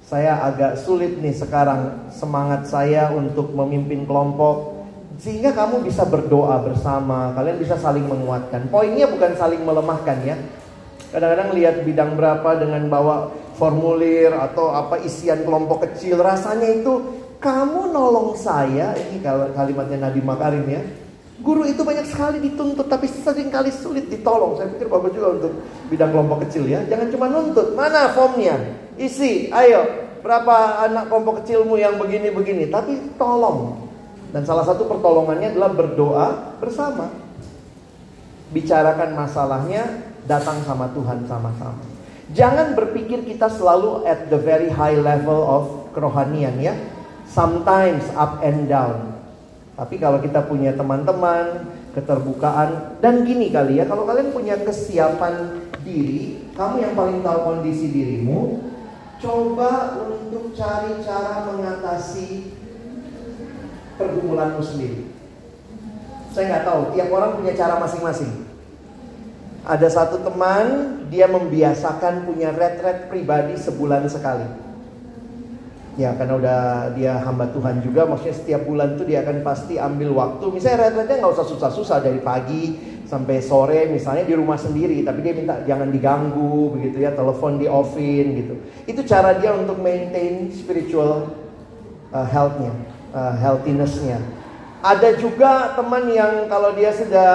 Saya 0.07 0.47
agak 0.47 0.79
sulit 0.79 1.19
nih 1.19 1.35
sekarang 1.35 2.07
semangat 2.07 2.71
saya 2.71 3.11
untuk 3.11 3.51
memimpin 3.51 4.07
kelompok 4.07 4.74
sehingga 5.17 5.55
kamu 5.55 5.85
bisa 5.85 6.03
berdoa 6.03 6.59
bersama, 6.63 7.31
kalian 7.33 7.57
bisa 7.61 7.79
saling 7.79 8.03
menguatkan. 8.03 8.67
Poinnya 8.67 9.07
bukan 9.07 9.31
saling 9.39 9.63
melemahkan 9.63 10.17
ya, 10.27 10.35
Kadang-kadang 11.15 11.55
lihat 11.55 11.75
bidang 11.87 12.19
berapa 12.19 12.49
dengan 12.59 12.91
bawa 12.91 13.31
formulir 13.55 14.35
atau 14.35 14.75
apa 14.75 14.99
isian 14.99 15.47
kelompok 15.47 15.87
kecil. 15.87 16.19
Rasanya 16.19 16.67
itu 16.75 17.23
kamu 17.39 17.95
nolong 17.95 18.35
saya. 18.35 18.91
Ini 18.99 19.23
kalimatnya 19.55 20.11
Nabi 20.11 20.19
Makarim 20.19 20.67
ya. 20.67 20.83
Guru 21.39 21.63
itu 21.63 21.87
banyak 21.87 22.03
sekali 22.11 22.43
dituntut 22.43 22.91
tapi 22.91 23.07
sering 23.07 23.47
kali 23.47 23.71
sulit 23.71 24.11
ditolong. 24.11 24.59
Saya 24.59 24.75
pikir 24.75 24.91
bagus 24.91 25.15
juga 25.15 25.39
untuk 25.39 25.51
bidang 25.87 26.11
kelompok 26.11 26.51
kecil 26.51 26.67
ya. 26.67 26.83
Jangan 26.83 27.07
cuma 27.07 27.31
nuntut. 27.31 27.71
Mana 27.79 28.11
formnya? 28.11 28.59
Isi. 28.99 29.47
Ayo. 29.55 29.87
Berapa 30.19 30.83
anak 30.83 31.07
kelompok 31.07 31.47
kecilmu 31.47 31.79
yang 31.79 31.95
begini-begini. 31.95 32.67
Tapi 32.67 33.15
tolong. 33.15 33.84
Dan 34.33 34.41
salah 34.45 34.65
satu 34.65 34.87
pertolongannya 34.89 35.53
adalah 35.53 35.71
berdoa 35.73 36.27
bersama. 36.61 37.11
Bicarakan 38.53 39.17
masalahnya, 39.17 39.83
datang 40.25 40.61
sama 40.65 40.89
Tuhan 40.93 41.25
sama-sama. 41.25 41.81
Jangan 42.33 42.73
berpikir 42.73 43.21
kita 43.21 43.45
selalu 43.51 44.05
at 44.09 44.33
the 44.33 44.39
very 44.41 44.73
high 44.73 44.97
level 44.97 45.45
of 45.45 45.63
kerohanian 45.93 46.57
ya. 46.57 46.73
Sometimes 47.29 48.05
up 48.17 48.41
and 48.41 48.65
down. 48.65 49.17
Tapi 49.75 49.99
kalau 49.99 50.23
kita 50.23 50.41
punya 50.47 50.71
teman-teman, 50.71 51.67
keterbukaan 51.91 52.99
dan 53.03 53.27
gini 53.27 53.51
kali 53.51 53.79
ya, 53.79 53.85
kalau 53.85 54.07
kalian 54.07 54.31
punya 54.31 54.55
kesiapan 54.63 55.63
diri, 55.83 56.47
kamu 56.55 56.75
yang 56.79 56.93
paling 56.95 57.19
tahu 57.19 57.39
kondisi 57.43 57.91
dirimu, 57.91 58.71
coba 59.19 59.99
untuk 59.99 60.55
cari 60.55 61.03
cara 61.03 61.47
mengatasi 61.51 62.54
pergumulanmu 63.95 64.61
sendiri. 64.63 65.07
Saya 66.35 66.51
nggak 66.51 66.65
tahu, 66.67 66.81
tiap 66.95 67.09
orang 67.15 67.31
punya 67.39 67.53
cara 67.55 67.79
masing-masing. 67.79 68.43
Ada 69.65 69.87
satu 69.89 70.21
teman, 70.21 70.99
dia 71.09 71.25
membiasakan 71.25 72.27
punya 72.27 72.53
retret 72.53 73.09
pribadi 73.09 73.57
sebulan 73.57 74.05
sekali. 74.11 74.45
Ya 75.95 76.11
karena 76.11 76.35
udah 76.35 76.61
dia 76.91 77.15
hamba 77.23 77.47
Tuhan 77.55 77.79
juga, 77.79 78.03
maksudnya 78.03 78.35
setiap 78.35 78.67
bulan 78.67 78.99
tuh 78.99 79.07
dia 79.07 79.23
akan 79.23 79.47
pasti 79.47 79.79
ambil 79.79 80.11
waktu. 80.11 80.43
Misalnya 80.51 80.91
retretnya 80.91 81.23
nggak 81.23 81.33
usah 81.39 81.47
susah-susah 81.47 81.97
dari 82.03 82.19
pagi 82.19 82.75
sampai 83.07 83.39
sore, 83.39 83.87
misalnya 83.87 84.27
di 84.27 84.35
rumah 84.35 84.59
sendiri, 84.59 85.07
tapi 85.07 85.23
dia 85.23 85.31
minta 85.31 85.63
jangan 85.63 85.87
diganggu, 85.87 86.75
begitu 86.75 86.99
ya, 86.99 87.15
telepon 87.15 87.55
di 87.55 87.71
offin 87.71 88.25
gitu. 88.43 88.53
Itu 88.83 89.07
cara 89.07 89.39
dia 89.39 89.55
untuk 89.55 89.79
maintain 89.79 90.51
spiritual 90.51 91.31
uh, 92.11 92.27
healthnya, 92.27 92.75
uh, 93.15 93.33
healthinessnya. 93.39 94.19
Ada 94.83 95.17
juga 95.17 95.73
teman 95.73 96.11
yang 96.11 96.45
kalau 96.51 96.75
dia 96.75 96.93
sudah 96.93 97.31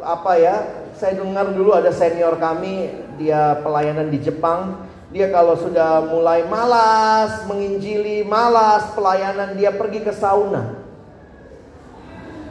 apa 0.00 0.32
ya 0.38 0.56
saya 0.94 1.18
dengar 1.18 1.50
dulu 1.50 1.74
ada 1.74 1.90
senior 1.90 2.38
kami, 2.38 2.88
dia 3.18 3.58
pelayanan 3.60 4.08
di 4.08 4.22
Jepang. 4.22 4.86
Dia 5.14 5.30
kalau 5.30 5.54
sudah 5.54 6.02
mulai 6.10 6.42
malas 6.46 7.46
menginjili, 7.46 8.26
malas 8.26 8.82
pelayanan, 8.98 9.54
dia 9.54 9.70
pergi 9.70 10.02
ke 10.02 10.10
sauna. 10.10 10.74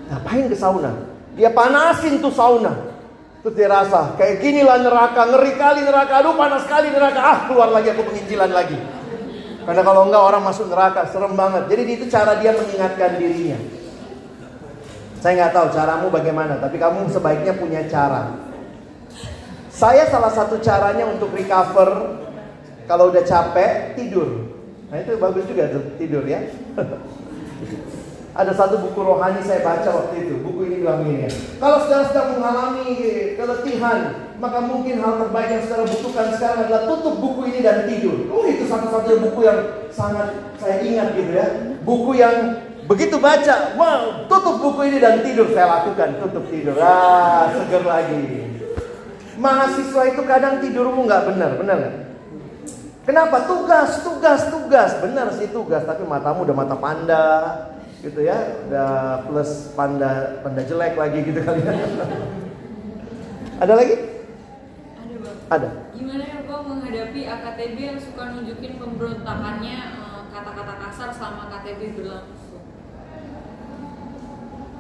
Ngapain 0.08 0.48
ke 0.48 0.56
sauna? 0.56 0.92
Dia 1.36 1.52
panasin 1.52 2.24
tuh 2.24 2.32
sauna. 2.32 2.72
Terus 3.44 3.60
dia 3.60 3.68
rasa, 3.68 4.16
kayak 4.16 4.40
ginilah 4.40 4.80
neraka, 4.80 5.28
ngeri 5.28 5.60
kali 5.60 5.84
neraka, 5.84 6.24
aduh 6.24 6.40
panas 6.40 6.64
kali 6.64 6.88
neraka, 6.88 7.20
ah 7.20 7.38
keluar 7.52 7.68
lagi 7.76 7.92
aku 7.92 8.08
penginjilan 8.08 8.48
lagi. 8.56 8.80
Karena 9.64 9.82
kalau 9.82 10.08
enggak 10.08 10.24
orang 10.24 10.44
masuk 10.44 10.68
neraka, 10.68 11.08
serem 11.08 11.34
banget. 11.40 11.72
Jadi 11.72 11.82
itu 11.88 12.06
cara 12.12 12.36
dia 12.40 12.52
mengingatkan 12.52 13.16
dirinya. 13.16 13.60
Saya 15.24 15.34
nggak 15.40 15.54
tahu 15.56 15.68
caramu 15.72 16.08
bagaimana, 16.12 16.60
tapi 16.60 16.76
kamu 16.76 17.08
sebaiknya 17.08 17.56
punya 17.56 17.88
cara. 17.88 18.36
Saya 19.72 20.04
salah 20.12 20.30
satu 20.30 20.60
caranya 20.60 21.08
untuk 21.08 21.32
recover 21.32 22.20
kalau 22.86 23.08
udah 23.08 23.24
capek 23.24 23.96
tidur. 23.96 24.52
Nah 24.92 25.00
itu 25.00 25.16
bagus 25.16 25.48
juga 25.48 25.72
tuh 25.72 25.84
tidur 25.96 26.28
ya. 26.28 26.44
Ada 28.40 28.50
satu 28.58 28.82
buku 28.82 29.00
rohani 29.00 29.46
saya 29.46 29.62
baca 29.62 29.90
waktu 29.94 30.28
itu. 30.28 30.34
Buku 30.42 30.68
ini 30.68 30.76
bilang 30.84 31.06
ini 31.08 31.26
ya. 31.26 31.32
Kalau 31.62 31.78
saudara 31.86 32.06
sedang 32.10 32.30
mengalami 32.38 32.86
keletihan, 33.38 34.00
maka 34.44 34.60
mungkin 34.60 35.00
hal 35.00 35.24
terbaik 35.24 35.50
yang 35.56 35.64
saudara 35.64 35.88
butuhkan 35.88 36.28
sekarang 36.36 36.60
adalah 36.68 36.84
tutup 36.84 37.16
buku 37.16 37.42
ini 37.48 37.60
dan 37.64 37.88
tidur. 37.88 38.28
Oh 38.28 38.44
itu 38.44 38.68
satu-satunya 38.68 39.18
buku 39.24 39.40
yang 39.48 39.60
sangat 39.88 40.36
saya 40.60 40.84
ingat 40.84 41.16
gitu 41.16 41.32
ya. 41.32 41.48
Buku 41.88 42.12
yang 42.20 42.36
begitu 42.84 43.16
baca, 43.24 43.80
wow, 43.80 44.28
tutup 44.28 44.60
buku 44.60 44.92
ini 44.92 45.00
dan 45.00 45.24
tidur. 45.24 45.48
Saya 45.56 45.80
lakukan, 45.80 46.20
tutup 46.20 46.44
tidur. 46.52 46.76
Ah, 46.76 47.56
seger 47.56 47.88
lagi. 47.88 48.52
Mahasiswa 49.40 50.12
itu 50.12 50.22
kadang 50.28 50.60
tidurmu 50.60 51.08
nggak 51.08 51.24
benar, 51.32 51.52
benar 51.56 51.76
nggak? 51.80 51.96
Kenapa? 53.08 53.48
Tugas, 53.48 54.04
tugas, 54.04 54.42
tugas. 54.52 54.92
Benar 55.00 55.32
sih 55.40 55.48
tugas, 55.56 55.88
tapi 55.88 56.04
matamu 56.04 56.44
udah 56.44 56.56
mata 56.56 56.76
panda, 56.76 57.28
gitu 58.04 58.20
ya 58.28 58.36
udah 58.68 59.24
plus 59.24 59.72
panda 59.80 60.44
panda 60.44 60.60
jelek 60.68 61.00
lagi 61.00 61.24
gitu 61.24 61.40
kali 61.40 61.64
ya 61.64 61.72
ada 63.64 63.80
lagi 63.80 64.13
Ada. 65.54 65.70
Gimana 65.94 66.24
ya 66.26 66.40
bang 66.50 66.64
menghadapi 66.66 67.22
AKTB 67.30 67.78
yang 67.78 68.00
suka 68.02 68.34
nunjukin 68.34 68.74
pemberontakannya 68.82 69.78
eh, 70.02 70.22
kata-kata 70.34 70.74
kasar 70.82 71.10
selama 71.14 71.54
KTB 71.54 71.82
berlangsung? 71.94 72.42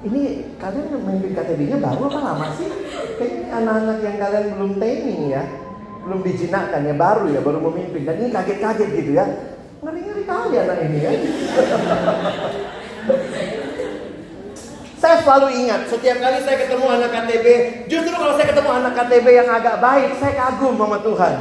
ini 0.03 0.51
kalian 0.59 0.99
memimpin 0.99 1.31
KTB-nya 1.31 1.79
baru 1.79 2.11
apa 2.11 2.19
lama 2.19 2.45
sih? 2.59 2.67
Kayaknya 3.15 3.47
anak-anak 3.55 3.97
yang 4.03 4.17
kalian 4.19 4.45
belum 4.59 4.71
training 4.75 5.21
ya 5.31 5.43
belum 6.03 6.19
dijinakkan 6.19 6.83
ya 6.83 6.95
baru 6.99 7.31
ya 7.31 7.39
baru 7.39 7.59
memimpin. 7.63 8.03
Dan 8.03 8.19
ini 8.19 8.29
kaget-kaget 8.35 8.89
gitu 8.99 9.11
ya. 9.15 9.25
Ngeri-ngeri 9.79 10.23
kali 10.27 10.55
anak 10.59 10.77
ini 10.83 10.97
ya 10.99 11.11
Saya 15.03 15.19
selalu 15.19 15.67
ingat, 15.67 15.91
setiap 15.91 16.15
kali 16.15 16.39
saya 16.47 16.63
ketemu 16.63 16.87
anak 16.87 17.11
KTB, 17.11 17.47
justru 17.91 18.15
kalau 18.15 18.39
saya 18.39 18.55
ketemu 18.55 18.71
anak 18.71 18.95
KTB 18.95 19.27
yang 19.35 19.51
agak 19.51 19.83
baik, 19.83 20.15
saya 20.15 20.31
kagum 20.31 20.79
sama 20.79 20.95
Tuhan. 21.03 21.35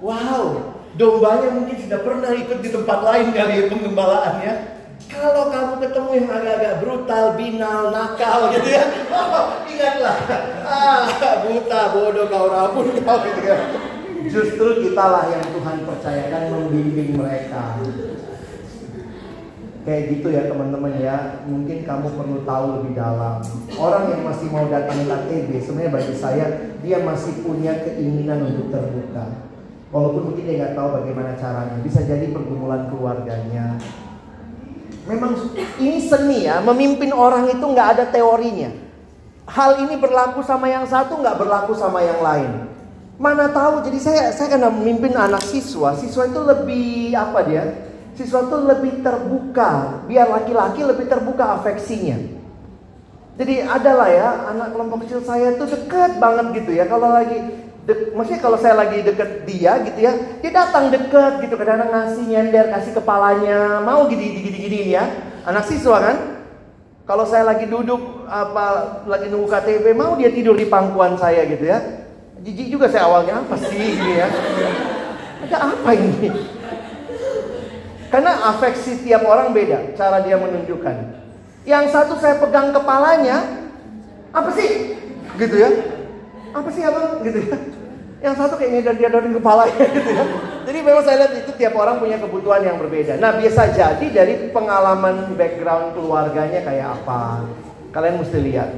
Wow, 0.00 0.72
dombanya 0.96 1.52
mungkin 1.52 1.84
sudah 1.84 2.00
pernah 2.00 2.32
ikut 2.32 2.64
di 2.64 2.72
tempat 2.72 3.04
lain 3.04 3.36
kali 3.36 3.52
ya 3.60 3.64
penggembalaannya. 3.68 4.52
Kalau 5.12 5.52
kamu 5.52 5.74
ketemu 5.84 6.10
yang 6.16 6.28
agak-agak 6.32 6.74
brutal, 6.80 7.24
binal, 7.36 7.92
nakal 7.92 8.40
gitu 8.56 8.68
ya, 8.72 8.84
oh, 9.12 9.52
ingatlah, 9.68 10.16
ah 10.64 11.04
buta, 11.44 11.80
bodoh, 11.92 12.24
kau 12.32 12.48
rabun 12.48 12.88
kau 13.04 13.20
gitu 13.20 13.40
ya. 13.44 13.56
Justru 14.32 14.80
kitalah 14.80 15.28
yang 15.28 15.44
Tuhan 15.52 15.84
percayakan 15.84 16.42
membimbing 16.56 17.20
mereka. 17.20 17.84
Kayak 19.84 20.16
gitu 20.16 20.32
ya 20.32 20.48
teman-teman 20.48 20.96
ya. 20.96 21.44
Mungkin 21.44 21.84
kamu 21.84 22.16
perlu 22.16 22.40
tahu 22.48 22.64
lebih 22.80 22.96
dalam. 22.96 23.44
Orang 23.76 24.08
yang 24.08 24.24
masih 24.24 24.48
mau 24.48 24.64
datang 24.64 25.04
KTB 25.04 25.60
Sebenarnya 25.60 25.92
bagi 25.92 26.14
saya 26.16 26.46
Dia 26.80 27.04
masih 27.04 27.44
punya 27.44 27.84
keinginan 27.84 28.48
untuk 28.48 28.72
terbuka. 28.72 29.44
Walaupun 29.92 30.32
mungkin 30.32 30.48
dia 30.48 30.56
nggak 30.64 30.74
tahu 30.74 30.88
bagaimana 31.04 31.36
caranya. 31.36 31.76
Bisa 31.84 32.00
jadi 32.00 32.32
pergumulan 32.32 32.88
keluarganya. 32.88 33.76
Memang 35.04 35.36
ini 35.76 36.00
seni 36.00 36.48
ya 36.48 36.64
Memimpin 36.64 37.12
orang 37.12 37.52
itu 37.52 37.60
nggak 37.60 37.88
ada 38.00 38.04
teorinya. 38.08 38.72
Hal 39.44 39.84
ini 39.84 40.00
berlaku 40.00 40.40
sama 40.40 40.72
yang 40.72 40.88
satu 40.88 41.20
nggak 41.20 41.36
berlaku 41.36 41.76
sama 41.76 42.00
yang 42.00 42.24
lain. 42.24 42.72
Mana 43.20 43.52
tahu 43.52 43.84
jadi 43.84 44.00
saya 44.00 44.22
saya 44.32 44.56
kena 44.56 44.72
memimpin 44.72 45.12
anak 45.12 45.44
siswa. 45.44 45.92
Siswa 45.92 46.24
itu 46.24 46.40
lebih 46.40 47.12
apa 47.12 47.44
dia 47.44 47.64
Siswa 48.14 48.46
itu 48.46 48.56
lebih 48.62 48.92
terbuka, 49.02 50.02
biar 50.06 50.30
laki-laki 50.30 50.86
lebih 50.86 51.10
terbuka 51.10 51.58
afeksinya. 51.58 52.14
Jadi 53.34 53.66
adalah 53.66 54.06
ya 54.06 54.28
anak 54.54 54.70
kelompok 54.70 55.02
kecil 55.02 55.18
saya 55.26 55.58
itu 55.58 55.66
dekat 55.66 56.22
banget 56.22 56.62
gitu 56.62 56.70
ya. 56.78 56.86
Kalau 56.86 57.10
lagi, 57.10 57.34
dek, 57.82 58.14
maksudnya 58.14 58.38
kalau 58.38 58.54
saya 58.54 58.78
lagi 58.78 59.02
deket 59.02 59.42
dia 59.42 59.82
gitu 59.82 59.98
ya, 59.98 60.12
dia 60.38 60.50
datang 60.54 60.94
deket 60.94 61.42
gitu. 61.42 61.58
Kadang-kadang 61.58 61.90
ngasih 61.90 62.24
nyender, 62.30 62.70
kasih 62.70 62.92
kepalanya, 62.94 63.82
mau 63.82 64.06
gini 64.06 64.38
gini 64.38 64.58
gini 64.62 64.80
ya. 64.94 65.10
Anak 65.42 65.66
siswa 65.66 65.98
kan. 65.98 66.16
Kalau 67.04 67.26
saya 67.26 67.44
lagi 67.44 67.66
duduk 67.66 68.24
apa 68.30 69.02
lagi 69.10 69.28
nunggu 69.28 69.50
KTP, 69.50 69.92
mau 69.92 70.14
dia 70.14 70.30
tidur 70.30 70.54
di 70.54 70.70
pangkuan 70.70 71.18
saya 71.18 71.42
gitu 71.50 71.66
ya. 71.66 71.82
Jijik 72.40 72.70
juga 72.70 72.86
saya 72.86 73.10
awalnya 73.10 73.42
apa 73.42 73.58
sih 73.58 73.98
ini 73.98 74.22
ya. 74.22 74.28
Ada 75.44 75.56
apa 75.74 75.90
ini? 75.92 76.53
Karena 78.14 78.46
afeksi 78.46 79.02
tiap 79.02 79.26
orang 79.26 79.50
beda 79.50 79.98
cara 79.98 80.22
dia 80.22 80.38
menunjukkan. 80.38 81.18
Yang 81.66 81.90
satu 81.90 82.14
saya 82.22 82.38
pegang 82.38 82.70
kepalanya, 82.70 83.66
apa 84.30 84.54
sih? 84.54 84.94
Gitu 85.34 85.58
ya. 85.58 85.66
Apa 86.54 86.70
sih 86.70 86.86
abang? 86.86 87.26
Gitu 87.26 87.42
ya. 87.42 87.58
Yang 88.22 88.34
satu 88.38 88.54
kayak 88.54 88.86
dia 88.94 89.10
dari 89.10 89.34
kepalanya 89.34 89.82
gitu 89.98 90.10
ya. 90.14 90.24
Jadi 90.62 90.78
memang 90.78 91.02
saya 91.02 91.26
lihat 91.26 91.42
itu 91.42 91.58
tiap 91.58 91.74
orang 91.74 91.98
punya 91.98 92.22
kebutuhan 92.22 92.62
yang 92.62 92.78
berbeda. 92.78 93.18
Nah 93.18 93.34
biasa 93.34 93.74
jadi 93.74 94.06
dari 94.06 94.54
pengalaman 94.54 95.34
background 95.34 95.98
keluarganya 95.98 96.62
kayak 96.62 96.94
apa. 97.02 97.42
Kalian 97.90 98.22
mesti 98.22 98.38
lihat. 98.38 98.70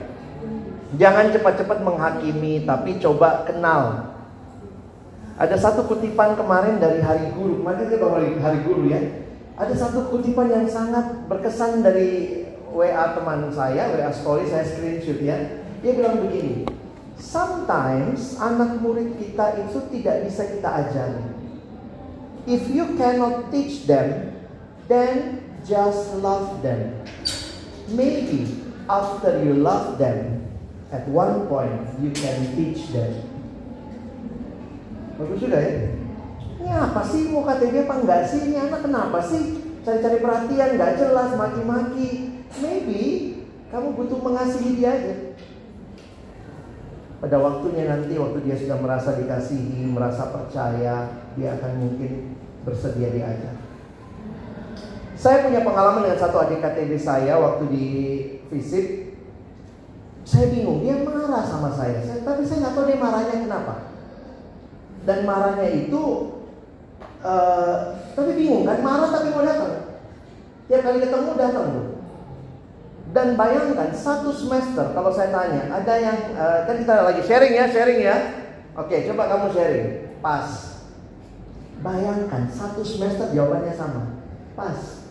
Jangan 0.97 1.29
cepat-cepat 1.37 1.85
menghakimi, 1.85 2.65
tapi 2.65 2.97
coba 3.05 3.45
kenal. 3.45 4.17
Ada 5.37 5.61
satu 5.61 5.85
kutipan 5.85 6.41
kemarin 6.41 6.81
dari 6.81 7.05
Hari 7.05 7.37
Guru. 7.37 7.61
Kemarin 7.61 7.85
kita 7.85 8.01
baru 8.01 8.33
Hari 8.41 8.61
Guru 8.65 8.89
ya. 8.89 9.26
Ada 9.57 9.73
satu 9.73 10.13
kutipan 10.13 10.53
yang 10.53 10.69
sangat 10.69 11.25
berkesan 11.33 11.81
dari 11.81 12.45
WA 12.69 13.17
teman 13.17 13.49
saya, 13.49 13.89
WA 13.89 14.13
story 14.13 14.45
saya 14.53 14.69
screenshot 14.69 15.17
ya. 15.25 15.65
Dia 15.81 15.97
bilang 15.97 16.29
begini, 16.29 16.69
sometimes 17.17 18.37
anak 18.37 18.85
murid 18.85 19.17
kita 19.17 19.57
itu 19.65 19.81
tidak 19.97 20.29
bisa 20.29 20.45
kita 20.45 20.69
ajari. 20.69 21.25
If 22.45 22.69
you 22.69 23.01
cannot 23.01 23.49
teach 23.49 23.89
them, 23.89 24.37
then 24.93 25.41
just 25.65 26.13
love 26.21 26.61
them. 26.61 27.01
Maybe 27.97 28.61
after 28.93 29.41
you 29.41 29.57
love 29.57 29.97
them, 29.97 30.45
at 30.93 31.09
one 31.09 31.49
point 31.49 31.97
you 32.05 32.13
can 32.13 32.53
teach 32.53 32.93
them. 32.93 33.25
Bagus 35.17 35.49
sudah 35.49 35.61
ya? 35.65 36.06
Ini 36.67 36.75
apa 36.75 36.99
sih 37.07 37.31
mau 37.31 37.47
KTB 37.47 37.87
apa 37.87 37.95
enggak 38.03 38.27
sih? 38.27 38.51
Ini 38.51 38.67
anak 38.67 38.83
kenapa 38.83 39.23
sih? 39.23 39.63
Cari-cari 39.87 40.19
perhatian, 40.19 40.75
nggak 40.75 40.99
jelas, 40.99 41.31
maki-maki. 41.39 42.43
Maybe 42.59 43.03
kamu 43.71 43.95
butuh 43.95 44.19
mengasihi 44.19 44.75
dia 44.75 44.99
aja. 44.99 45.15
Pada 47.23 47.39
waktunya 47.39 47.87
nanti, 47.87 48.19
waktu 48.19 48.43
dia 48.43 48.59
sudah 48.59 48.83
merasa 48.83 49.15
dikasihi, 49.15 49.87
merasa 49.87 50.35
percaya, 50.35 51.07
dia 51.39 51.49
akan 51.55 51.73
mungkin 51.79 52.35
bersedia 52.67 53.15
diajar. 53.15 53.63
Saya 55.15 55.47
punya 55.47 55.63
pengalaman 55.63 56.03
dengan 56.03 56.19
satu 56.19 56.43
adik 56.43 56.67
KTB 56.67 56.99
saya 56.99 57.39
waktu 57.39 57.65
di 57.71 57.87
visit. 58.51 59.15
Saya 60.27 60.51
bingung, 60.51 60.83
dia 60.83 60.99
marah 61.07 61.47
sama 61.47 61.71
saya. 61.71 62.03
saya 62.03 62.27
tapi 62.27 62.43
saya 62.43 62.67
nggak 62.67 62.75
tahu 62.75 62.85
dia 62.91 62.99
marahnya 62.99 63.37
kenapa. 63.47 63.75
Dan 65.07 65.23
marahnya 65.23 65.71
itu, 65.71 66.03
uh, 67.21 68.01
tapi 68.17 68.31
bingung 68.37 68.65
kan, 68.67 68.81
marah 68.81 69.13
tapi 69.13 69.33
mau 69.33 69.45
datang. 69.45 70.01
Tiap 70.67 70.83
kali 70.83 70.99
ketemu 70.99 71.31
datang 71.39 71.67
tuh. 71.71 71.87
Dan 73.15 73.39
bayangkan 73.39 73.95
satu 73.95 74.35
semester 74.35 74.93
kalau 74.93 75.09
saya 75.15 75.33
tanya, 75.33 75.71
ada 75.71 75.95
yang 75.97 76.19
uh, 76.37 76.69
kan 76.69 76.77
kita 76.77 76.95
lagi 77.07 77.23
sharing 77.25 77.55
ya, 77.55 77.65
sharing 77.71 78.01
ya. 78.03 78.17
Oke, 78.77 79.09
coba 79.09 79.31
kamu 79.31 79.47
sharing. 79.57 79.87
Pas. 80.21 80.49
Bayangkan 81.81 82.51
satu 82.51 82.85
semester 82.85 83.31
jawabannya 83.33 83.73
sama. 83.73 84.21
Pas. 84.59 85.07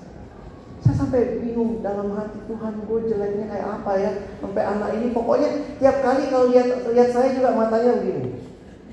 Saya 0.86 1.02
sampai 1.02 1.42
bingung 1.42 1.82
dalam 1.82 2.14
hati 2.14 2.38
Tuhan 2.46 2.86
gue 2.86 3.00
jeleknya 3.10 3.50
kayak 3.50 3.68
apa 3.82 3.92
ya 3.98 4.12
sampai 4.38 4.62
anak 4.62 4.90
ini 4.94 5.18
pokoknya 5.18 5.82
tiap 5.82 5.98
kali 6.06 6.30
kalau 6.30 6.54
lihat 6.54 6.86
lihat 6.94 7.10
saya 7.10 7.34
juga 7.34 7.58
matanya 7.58 7.98
begini, 7.98 8.38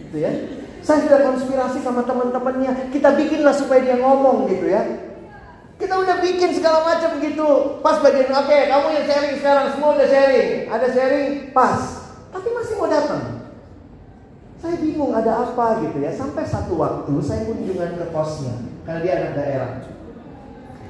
gitu 0.00 0.16
ya. 0.24 0.32
Saya 0.82 0.98
sudah 1.06 1.20
konspirasi 1.30 1.78
sama 1.78 2.02
teman-temannya. 2.02 2.90
Kita 2.90 3.14
bikinlah 3.14 3.54
supaya 3.54 3.86
dia 3.86 4.02
ngomong 4.02 4.50
gitu 4.50 4.66
ya. 4.66 4.82
Kita 5.78 5.94
udah 5.98 6.18
bikin 6.18 6.50
segala 6.58 6.82
macam 6.82 7.22
gitu. 7.22 7.78
Pas 7.82 8.02
bagian 8.02 8.30
oke, 8.34 8.46
okay, 8.46 8.70
kamu 8.70 8.86
yang 8.94 9.06
sharing 9.06 9.34
sekarang 9.38 9.66
semua 9.74 9.90
udah 9.94 10.08
sharing. 10.10 10.50
Ada 10.66 10.86
sharing, 10.90 11.28
pas. 11.54 11.80
Tapi 12.34 12.48
masih 12.50 12.74
mau 12.78 12.90
datang. 12.90 13.22
bingung 14.62 15.14
ada 15.14 15.42
apa 15.42 15.82
gitu 15.86 16.02
ya. 16.02 16.10
Sampai 16.14 16.46
satu 16.46 16.78
waktu 16.78 17.14
saya 17.22 17.46
kunjungan 17.46 17.98
ke 17.98 18.06
kosnya 18.14 18.54
karena 18.86 19.00
dia 19.02 19.12
anak 19.18 19.32
daerah. 19.38 19.72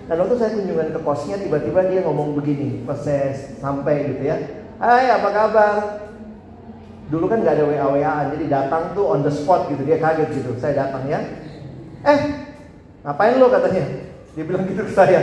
Dan 0.09 0.17
waktu 0.21 0.37
saya 0.37 0.51
kunjungan 0.57 0.89
ke 0.93 1.01
kosnya 1.01 1.37
tiba-tiba 1.41 1.81
dia 1.89 2.01
ngomong 2.05 2.37
begini 2.37 2.85
pas 2.85 3.01
saya 3.01 3.33
sampai 3.33 4.13
gitu 4.13 4.29
ya. 4.29 4.37
Hai 4.77 5.09
apa 5.09 5.29
kabar? 5.33 5.77
Dulu 7.13 7.29
kan 7.29 7.45
nggak 7.45 7.61
ada 7.61 7.65
WA 7.69 7.87
WA 7.93 8.15
jadi 8.33 8.45
datang 8.49 8.97
tuh 8.97 9.13
on 9.13 9.21
the 9.21 9.29
spot 9.29 9.69
gitu 9.69 9.85
dia 9.85 10.01
kaget 10.01 10.33
gitu. 10.33 10.57
Saya 10.57 10.89
datang 10.89 11.05
ya. 11.05 11.21
Eh 12.09 12.21
ngapain 13.05 13.37
lo 13.37 13.53
katanya? 13.53 13.85
Dia 14.33 14.45
bilang 14.49 14.65
gitu 14.65 14.89
ke 14.89 14.93
saya. 14.97 15.21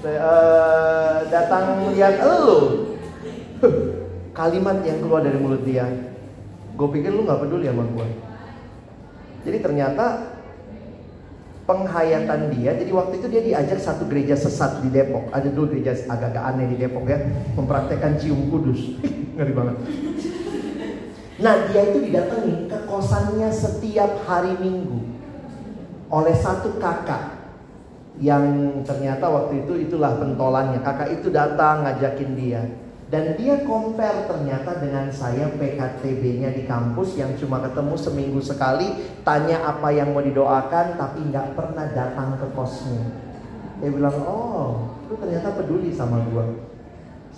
Saya 0.00 0.16
uh, 0.16 1.18
datang 1.28 1.92
lihat 1.92 2.24
lo. 2.24 2.88
Kalimat 4.40 4.80
yang 4.80 5.04
keluar 5.04 5.20
dari 5.20 5.36
mulut 5.36 5.60
dia. 5.60 5.84
Gue 6.72 6.88
pikir 6.88 7.12
lu 7.12 7.28
nggak 7.28 7.44
peduli 7.44 7.68
sama 7.68 7.84
gue. 7.84 8.08
Jadi 9.44 9.58
ternyata 9.60 10.04
penghayatan 11.68 12.48
dia. 12.56 12.72
Jadi 12.80 12.88
waktu 12.96 13.20
itu 13.20 13.26
dia 13.28 13.42
diajak 13.44 13.76
satu 13.76 14.08
gereja 14.08 14.40
sesat 14.40 14.80
di 14.80 14.88
Depok. 14.88 15.28
Ada 15.36 15.52
dulu 15.52 15.76
gereja 15.76 15.92
agak-agak 16.08 16.44
aneh 16.48 16.72
di 16.72 16.76
Depok 16.80 17.04
ya, 17.04 17.20
mempraktekkan 17.60 18.16
cium 18.16 18.48
kudus. 18.48 18.96
Ngeri 19.36 19.52
banget. 19.52 19.76
Nah 21.40 21.54
dia 21.72 21.82
itu 21.88 21.98
didatangi 22.04 22.68
ke 22.68 22.78
kosannya 22.84 23.48
setiap 23.48 24.28
hari 24.28 24.52
Minggu 24.60 25.00
oleh 26.12 26.36
satu 26.36 26.76
kakak 26.76 27.40
yang 28.20 28.44
ternyata 28.84 29.24
waktu 29.24 29.64
itu 29.64 29.88
itulah 29.88 30.20
pentolannya. 30.20 30.84
Kakak 30.84 31.22
itu 31.22 31.32
datang 31.32 31.88
ngajakin 31.88 32.32
dia. 32.36 32.62
Dan 33.10 33.34
dia 33.34 33.66
compare 33.66 34.30
ternyata 34.30 34.78
dengan 34.78 35.10
saya 35.10 35.50
PKTB-nya 35.58 36.54
di 36.54 36.62
kampus 36.62 37.18
yang 37.18 37.34
cuma 37.34 37.58
ketemu 37.58 37.98
seminggu 37.98 38.38
sekali, 38.38 38.86
tanya 39.26 39.66
apa 39.66 39.90
yang 39.90 40.14
mau 40.14 40.22
didoakan, 40.22 40.94
tapi 40.94 41.26
nggak 41.26 41.58
pernah 41.58 41.90
datang 41.90 42.38
ke 42.38 42.46
kosnya. 42.54 43.02
Dia 43.82 43.90
bilang, 43.90 44.14
oh, 44.22 44.94
lu 45.10 45.18
ternyata 45.18 45.58
peduli 45.58 45.90
sama 45.90 46.22
gua. 46.30 46.69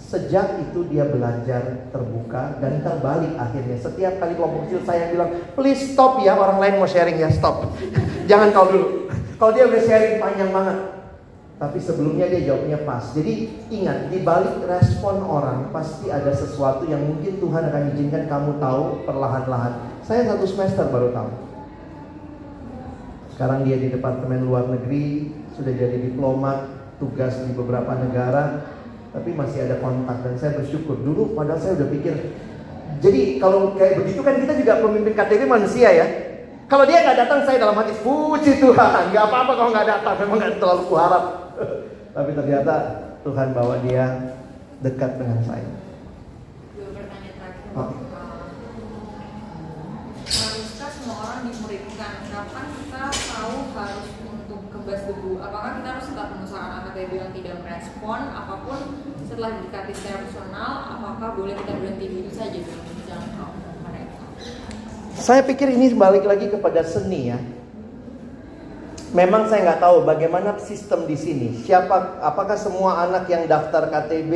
Sejak 0.03 0.59
itu 0.59 0.85
dia 0.91 1.07
belajar 1.07 1.89
terbuka 1.95 2.59
dan 2.59 2.83
terbalik 2.83 3.39
akhirnya. 3.39 3.79
Setiap 3.79 4.19
kali 4.19 4.35
kelompok 4.35 4.67
kecil 4.69 4.81
saya 4.83 5.09
bilang, 5.09 5.31
please 5.55 5.95
stop 5.95 6.19
ya, 6.21 6.35
orang 6.35 6.59
lain 6.59 6.83
mau 6.83 6.91
sharing 6.91 7.17
ya, 7.23 7.31
stop. 7.31 7.71
Jangan 8.31 8.51
kau 8.51 8.67
dulu. 8.69 9.09
Kalau 9.39 9.53
dia 9.55 9.65
udah 9.71 9.83
sharing 9.83 10.21
panjang 10.21 10.51
banget, 10.53 10.79
tapi 11.63 11.79
sebelumnya 11.79 12.27
dia 12.27 12.43
jawabnya 12.51 12.83
pas. 12.83 13.15
Jadi 13.15 13.55
ingat, 13.71 14.11
di 14.11 14.19
balik 14.27 14.67
respon 14.67 15.23
orang 15.23 15.71
pasti 15.71 16.11
ada 16.11 16.35
sesuatu 16.35 16.91
yang 16.91 17.07
mungkin 17.07 17.39
Tuhan 17.39 17.71
akan 17.71 17.83
izinkan 17.95 18.27
kamu 18.27 18.59
tahu 18.59 19.07
perlahan-lahan. 19.07 20.03
Saya 20.03 20.27
satu 20.27 20.43
semester 20.43 20.91
baru 20.91 21.15
tahu. 21.15 21.31
Sekarang 23.31 23.63
dia 23.63 23.79
di 23.79 23.95
Departemen 23.95 24.43
Luar 24.43 24.67
Negeri, 24.69 25.31
sudah 25.55 25.71
jadi 25.71 26.03
diplomat, 26.03 26.67
tugas 26.99 27.39
di 27.47 27.55
beberapa 27.55 27.95
negara, 27.95 28.67
tapi 29.13 29.31
masih 29.37 29.69
ada 29.69 29.77
kontak 29.79 30.25
dan 30.25 30.35
saya 30.41 30.53
bersyukur. 30.57 30.97
Dulu 30.97 31.37
padahal 31.37 31.61
saya 31.61 31.77
udah 31.77 31.89
pikir, 31.93 32.15
jadi 33.01 33.41
kalau 33.41 33.73
kayak 33.79 34.05
begitu 34.05 34.21
kan 34.21 34.37
kita 34.37 34.53
juga 34.59 34.83
pemimpin 34.83 35.15
KTP 35.17 35.43
manusia 35.49 35.89
ya. 35.93 36.07
Kalau 36.69 36.89
dia 36.89 37.05
nggak 37.05 37.19
datang, 37.29 37.45
saya 37.45 37.61
dalam 37.61 37.77
hati 37.77 37.93
puji 38.01 38.57
Tuhan. 38.57 39.13
Nggak 39.13 39.25
apa-apa 39.29 39.53
kalau 39.57 39.71
nggak 39.77 39.89
datang, 39.89 40.15
memang 40.25 40.37
nggak 40.41 40.57
terlalu 40.57 40.83
kuharap. 40.89 41.25
Tapi 42.17 42.31
ternyata 42.33 42.75
Tuhan 43.25 43.49
bawa 43.53 43.77
dia 43.85 44.05
dekat 44.81 45.21
dengan 45.21 45.39
saya. 45.45 45.69
Oh. 47.73 47.89
Haruskah 50.29 50.91
semua 50.93 51.17
orang 51.25 51.41
dimuridkan? 51.49 52.15
Kapan 52.29 52.67
kita 52.77 53.05
tahu 53.09 53.57
harus 53.73 54.09
untuk 54.29 54.61
kebas 54.69 55.01
debu? 55.09 55.41
Apakah 55.41 55.81
kita 55.81 55.89
harus 55.97 56.07
tetap 56.13 56.27
mengusahakan 56.37 56.73
AKTB 56.85 57.11
yang 57.17 57.33
tidak 57.33 57.55
merespon 57.65 58.21
setelah 59.43 59.59
didekati 59.59 59.93
secara 59.99 60.19
personal? 60.23 60.73
Apakah 60.87 61.29
boleh 61.35 61.55
kita 61.59 61.73
berhenti 61.75 62.07
dulu 62.15 62.31
saja 62.31 62.61
menjangkau 62.63 63.51
mereka? 63.83 64.23
Saya 65.19 65.43
pikir 65.43 65.67
ini 65.75 65.91
balik 65.99 66.23
lagi 66.31 66.47
kepada 66.47 66.87
seni 66.87 67.35
ya. 67.35 67.43
Memang 69.11 69.51
saya 69.51 69.67
nggak 69.67 69.83
tahu 69.83 70.07
bagaimana 70.07 70.55
sistem 70.63 71.11
di 71.11 71.19
sini. 71.19 71.49
Siapa, 71.59 72.23
apakah 72.23 72.55
semua 72.55 73.03
anak 73.03 73.27
yang 73.27 73.51
daftar 73.51 73.91
KTB 73.91 74.33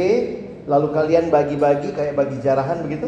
lalu 0.67 0.91
kalian 0.91 1.31
bagi-bagi 1.31 1.95
kayak 1.95 2.19
bagi 2.19 2.43
jarahan 2.43 2.83
begitu? 2.83 3.07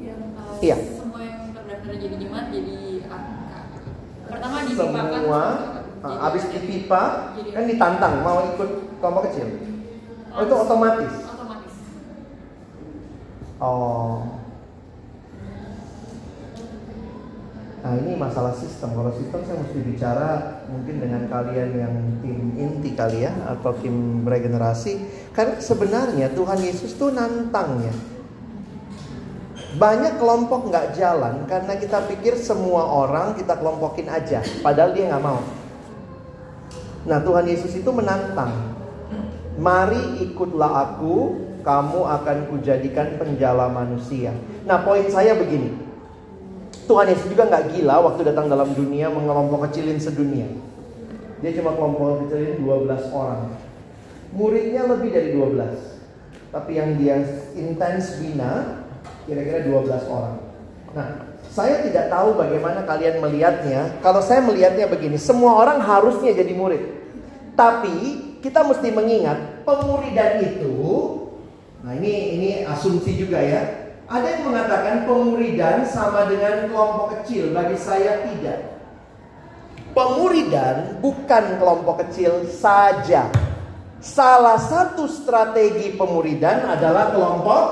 Yang 0.00 0.24
kalau 0.40 0.56
Iya. 0.64 0.76
semua 0.96 1.20
yang 1.20 1.52
terdaftar 1.52 1.94
jadi 2.00 2.16
jemaat 2.16 2.46
jadi 2.48 2.76
AK. 3.12 3.28
Pertama 4.32 4.56
dipipakan 4.64 5.04
Semua, 5.20 5.44
ah, 6.00 6.26
abis 6.32 6.44
AKTB. 6.48 6.52
dipipa 6.56 7.02
Jadi 7.36 7.50
kan 7.52 7.64
ditantang 7.68 8.14
mau 8.24 8.40
ikut 8.56 8.70
kelompok 9.04 9.28
kecil. 9.28 9.67
Oh 10.38 10.46
itu 10.46 10.54
otomatis. 10.54 11.14
Otomatis. 11.26 11.74
Oh. 13.58 14.22
Nah 17.82 17.92
ini 17.98 18.14
masalah 18.14 18.54
sistem. 18.54 18.94
Kalau 18.94 19.10
sistem 19.18 19.40
saya 19.42 19.58
mesti 19.58 19.78
bicara 19.82 20.30
mungkin 20.70 21.02
dengan 21.02 21.26
kalian 21.26 21.70
yang 21.74 21.94
tim 22.22 22.54
inti 22.54 22.94
kali 22.94 23.26
ya 23.26 23.34
atau 23.50 23.74
tim 23.82 24.22
regenerasi. 24.22 25.02
Karena 25.34 25.58
sebenarnya 25.58 26.30
Tuhan 26.30 26.62
Yesus 26.62 26.94
tuh 26.94 27.10
nantang 27.10 27.82
ya. 27.82 27.94
Banyak 29.74 30.22
kelompok 30.22 30.70
nggak 30.70 30.94
jalan 30.94 31.50
karena 31.50 31.74
kita 31.82 32.06
pikir 32.06 32.38
semua 32.38 32.86
orang 32.86 33.34
kita 33.34 33.58
kelompokin 33.58 34.06
aja, 34.06 34.42
padahal 34.62 34.94
dia 34.94 35.10
nggak 35.10 35.22
mau. 35.22 35.42
Nah 37.10 37.18
Tuhan 37.26 37.46
Yesus 37.46 37.74
itu 37.74 37.90
menantang. 37.90 38.67
Mari 39.58 40.22
ikutlah 40.22 40.70
aku, 40.86 41.34
kamu 41.66 42.00
akan 42.06 42.38
kujadikan 42.54 43.18
penjala 43.18 43.66
manusia. 43.66 44.30
Nah 44.62 44.86
poin 44.86 45.02
saya 45.10 45.34
begini. 45.34 45.74
Tuhan 46.88 47.10
Yesus 47.10 47.28
juga 47.28 47.50
nggak 47.50 47.76
gila 47.76 48.00
waktu 48.06 48.22
datang 48.32 48.48
dalam 48.48 48.72
dunia 48.72 49.12
mengelompok 49.12 49.68
kecilin 49.68 50.00
sedunia. 50.00 50.48
Dia 51.42 51.52
cuma 51.58 51.74
kelompok 51.76 52.30
kecilin 52.30 52.62
12 52.62 53.12
orang. 53.12 53.52
Muridnya 54.32 54.88
lebih 54.88 55.10
dari 55.12 55.34
12. 55.36 56.54
Tapi 56.54 56.70
yang 56.78 56.96
dia 56.96 57.20
intens 57.58 58.16
bina 58.22 58.80
kira-kira 59.28 59.68
12 59.68 60.08
orang. 60.08 60.36
Nah, 60.96 61.28
saya 61.52 61.84
tidak 61.84 62.08
tahu 62.08 62.40
bagaimana 62.40 62.88
kalian 62.88 63.20
melihatnya. 63.20 64.00
Kalau 64.00 64.24
saya 64.24 64.40
melihatnya 64.40 64.88
begini, 64.88 65.20
semua 65.20 65.60
orang 65.60 65.84
harusnya 65.84 66.32
jadi 66.32 66.52
murid. 66.56 66.80
Tapi 67.52 68.27
kita 68.42 68.66
mesti 68.66 68.88
mengingat 68.94 69.66
pemuridan 69.66 70.42
itu 70.42 70.76
Nah, 71.78 71.94
ini 71.94 72.36
ini 72.36 72.50
asumsi 72.66 73.14
juga 73.14 73.38
ya. 73.38 73.62
Ada 74.08 74.40
yang 74.40 74.50
mengatakan 74.50 75.04
pemuridan 75.04 75.84
sama 75.86 76.26
dengan 76.26 76.66
kelompok 76.72 77.20
kecil. 77.20 77.54
Bagi 77.54 77.76
saya 77.78 78.24
tidak. 78.24 78.82
Pemuridan 79.94 80.98
bukan 80.98 81.44
kelompok 81.60 82.02
kecil 82.06 82.48
saja. 82.50 83.30
Salah 83.98 84.58
satu 84.58 85.06
strategi 85.06 85.94
pemuridan 85.94 86.66
adalah 86.66 87.14
kelompok 87.14 87.62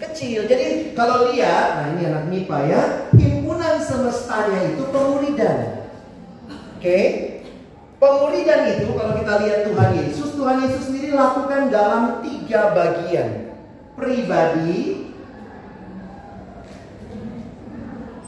kecil. 0.00 0.48
Jadi 0.48 0.92
kalau 0.96 1.32
lihat, 1.32 1.66
nah 1.80 1.86
ini 1.96 2.02
anak 2.08 2.24
MIPA 2.28 2.58
ya, 2.68 2.82
himpunan 3.16 3.76
semestanya 3.80 4.72
itu 4.72 4.84
pemuridan. 4.88 5.58
Oke? 6.76 6.98
Pemuridan 8.04 8.68
itu 8.68 8.92
kalau 8.92 9.16
kita 9.16 9.34
lihat 9.40 9.60
Tuhan 9.64 9.90
Yesus, 9.96 10.36
Tuhan 10.36 10.60
Yesus 10.60 10.82
sendiri 10.92 11.16
lakukan 11.16 11.72
dalam 11.72 12.20
tiga 12.20 12.76
bagian. 12.76 13.56
Pribadi, 13.96 15.08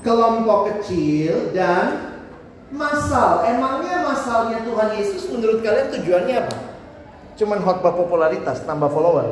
kelompok 0.01 0.61
kecil, 0.73 1.53
dan 1.53 2.17
masal. 2.73 3.45
Emangnya 3.45 4.01
masalnya 4.01 4.65
Tuhan 4.65 4.97
Yesus 4.97 5.29
menurut 5.29 5.61
kalian 5.61 5.93
tujuannya 5.93 6.35
apa? 6.41 6.57
Cuman 7.37 7.61
khotbah 7.61 7.93
popularitas, 7.93 8.65
tambah 8.65 8.89
follower. 8.89 9.29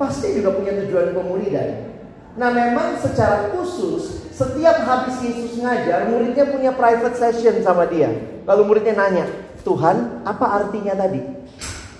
Pasti 0.00 0.32
juga 0.32 0.56
punya 0.56 0.80
tujuan 0.80 1.12
pemuridan. 1.12 1.92
Nah 2.40 2.48
memang 2.48 2.96
secara 2.96 3.52
khusus 3.52 4.29
setiap 4.40 4.76
habis 4.88 5.20
Yesus 5.20 5.60
ngajar 5.60 6.08
muridnya 6.08 6.48
punya 6.48 6.72
private 6.72 7.16
session 7.20 7.60
sama 7.60 7.84
dia. 7.84 8.08
Lalu 8.48 8.62
muridnya 8.64 8.96
nanya, 8.96 9.28
Tuhan 9.60 10.24
apa 10.24 10.64
artinya 10.64 10.96
tadi? 10.96 11.20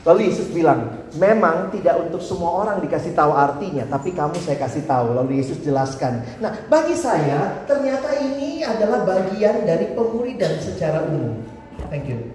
Lalu 0.09 0.33
Yesus 0.33 0.49
bilang, 0.49 1.05
memang 1.21 1.69
tidak 1.77 2.01
untuk 2.01 2.25
semua 2.25 2.65
orang 2.65 2.81
dikasih 2.81 3.13
tahu 3.13 3.37
artinya, 3.37 3.85
tapi 3.85 4.17
kamu 4.17 4.33
saya 4.41 4.57
kasih 4.57 4.89
tahu. 4.89 5.13
Lalu 5.13 5.45
Yesus 5.45 5.61
jelaskan. 5.61 6.25
Nah, 6.41 6.57
bagi 6.73 6.97
saya 6.97 7.61
ternyata 7.69 8.09
ini 8.17 8.65
adalah 8.65 9.05
bagian 9.05 9.69
dari 9.69 9.93
pemuridan 9.93 10.57
secara 10.57 11.05
umum. 11.05 11.45
Thank 11.93 12.09
you. 12.09 12.33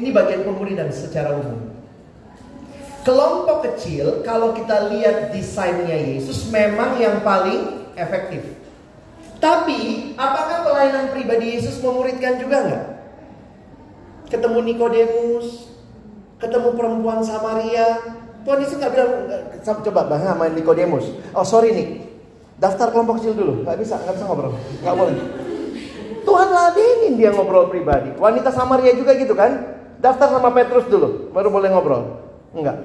Ini 0.00 0.16
bagian 0.16 0.48
pemuridan 0.48 0.88
secara 0.88 1.36
umum. 1.36 1.76
Kelompok 3.04 3.68
kecil, 3.68 4.24
kalau 4.24 4.56
kita 4.56 4.88
lihat 4.88 5.28
desainnya 5.36 5.92
Yesus, 5.92 6.48
memang 6.48 6.96
yang 6.96 7.20
paling 7.20 7.92
efektif. 8.00 8.63
Tapi, 9.44 9.80
apakah 10.16 10.64
pelayanan 10.64 11.12
pribadi 11.12 11.60
Yesus 11.60 11.76
memuridkan 11.84 12.40
juga 12.40 12.64
nggak? 12.64 12.84
Ketemu 14.32 14.58
Nikodemus, 14.72 15.68
ketemu 16.40 16.72
perempuan 16.72 17.20
Samaria. 17.20 18.00
Tuhan 18.48 18.58
Yesus 18.64 18.80
nggak 18.80 18.92
bilang, 18.96 19.12
coba 19.60 20.00
bahas 20.08 20.24
sama 20.32 20.48
Nikodemus. 20.48 21.12
Oh 21.36 21.44
sorry 21.44 21.76
nih, 21.76 22.08
daftar 22.56 22.88
kelompok 22.88 23.20
kecil 23.20 23.36
dulu. 23.36 23.68
Nggak 23.68 23.84
bisa, 23.84 24.00
nggak 24.00 24.16
bisa 24.16 24.24
ngobrol. 24.24 24.56
Nggak 24.80 24.96
boleh. 24.96 25.16
Tuhan 26.24 26.48
ladenin 26.48 27.12
dia 27.20 27.30
ngobrol 27.36 27.68
pribadi. 27.68 28.16
Wanita 28.16 28.48
Samaria 28.48 28.96
juga 28.96 29.12
gitu 29.12 29.36
kan? 29.36 29.76
Daftar 30.00 30.40
sama 30.40 30.56
Petrus 30.56 30.88
dulu, 30.88 31.28
baru 31.36 31.52
boleh 31.52 31.68
ngobrol. 31.68 32.16
Enggak. 32.56 32.80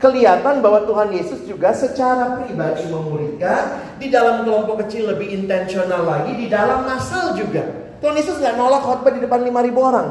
Kelihatan 0.00 0.64
bahwa 0.64 0.88
Tuhan 0.88 1.12
Yesus 1.12 1.44
juga 1.44 1.76
secara 1.76 2.40
pribadi 2.40 2.88
memuridkan 2.88 3.84
di 4.00 4.08
dalam 4.08 4.48
kelompok 4.48 4.88
kecil 4.88 5.12
lebih 5.12 5.28
intensional 5.28 6.08
lagi 6.08 6.40
di 6.40 6.48
dalam 6.48 6.88
masal 6.88 7.36
juga. 7.36 7.68
Tuhan 8.00 8.16
Yesus 8.16 8.40
nggak 8.40 8.56
nolak 8.56 8.80
khotbah 8.80 9.12
di 9.12 9.20
depan 9.20 9.44
5000 9.44 9.76
orang. 9.76 10.08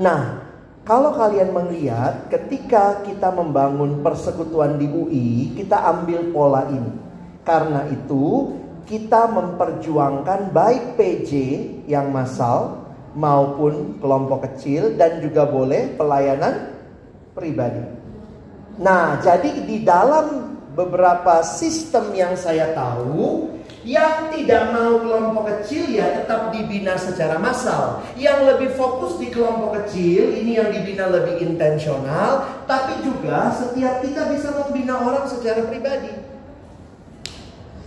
Nah, 0.00 0.22
kalau 0.88 1.12
kalian 1.12 1.52
melihat 1.52 2.32
ketika 2.32 3.04
kita 3.04 3.28
membangun 3.36 4.00
persekutuan 4.00 4.80
di 4.80 4.88
UI, 4.88 5.52
kita 5.52 5.76
ambil 5.76 6.32
pola 6.32 6.72
ini. 6.72 6.92
Karena 7.44 7.84
itu, 7.92 8.56
kita 8.88 9.28
memperjuangkan 9.28 10.56
baik 10.56 10.96
PJ 10.96 11.30
yang 11.84 12.08
massal 12.14 12.86
maupun 13.12 14.00
kelompok 14.00 14.48
kecil 14.48 14.96
dan 14.96 15.20
juga 15.20 15.44
boleh 15.44 15.92
pelayanan 16.00 16.72
pribadi. 17.36 18.05
Nah, 18.76 19.16
jadi 19.24 19.64
di 19.64 19.80
dalam 19.80 20.56
beberapa 20.76 21.40
sistem 21.40 22.12
yang 22.12 22.36
saya 22.36 22.76
tahu, 22.76 23.48
yang 23.86 24.28
tidak 24.34 24.74
mau 24.74 24.98
kelompok 25.00 25.44
kecil 25.48 25.88
ya 25.88 26.20
tetap 26.20 26.52
dibina 26.52 26.98
secara 27.00 27.40
massal. 27.40 28.04
Yang 28.18 28.38
lebih 28.52 28.70
fokus 28.76 29.16
di 29.16 29.32
kelompok 29.32 29.80
kecil, 29.80 30.36
ini 30.36 30.60
yang 30.60 30.68
dibina 30.68 31.08
lebih 31.08 31.40
intensional, 31.40 32.44
tapi 32.68 33.00
juga 33.00 33.54
setiap 33.54 34.04
kita 34.04 34.28
bisa 34.28 34.52
membina 34.52 35.00
orang 35.00 35.24
secara 35.30 35.64
pribadi. 35.64 36.12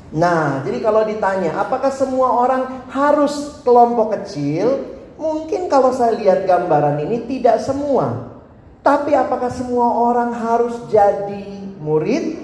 Nah, 0.10 0.66
jadi 0.66 0.82
kalau 0.82 1.06
ditanya, 1.06 1.62
apakah 1.62 1.94
semua 1.94 2.34
orang 2.34 2.90
harus 2.90 3.62
kelompok 3.62 4.18
kecil? 4.18 4.98
Mungkin 5.22 5.70
kalau 5.70 5.94
saya 5.94 6.18
lihat 6.18 6.50
gambaran 6.50 6.98
ini 7.06 7.30
tidak 7.30 7.62
semua. 7.62 8.39
Tapi 8.80 9.12
apakah 9.12 9.52
semua 9.52 9.92
orang 9.92 10.32
harus 10.32 10.76
jadi 10.88 11.46
murid? 11.84 12.40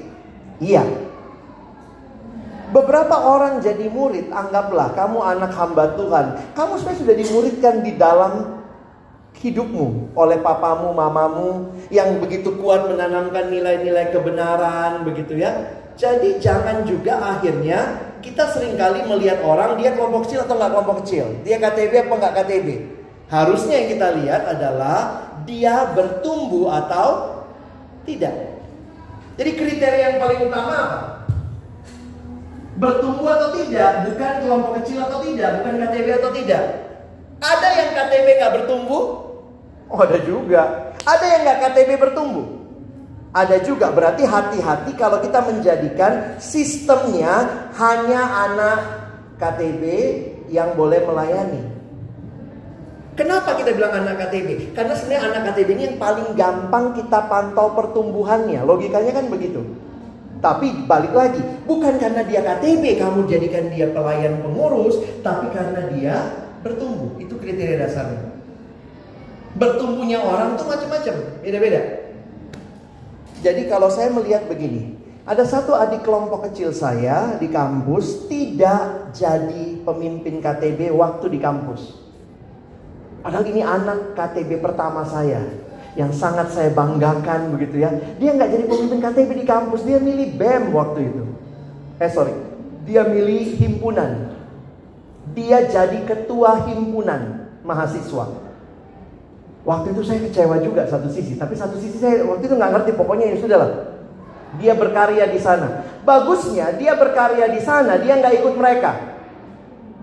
Iya. 0.59 0.83
Beberapa 2.75 3.15
orang 3.15 3.63
jadi 3.63 3.87
murid, 3.87 4.35
anggaplah 4.35 4.91
kamu 4.99 5.19
anak 5.23 5.55
hamba 5.55 5.95
Tuhan. 5.95 6.25
Kamu 6.57 6.75
sebenarnya 6.75 6.99
sudah 6.99 7.15
dimuridkan 7.15 7.75
di 7.87 7.91
dalam 7.95 8.33
hidupmu 9.39 10.15
oleh 10.15 10.39
papamu, 10.43 10.91
mamamu 10.91 11.71
yang 11.87 12.19
begitu 12.19 12.55
kuat 12.59 12.87
menanamkan 12.87 13.47
nilai-nilai 13.47 14.11
kebenaran, 14.11 15.07
begitu 15.07 15.39
ya. 15.39 15.55
Jadi 15.95 16.43
jangan 16.43 16.83
juga 16.83 17.15
akhirnya 17.39 18.11
kita 18.19 18.51
sering 18.51 18.75
kali 18.75 19.07
melihat 19.07 19.39
orang 19.47 19.79
dia 19.79 19.95
kelompok 19.95 20.27
kecil 20.27 20.43
atau 20.43 20.59
nggak 20.59 20.71
kelompok 20.75 20.95
kecil, 21.05 21.25
dia 21.47 21.55
KTB 21.55 21.93
apa 22.09 22.13
nggak 22.19 22.33
KTB. 22.43 22.67
Harusnya 23.25 23.73
yang 23.81 23.89
kita 23.97 24.07
lihat 24.21 24.43
adalah 24.45 24.97
dia 25.49 25.89
bertumbuh 25.97 26.69
atau 26.69 27.41
tidak. 28.05 28.33
Jadi 29.35 29.51
kriteria 29.57 29.99
yang 30.13 30.17
paling 30.21 30.39
utama 30.45 30.73
apa? 30.73 30.99
Bertumbuh 32.75 33.27
atau 33.33 33.49
tidak, 33.55 34.07
bukan 34.07 34.33
kelompok 34.45 34.71
kecil 34.83 34.99
atau 35.03 35.19
tidak, 35.23 35.63
bukan 35.63 35.73
KTB 35.79 36.07
atau 36.21 36.31
tidak. 36.35 36.63
Ada 37.39 37.69
yang 37.71 37.89
KTB 37.95 38.27
gak 38.39 38.53
bertumbuh? 38.61 39.03
Oh 39.91 39.99
ada 39.99 40.17
juga. 40.23 40.93
Ada 41.03 41.25
yang 41.25 41.41
gak 41.45 41.59
KTB 41.67 41.89
bertumbuh? 41.99 42.45
Ada 43.35 43.59
juga. 43.59 43.91
Berarti 43.91 44.23
hati-hati 44.23 44.91
kalau 44.95 45.19
kita 45.19 45.43
menjadikan 45.43 46.39
sistemnya 46.39 47.67
hanya 47.75 48.21
anak 48.47 48.79
KTB 49.35 49.83
yang 50.47 50.71
boleh 50.79 51.03
melayani. 51.03 51.74
Kenapa 53.15 53.55
kita 53.55 53.71
bilang 53.71 53.95
anak 53.95 54.27
KTB? 54.27 54.75
Karena 54.75 54.91
sebenarnya 54.91 55.23
anak 55.31 55.41
KTB 55.51 55.69
ini 55.71 55.83
yang 55.87 55.97
paling 55.97 56.35
gampang 56.35 56.91
kita 56.99 57.31
pantau 57.31 57.71
pertumbuhannya. 57.71 58.59
Logikanya 58.67 59.15
kan 59.15 59.31
begitu. 59.31 59.63
Tapi 60.43 60.83
balik 60.83 61.15
lagi, 61.15 61.39
bukan 61.63 61.95
karena 61.95 62.27
dia 62.27 62.43
KTB 62.43 62.99
kamu 62.99 63.23
jadikan 63.25 63.71
dia 63.71 63.87
pelayan 63.95 64.43
pengurus, 64.43 64.99
tapi 65.23 65.47
karena 65.55 65.87
dia 65.95 66.15
bertumbuh. 66.59 67.15
Itu 67.15 67.39
kriteria 67.39 67.87
dasarnya. 67.87 68.35
Bertumbuhnya 69.55 70.19
orang 70.19 70.59
tuh 70.59 70.67
macam-macam, 70.67 71.15
beda-beda. 71.39 71.81
Jadi 73.39 73.61
kalau 73.71 73.87
saya 73.87 74.11
melihat 74.11 74.43
begini, 74.51 74.99
ada 75.23 75.47
satu 75.47 75.71
adik 75.71 76.03
kelompok 76.03 76.51
kecil 76.51 76.75
saya 76.75 77.39
di 77.39 77.47
kampus 77.47 78.27
tidak 78.27 79.15
jadi 79.15 79.81
pemimpin 79.87 80.43
KTB 80.43 80.91
waktu 80.91 81.31
di 81.31 81.39
kampus. 81.39 82.04
Padahal 83.25 83.41
ini 83.49 83.65
anak 83.65 84.13
KTB 84.13 84.61
pertama 84.61 85.01
saya 85.01 85.41
yang 85.97 86.13
sangat 86.13 86.53
saya 86.53 86.69
banggakan 86.69 87.57
begitu 87.57 87.81
ya. 87.81 87.89
Dia 88.21 88.37
nggak 88.37 88.53
jadi 88.53 88.63
pemimpin 88.69 89.01
KTB 89.01 89.29
di 89.41 89.45
kampus, 89.49 89.81
dia 89.81 89.97
milih 89.97 90.37
BEM 90.37 90.69
waktu 90.69 91.09
itu. 91.09 91.23
Eh 91.97 92.11
sorry, 92.13 92.37
dia 92.85 93.01
milih 93.01 93.57
himpunan. 93.57 94.29
Dia 95.33 95.65
jadi 95.65 96.05
ketua 96.05 96.69
himpunan 96.69 97.49
mahasiswa. 97.65 98.45
Waktu 99.65 99.87
itu 99.97 100.01
saya 100.05 100.21
kecewa 100.21 100.61
juga 100.61 100.85
satu 100.85 101.09
sisi, 101.09 101.33
tapi 101.33 101.57
satu 101.57 101.81
sisi 101.81 101.97
saya 101.97 102.21
waktu 102.29 102.45
itu 102.45 102.53
nggak 102.53 102.71
ngerti. 102.77 102.91
Pokoknya 102.93 103.33
ya 103.33 103.41
sudahlah. 103.41 103.71
Dia 104.61 104.77
berkarya 104.77 105.33
di 105.33 105.41
sana. 105.41 105.81
Bagusnya 106.05 106.77
dia 106.77 106.93
berkarya 106.93 107.49
di 107.49 107.57
sana, 107.57 107.97
dia 107.97 108.21
nggak 108.21 108.45
ikut 108.45 108.53
mereka. 108.53 109.14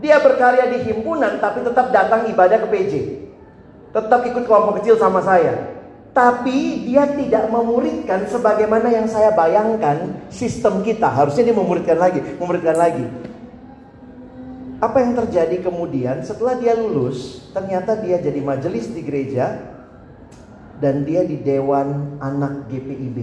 Dia 0.03 0.19
berkarya 0.19 0.67
di 0.67 0.83
himpunan 0.83 1.39
tapi 1.39 1.63
tetap 1.63 1.95
datang 1.95 2.27
ibadah 2.27 2.59
ke 2.59 2.69
PJ. 2.69 2.93
Tetap 3.95 4.21
ikut 4.27 4.43
kelompok 4.43 4.83
kecil 4.83 4.99
sama 4.99 5.23
saya. 5.23 5.79
Tapi 6.13 6.85
dia 6.91 7.09
tidak 7.09 7.49
memuridkan 7.49 8.29
sebagaimana 8.29 8.91
yang 8.91 9.07
saya 9.09 9.33
bayangkan 9.33 10.27
sistem 10.29 10.83
kita. 10.85 11.09
Harusnya 11.09 11.49
dia 11.49 11.57
memuridkan 11.57 11.97
lagi, 11.97 12.21
memuridkan 12.37 12.77
lagi. 12.77 13.07
Apa 14.83 14.99
yang 14.99 15.15
terjadi 15.15 15.63
kemudian 15.63 16.27
setelah 16.27 16.59
dia 16.59 16.75
lulus, 16.75 17.49
ternyata 17.55 17.95
dia 18.03 18.19
jadi 18.19 18.43
majelis 18.43 18.91
di 18.91 19.01
gereja 19.07 19.73
dan 20.83 21.07
dia 21.07 21.23
di 21.23 21.39
dewan 21.39 22.19
anak 22.19 22.67
GPIB. 22.67 23.19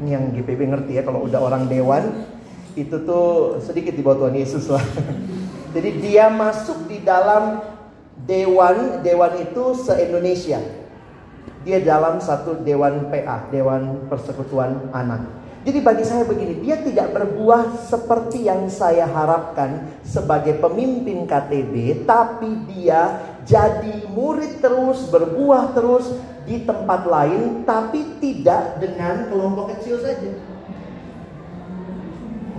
Ini 0.00 0.08
yang 0.14 0.30
GPIB 0.30 0.70
ngerti 0.70 0.92
ya 0.96 1.02
kalau 1.02 1.26
udah 1.26 1.42
orang 1.42 1.66
dewan 1.66 2.24
itu 2.72 2.96
tuh 3.04 3.60
sedikit 3.60 3.92
di 3.92 4.00
bawah 4.00 4.26
Tuhan 4.26 4.36
Yesus 4.36 4.64
lah. 4.72 4.84
Jadi 5.74 5.90
dia 6.04 6.28
masuk 6.28 6.88
di 6.88 7.00
dalam 7.00 7.64
dewan, 8.28 9.00
dewan 9.00 9.32
itu 9.40 9.72
se-Indonesia. 9.76 10.60
Dia 11.62 11.78
dalam 11.78 12.18
satu 12.18 12.58
dewan 12.58 13.06
PA, 13.06 13.46
Dewan 13.48 14.10
Persekutuan 14.10 14.90
Anak. 14.90 15.42
Jadi 15.62 15.78
bagi 15.78 16.02
saya 16.02 16.26
begini, 16.26 16.58
dia 16.58 16.82
tidak 16.82 17.14
berbuah 17.14 17.86
seperti 17.86 18.50
yang 18.50 18.66
saya 18.66 19.06
harapkan 19.06 19.94
sebagai 20.02 20.58
pemimpin 20.58 21.22
KTB, 21.22 22.02
tapi 22.02 22.66
dia 22.66 23.22
jadi 23.46 24.10
murid 24.10 24.58
terus, 24.58 25.06
berbuah 25.06 25.70
terus 25.70 26.18
di 26.42 26.66
tempat 26.66 27.06
lain, 27.06 27.62
tapi 27.62 28.18
tidak 28.18 28.82
dengan 28.82 29.30
kelompok 29.30 29.78
kecil 29.78 30.02
saja. 30.02 30.51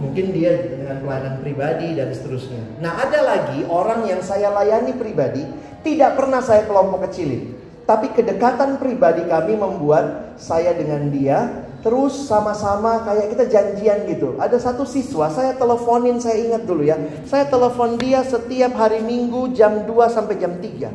Mungkin 0.03 0.35
dia 0.35 0.51
dengan 0.67 0.99
pelayanan 0.99 1.35
pribadi 1.39 1.95
dan 1.95 2.11
seterusnya. 2.11 2.83
Nah 2.83 2.99
ada 2.99 3.19
lagi 3.23 3.63
orang 3.63 4.03
yang 4.03 4.19
saya 4.19 4.51
layani 4.51 4.91
pribadi 4.99 5.47
tidak 5.79 6.19
pernah 6.19 6.43
saya 6.43 6.67
kelompok 6.67 7.07
kecilin. 7.07 7.55
Tapi 7.83 8.11
kedekatan 8.11 8.79
pribadi 8.79 9.23
kami 9.27 9.55
membuat 9.55 10.35
saya 10.39 10.75
dengan 10.75 11.07
dia 11.11 11.67
terus 11.83 12.15
sama-sama 12.31 13.03
kayak 13.03 13.35
kita 13.35 13.45
janjian 13.51 14.07
gitu. 14.07 14.39
Ada 14.39 14.55
satu 14.55 14.87
siswa 14.87 15.27
saya 15.27 15.51
teleponin 15.59 16.19
saya 16.19 16.39
ingat 16.39 16.63
dulu 16.63 16.83
ya. 16.87 16.95
Saya 17.27 17.47
telepon 17.51 17.99
dia 17.99 18.23
setiap 18.23 18.71
hari 18.79 19.03
Minggu 19.03 19.51
jam 19.51 19.83
2 19.83 19.91
sampai 20.07 20.35
jam 20.39 20.55
3. 20.59 20.91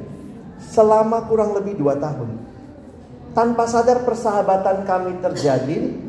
Selama 0.72 1.28
kurang 1.28 1.52
lebih 1.52 1.76
2 1.76 1.97
tahun. 2.01 2.30
Tanpa 3.36 3.68
sadar 3.68 4.09
persahabatan 4.09 4.89
kami 4.89 5.20
terjadi 5.20 6.07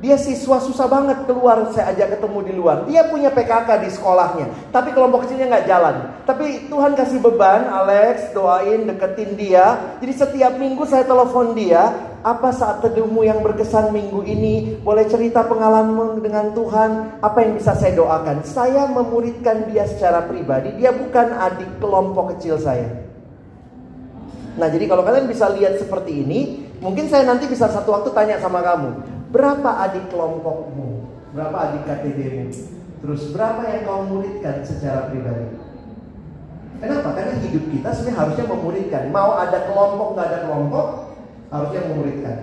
Dia 0.00 0.16
siswa 0.16 0.56
susah 0.64 0.88
banget 0.88 1.28
keluar, 1.28 1.60
saya 1.76 1.92
ajak 1.92 2.16
ketemu 2.16 2.38
di 2.48 2.52
luar. 2.56 2.88
Dia 2.88 3.04
punya 3.12 3.28
PKK 3.28 3.84
di 3.84 3.92
sekolahnya, 3.92 4.72
tapi 4.72 4.96
kelompok 4.96 5.28
kecilnya 5.28 5.52
nggak 5.52 5.68
jalan. 5.68 5.96
Tapi 6.24 6.72
Tuhan 6.72 6.96
kasih 6.96 7.20
beban, 7.20 7.68
Alex 7.68 8.32
doain, 8.32 8.88
deketin 8.88 9.36
dia. 9.36 9.96
Jadi 10.00 10.12
setiap 10.16 10.56
minggu 10.56 10.88
saya 10.88 11.04
telepon 11.04 11.52
dia, 11.52 11.92
apa 12.24 12.48
saat 12.48 12.80
teduhmu 12.80 13.28
yang 13.28 13.44
berkesan 13.44 13.92
minggu 13.92 14.24
ini? 14.24 14.80
Boleh 14.80 15.04
cerita 15.04 15.44
pengalaman 15.44 16.24
dengan 16.24 16.56
Tuhan, 16.56 17.20
apa 17.20 17.44
yang 17.44 17.60
bisa 17.60 17.76
saya 17.76 17.92
doakan? 17.92 18.40
Saya 18.40 18.88
memuridkan 18.88 19.68
dia 19.68 19.84
secara 19.84 20.24
pribadi, 20.24 20.80
dia 20.80 20.96
bukan 20.96 21.28
adik 21.28 21.76
kelompok 21.76 22.32
kecil 22.36 22.56
saya. 22.56 22.88
Nah 24.56 24.68
jadi 24.72 24.88
kalau 24.88 25.04
kalian 25.04 25.28
bisa 25.28 25.44
lihat 25.52 25.76
seperti 25.76 26.24
ini, 26.24 26.64
mungkin 26.80 27.04
saya 27.12 27.28
nanti 27.28 27.44
bisa 27.44 27.68
satu 27.68 27.92
waktu 27.92 28.16
tanya 28.16 28.40
sama 28.40 28.64
kamu, 28.64 29.19
Berapa 29.30 29.70
adik 29.86 30.10
kelompokmu? 30.10 31.06
Berapa 31.30 31.56
adik 31.70 31.86
KTBmu? 31.86 32.50
Terus 33.00 33.30
berapa 33.30 33.62
yang 33.62 33.86
kau 33.86 34.02
muridkan 34.10 34.60
secara 34.66 35.06
pribadi? 35.08 35.54
Kenapa? 36.82 37.14
Karena 37.14 37.38
hidup 37.38 37.64
kita 37.70 37.88
sebenarnya 37.94 38.18
harusnya 38.18 38.44
memuridkan. 38.50 39.02
Mau 39.14 39.38
ada 39.38 39.58
kelompok 39.70 40.18
nggak 40.18 40.26
ada 40.26 40.38
kelompok, 40.48 40.86
harusnya 41.52 41.80
memuridkan. 41.92 42.36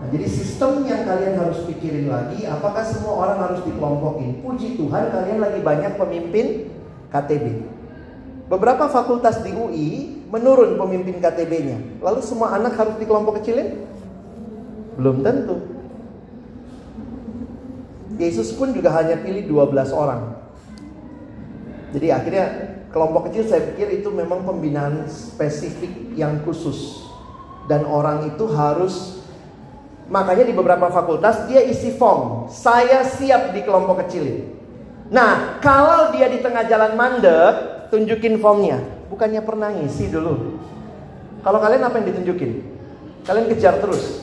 Nah, 0.00 0.08
jadi 0.08 0.26
sistem 0.32 0.88
yang 0.88 1.04
kalian 1.04 1.36
harus 1.36 1.60
pikirin 1.68 2.08
lagi, 2.08 2.48
apakah 2.48 2.80
semua 2.80 3.20
orang 3.20 3.38
harus 3.44 3.60
dikelompokin? 3.68 4.40
Puji 4.40 4.80
Tuhan 4.80 5.12
kalian 5.12 5.38
lagi 5.44 5.60
banyak 5.60 5.92
pemimpin 6.00 6.72
KTB. 7.12 7.46
Beberapa 8.48 8.88
fakultas 8.88 9.44
di 9.44 9.52
UI 9.52 9.88
menurun 10.32 10.80
pemimpin 10.80 11.20
KTB-nya. 11.20 12.00
Lalu 12.00 12.20
semua 12.24 12.56
anak 12.56 12.74
harus 12.80 12.96
dikelompok 12.96 13.44
kecilin? 13.44 13.84
Belum 14.96 15.20
tentu. 15.20 15.79
Yesus 18.20 18.52
pun 18.52 18.76
juga 18.76 18.92
hanya 18.92 19.16
pilih 19.16 19.48
12 19.48 19.96
orang. 19.96 20.36
Jadi 21.96 22.06
akhirnya 22.12 22.46
kelompok 22.92 23.32
kecil 23.32 23.48
saya 23.48 23.64
pikir 23.72 24.04
itu 24.04 24.12
memang 24.12 24.44
pembinaan 24.44 25.08
spesifik 25.08 26.12
yang 26.12 26.44
khusus. 26.44 27.08
Dan 27.64 27.88
orang 27.88 28.28
itu 28.28 28.44
harus 28.52 29.24
makanya 30.12 30.44
di 30.44 30.52
beberapa 30.52 30.92
fakultas 30.92 31.48
dia 31.48 31.64
isi 31.64 31.96
form. 31.96 32.52
Saya 32.52 33.08
siap 33.08 33.56
di 33.56 33.64
kelompok 33.64 34.04
kecil 34.04 34.52
Nah, 35.10 35.58
kalau 35.58 36.14
dia 36.14 36.30
di 36.30 36.38
tengah 36.38 36.70
jalan 36.70 36.94
mandek, 36.94 37.90
tunjukin 37.90 38.38
formnya. 38.38 38.78
Bukannya 39.10 39.42
pernah 39.42 39.74
ngisi 39.74 40.06
dulu. 40.06 40.54
Kalau 41.42 41.58
kalian 41.58 41.82
apa 41.82 41.98
yang 41.98 42.14
ditunjukin? 42.14 42.62
Kalian 43.26 43.50
kejar 43.50 43.82
terus. 43.82 44.22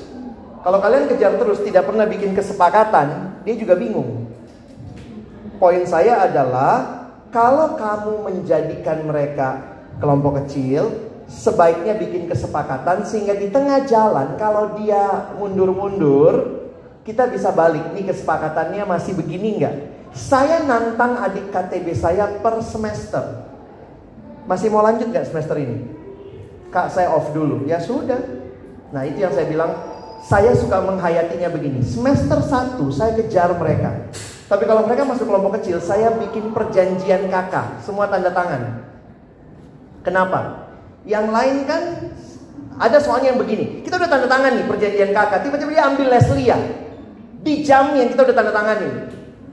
Kalau 0.64 0.80
kalian 0.80 1.12
kejar 1.12 1.36
terus 1.36 1.60
tidak 1.60 1.92
pernah 1.92 2.08
bikin 2.08 2.32
kesepakatan, 2.32 3.36
dia 3.48 3.56
juga 3.56 3.80
bingung. 3.80 4.28
Poin 5.56 5.88
saya 5.88 6.28
adalah 6.28 7.08
kalau 7.32 7.80
kamu 7.80 8.28
menjadikan 8.28 9.08
mereka 9.08 9.80
kelompok 10.04 10.44
kecil, 10.44 10.92
sebaiknya 11.32 11.96
bikin 11.96 12.28
kesepakatan 12.28 13.08
sehingga 13.08 13.40
di 13.40 13.48
tengah 13.48 13.88
jalan 13.88 14.36
kalau 14.36 14.76
dia 14.76 15.32
mundur-mundur, 15.40 16.60
kita 17.08 17.32
bisa 17.32 17.56
balik. 17.56 17.96
Nih 17.96 18.12
kesepakatannya 18.12 18.84
masih 18.84 19.16
begini 19.16 19.64
nggak? 19.64 19.76
Saya 20.12 20.68
nantang 20.68 21.16
adik 21.24 21.48
KTB 21.48 21.96
saya 21.96 22.28
per 22.44 22.60
semester. 22.60 23.48
Masih 24.44 24.68
mau 24.68 24.84
lanjut 24.84 25.08
nggak 25.08 25.28
semester 25.32 25.56
ini? 25.56 25.88
Kak 26.68 26.92
saya 26.92 27.16
off 27.16 27.32
dulu. 27.32 27.64
Ya 27.64 27.80
sudah. 27.80 28.20
Nah 28.92 29.08
itu 29.08 29.24
yang 29.24 29.32
saya 29.32 29.48
bilang 29.48 29.97
saya 30.28 30.52
suka 30.60 30.84
menghayatinya 30.84 31.48
begini. 31.48 31.80
Semester 31.80 32.44
1 32.44 32.84
saya 32.92 33.16
kejar 33.16 33.56
mereka. 33.56 34.12
Tapi 34.48 34.64
kalau 34.68 34.84
mereka 34.84 35.08
masuk 35.08 35.28
kelompok 35.28 35.60
kecil, 35.60 35.80
saya 35.80 36.12
bikin 36.20 36.52
perjanjian 36.52 37.32
kakak, 37.32 37.80
semua 37.84 38.12
tanda 38.12 38.32
tangan. 38.32 38.84
Kenapa? 40.04 40.72
Yang 41.08 41.26
lain 41.32 41.56
kan 41.68 41.82
ada 42.80 43.00
soalnya 43.00 43.36
yang 43.36 43.40
begini. 43.40 43.84
Kita 43.84 44.00
udah 44.00 44.08
tanda 44.12 44.28
tangan 44.28 44.52
nih 44.56 44.66
perjanjian 44.68 45.12
kakak, 45.16 45.48
tiba-tiba 45.48 45.72
dia 45.72 45.84
ambil 45.88 46.08
Leslia. 46.12 46.58
Di 47.44 47.64
jam 47.64 47.96
yang 47.96 48.12
kita 48.12 48.28
udah 48.28 48.36
tanda 48.36 48.52
tangan 48.52 48.78
nih. 48.84 48.94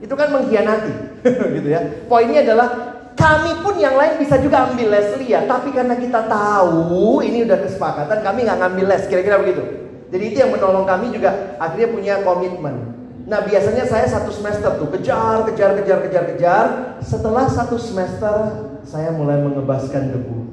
Itu 0.03 0.13
kan 0.19 0.27
mengkhianati, 0.31 0.93
gitu 1.59 1.67
ya. 1.71 1.81
Poinnya 2.11 2.43
adalah 2.43 2.67
kami 3.15 3.63
pun 3.63 3.79
yang 3.79 3.95
lain 3.95 4.19
bisa 4.19 4.39
juga 4.43 4.67
ambil 4.67 4.91
Leslia, 4.91 5.47
tapi 5.47 5.71
karena 5.71 5.95
kita 5.95 6.27
tahu 6.27 7.23
ini 7.23 7.47
udah 7.47 7.63
kesepakatan, 7.63 8.19
kami 8.19 8.43
nggak 8.43 8.59
ngambil 8.59 8.85
les, 8.91 9.03
kira-kira 9.07 9.39
begitu. 9.39 9.84
Jadi 10.15 10.31
itu 10.31 10.37
yang 10.39 10.55
menolong 10.55 10.87
kami 10.87 11.11
juga 11.11 11.59
akhirnya 11.59 11.91
punya 11.91 12.13
komitmen. 12.23 12.95
Nah 13.27 13.43
biasanya 13.43 13.83
saya 13.83 14.07
satu 14.07 14.31
semester 14.31 14.79
tuh 14.79 14.87
kejar, 14.95 15.43
kejar, 15.51 15.75
kejar, 15.75 15.99
kejar, 16.07 16.23
kejar. 16.31 16.67
Setelah 17.03 17.51
satu 17.51 17.75
semester 17.75 18.63
saya 18.87 19.11
mulai 19.11 19.43
mengebaskan 19.43 20.15
debu. 20.15 20.47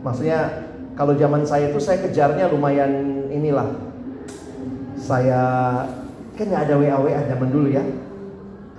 Maksudnya 0.00 0.64
kalau 0.96 1.12
zaman 1.12 1.44
saya 1.44 1.68
itu 1.68 1.76
saya 1.76 2.00
kejarnya 2.00 2.48
lumayan 2.48 3.28
inilah. 3.28 3.68
Saya 4.96 5.42
kan 6.40 6.44
nggak 6.48 6.64
ada 6.72 6.74
WA 6.80 6.96
WA 7.04 7.20
zaman 7.28 7.48
dulu 7.52 7.68
ya. 7.68 7.84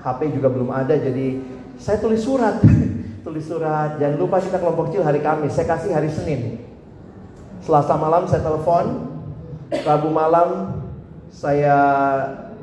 HP 0.02 0.34
juga 0.34 0.50
belum 0.50 0.74
ada 0.74 0.98
jadi 0.98 1.46
saya 1.78 2.02
tulis 2.02 2.26
surat. 2.26 2.58
tulis 3.28 3.46
surat. 3.46 4.02
Jangan 4.02 4.18
lupa 4.18 4.42
kita 4.42 4.58
kelompok 4.58 4.90
kecil 4.90 5.06
hari 5.06 5.22
Kamis. 5.22 5.54
Saya 5.54 5.70
kasih 5.70 5.94
hari 5.94 6.10
Senin. 6.10 6.58
Selasa 7.62 7.94
malam 7.94 8.26
saya 8.26 8.42
telepon, 8.42 9.11
Rabu 9.72 10.12
malam 10.12 10.76
saya 11.32 11.78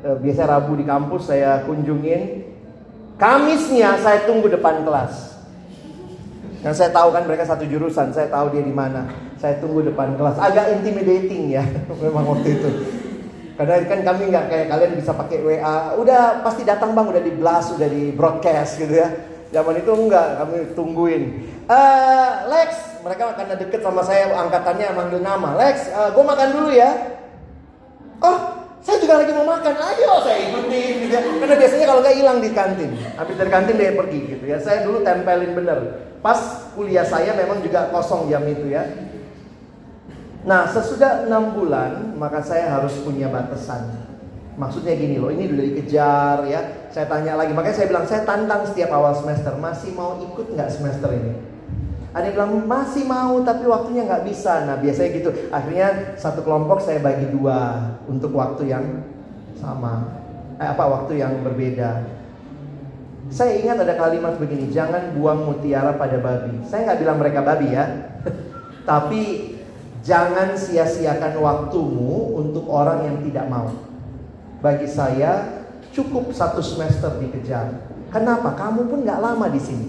eh, 0.05 0.17
biasa 0.21 0.45
Rabu 0.45 0.77
di 0.77 0.85
kampus 0.85 1.33
saya 1.33 1.65
kunjungin. 1.65 2.45
Kamisnya 3.17 3.99
saya 3.99 4.23
tunggu 4.29 4.47
depan 4.47 4.85
kelas. 4.85 5.41
Dan 6.59 6.71
saya 6.75 6.91
tahu 6.91 7.11
kan 7.11 7.23
mereka 7.23 7.47
satu 7.47 7.67
jurusan, 7.67 8.11
saya 8.11 8.29
tahu 8.31 8.53
dia 8.53 8.63
di 8.63 8.71
mana. 8.71 9.09
Saya 9.39 9.59
tunggu 9.59 9.83
depan 9.83 10.15
kelas. 10.15 10.39
Agak 10.39 10.71
intimidating 10.79 11.51
ya, 11.51 11.63
memang 12.03 12.35
waktu 12.35 12.55
itu. 12.55 12.69
Karena 13.59 13.75
kan 13.83 13.99
kami 14.07 14.31
nggak 14.31 14.45
kayak 14.47 14.67
kalian 14.71 14.93
bisa 14.95 15.11
pakai 15.11 15.39
WA. 15.43 15.99
Udah 15.99 16.39
pasti 16.43 16.63
datang 16.63 16.95
bang, 16.95 17.11
udah 17.11 17.23
di 17.23 17.31
blast, 17.35 17.75
udah 17.75 17.89
di 17.91 18.15
broadcast 18.15 18.79
gitu 18.79 18.95
ya. 18.95 19.11
Zaman 19.51 19.83
itu 19.83 19.91
enggak, 19.91 20.27
kami 20.39 20.57
tungguin. 20.77 21.23
Uh, 21.67 22.47
Lex, 22.47 22.88
mereka 23.03 23.33
karena 23.35 23.55
deket 23.55 23.81
sama 23.81 24.01
saya, 24.03 24.27
angkatannya 24.33 24.87
manggil 24.91 25.21
nama. 25.23 25.55
Lex, 25.55 25.89
uh, 25.91 26.07
eh, 26.07 26.09
gue 26.11 26.23
makan 26.23 26.49
dulu 26.51 26.69
ya. 26.75 26.91
Oh, 28.19 28.37
saya 28.83 28.97
juga 28.99 29.23
lagi 29.23 29.31
mau 29.35 29.47
makan. 29.47 29.73
Ayo, 29.75 30.11
saya 30.23 30.37
ikutin 30.51 30.93
gitu 31.07 31.13
ya. 31.15 31.21
Karena 31.23 31.55
biasanya 31.55 31.85
kalau 31.87 32.01
nggak 32.03 32.17
hilang 32.19 32.37
di 32.43 32.49
kantin, 32.51 32.91
habis 33.15 33.35
dari 33.35 33.51
kantin 33.51 33.75
dia 33.79 33.95
pergi 33.95 34.19
gitu 34.35 34.45
ya. 34.47 34.57
Saya 34.59 34.83
dulu 34.83 35.03
tempelin 35.03 35.51
bener. 35.55 35.79
Pas 36.19 36.39
kuliah 36.75 37.07
saya 37.07 37.31
memang 37.35 37.63
juga 37.63 37.87
kosong 37.91 38.27
jam 38.27 38.43
itu 38.47 38.67
ya. 38.71 38.83
Nah, 40.43 40.67
sesudah 40.71 41.27
enam 41.27 41.51
bulan, 41.55 42.15
maka 42.15 42.39
saya 42.39 42.71
harus 42.79 42.95
punya 43.03 43.27
batasan. 43.27 44.07
Maksudnya 44.59 44.95
gini 44.95 45.19
loh, 45.19 45.31
ini 45.31 45.47
udah 45.47 45.65
dikejar 45.71 46.37
ya. 46.47 46.91
Saya 46.91 47.07
tanya 47.07 47.39
lagi, 47.39 47.55
makanya 47.55 47.75
saya 47.79 47.87
bilang 47.87 48.07
saya 48.07 48.27
tantang 48.27 48.67
setiap 48.67 48.91
awal 48.91 49.15
semester, 49.15 49.55
masih 49.55 49.95
mau 49.95 50.19
ikut 50.19 50.51
nggak 50.55 50.71
semester 50.71 51.11
ini? 51.15 51.48
Ada 52.19 52.25
yang 52.27 52.35
bilang 52.35 52.53
masih 52.67 53.07
mau 53.07 53.39
tapi 53.47 53.63
waktunya 53.63 54.03
nggak 54.03 54.27
bisa. 54.27 54.67
Nah 54.67 54.75
biasanya 54.83 55.09
gitu. 55.15 55.29
Akhirnya 55.47 56.19
satu 56.19 56.43
kelompok 56.43 56.83
saya 56.83 56.99
bagi 56.99 57.31
dua 57.31 57.95
untuk 58.11 58.35
waktu 58.35 58.67
yang 58.67 59.07
sama. 59.55 60.19
Eh, 60.59 60.67
apa 60.67 60.83
waktu 60.83 61.23
yang 61.23 61.39
berbeda. 61.39 62.19
Saya 63.31 63.61
ingat 63.61 63.79
ada 63.85 63.93
kalimat 63.93 64.41
begini, 64.41 64.73
jangan 64.73 65.13
buang 65.13 65.45
mutiara 65.45 65.95
pada 65.95 66.17
babi. 66.17 66.65
Saya 66.65 66.89
nggak 66.89 66.99
bilang 66.99 67.17
mereka 67.21 67.45
babi 67.45 67.77
ya, 67.77 67.85
tapi 68.89 69.53
jangan 70.01 70.57
sia-siakan 70.57 71.37
waktumu 71.37 72.41
untuk 72.41 72.65
orang 72.65 73.05
yang 73.05 73.17
tidak 73.21 73.45
mau 73.45 73.69
bagi 74.59 74.89
saya 74.89 75.61
cukup 75.95 76.33
satu 76.35 76.59
semester 76.59 77.21
dikejar. 77.21 77.85
Kenapa? 78.09 78.57
Kamu 78.57 78.89
pun 78.89 79.05
nggak 79.05 79.21
lama 79.21 79.47
di 79.53 79.61
sini. 79.61 79.87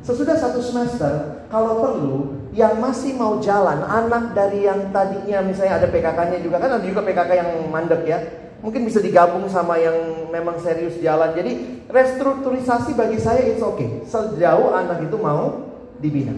Sesudah 0.00 0.34
satu 0.34 0.64
semester, 0.64 1.39
kalau 1.50 1.82
perlu, 1.82 2.18
yang 2.54 2.78
masih 2.78 3.18
mau 3.18 3.42
jalan, 3.42 3.82
anak 3.82 4.32
dari 4.38 4.66
yang 4.70 4.94
tadinya 4.94 5.42
misalnya 5.42 5.82
ada 5.82 5.88
PKK-nya 5.90 6.38
juga 6.42 6.62
kan 6.62 6.78
ada 6.78 6.86
juga 6.86 7.02
PKK 7.02 7.30
yang 7.36 7.50
mandek 7.68 8.02
ya. 8.06 8.18
Mungkin 8.60 8.84
bisa 8.84 9.00
digabung 9.00 9.48
sama 9.48 9.80
yang 9.80 10.28
memang 10.30 10.60
serius 10.60 10.94
jalan. 11.00 11.32
Jadi 11.32 11.84
restrukturisasi 11.88 12.92
bagi 12.92 13.16
saya 13.16 13.40
it's 13.42 13.64
okay. 13.64 14.04
Sejauh 14.04 14.76
anak 14.76 15.00
itu 15.00 15.16
mau 15.16 15.64
dibina. 15.98 16.36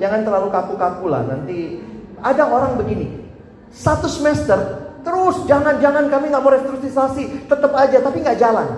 Jangan 0.00 0.24
terlalu 0.24 0.48
kaku-kaku 0.48 1.06
lah. 1.12 1.22
Nanti 1.28 1.78
ada 2.24 2.48
orang 2.48 2.80
begini. 2.80 3.22
Satu 3.68 4.08
semester 4.08 4.82
Terus 5.02 5.36
jangan-jangan 5.50 6.06
kami 6.06 6.30
nggak 6.30 6.42
mau 6.42 6.54
restrukturisasi, 6.54 7.50
tetap 7.50 7.74
aja 7.74 7.98
tapi 7.98 8.22
nggak 8.22 8.38
jalan. 8.38 8.68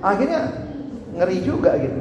Akhirnya 0.00 0.48
ngeri 1.12 1.38
juga 1.44 1.76
gitu. 1.76 2.00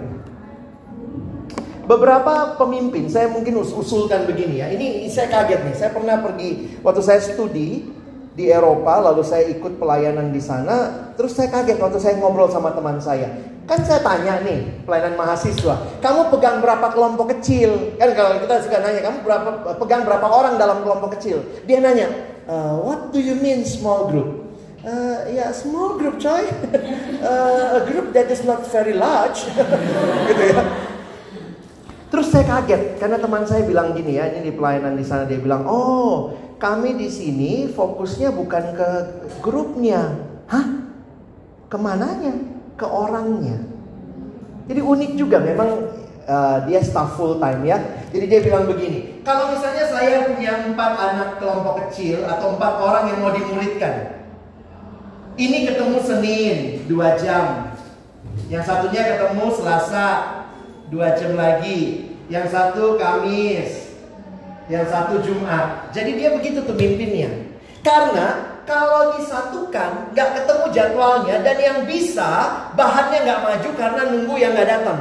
Beberapa 1.90 2.54
pemimpin, 2.54 3.10
saya 3.10 3.34
mungkin 3.34 3.66
us 3.66 3.74
usulkan 3.74 4.30
begini 4.30 4.62
ya. 4.62 4.70
Ini 4.70 5.10
saya 5.10 5.26
kaget 5.26 5.66
nih. 5.66 5.74
Saya 5.74 5.90
pernah 5.90 6.22
pergi 6.22 6.78
waktu 6.86 7.02
saya 7.02 7.18
studi 7.18 7.90
di 8.38 8.46
Eropa, 8.46 9.02
lalu 9.02 9.26
saya 9.26 9.50
ikut 9.50 9.82
pelayanan 9.82 10.30
di 10.30 10.38
sana. 10.38 11.10
Terus 11.18 11.34
saya 11.34 11.50
kaget 11.50 11.82
waktu 11.82 11.98
saya 11.98 12.22
ngobrol 12.22 12.46
sama 12.54 12.78
teman 12.78 13.02
saya. 13.02 13.42
Kan 13.66 13.82
saya 13.90 14.06
tanya 14.06 14.38
nih, 14.46 14.86
pelayanan 14.86 15.18
mahasiswa, 15.18 15.98
kamu 15.98 16.30
pegang 16.30 16.62
berapa 16.62 16.94
kelompok 16.94 17.34
kecil? 17.38 17.98
Kan 17.98 18.14
kalau 18.14 18.38
kita 18.38 18.70
suka 18.70 18.78
nanya, 18.86 19.02
kamu 19.10 19.18
berapa 19.26 19.50
pegang 19.82 20.06
berapa 20.06 20.28
orang 20.30 20.62
dalam 20.62 20.86
kelompok 20.86 21.18
kecil? 21.18 21.42
Dia 21.66 21.82
nanya, 21.82 22.10
uh, 22.46 22.78
what 22.86 23.10
do 23.10 23.18
you 23.18 23.34
mean 23.34 23.66
small 23.66 24.14
group? 24.14 24.46
Uh, 24.86 25.26
ya 25.26 25.50
yeah, 25.50 25.50
small 25.50 25.98
group 25.98 26.22
coy, 26.22 26.46
uh, 27.26 27.78
a 27.78 27.82
group 27.90 28.14
that 28.14 28.30
is 28.30 28.46
not 28.46 28.62
very 28.70 28.94
large, 28.94 29.50
gitu 30.30 30.44
ya. 30.54 30.89
Terus 32.10 32.34
saya 32.34 32.46
kaget 32.46 32.98
karena 32.98 33.22
teman 33.22 33.46
saya 33.46 33.62
bilang 33.70 33.94
gini 33.94 34.18
ya, 34.18 34.34
ini 34.34 34.50
di 34.50 34.54
pelayanan 34.58 34.98
di 34.98 35.06
sana 35.06 35.30
dia 35.30 35.38
bilang, 35.38 35.70
"Oh, 35.70 36.34
kami 36.58 36.98
di 36.98 37.06
sini 37.06 37.70
fokusnya 37.70 38.34
bukan 38.34 38.74
ke 38.74 38.90
grupnya." 39.46 40.18
Hah? 40.50 40.66
Ke 41.70 41.78
mananya? 41.78 42.34
Ke 42.74 42.90
orangnya. 42.90 43.62
Jadi 44.66 44.82
unik 44.82 45.12
juga 45.22 45.38
memang 45.38 45.70
uh, 46.26 46.58
dia 46.66 46.82
staff 46.82 47.14
full 47.14 47.38
time 47.38 47.62
ya. 47.66 47.78
Jadi 48.10 48.26
dia 48.26 48.40
bilang 48.42 48.66
begini, 48.66 49.22
kalau 49.22 49.54
misalnya 49.54 49.86
saya 49.86 50.26
punya 50.26 50.66
empat 50.66 50.92
anak 50.98 51.30
kelompok 51.38 51.90
kecil 51.90 52.26
atau 52.26 52.58
empat 52.58 52.74
orang 52.82 53.04
yang 53.14 53.20
mau 53.22 53.30
dimuridkan, 53.30 54.26
ini 55.38 55.70
ketemu 55.70 55.98
Senin 56.02 56.58
dua 56.90 57.14
jam, 57.22 57.70
yang 58.50 58.66
satunya 58.66 59.14
ketemu 59.14 59.46
Selasa 59.54 60.39
dua 60.90 61.16
jam 61.16 61.38
lagi. 61.38 62.10
Yang 62.30 62.54
satu 62.54 62.94
Kamis, 63.02 63.90
yang 64.70 64.86
satu 64.86 65.18
Jumat. 65.26 65.90
Jadi 65.90 66.22
dia 66.22 66.30
begitu 66.30 66.62
tuh 66.62 66.78
mimpinnya. 66.78 67.50
Karena 67.82 68.62
kalau 68.70 69.18
disatukan 69.18 70.14
nggak 70.14 70.30
ketemu 70.38 70.66
jadwalnya 70.70 71.42
dan 71.42 71.58
yang 71.58 71.80
bisa 71.90 72.54
bahannya 72.78 73.26
nggak 73.26 73.42
maju 73.42 73.70
karena 73.74 74.02
nunggu 74.14 74.36
yang 74.38 74.54
nggak 74.54 74.70
datang. 74.70 75.00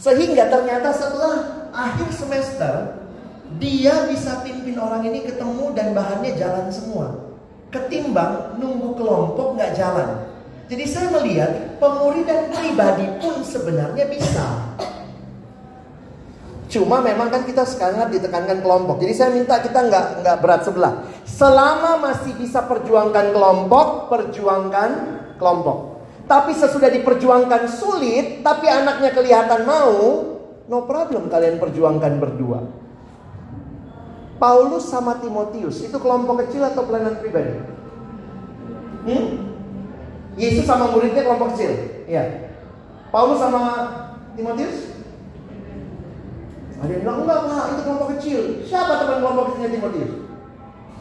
Sehingga 0.00 0.48
ternyata 0.48 0.88
setelah 0.96 1.68
akhir 1.76 2.08
semester 2.08 2.74
dia 3.60 4.08
bisa 4.08 4.40
pimpin 4.40 4.80
orang 4.80 5.04
ini 5.04 5.28
ketemu 5.28 5.76
dan 5.76 5.92
bahannya 5.92 6.32
jalan 6.40 6.66
semua. 6.72 7.36
Ketimbang 7.68 8.56
nunggu 8.56 8.96
kelompok 8.96 9.60
nggak 9.60 9.76
jalan. 9.76 10.24
Jadi 10.72 10.84
saya 10.88 11.12
melihat 11.12 11.76
pemuridan 11.82 12.48
pribadi 12.48 13.04
pun 13.20 13.44
sebenarnya 13.44 14.08
bisa. 14.08 14.46
Cuma 16.70 17.02
memang 17.02 17.34
kan 17.34 17.42
kita 17.42 17.66
sekarang 17.66 18.14
ditekankan 18.14 18.62
kelompok. 18.62 19.02
Jadi 19.02 19.10
saya 19.10 19.34
minta 19.34 19.58
kita 19.58 19.90
nggak 19.90 20.22
nggak 20.22 20.36
berat 20.38 20.62
sebelah. 20.62 21.02
Selama 21.26 21.98
masih 21.98 22.38
bisa 22.38 22.62
perjuangkan 22.62 23.34
kelompok, 23.34 24.06
perjuangkan 24.06 24.90
kelompok. 25.34 25.98
Tapi 26.30 26.54
sesudah 26.54 26.86
diperjuangkan 26.94 27.66
sulit, 27.66 28.46
tapi 28.46 28.70
anaknya 28.70 29.10
kelihatan 29.10 29.66
mau, 29.66 29.98
no 30.70 30.78
problem 30.86 31.26
kalian 31.26 31.58
perjuangkan 31.58 32.22
berdua. 32.22 32.62
Paulus 34.38 34.86
sama 34.86 35.18
Timotius 35.18 35.82
itu 35.82 35.98
kelompok 35.98 36.46
kecil 36.46 36.64
atau 36.70 36.86
pelayanan 36.86 37.18
pribadi? 37.18 37.60
Hmm? 39.10 39.24
Yesus 40.38 40.64
sama 40.70 40.86
muridnya 40.94 41.26
kelompok 41.26 41.58
kecil. 41.58 41.74
Iya. 42.06 42.54
Paulus 43.10 43.42
sama 43.42 43.62
Timotius? 44.38 44.89
Ada 46.80 46.90
yang 46.90 47.02
bilang, 47.04 47.18
enggak 47.24 47.40
pak, 47.44 47.64
itu 47.70 47.80
kelompok 47.84 48.08
kecil. 48.16 48.40
Siapa 48.64 48.92
teman 49.04 49.18
kelompok 49.20 49.44
kecilnya 49.52 49.70
Timotius? 49.76 50.12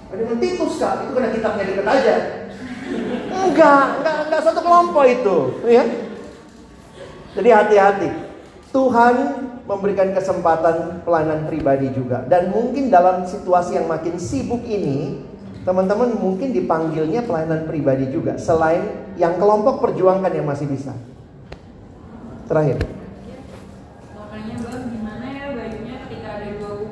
Ada 0.10 0.22
yang 0.26 0.40
Titus 0.42 0.74
kak, 0.82 0.94
itu 1.06 1.12
kena 1.14 1.30
kitabnya 1.32 1.64
deket 1.70 1.88
aja. 1.88 2.16
Enggak, 3.50 4.02
enggak, 4.02 4.18
enggak 4.26 4.42
satu 4.42 4.60
kelompok 4.66 5.06
itu. 5.06 5.38
Ya. 5.70 5.86
Jadi 7.38 7.50
hati-hati. 7.54 8.10
Tuhan 8.74 9.16
memberikan 9.70 10.10
kesempatan 10.18 11.06
pelayanan 11.06 11.46
pribadi 11.46 11.94
juga. 11.94 12.26
Dan 12.26 12.50
mungkin 12.50 12.90
dalam 12.90 13.30
situasi 13.30 13.78
yang 13.78 13.86
makin 13.86 14.18
sibuk 14.18 14.66
ini, 14.66 15.22
teman-teman 15.62 16.18
mungkin 16.18 16.50
dipanggilnya 16.50 17.22
pelayanan 17.30 17.70
pribadi 17.70 18.10
juga. 18.10 18.42
Selain 18.42 19.14
yang 19.14 19.38
kelompok 19.38 19.78
perjuangkan 19.78 20.34
yang 20.34 20.50
masih 20.50 20.66
bisa. 20.66 20.98
Terakhir. 22.50 22.82
Makanya 24.18 24.56
bang, 24.66 24.84
gimana 24.90 25.26
ya 25.30 25.46
baiknya 25.54 25.96
ketika 26.10 26.30
ada 26.42 26.50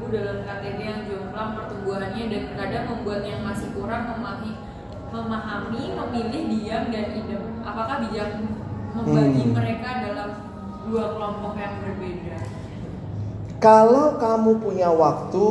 kubu 0.08 0.24
dalam 0.24 0.40
KTB 0.40 0.80
yang 0.80 1.02
jomplang 1.04 1.52
pertumbuhannya 1.60 2.24
dan 2.32 2.44
kadang 2.56 2.86
membuat 2.96 3.28
yang 3.28 3.44
masih 3.44 3.76
kurang 3.76 4.08
memahami, 4.08 4.52
memahami, 5.12 5.84
memilih 6.00 6.44
diam 6.48 6.84
dan 6.88 7.06
idem. 7.12 7.44
Apakah 7.60 8.08
bijak 8.08 8.40
membagi 8.96 9.44
Hmm. 9.44 9.52
mereka 9.52 9.90
dalam 10.08 10.30
dua 10.88 11.06
kelompok 11.12 11.54
yang 11.60 11.76
berbeda? 11.84 12.40
Kalau 13.60 14.16
kamu 14.16 14.52
punya 14.64 14.88
waktu 14.96 15.48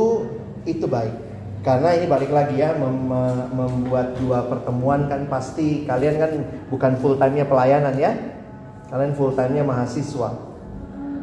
itu 0.65 0.85
baik. 0.89 1.15
Karena 1.61 1.93
ini 1.93 2.09
balik 2.09 2.33
lagi 2.33 2.57
ya 2.57 2.73
mem- 2.81 3.53
membuat 3.53 4.17
dua 4.17 4.41
pertemuan 4.49 5.05
kan 5.05 5.29
pasti 5.29 5.85
kalian 5.85 6.17
kan 6.17 6.31
bukan 6.73 6.97
full 6.97 7.13
time-nya 7.21 7.45
pelayanan 7.45 7.93
ya. 7.93 8.09
Kalian 8.89 9.13
full 9.13 9.37
time-nya 9.37 9.61
mahasiswa. 9.61 10.33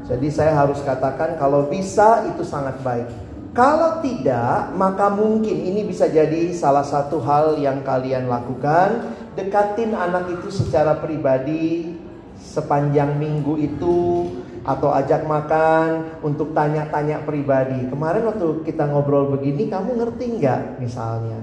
Jadi 0.06 0.28
saya 0.30 0.54
harus 0.54 0.78
katakan 0.86 1.34
kalau 1.34 1.66
bisa 1.66 2.30
itu 2.30 2.46
sangat 2.46 2.78
baik. 2.84 3.23
Kalau 3.54 4.02
tidak, 4.02 4.74
maka 4.74 5.14
mungkin 5.14 5.54
ini 5.54 5.86
bisa 5.86 6.10
jadi 6.10 6.50
salah 6.50 6.82
satu 6.82 7.22
hal 7.22 7.54
yang 7.62 7.86
kalian 7.86 8.26
lakukan. 8.26 9.14
Dekatin 9.38 9.94
anak 9.94 10.26
itu 10.26 10.50
secara 10.50 10.98
pribadi 10.98 11.94
sepanjang 12.34 13.14
minggu 13.14 13.54
itu 13.62 14.26
atau 14.66 14.90
ajak 14.90 15.22
makan 15.30 16.18
untuk 16.26 16.50
tanya-tanya 16.50 17.22
pribadi. 17.22 17.86
Kemarin 17.86 18.26
waktu 18.26 18.66
kita 18.66 18.90
ngobrol 18.90 19.30
begini, 19.38 19.70
kamu 19.70 20.02
ngerti 20.02 20.24
nggak 20.42 20.82
misalnya? 20.82 21.38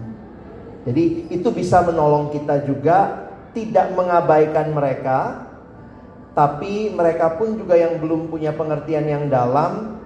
Jadi 0.84 1.32
itu 1.32 1.48
bisa 1.56 1.80
menolong 1.80 2.28
kita 2.36 2.68
juga 2.68 3.30
tidak 3.56 3.96
mengabaikan 3.96 4.76
mereka, 4.76 5.48
tapi 6.36 6.92
mereka 6.92 7.40
pun 7.40 7.56
juga 7.56 7.80
yang 7.80 8.04
belum 8.04 8.28
punya 8.28 8.52
pengertian 8.52 9.08
yang 9.08 9.32
dalam 9.32 10.01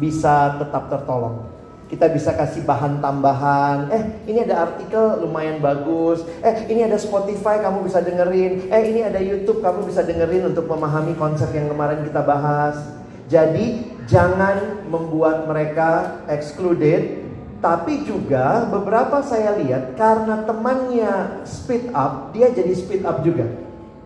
bisa 0.00 0.56
tetap 0.60 0.88
tertolong. 0.88 1.44
Kita 1.90 2.06
bisa 2.06 2.30
kasih 2.38 2.62
bahan 2.62 3.02
tambahan. 3.02 3.90
Eh, 3.90 4.02
ini 4.30 4.46
ada 4.46 4.70
artikel 4.70 5.26
lumayan 5.26 5.58
bagus. 5.58 6.22
Eh, 6.38 6.70
ini 6.70 6.86
ada 6.86 6.94
Spotify 6.94 7.58
kamu 7.58 7.90
bisa 7.90 7.98
dengerin. 7.98 8.70
Eh, 8.70 8.82
ini 8.94 9.02
ada 9.02 9.18
YouTube 9.18 9.58
kamu 9.58 9.90
bisa 9.90 10.06
dengerin 10.06 10.54
untuk 10.54 10.70
memahami 10.70 11.18
konsep 11.18 11.50
yang 11.50 11.66
kemarin 11.66 12.06
kita 12.06 12.22
bahas. 12.22 12.78
Jadi, 13.26 13.90
jangan 14.06 14.86
membuat 14.86 15.50
mereka 15.50 16.22
excluded, 16.30 17.26
tapi 17.60 18.08
juga 18.08 18.66
beberapa 18.70 19.20
saya 19.20 19.54
lihat 19.60 19.94
karena 19.94 20.48
temannya 20.48 21.44
speed 21.44 21.92
up, 21.92 22.32
dia 22.32 22.48
jadi 22.50 22.72
speed 22.72 23.04
up 23.04 23.20
juga. 23.20 23.46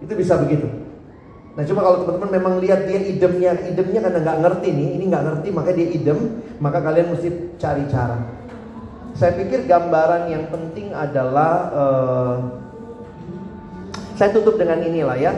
Itu 0.03 0.13
bisa 0.19 0.37
begitu. 0.37 0.84
Nah 1.55 1.63
coba 1.63 1.81
kalau 1.87 1.97
teman-teman 2.03 2.31
memang 2.35 2.55
lihat 2.59 2.91
dia 2.91 2.99
idemnya, 2.99 3.55
idemnya 3.63 4.01
karena 4.03 4.19
nggak 4.27 4.39
ngerti 4.43 4.69
nih, 4.75 4.89
ini 4.99 5.05
nggak 5.07 5.25
ngerti 5.25 5.49
maka 5.55 5.71
dia 5.71 5.87
idem, 5.87 6.19
maka 6.59 6.79
kalian 6.83 7.15
mesti 7.15 7.29
cari 7.63 7.87
cara. 7.87 8.19
Saya 9.15 9.39
pikir 9.39 9.71
gambaran 9.71 10.27
yang 10.27 10.51
penting 10.51 10.91
adalah, 10.91 11.53
uh, 11.71 12.37
saya 14.19 14.35
tutup 14.35 14.59
dengan 14.59 14.83
inilah 14.83 15.15
ya. 15.15 15.33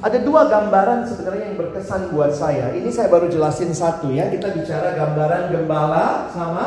Ada 0.00 0.18
dua 0.26 0.50
gambaran 0.50 1.06
sebenarnya 1.06 1.54
yang 1.54 1.58
berkesan 1.60 2.10
buat 2.10 2.34
saya. 2.34 2.72
Ini 2.74 2.90
saya 2.90 3.06
baru 3.12 3.30
jelasin 3.30 3.70
satu 3.70 4.10
ya. 4.10 4.32
Kita 4.32 4.50
bicara 4.50 4.96
gambaran 4.96 5.54
gembala 5.54 6.26
sama 6.34 6.66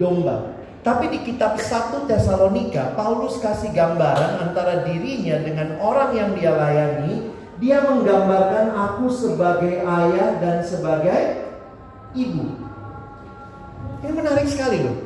domba. 0.00 0.56
Tapi 0.86 1.10
di 1.10 1.20
kitab 1.26 1.58
1 1.58 2.06
Tesalonika, 2.06 2.94
Paulus 2.94 3.42
kasih 3.42 3.74
gambaran 3.74 4.38
antara 4.48 4.86
dirinya 4.86 5.42
dengan 5.42 5.82
orang 5.82 6.14
yang 6.14 6.30
dia 6.38 6.54
layani 6.54 7.37
dia 7.58 7.82
menggambarkan 7.82 8.70
aku 8.70 9.10
sebagai 9.10 9.82
ayah 9.82 10.38
dan 10.38 10.62
sebagai 10.62 11.42
ibu. 12.14 12.54
Ini 13.98 14.12
menarik 14.14 14.46
sekali 14.46 14.86
loh. 14.86 14.98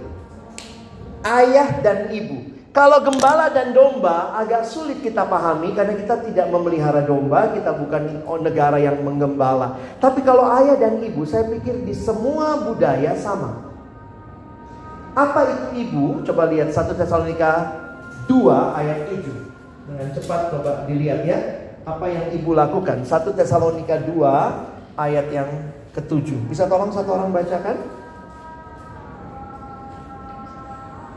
Ayah 1.24 1.80
dan 1.80 2.12
ibu. 2.12 2.52
Kalau 2.72 3.04
gembala 3.04 3.52
dan 3.52 3.76
domba 3.76 4.32
agak 4.32 4.64
sulit 4.64 5.04
kita 5.04 5.28
pahami 5.28 5.76
karena 5.76 5.92
kita 5.92 6.24
tidak 6.24 6.48
memelihara 6.48 7.04
domba, 7.04 7.52
kita 7.52 7.72
bukan 7.72 8.24
negara 8.40 8.80
yang 8.80 9.00
menggembala. 9.04 9.76
Tapi 10.00 10.24
kalau 10.24 10.48
ayah 10.56 10.80
dan 10.80 11.00
ibu, 11.04 11.24
saya 11.28 11.48
pikir 11.52 11.84
di 11.84 11.92
semua 11.92 12.64
budaya 12.64 13.12
sama. 13.16 13.72
Apa 15.12 15.40
itu 15.44 15.66
ibu? 15.84 16.24
Coba 16.24 16.48
lihat 16.48 16.72
1 16.72 16.96
Tesalonika 16.96 17.52
2 18.24 18.80
ayat 18.80 18.98
7. 19.08 19.20
Dengan 19.92 20.08
cepat 20.16 20.40
coba 20.48 20.88
dilihat 20.88 21.28
ya 21.28 21.61
apa 21.82 22.06
yang 22.06 22.26
ibu 22.30 22.54
lakukan. 22.54 23.02
1 23.02 23.34
Tesalonika 23.34 23.98
2 24.06 24.98
ayat 24.98 25.26
yang 25.34 25.50
ketujuh. 25.90 26.38
Bisa 26.46 26.70
tolong 26.70 26.94
satu 26.94 27.18
orang 27.18 27.34
bacakan? 27.34 27.76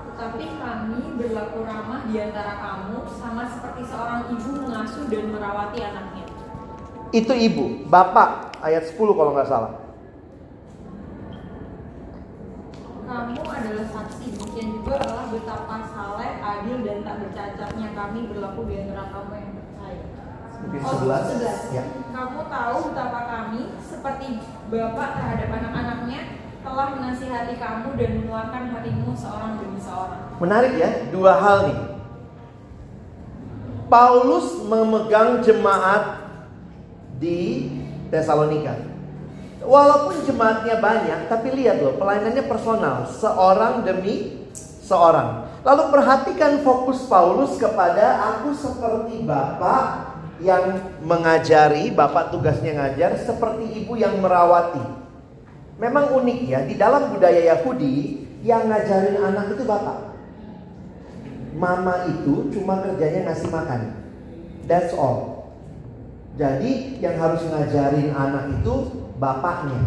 Tetapi 0.10 0.46
kami 0.58 1.02
berlaku 1.22 1.60
ramah 1.68 2.02
di 2.10 2.18
antara 2.18 2.54
kamu 2.58 2.98
sama 3.14 3.44
seperti 3.46 3.84
seorang 3.86 4.22
ibu 4.34 4.50
mengasuh 4.66 5.06
dan 5.06 5.26
merawati 5.30 5.80
anaknya. 5.86 6.26
Itu 7.14 7.34
ibu, 7.38 7.86
bapak 7.86 8.58
ayat 8.66 8.90
10 8.90 8.98
kalau 8.98 9.32
nggak 9.38 9.50
salah. 9.50 9.74
Kamu 13.06 13.38
adalah 13.46 13.86
saksi, 13.86 14.34
demikian 14.34 14.82
juga 14.82 14.98
Allah 14.98 15.30
betapa 15.30 15.78
saleh, 15.94 16.42
adil 16.42 16.82
dan 16.82 17.06
tak 17.06 17.16
bercacatnya 17.22 17.94
kami 17.94 18.20
berlaku 18.34 18.66
di 18.66 18.82
antara 18.82 19.14
kamu 19.14 19.34
yang. 19.38 19.55
Mungkin 20.66 20.82
Oh, 20.82 20.98
11. 21.06 21.38
11. 21.38 21.78
Ya. 21.78 21.84
Kamu 22.10 22.42
tahu 22.50 22.76
betapa 22.90 23.22
kami 23.30 23.62
seperti 23.78 24.42
bapak 24.74 25.10
terhadap 25.14 25.50
anak-anaknya 25.62 26.20
telah 26.66 26.88
menasihati 26.98 27.56
kamu 27.62 27.94
dan 27.94 28.10
mengeluarkan 28.18 28.64
hatimu 28.74 29.14
seorang 29.14 29.62
demi 29.62 29.78
seorang. 29.78 30.22
Menarik 30.42 30.74
ya, 30.74 30.90
dua 31.14 31.38
hal 31.38 31.58
nih. 31.70 31.80
Paulus 33.86 34.66
memegang 34.66 35.46
jemaat 35.46 36.26
di 37.22 37.70
Tesalonika. 38.10 38.74
Walaupun 39.62 40.26
jemaatnya 40.26 40.82
banyak, 40.82 41.20
tapi 41.30 41.54
lihat 41.54 41.82
loh, 41.82 41.98
pelayanannya 42.02 42.44
personal, 42.50 43.06
seorang 43.06 43.86
demi 43.86 44.46
seorang. 44.86 45.46
Lalu 45.66 45.84
perhatikan 45.90 46.62
fokus 46.62 47.06
Paulus 47.10 47.58
kepada 47.58 48.22
aku 48.22 48.54
seperti 48.54 49.26
bapak 49.26 50.15
yang 50.44 50.96
mengajari, 51.04 51.92
bapak 51.96 52.36
tugasnya 52.36 52.76
ngajar, 52.76 53.16
seperti 53.20 53.84
ibu 53.84 53.96
yang 53.96 54.20
merawati. 54.20 54.84
Memang 55.80 56.12
unik 56.12 56.40
ya, 56.48 56.60
di 56.68 56.76
dalam 56.76 57.12
budaya 57.12 57.56
Yahudi 57.56 58.24
yang 58.44 58.68
ngajarin 58.68 59.20
anak 59.20 59.56
itu 59.56 59.64
bapak. 59.64 60.16
Mama 61.56 62.04
itu 62.12 62.52
cuma 62.52 62.84
kerjanya 62.84 63.32
ngasih 63.32 63.48
makan. 63.48 63.82
That's 64.68 64.92
all. 64.92 65.52
Jadi 66.36 67.00
yang 67.00 67.16
harus 67.16 67.48
ngajarin 67.48 68.12
anak 68.12 68.60
itu 68.60 68.74
bapaknya. 69.16 69.80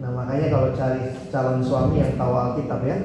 Nah 0.00 0.10
makanya 0.16 0.48
kalau 0.48 0.68
cari 0.72 1.12
calon 1.28 1.60
suami 1.60 2.00
yang 2.00 2.16
tahu 2.16 2.32
Alkitab 2.32 2.80
ya, 2.88 2.96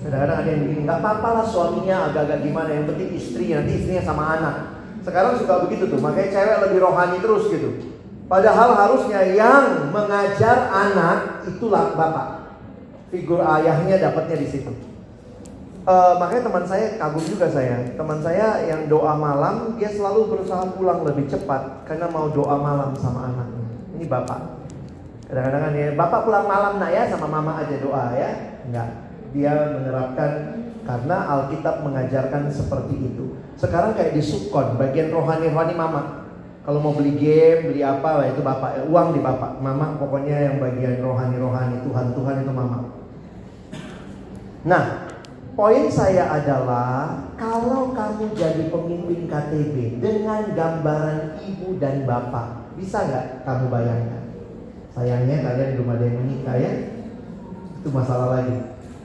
kadang-kadang 0.00 0.38
ada 0.42 0.48
yang 0.48 0.60
begini, 0.64 0.80
nggak 0.88 0.98
apa-apa 0.98 1.28
lah 1.38 1.46
suaminya 1.46 1.96
agak-agak 2.10 2.38
gimana, 2.42 2.70
yang 2.72 2.86
penting 2.88 3.10
istri, 3.14 3.52
nanti 3.52 3.72
istrinya 3.78 4.02
sama 4.02 4.24
anak. 4.40 4.56
Sekarang 5.02 5.34
suka 5.38 5.66
begitu 5.66 5.90
tuh, 5.90 5.98
makanya 5.98 6.30
cewek 6.30 6.58
lebih 6.70 6.78
rohani 6.82 7.18
terus 7.18 7.50
gitu. 7.50 7.70
Padahal 8.30 8.72
harusnya 8.78 9.20
yang 9.34 9.92
mengajar 9.92 10.70
anak 10.72 11.44
itulah 11.44 11.92
bapak. 11.98 12.48
Figur 13.12 13.44
ayahnya 13.44 14.00
dapatnya 14.00 14.40
di 14.40 14.48
situ. 14.48 14.72
Eh, 15.82 16.14
makanya 16.14 16.46
teman 16.46 16.64
saya 16.64 16.94
kagum 16.94 17.24
juga 17.26 17.50
saya. 17.50 17.82
Teman 17.98 18.22
saya 18.22 18.62
yang 18.70 18.86
doa 18.86 19.18
malam, 19.18 19.74
dia 19.74 19.90
selalu 19.90 20.30
berusaha 20.30 20.62
pulang 20.78 21.02
lebih 21.02 21.26
cepat 21.26 21.82
karena 21.90 22.06
mau 22.06 22.30
doa 22.30 22.54
malam 22.54 22.94
sama 22.94 23.26
anaknya. 23.26 23.66
Ini 23.98 24.06
bapak. 24.06 24.40
Kadang-kadang 25.26 25.74
ya, 25.74 25.90
bapak 25.98 26.20
pulang 26.22 26.46
malam 26.46 26.78
nak 26.78 26.90
ya 26.94 27.10
sama 27.10 27.26
mama 27.26 27.58
aja 27.58 27.74
doa 27.82 28.14
ya. 28.14 28.30
Enggak. 28.62 28.88
Dia 29.34 29.52
menerapkan 29.74 30.32
karena 30.86 31.16
Alkitab 31.26 31.82
mengajarkan 31.82 32.46
seperti 32.54 32.94
itu. 33.02 33.41
Sekarang 33.56 33.94
kayak 33.94 34.16
di 34.16 34.22
subkon, 34.22 34.76
bagian 34.80 35.12
rohani-rohani 35.12 35.74
mama. 35.76 36.02
Kalau 36.62 36.78
mau 36.78 36.94
beli 36.94 37.18
game, 37.18 37.74
beli 37.74 37.82
apa, 37.82 38.22
itu 38.30 38.38
bapak. 38.38 38.78
Eh, 38.78 38.84
Uang 38.86 39.18
di 39.18 39.20
bapak. 39.20 39.58
Mama 39.58 39.98
pokoknya 39.98 40.46
yang 40.46 40.56
bagian 40.62 41.02
rohani-rohani 41.02 41.82
Tuhan-Tuhan 41.82 42.46
itu 42.46 42.52
mama. 42.54 42.78
Nah, 44.62 45.10
poin 45.58 45.90
saya 45.90 46.30
adalah 46.30 47.18
kalau 47.34 47.90
kamu 47.90 48.30
jadi 48.38 48.70
pemimpin 48.70 49.26
KTB 49.26 49.98
dengan 49.98 50.54
gambaran 50.54 51.42
ibu 51.42 51.82
dan 51.82 52.06
bapak, 52.06 52.70
bisa 52.78 53.02
nggak 53.10 53.42
kamu 53.42 53.66
bayangkan? 53.66 54.22
Sayangnya 54.94 55.42
kalian 55.42 55.70
belum 55.74 55.88
ada 55.98 56.04
yang 56.06 56.18
menikah 56.22 56.56
ya, 56.62 56.72
itu 57.82 57.88
masalah 57.90 58.38
lagi. 58.38 58.54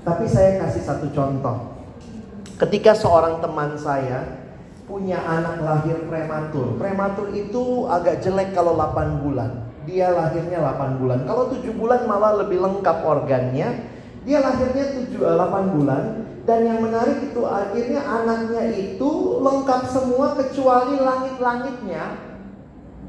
Tapi 0.06 0.26
saya 0.30 0.62
kasih 0.62 0.84
satu 0.86 1.10
contoh. 1.10 1.67
Ketika 2.58 2.98
seorang 2.98 3.38
teman 3.38 3.78
saya 3.78 4.26
punya 4.90 5.22
anak 5.22 5.62
lahir 5.62 6.10
prematur. 6.10 6.74
Prematur 6.82 7.30
itu 7.38 7.86
agak 7.86 8.26
jelek 8.26 8.58
kalau 8.58 8.74
8 8.74 9.22
bulan. 9.22 9.70
Dia 9.86 10.10
lahirnya 10.10 10.58
8 10.66 10.98
bulan. 10.98 11.20
Kalau 11.30 11.54
7 11.54 11.70
bulan 11.78 12.10
malah 12.10 12.42
lebih 12.42 12.58
lengkap 12.58 12.98
organnya. 13.06 13.94
Dia 14.26 14.42
lahirnya 14.42 15.06
7 15.06 15.22
8 15.22 15.76
bulan 15.78 16.04
dan 16.50 16.64
yang 16.64 16.80
menarik 16.82 17.30
itu 17.30 17.44
akhirnya 17.46 18.02
anaknya 18.08 18.64
itu 18.74 19.12
lengkap 19.44 19.82
semua 19.92 20.34
kecuali 20.40 20.96
langit-langitnya 20.98 22.04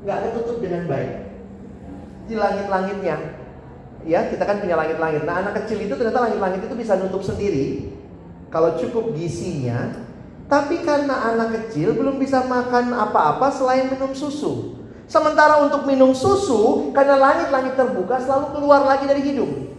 nggak 0.05 0.19
ketutup 0.29 0.59
dengan 0.61 0.83
baik. 0.93 1.15
Di 2.29 2.35
langit-langitnya 2.37 3.17
ya 4.05 4.29
kita 4.29 4.45
kan 4.45 4.61
punya 4.61 4.77
langit-langit. 4.77 5.25
Nah 5.25 5.41
anak 5.41 5.65
kecil 5.65 5.81
itu 5.81 5.95
ternyata 5.97 6.29
langit-langit 6.29 6.69
itu 6.69 6.75
bisa 6.77 7.01
nutup 7.01 7.25
sendiri 7.25 7.98
kalau 8.49 8.77
cukup 8.77 9.17
gisinya. 9.17 10.05
Tapi 10.49 10.81
karena 10.81 11.29
anak 11.29 11.53
kecil 11.53 11.93
belum 11.93 12.17
bisa 12.17 12.41
makan 12.49 12.97
apa-apa 12.97 13.53
selain 13.53 13.93
minum 13.93 14.17
susu. 14.17 14.81
Sementara 15.05 15.61
untuk 15.61 15.85
minum 15.85 16.17
susu 16.17 16.89
karena 16.97 17.21
langit-langit 17.21 17.77
terbuka 17.77 18.17
selalu 18.17 18.57
keluar 18.57 18.85
lagi 18.89 19.05
dari 19.05 19.21
hidung. 19.25 19.77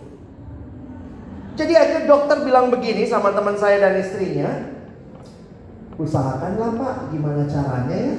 Jadi 1.58 1.74
akhirnya 1.74 2.06
dokter 2.06 2.46
bilang 2.46 2.70
begini 2.70 3.04
sama 3.10 3.34
teman 3.34 3.58
saya 3.58 3.82
dan 3.82 3.98
istrinya, 4.00 4.72
usahakanlah 6.00 6.72
pak, 6.78 6.96
gimana 7.12 7.44
caranya 7.50 7.98
ya? 7.98 8.16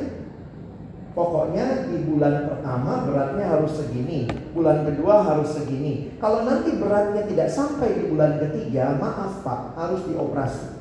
Pokoknya 1.10 1.90
di 1.90 2.06
bulan 2.06 2.46
pertama 2.46 3.02
beratnya 3.02 3.50
harus 3.50 3.82
segini, 3.82 4.30
bulan 4.54 4.86
kedua 4.86 5.26
harus 5.26 5.50
segini. 5.58 6.14
Kalau 6.22 6.46
nanti 6.46 6.78
beratnya 6.78 7.26
tidak 7.26 7.50
sampai 7.50 7.98
di 7.98 8.02
bulan 8.14 8.38
ketiga, 8.38 8.94
maaf 8.94 9.42
pak, 9.42 9.74
harus 9.74 10.06
dioperasi. 10.06 10.78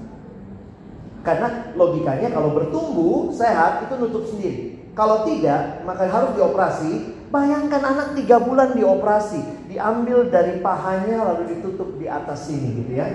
Karena 1.26 1.74
logikanya 1.74 2.30
kalau 2.30 2.54
bertumbuh 2.54 3.34
sehat 3.34 3.90
itu 3.90 3.94
nutup 3.98 4.24
sendiri. 4.30 4.80
Kalau 4.94 5.26
tidak, 5.26 5.82
maka 5.84 6.06
harus 6.06 6.38
dioperasi. 6.38 7.18
Bayangkan 7.30 7.82
anak 7.86 8.18
tiga 8.18 8.42
bulan 8.42 8.74
dioperasi, 8.74 9.70
diambil 9.70 10.34
dari 10.34 10.66
pahanya 10.66 11.30
lalu 11.30 11.58
ditutup 11.58 12.02
di 12.02 12.10
atas 12.10 12.50
sini 12.50 12.82
gitu 12.82 12.98
ya. 12.98 13.06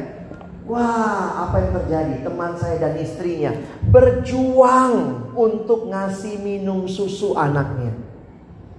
Wah, 0.64 1.44
apa 1.44 1.60
yang 1.60 1.70
terjadi? 1.76 2.14
Teman 2.24 2.56
saya 2.56 2.80
dan 2.80 2.96
istrinya 2.96 3.52
berjuang 3.92 5.28
untuk 5.36 5.92
ngasih 5.92 6.40
minum 6.40 6.88
susu 6.88 7.36
anaknya. 7.36 7.92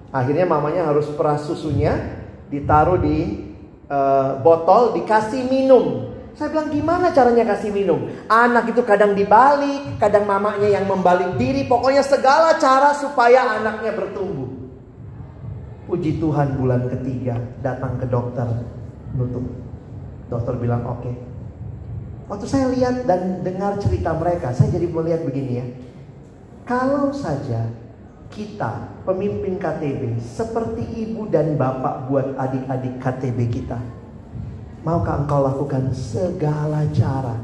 Akhirnya 0.10 0.50
mamanya 0.50 0.90
harus 0.90 1.06
peras 1.14 1.46
susunya, 1.46 2.18
ditaruh 2.50 2.98
di 2.98 3.52
uh, 3.86 4.42
botol, 4.42 4.98
dikasih 4.98 5.46
minum. 5.46 6.10
Saya 6.34 6.52
bilang 6.52 6.74
gimana 6.74 7.14
caranya 7.14 7.46
kasih 7.54 7.70
minum? 7.70 8.10
Anak 8.34 8.74
itu 8.74 8.82
kadang 8.82 9.14
dibalik, 9.14 10.02
kadang 10.02 10.26
mamanya 10.26 10.68
yang 10.68 10.90
membalik 10.90 11.38
diri. 11.38 11.70
Pokoknya 11.70 12.02
segala 12.02 12.58
cara 12.58 12.98
supaya 12.98 13.62
anaknya 13.62 13.94
bertumbuh. 13.94 14.50
Puji 15.86 16.18
Tuhan 16.18 16.58
bulan 16.58 16.90
ketiga 16.90 17.38
datang 17.62 18.02
ke 18.02 18.10
dokter 18.10 18.50
nutup. 19.14 19.46
Dokter 20.34 20.58
bilang 20.58 20.82
oke. 20.90 21.06
Okay. 21.06 21.35
Waktu 22.26 22.46
saya 22.50 22.74
lihat 22.74 23.06
dan 23.06 23.46
dengar 23.46 23.78
cerita 23.78 24.10
mereka, 24.18 24.50
saya 24.50 24.74
jadi 24.74 24.90
melihat 24.90 25.22
begini 25.22 25.62
ya. 25.62 25.66
Kalau 26.66 27.14
saja 27.14 27.70
kita 28.34 29.06
pemimpin 29.06 29.62
KTB 29.62 30.18
seperti 30.18 30.82
ibu 31.06 31.30
dan 31.30 31.54
bapak 31.54 32.10
buat 32.10 32.34
adik-adik 32.34 32.98
KTB 32.98 33.40
kita. 33.54 33.78
Maukah 34.82 35.22
engkau 35.22 35.46
lakukan 35.46 35.94
segala 35.94 36.90
cara 36.90 37.38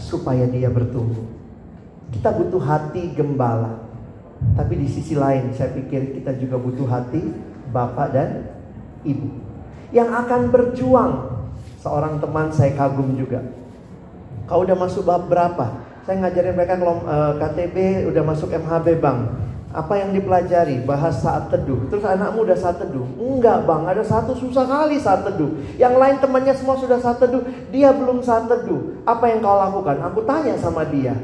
supaya 0.00 0.48
dia 0.48 0.72
bertumbuh? 0.72 1.24
Kita 2.12 2.32
butuh 2.32 2.60
hati 2.64 3.12
gembala. 3.12 3.84
Tapi 4.56 4.80
di 4.80 4.88
sisi 4.88 5.12
lain 5.16 5.52
saya 5.52 5.72
pikir 5.72 6.16
kita 6.20 6.32
juga 6.40 6.56
butuh 6.56 6.88
hati 6.88 7.20
bapak 7.72 8.08
dan 8.12 8.48
ibu. 9.04 9.28
Yang 9.92 10.10
akan 10.24 10.40
berjuang. 10.48 11.12
Seorang 11.84 12.16
teman 12.16 12.48
saya 12.48 12.72
kagum 12.72 13.12
juga. 13.12 13.44
Kau 14.44 14.60
udah 14.60 14.76
masuk 14.76 15.08
bab 15.08 15.24
berapa? 15.28 15.80
Saya 16.04 16.20
ngajarin 16.20 16.52
mereka 16.52 16.76
kalau 16.76 17.00
uh, 17.08 17.32
KTB 17.40 18.04
udah 18.12 18.22
masuk 18.28 18.52
MHB 18.52 19.00
bang. 19.00 19.18
Apa 19.74 19.98
yang 19.98 20.14
dipelajari? 20.14 20.84
Bahas 20.84 21.18
saat 21.18 21.50
teduh. 21.50 21.88
Terus 21.90 22.04
anakmu 22.06 22.46
udah 22.46 22.54
saat 22.54 22.78
teduh? 22.78 23.08
Enggak 23.18 23.64
bang, 23.66 23.82
ada 23.88 24.04
satu 24.04 24.36
susah 24.36 24.68
kali 24.68 25.00
saat 25.00 25.26
teduh. 25.26 25.50
Yang 25.80 25.94
lain 25.98 26.16
temannya 26.20 26.54
semua 26.54 26.76
sudah 26.78 27.00
saat 27.00 27.18
teduh, 27.18 27.42
dia 27.72 27.90
belum 27.90 28.22
saat 28.22 28.46
teduh. 28.46 29.02
Apa 29.02 29.32
yang 29.32 29.42
kau 29.42 29.56
lakukan? 29.56 29.98
Aku 30.12 30.22
tanya 30.28 30.54
sama 30.60 30.86
dia. 30.86 31.16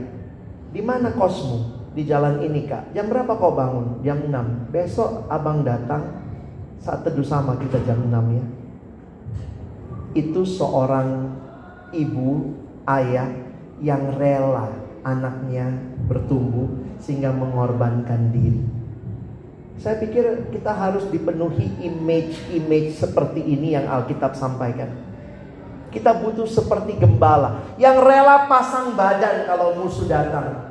Di 0.72 0.82
mana 0.82 1.14
kosmu? 1.14 1.78
Di 1.94 2.02
jalan 2.08 2.42
ini 2.42 2.66
kak. 2.66 2.90
Jam 2.96 3.06
berapa 3.06 3.36
kau 3.38 3.54
bangun? 3.54 4.02
Jam 4.02 4.18
6. 4.26 4.72
Besok 4.74 5.30
abang 5.30 5.62
datang 5.62 6.24
saat 6.80 7.04
teduh 7.04 7.26
sama 7.26 7.54
kita 7.60 7.78
jam 7.86 8.00
6 8.02 8.10
ya. 8.34 8.44
Itu 10.16 10.42
seorang 10.42 11.38
ibu 11.94 12.58
ayah 12.98 13.28
yang 13.78 14.18
rela 14.18 14.68
anaknya 15.06 15.72
bertumbuh 16.04 16.68
sehingga 17.00 17.32
mengorbankan 17.32 18.34
diri. 18.34 18.60
Saya 19.80 19.96
pikir 19.96 20.52
kita 20.52 20.76
harus 20.76 21.08
dipenuhi 21.08 21.80
image-image 21.80 23.00
seperti 23.00 23.40
ini 23.40 23.72
yang 23.72 23.88
Alkitab 23.88 24.36
sampaikan. 24.36 24.92
Kita 25.88 26.20
butuh 26.20 26.44
seperti 26.44 27.00
gembala 27.00 27.64
yang 27.80 27.96
rela 27.98 28.44
pasang 28.46 28.92
badan 28.92 29.48
kalau 29.48 29.80
musuh 29.80 30.04
datang. 30.04 30.68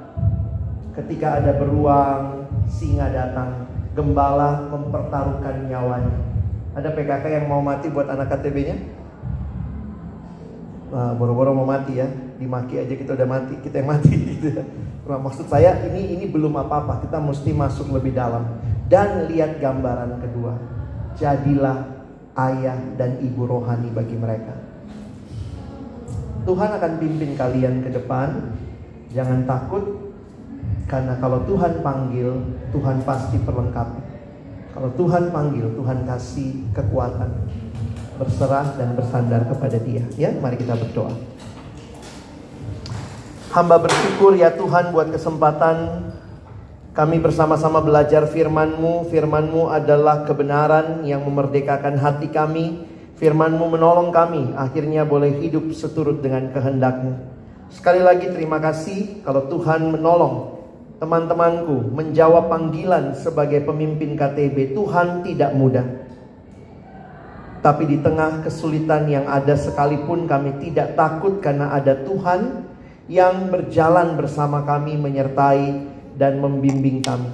Ketika 0.94 1.42
ada 1.42 1.58
beruang, 1.58 2.46
singa 2.70 3.10
datang, 3.10 3.66
gembala 3.98 4.70
mempertaruhkan 4.70 5.66
nyawanya. 5.66 6.16
Ada 6.78 6.94
PKK 6.94 7.26
yang 7.34 7.46
mau 7.50 7.66
mati 7.66 7.90
buat 7.90 8.08
anak 8.08 8.30
KTB-nya? 8.30 8.99
Nah, 10.90 11.14
boro-boro 11.14 11.54
mau 11.54 11.70
mati 11.70 12.02
ya, 12.02 12.10
dimaki 12.42 12.82
aja 12.82 12.94
kita 12.98 13.14
udah 13.14 13.28
mati, 13.30 13.54
kita 13.62 13.86
yang 13.86 13.90
mati 13.94 14.10
gitu 14.34 14.58
ya. 14.58 14.64
Nah, 15.06 15.22
maksud 15.22 15.46
saya 15.46 15.86
ini 15.86 16.18
ini 16.18 16.26
belum 16.26 16.58
apa-apa, 16.58 17.06
kita 17.06 17.22
mesti 17.22 17.54
masuk 17.54 17.94
lebih 17.94 18.18
dalam 18.18 18.58
dan 18.90 19.30
lihat 19.30 19.62
gambaran 19.62 20.18
kedua. 20.18 20.58
Jadilah 21.14 22.02
ayah 22.34 22.78
dan 22.98 23.22
ibu 23.22 23.46
rohani 23.46 23.94
bagi 23.94 24.18
mereka. 24.18 24.58
Tuhan 26.50 26.70
akan 26.74 26.92
pimpin 26.98 27.38
kalian 27.38 27.86
ke 27.86 27.94
depan. 27.94 28.58
Jangan 29.14 29.46
takut 29.46 30.10
karena 30.90 31.18
kalau 31.22 31.46
Tuhan 31.46 31.86
panggil, 31.86 32.34
Tuhan 32.74 33.06
pasti 33.06 33.38
perlengkapi. 33.42 34.02
Kalau 34.74 34.90
Tuhan 34.98 35.30
panggil, 35.30 35.66
Tuhan 35.74 36.06
kasih 36.06 36.74
kekuatan 36.74 37.30
berserah 38.20 38.76
dan 38.76 39.00
bersandar 39.00 39.48
kepada 39.48 39.80
Dia. 39.80 40.04
Ya, 40.20 40.36
mari 40.36 40.60
kita 40.60 40.76
berdoa. 40.76 41.16
Hamba 43.50 43.82
bersyukur 43.82 44.38
ya 44.38 44.54
Tuhan 44.54 44.94
buat 44.94 45.10
kesempatan 45.10 46.06
kami 46.94 47.18
bersama-sama 47.24 47.80
belajar 47.80 48.28
firman-Mu. 48.28 49.08
Firman-Mu 49.08 49.72
adalah 49.72 50.28
kebenaran 50.28 51.08
yang 51.08 51.24
memerdekakan 51.24 51.96
hati 51.96 52.28
kami. 52.28 52.84
Firman-Mu 53.18 53.72
menolong 53.72 54.12
kami 54.12 54.52
akhirnya 54.54 55.08
boleh 55.08 55.40
hidup 55.40 55.72
seturut 55.72 56.20
dengan 56.20 56.52
kehendak-Mu. 56.52 57.40
Sekali 57.72 58.04
lagi 58.04 58.28
terima 58.28 58.60
kasih 58.60 59.24
kalau 59.24 59.48
Tuhan 59.48 59.96
menolong 59.96 60.60
teman-temanku 61.00 61.96
menjawab 61.96 62.52
panggilan 62.52 63.16
sebagai 63.16 63.64
pemimpin 63.64 64.20
KTB. 64.20 64.76
Tuhan 64.76 65.24
tidak 65.24 65.56
mudah. 65.56 66.09
Tapi 67.60 67.84
di 67.92 67.98
tengah 68.00 68.40
kesulitan 68.40 69.12
yang 69.12 69.28
ada 69.28 69.52
sekalipun 69.60 70.24
kami 70.32 70.64
tidak 70.64 70.96
takut 70.96 71.44
karena 71.44 71.76
ada 71.76 71.92
Tuhan 72.08 72.64
yang 73.12 73.52
berjalan 73.52 74.16
bersama 74.16 74.64
kami, 74.64 74.96
menyertai 74.96 75.84
dan 76.16 76.40
membimbing 76.40 77.04
kami. 77.04 77.28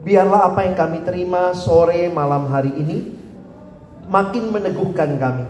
Biarlah 0.00 0.48
apa 0.54 0.64
yang 0.64 0.78
kami 0.78 1.04
terima 1.04 1.52
sore 1.52 2.08
malam 2.08 2.48
hari 2.48 2.72
ini 2.72 2.98
makin 4.08 4.48
meneguhkan 4.48 5.20
kami 5.20 5.44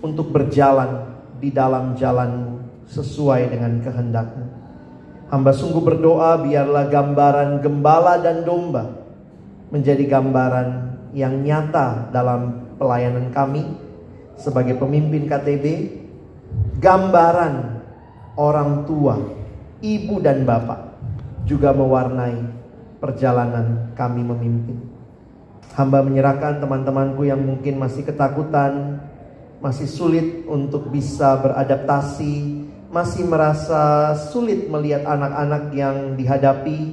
untuk 0.00 0.32
berjalan 0.32 1.12
di 1.36 1.52
dalam 1.52 1.98
jalanmu 1.98 2.64
sesuai 2.88 3.52
dengan 3.52 3.82
kehendakmu. 3.84 4.46
Hamba 5.28 5.52
sungguh 5.52 5.80
berdoa 5.80 6.40
biarlah 6.44 6.92
gambaran 6.92 7.60
gembala 7.64 8.20
dan 8.20 8.44
domba 8.44 8.88
menjadi 9.72 10.04
gambaran 10.04 10.91
yang 11.12 11.44
nyata 11.44 12.08
dalam 12.10 12.72
pelayanan 12.80 13.28
kami 13.30 13.64
sebagai 14.36 14.76
pemimpin 14.80 15.28
KTB. 15.28 15.66
Gambaran 16.82 17.80
orang 18.36 18.84
tua, 18.84 19.16
ibu 19.80 20.18
dan 20.20 20.44
bapak 20.44 20.98
juga 21.48 21.72
mewarnai 21.72 22.42
perjalanan 23.00 23.92
kami 23.96 24.20
memimpin. 24.20 24.78
Hamba 25.72 26.04
menyerahkan 26.04 26.60
teman-temanku 26.60 27.24
yang 27.24 27.40
mungkin 27.40 27.80
masih 27.80 28.04
ketakutan, 28.04 29.00
masih 29.64 29.88
sulit 29.88 30.44
untuk 30.44 30.92
bisa 30.92 31.40
beradaptasi, 31.40 32.66
masih 32.92 33.24
merasa 33.24 34.12
sulit 34.28 34.68
melihat 34.68 35.08
anak-anak 35.08 35.72
yang 35.72 36.12
dihadapi. 36.18 36.92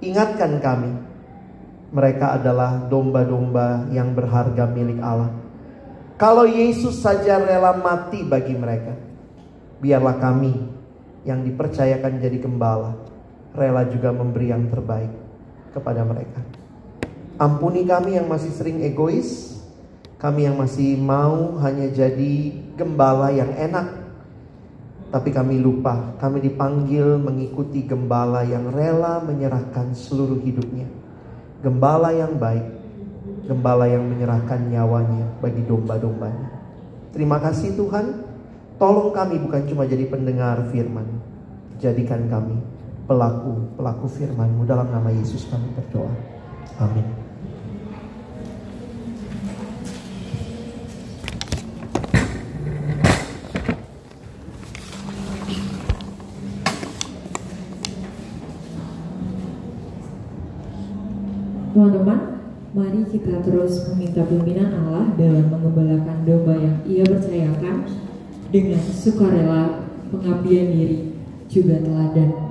Ingatkan 0.00 0.62
kami, 0.62 0.94
mereka 1.88 2.36
adalah 2.36 2.84
domba-domba 2.88 3.88
yang 3.92 4.12
berharga 4.12 4.68
milik 4.68 5.00
Allah. 5.00 5.32
Kalau 6.18 6.44
Yesus 6.44 6.98
saja 7.00 7.38
rela 7.38 7.78
mati 7.78 8.26
bagi 8.26 8.52
mereka, 8.52 8.92
biarlah 9.78 10.18
kami 10.18 10.52
yang 11.22 11.46
dipercayakan 11.46 12.18
jadi 12.18 12.38
gembala 12.42 13.08
rela 13.58 13.86
juga 13.88 14.12
memberi 14.12 14.52
yang 14.52 14.68
terbaik 14.68 15.12
kepada 15.72 16.04
mereka. 16.04 16.40
Ampuni 17.38 17.86
kami 17.86 18.18
yang 18.18 18.26
masih 18.26 18.50
sering 18.50 18.82
egois, 18.82 19.62
kami 20.18 20.50
yang 20.50 20.58
masih 20.58 20.98
mau 20.98 21.58
hanya 21.62 21.86
jadi 21.90 22.50
gembala 22.74 23.30
yang 23.30 23.54
enak. 23.54 24.10
Tapi 25.08 25.30
kami 25.32 25.56
lupa, 25.56 26.18
kami 26.20 26.44
dipanggil 26.44 27.16
mengikuti 27.16 27.86
gembala 27.86 28.44
yang 28.44 28.68
rela 28.74 29.24
menyerahkan 29.24 29.96
seluruh 29.96 30.36
hidupnya. 30.42 30.97
Gembala 31.58 32.14
yang 32.14 32.38
baik, 32.38 32.66
gembala 33.50 33.90
yang 33.90 34.06
menyerahkan 34.06 34.70
nyawanya 34.70 35.26
bagi 35.42 35.66
domba-dombanya. 35.66 36.48
Terima 37.10 37.42
kasih 37.42 37.74
Tuhan, 37.74 38.28
Tolong 38.78 39.10
kami 39.10 39.42
bukan 39.42 39.66
cuma 39.66 39.90
jadi 39.90 40.06
pendengar 40.06 40.70
firman. 40.70 41.18
Jadikan 41.82 42.30
kami 42.30 42.62
pelaku-pelaku 43.10 44.06
firman-Mu 44.06 44.62
dalam 44.70 44.86
nama 44.86 45.10
Yesus 45.10 45.50
kami 45.50 45.66
berdoa. 45.74 46.14
Amin. 46.78 47.02
Teman-teman, 61.74 62.18
mari 62.78 63.02
kita 63.10 63.42
terus 63.42 63.90
meminta 63.90 64.22
pimpinan 64.22 64.70
Allah 64.70 65.10
dalam 65.18 65.50
mengembalakan 65.50 66.22
domba 66.22 66.54
yang 66.54 66.78
ia 66.86 67.02
percayakan 67.02 67.90
dengan 68.54 68.78
sukarela, 68.78 69.90
pengabdian 70.14 70.70
diri, 70.70 70.98
juga 71.50 71.82
teladan. 71.82 72.47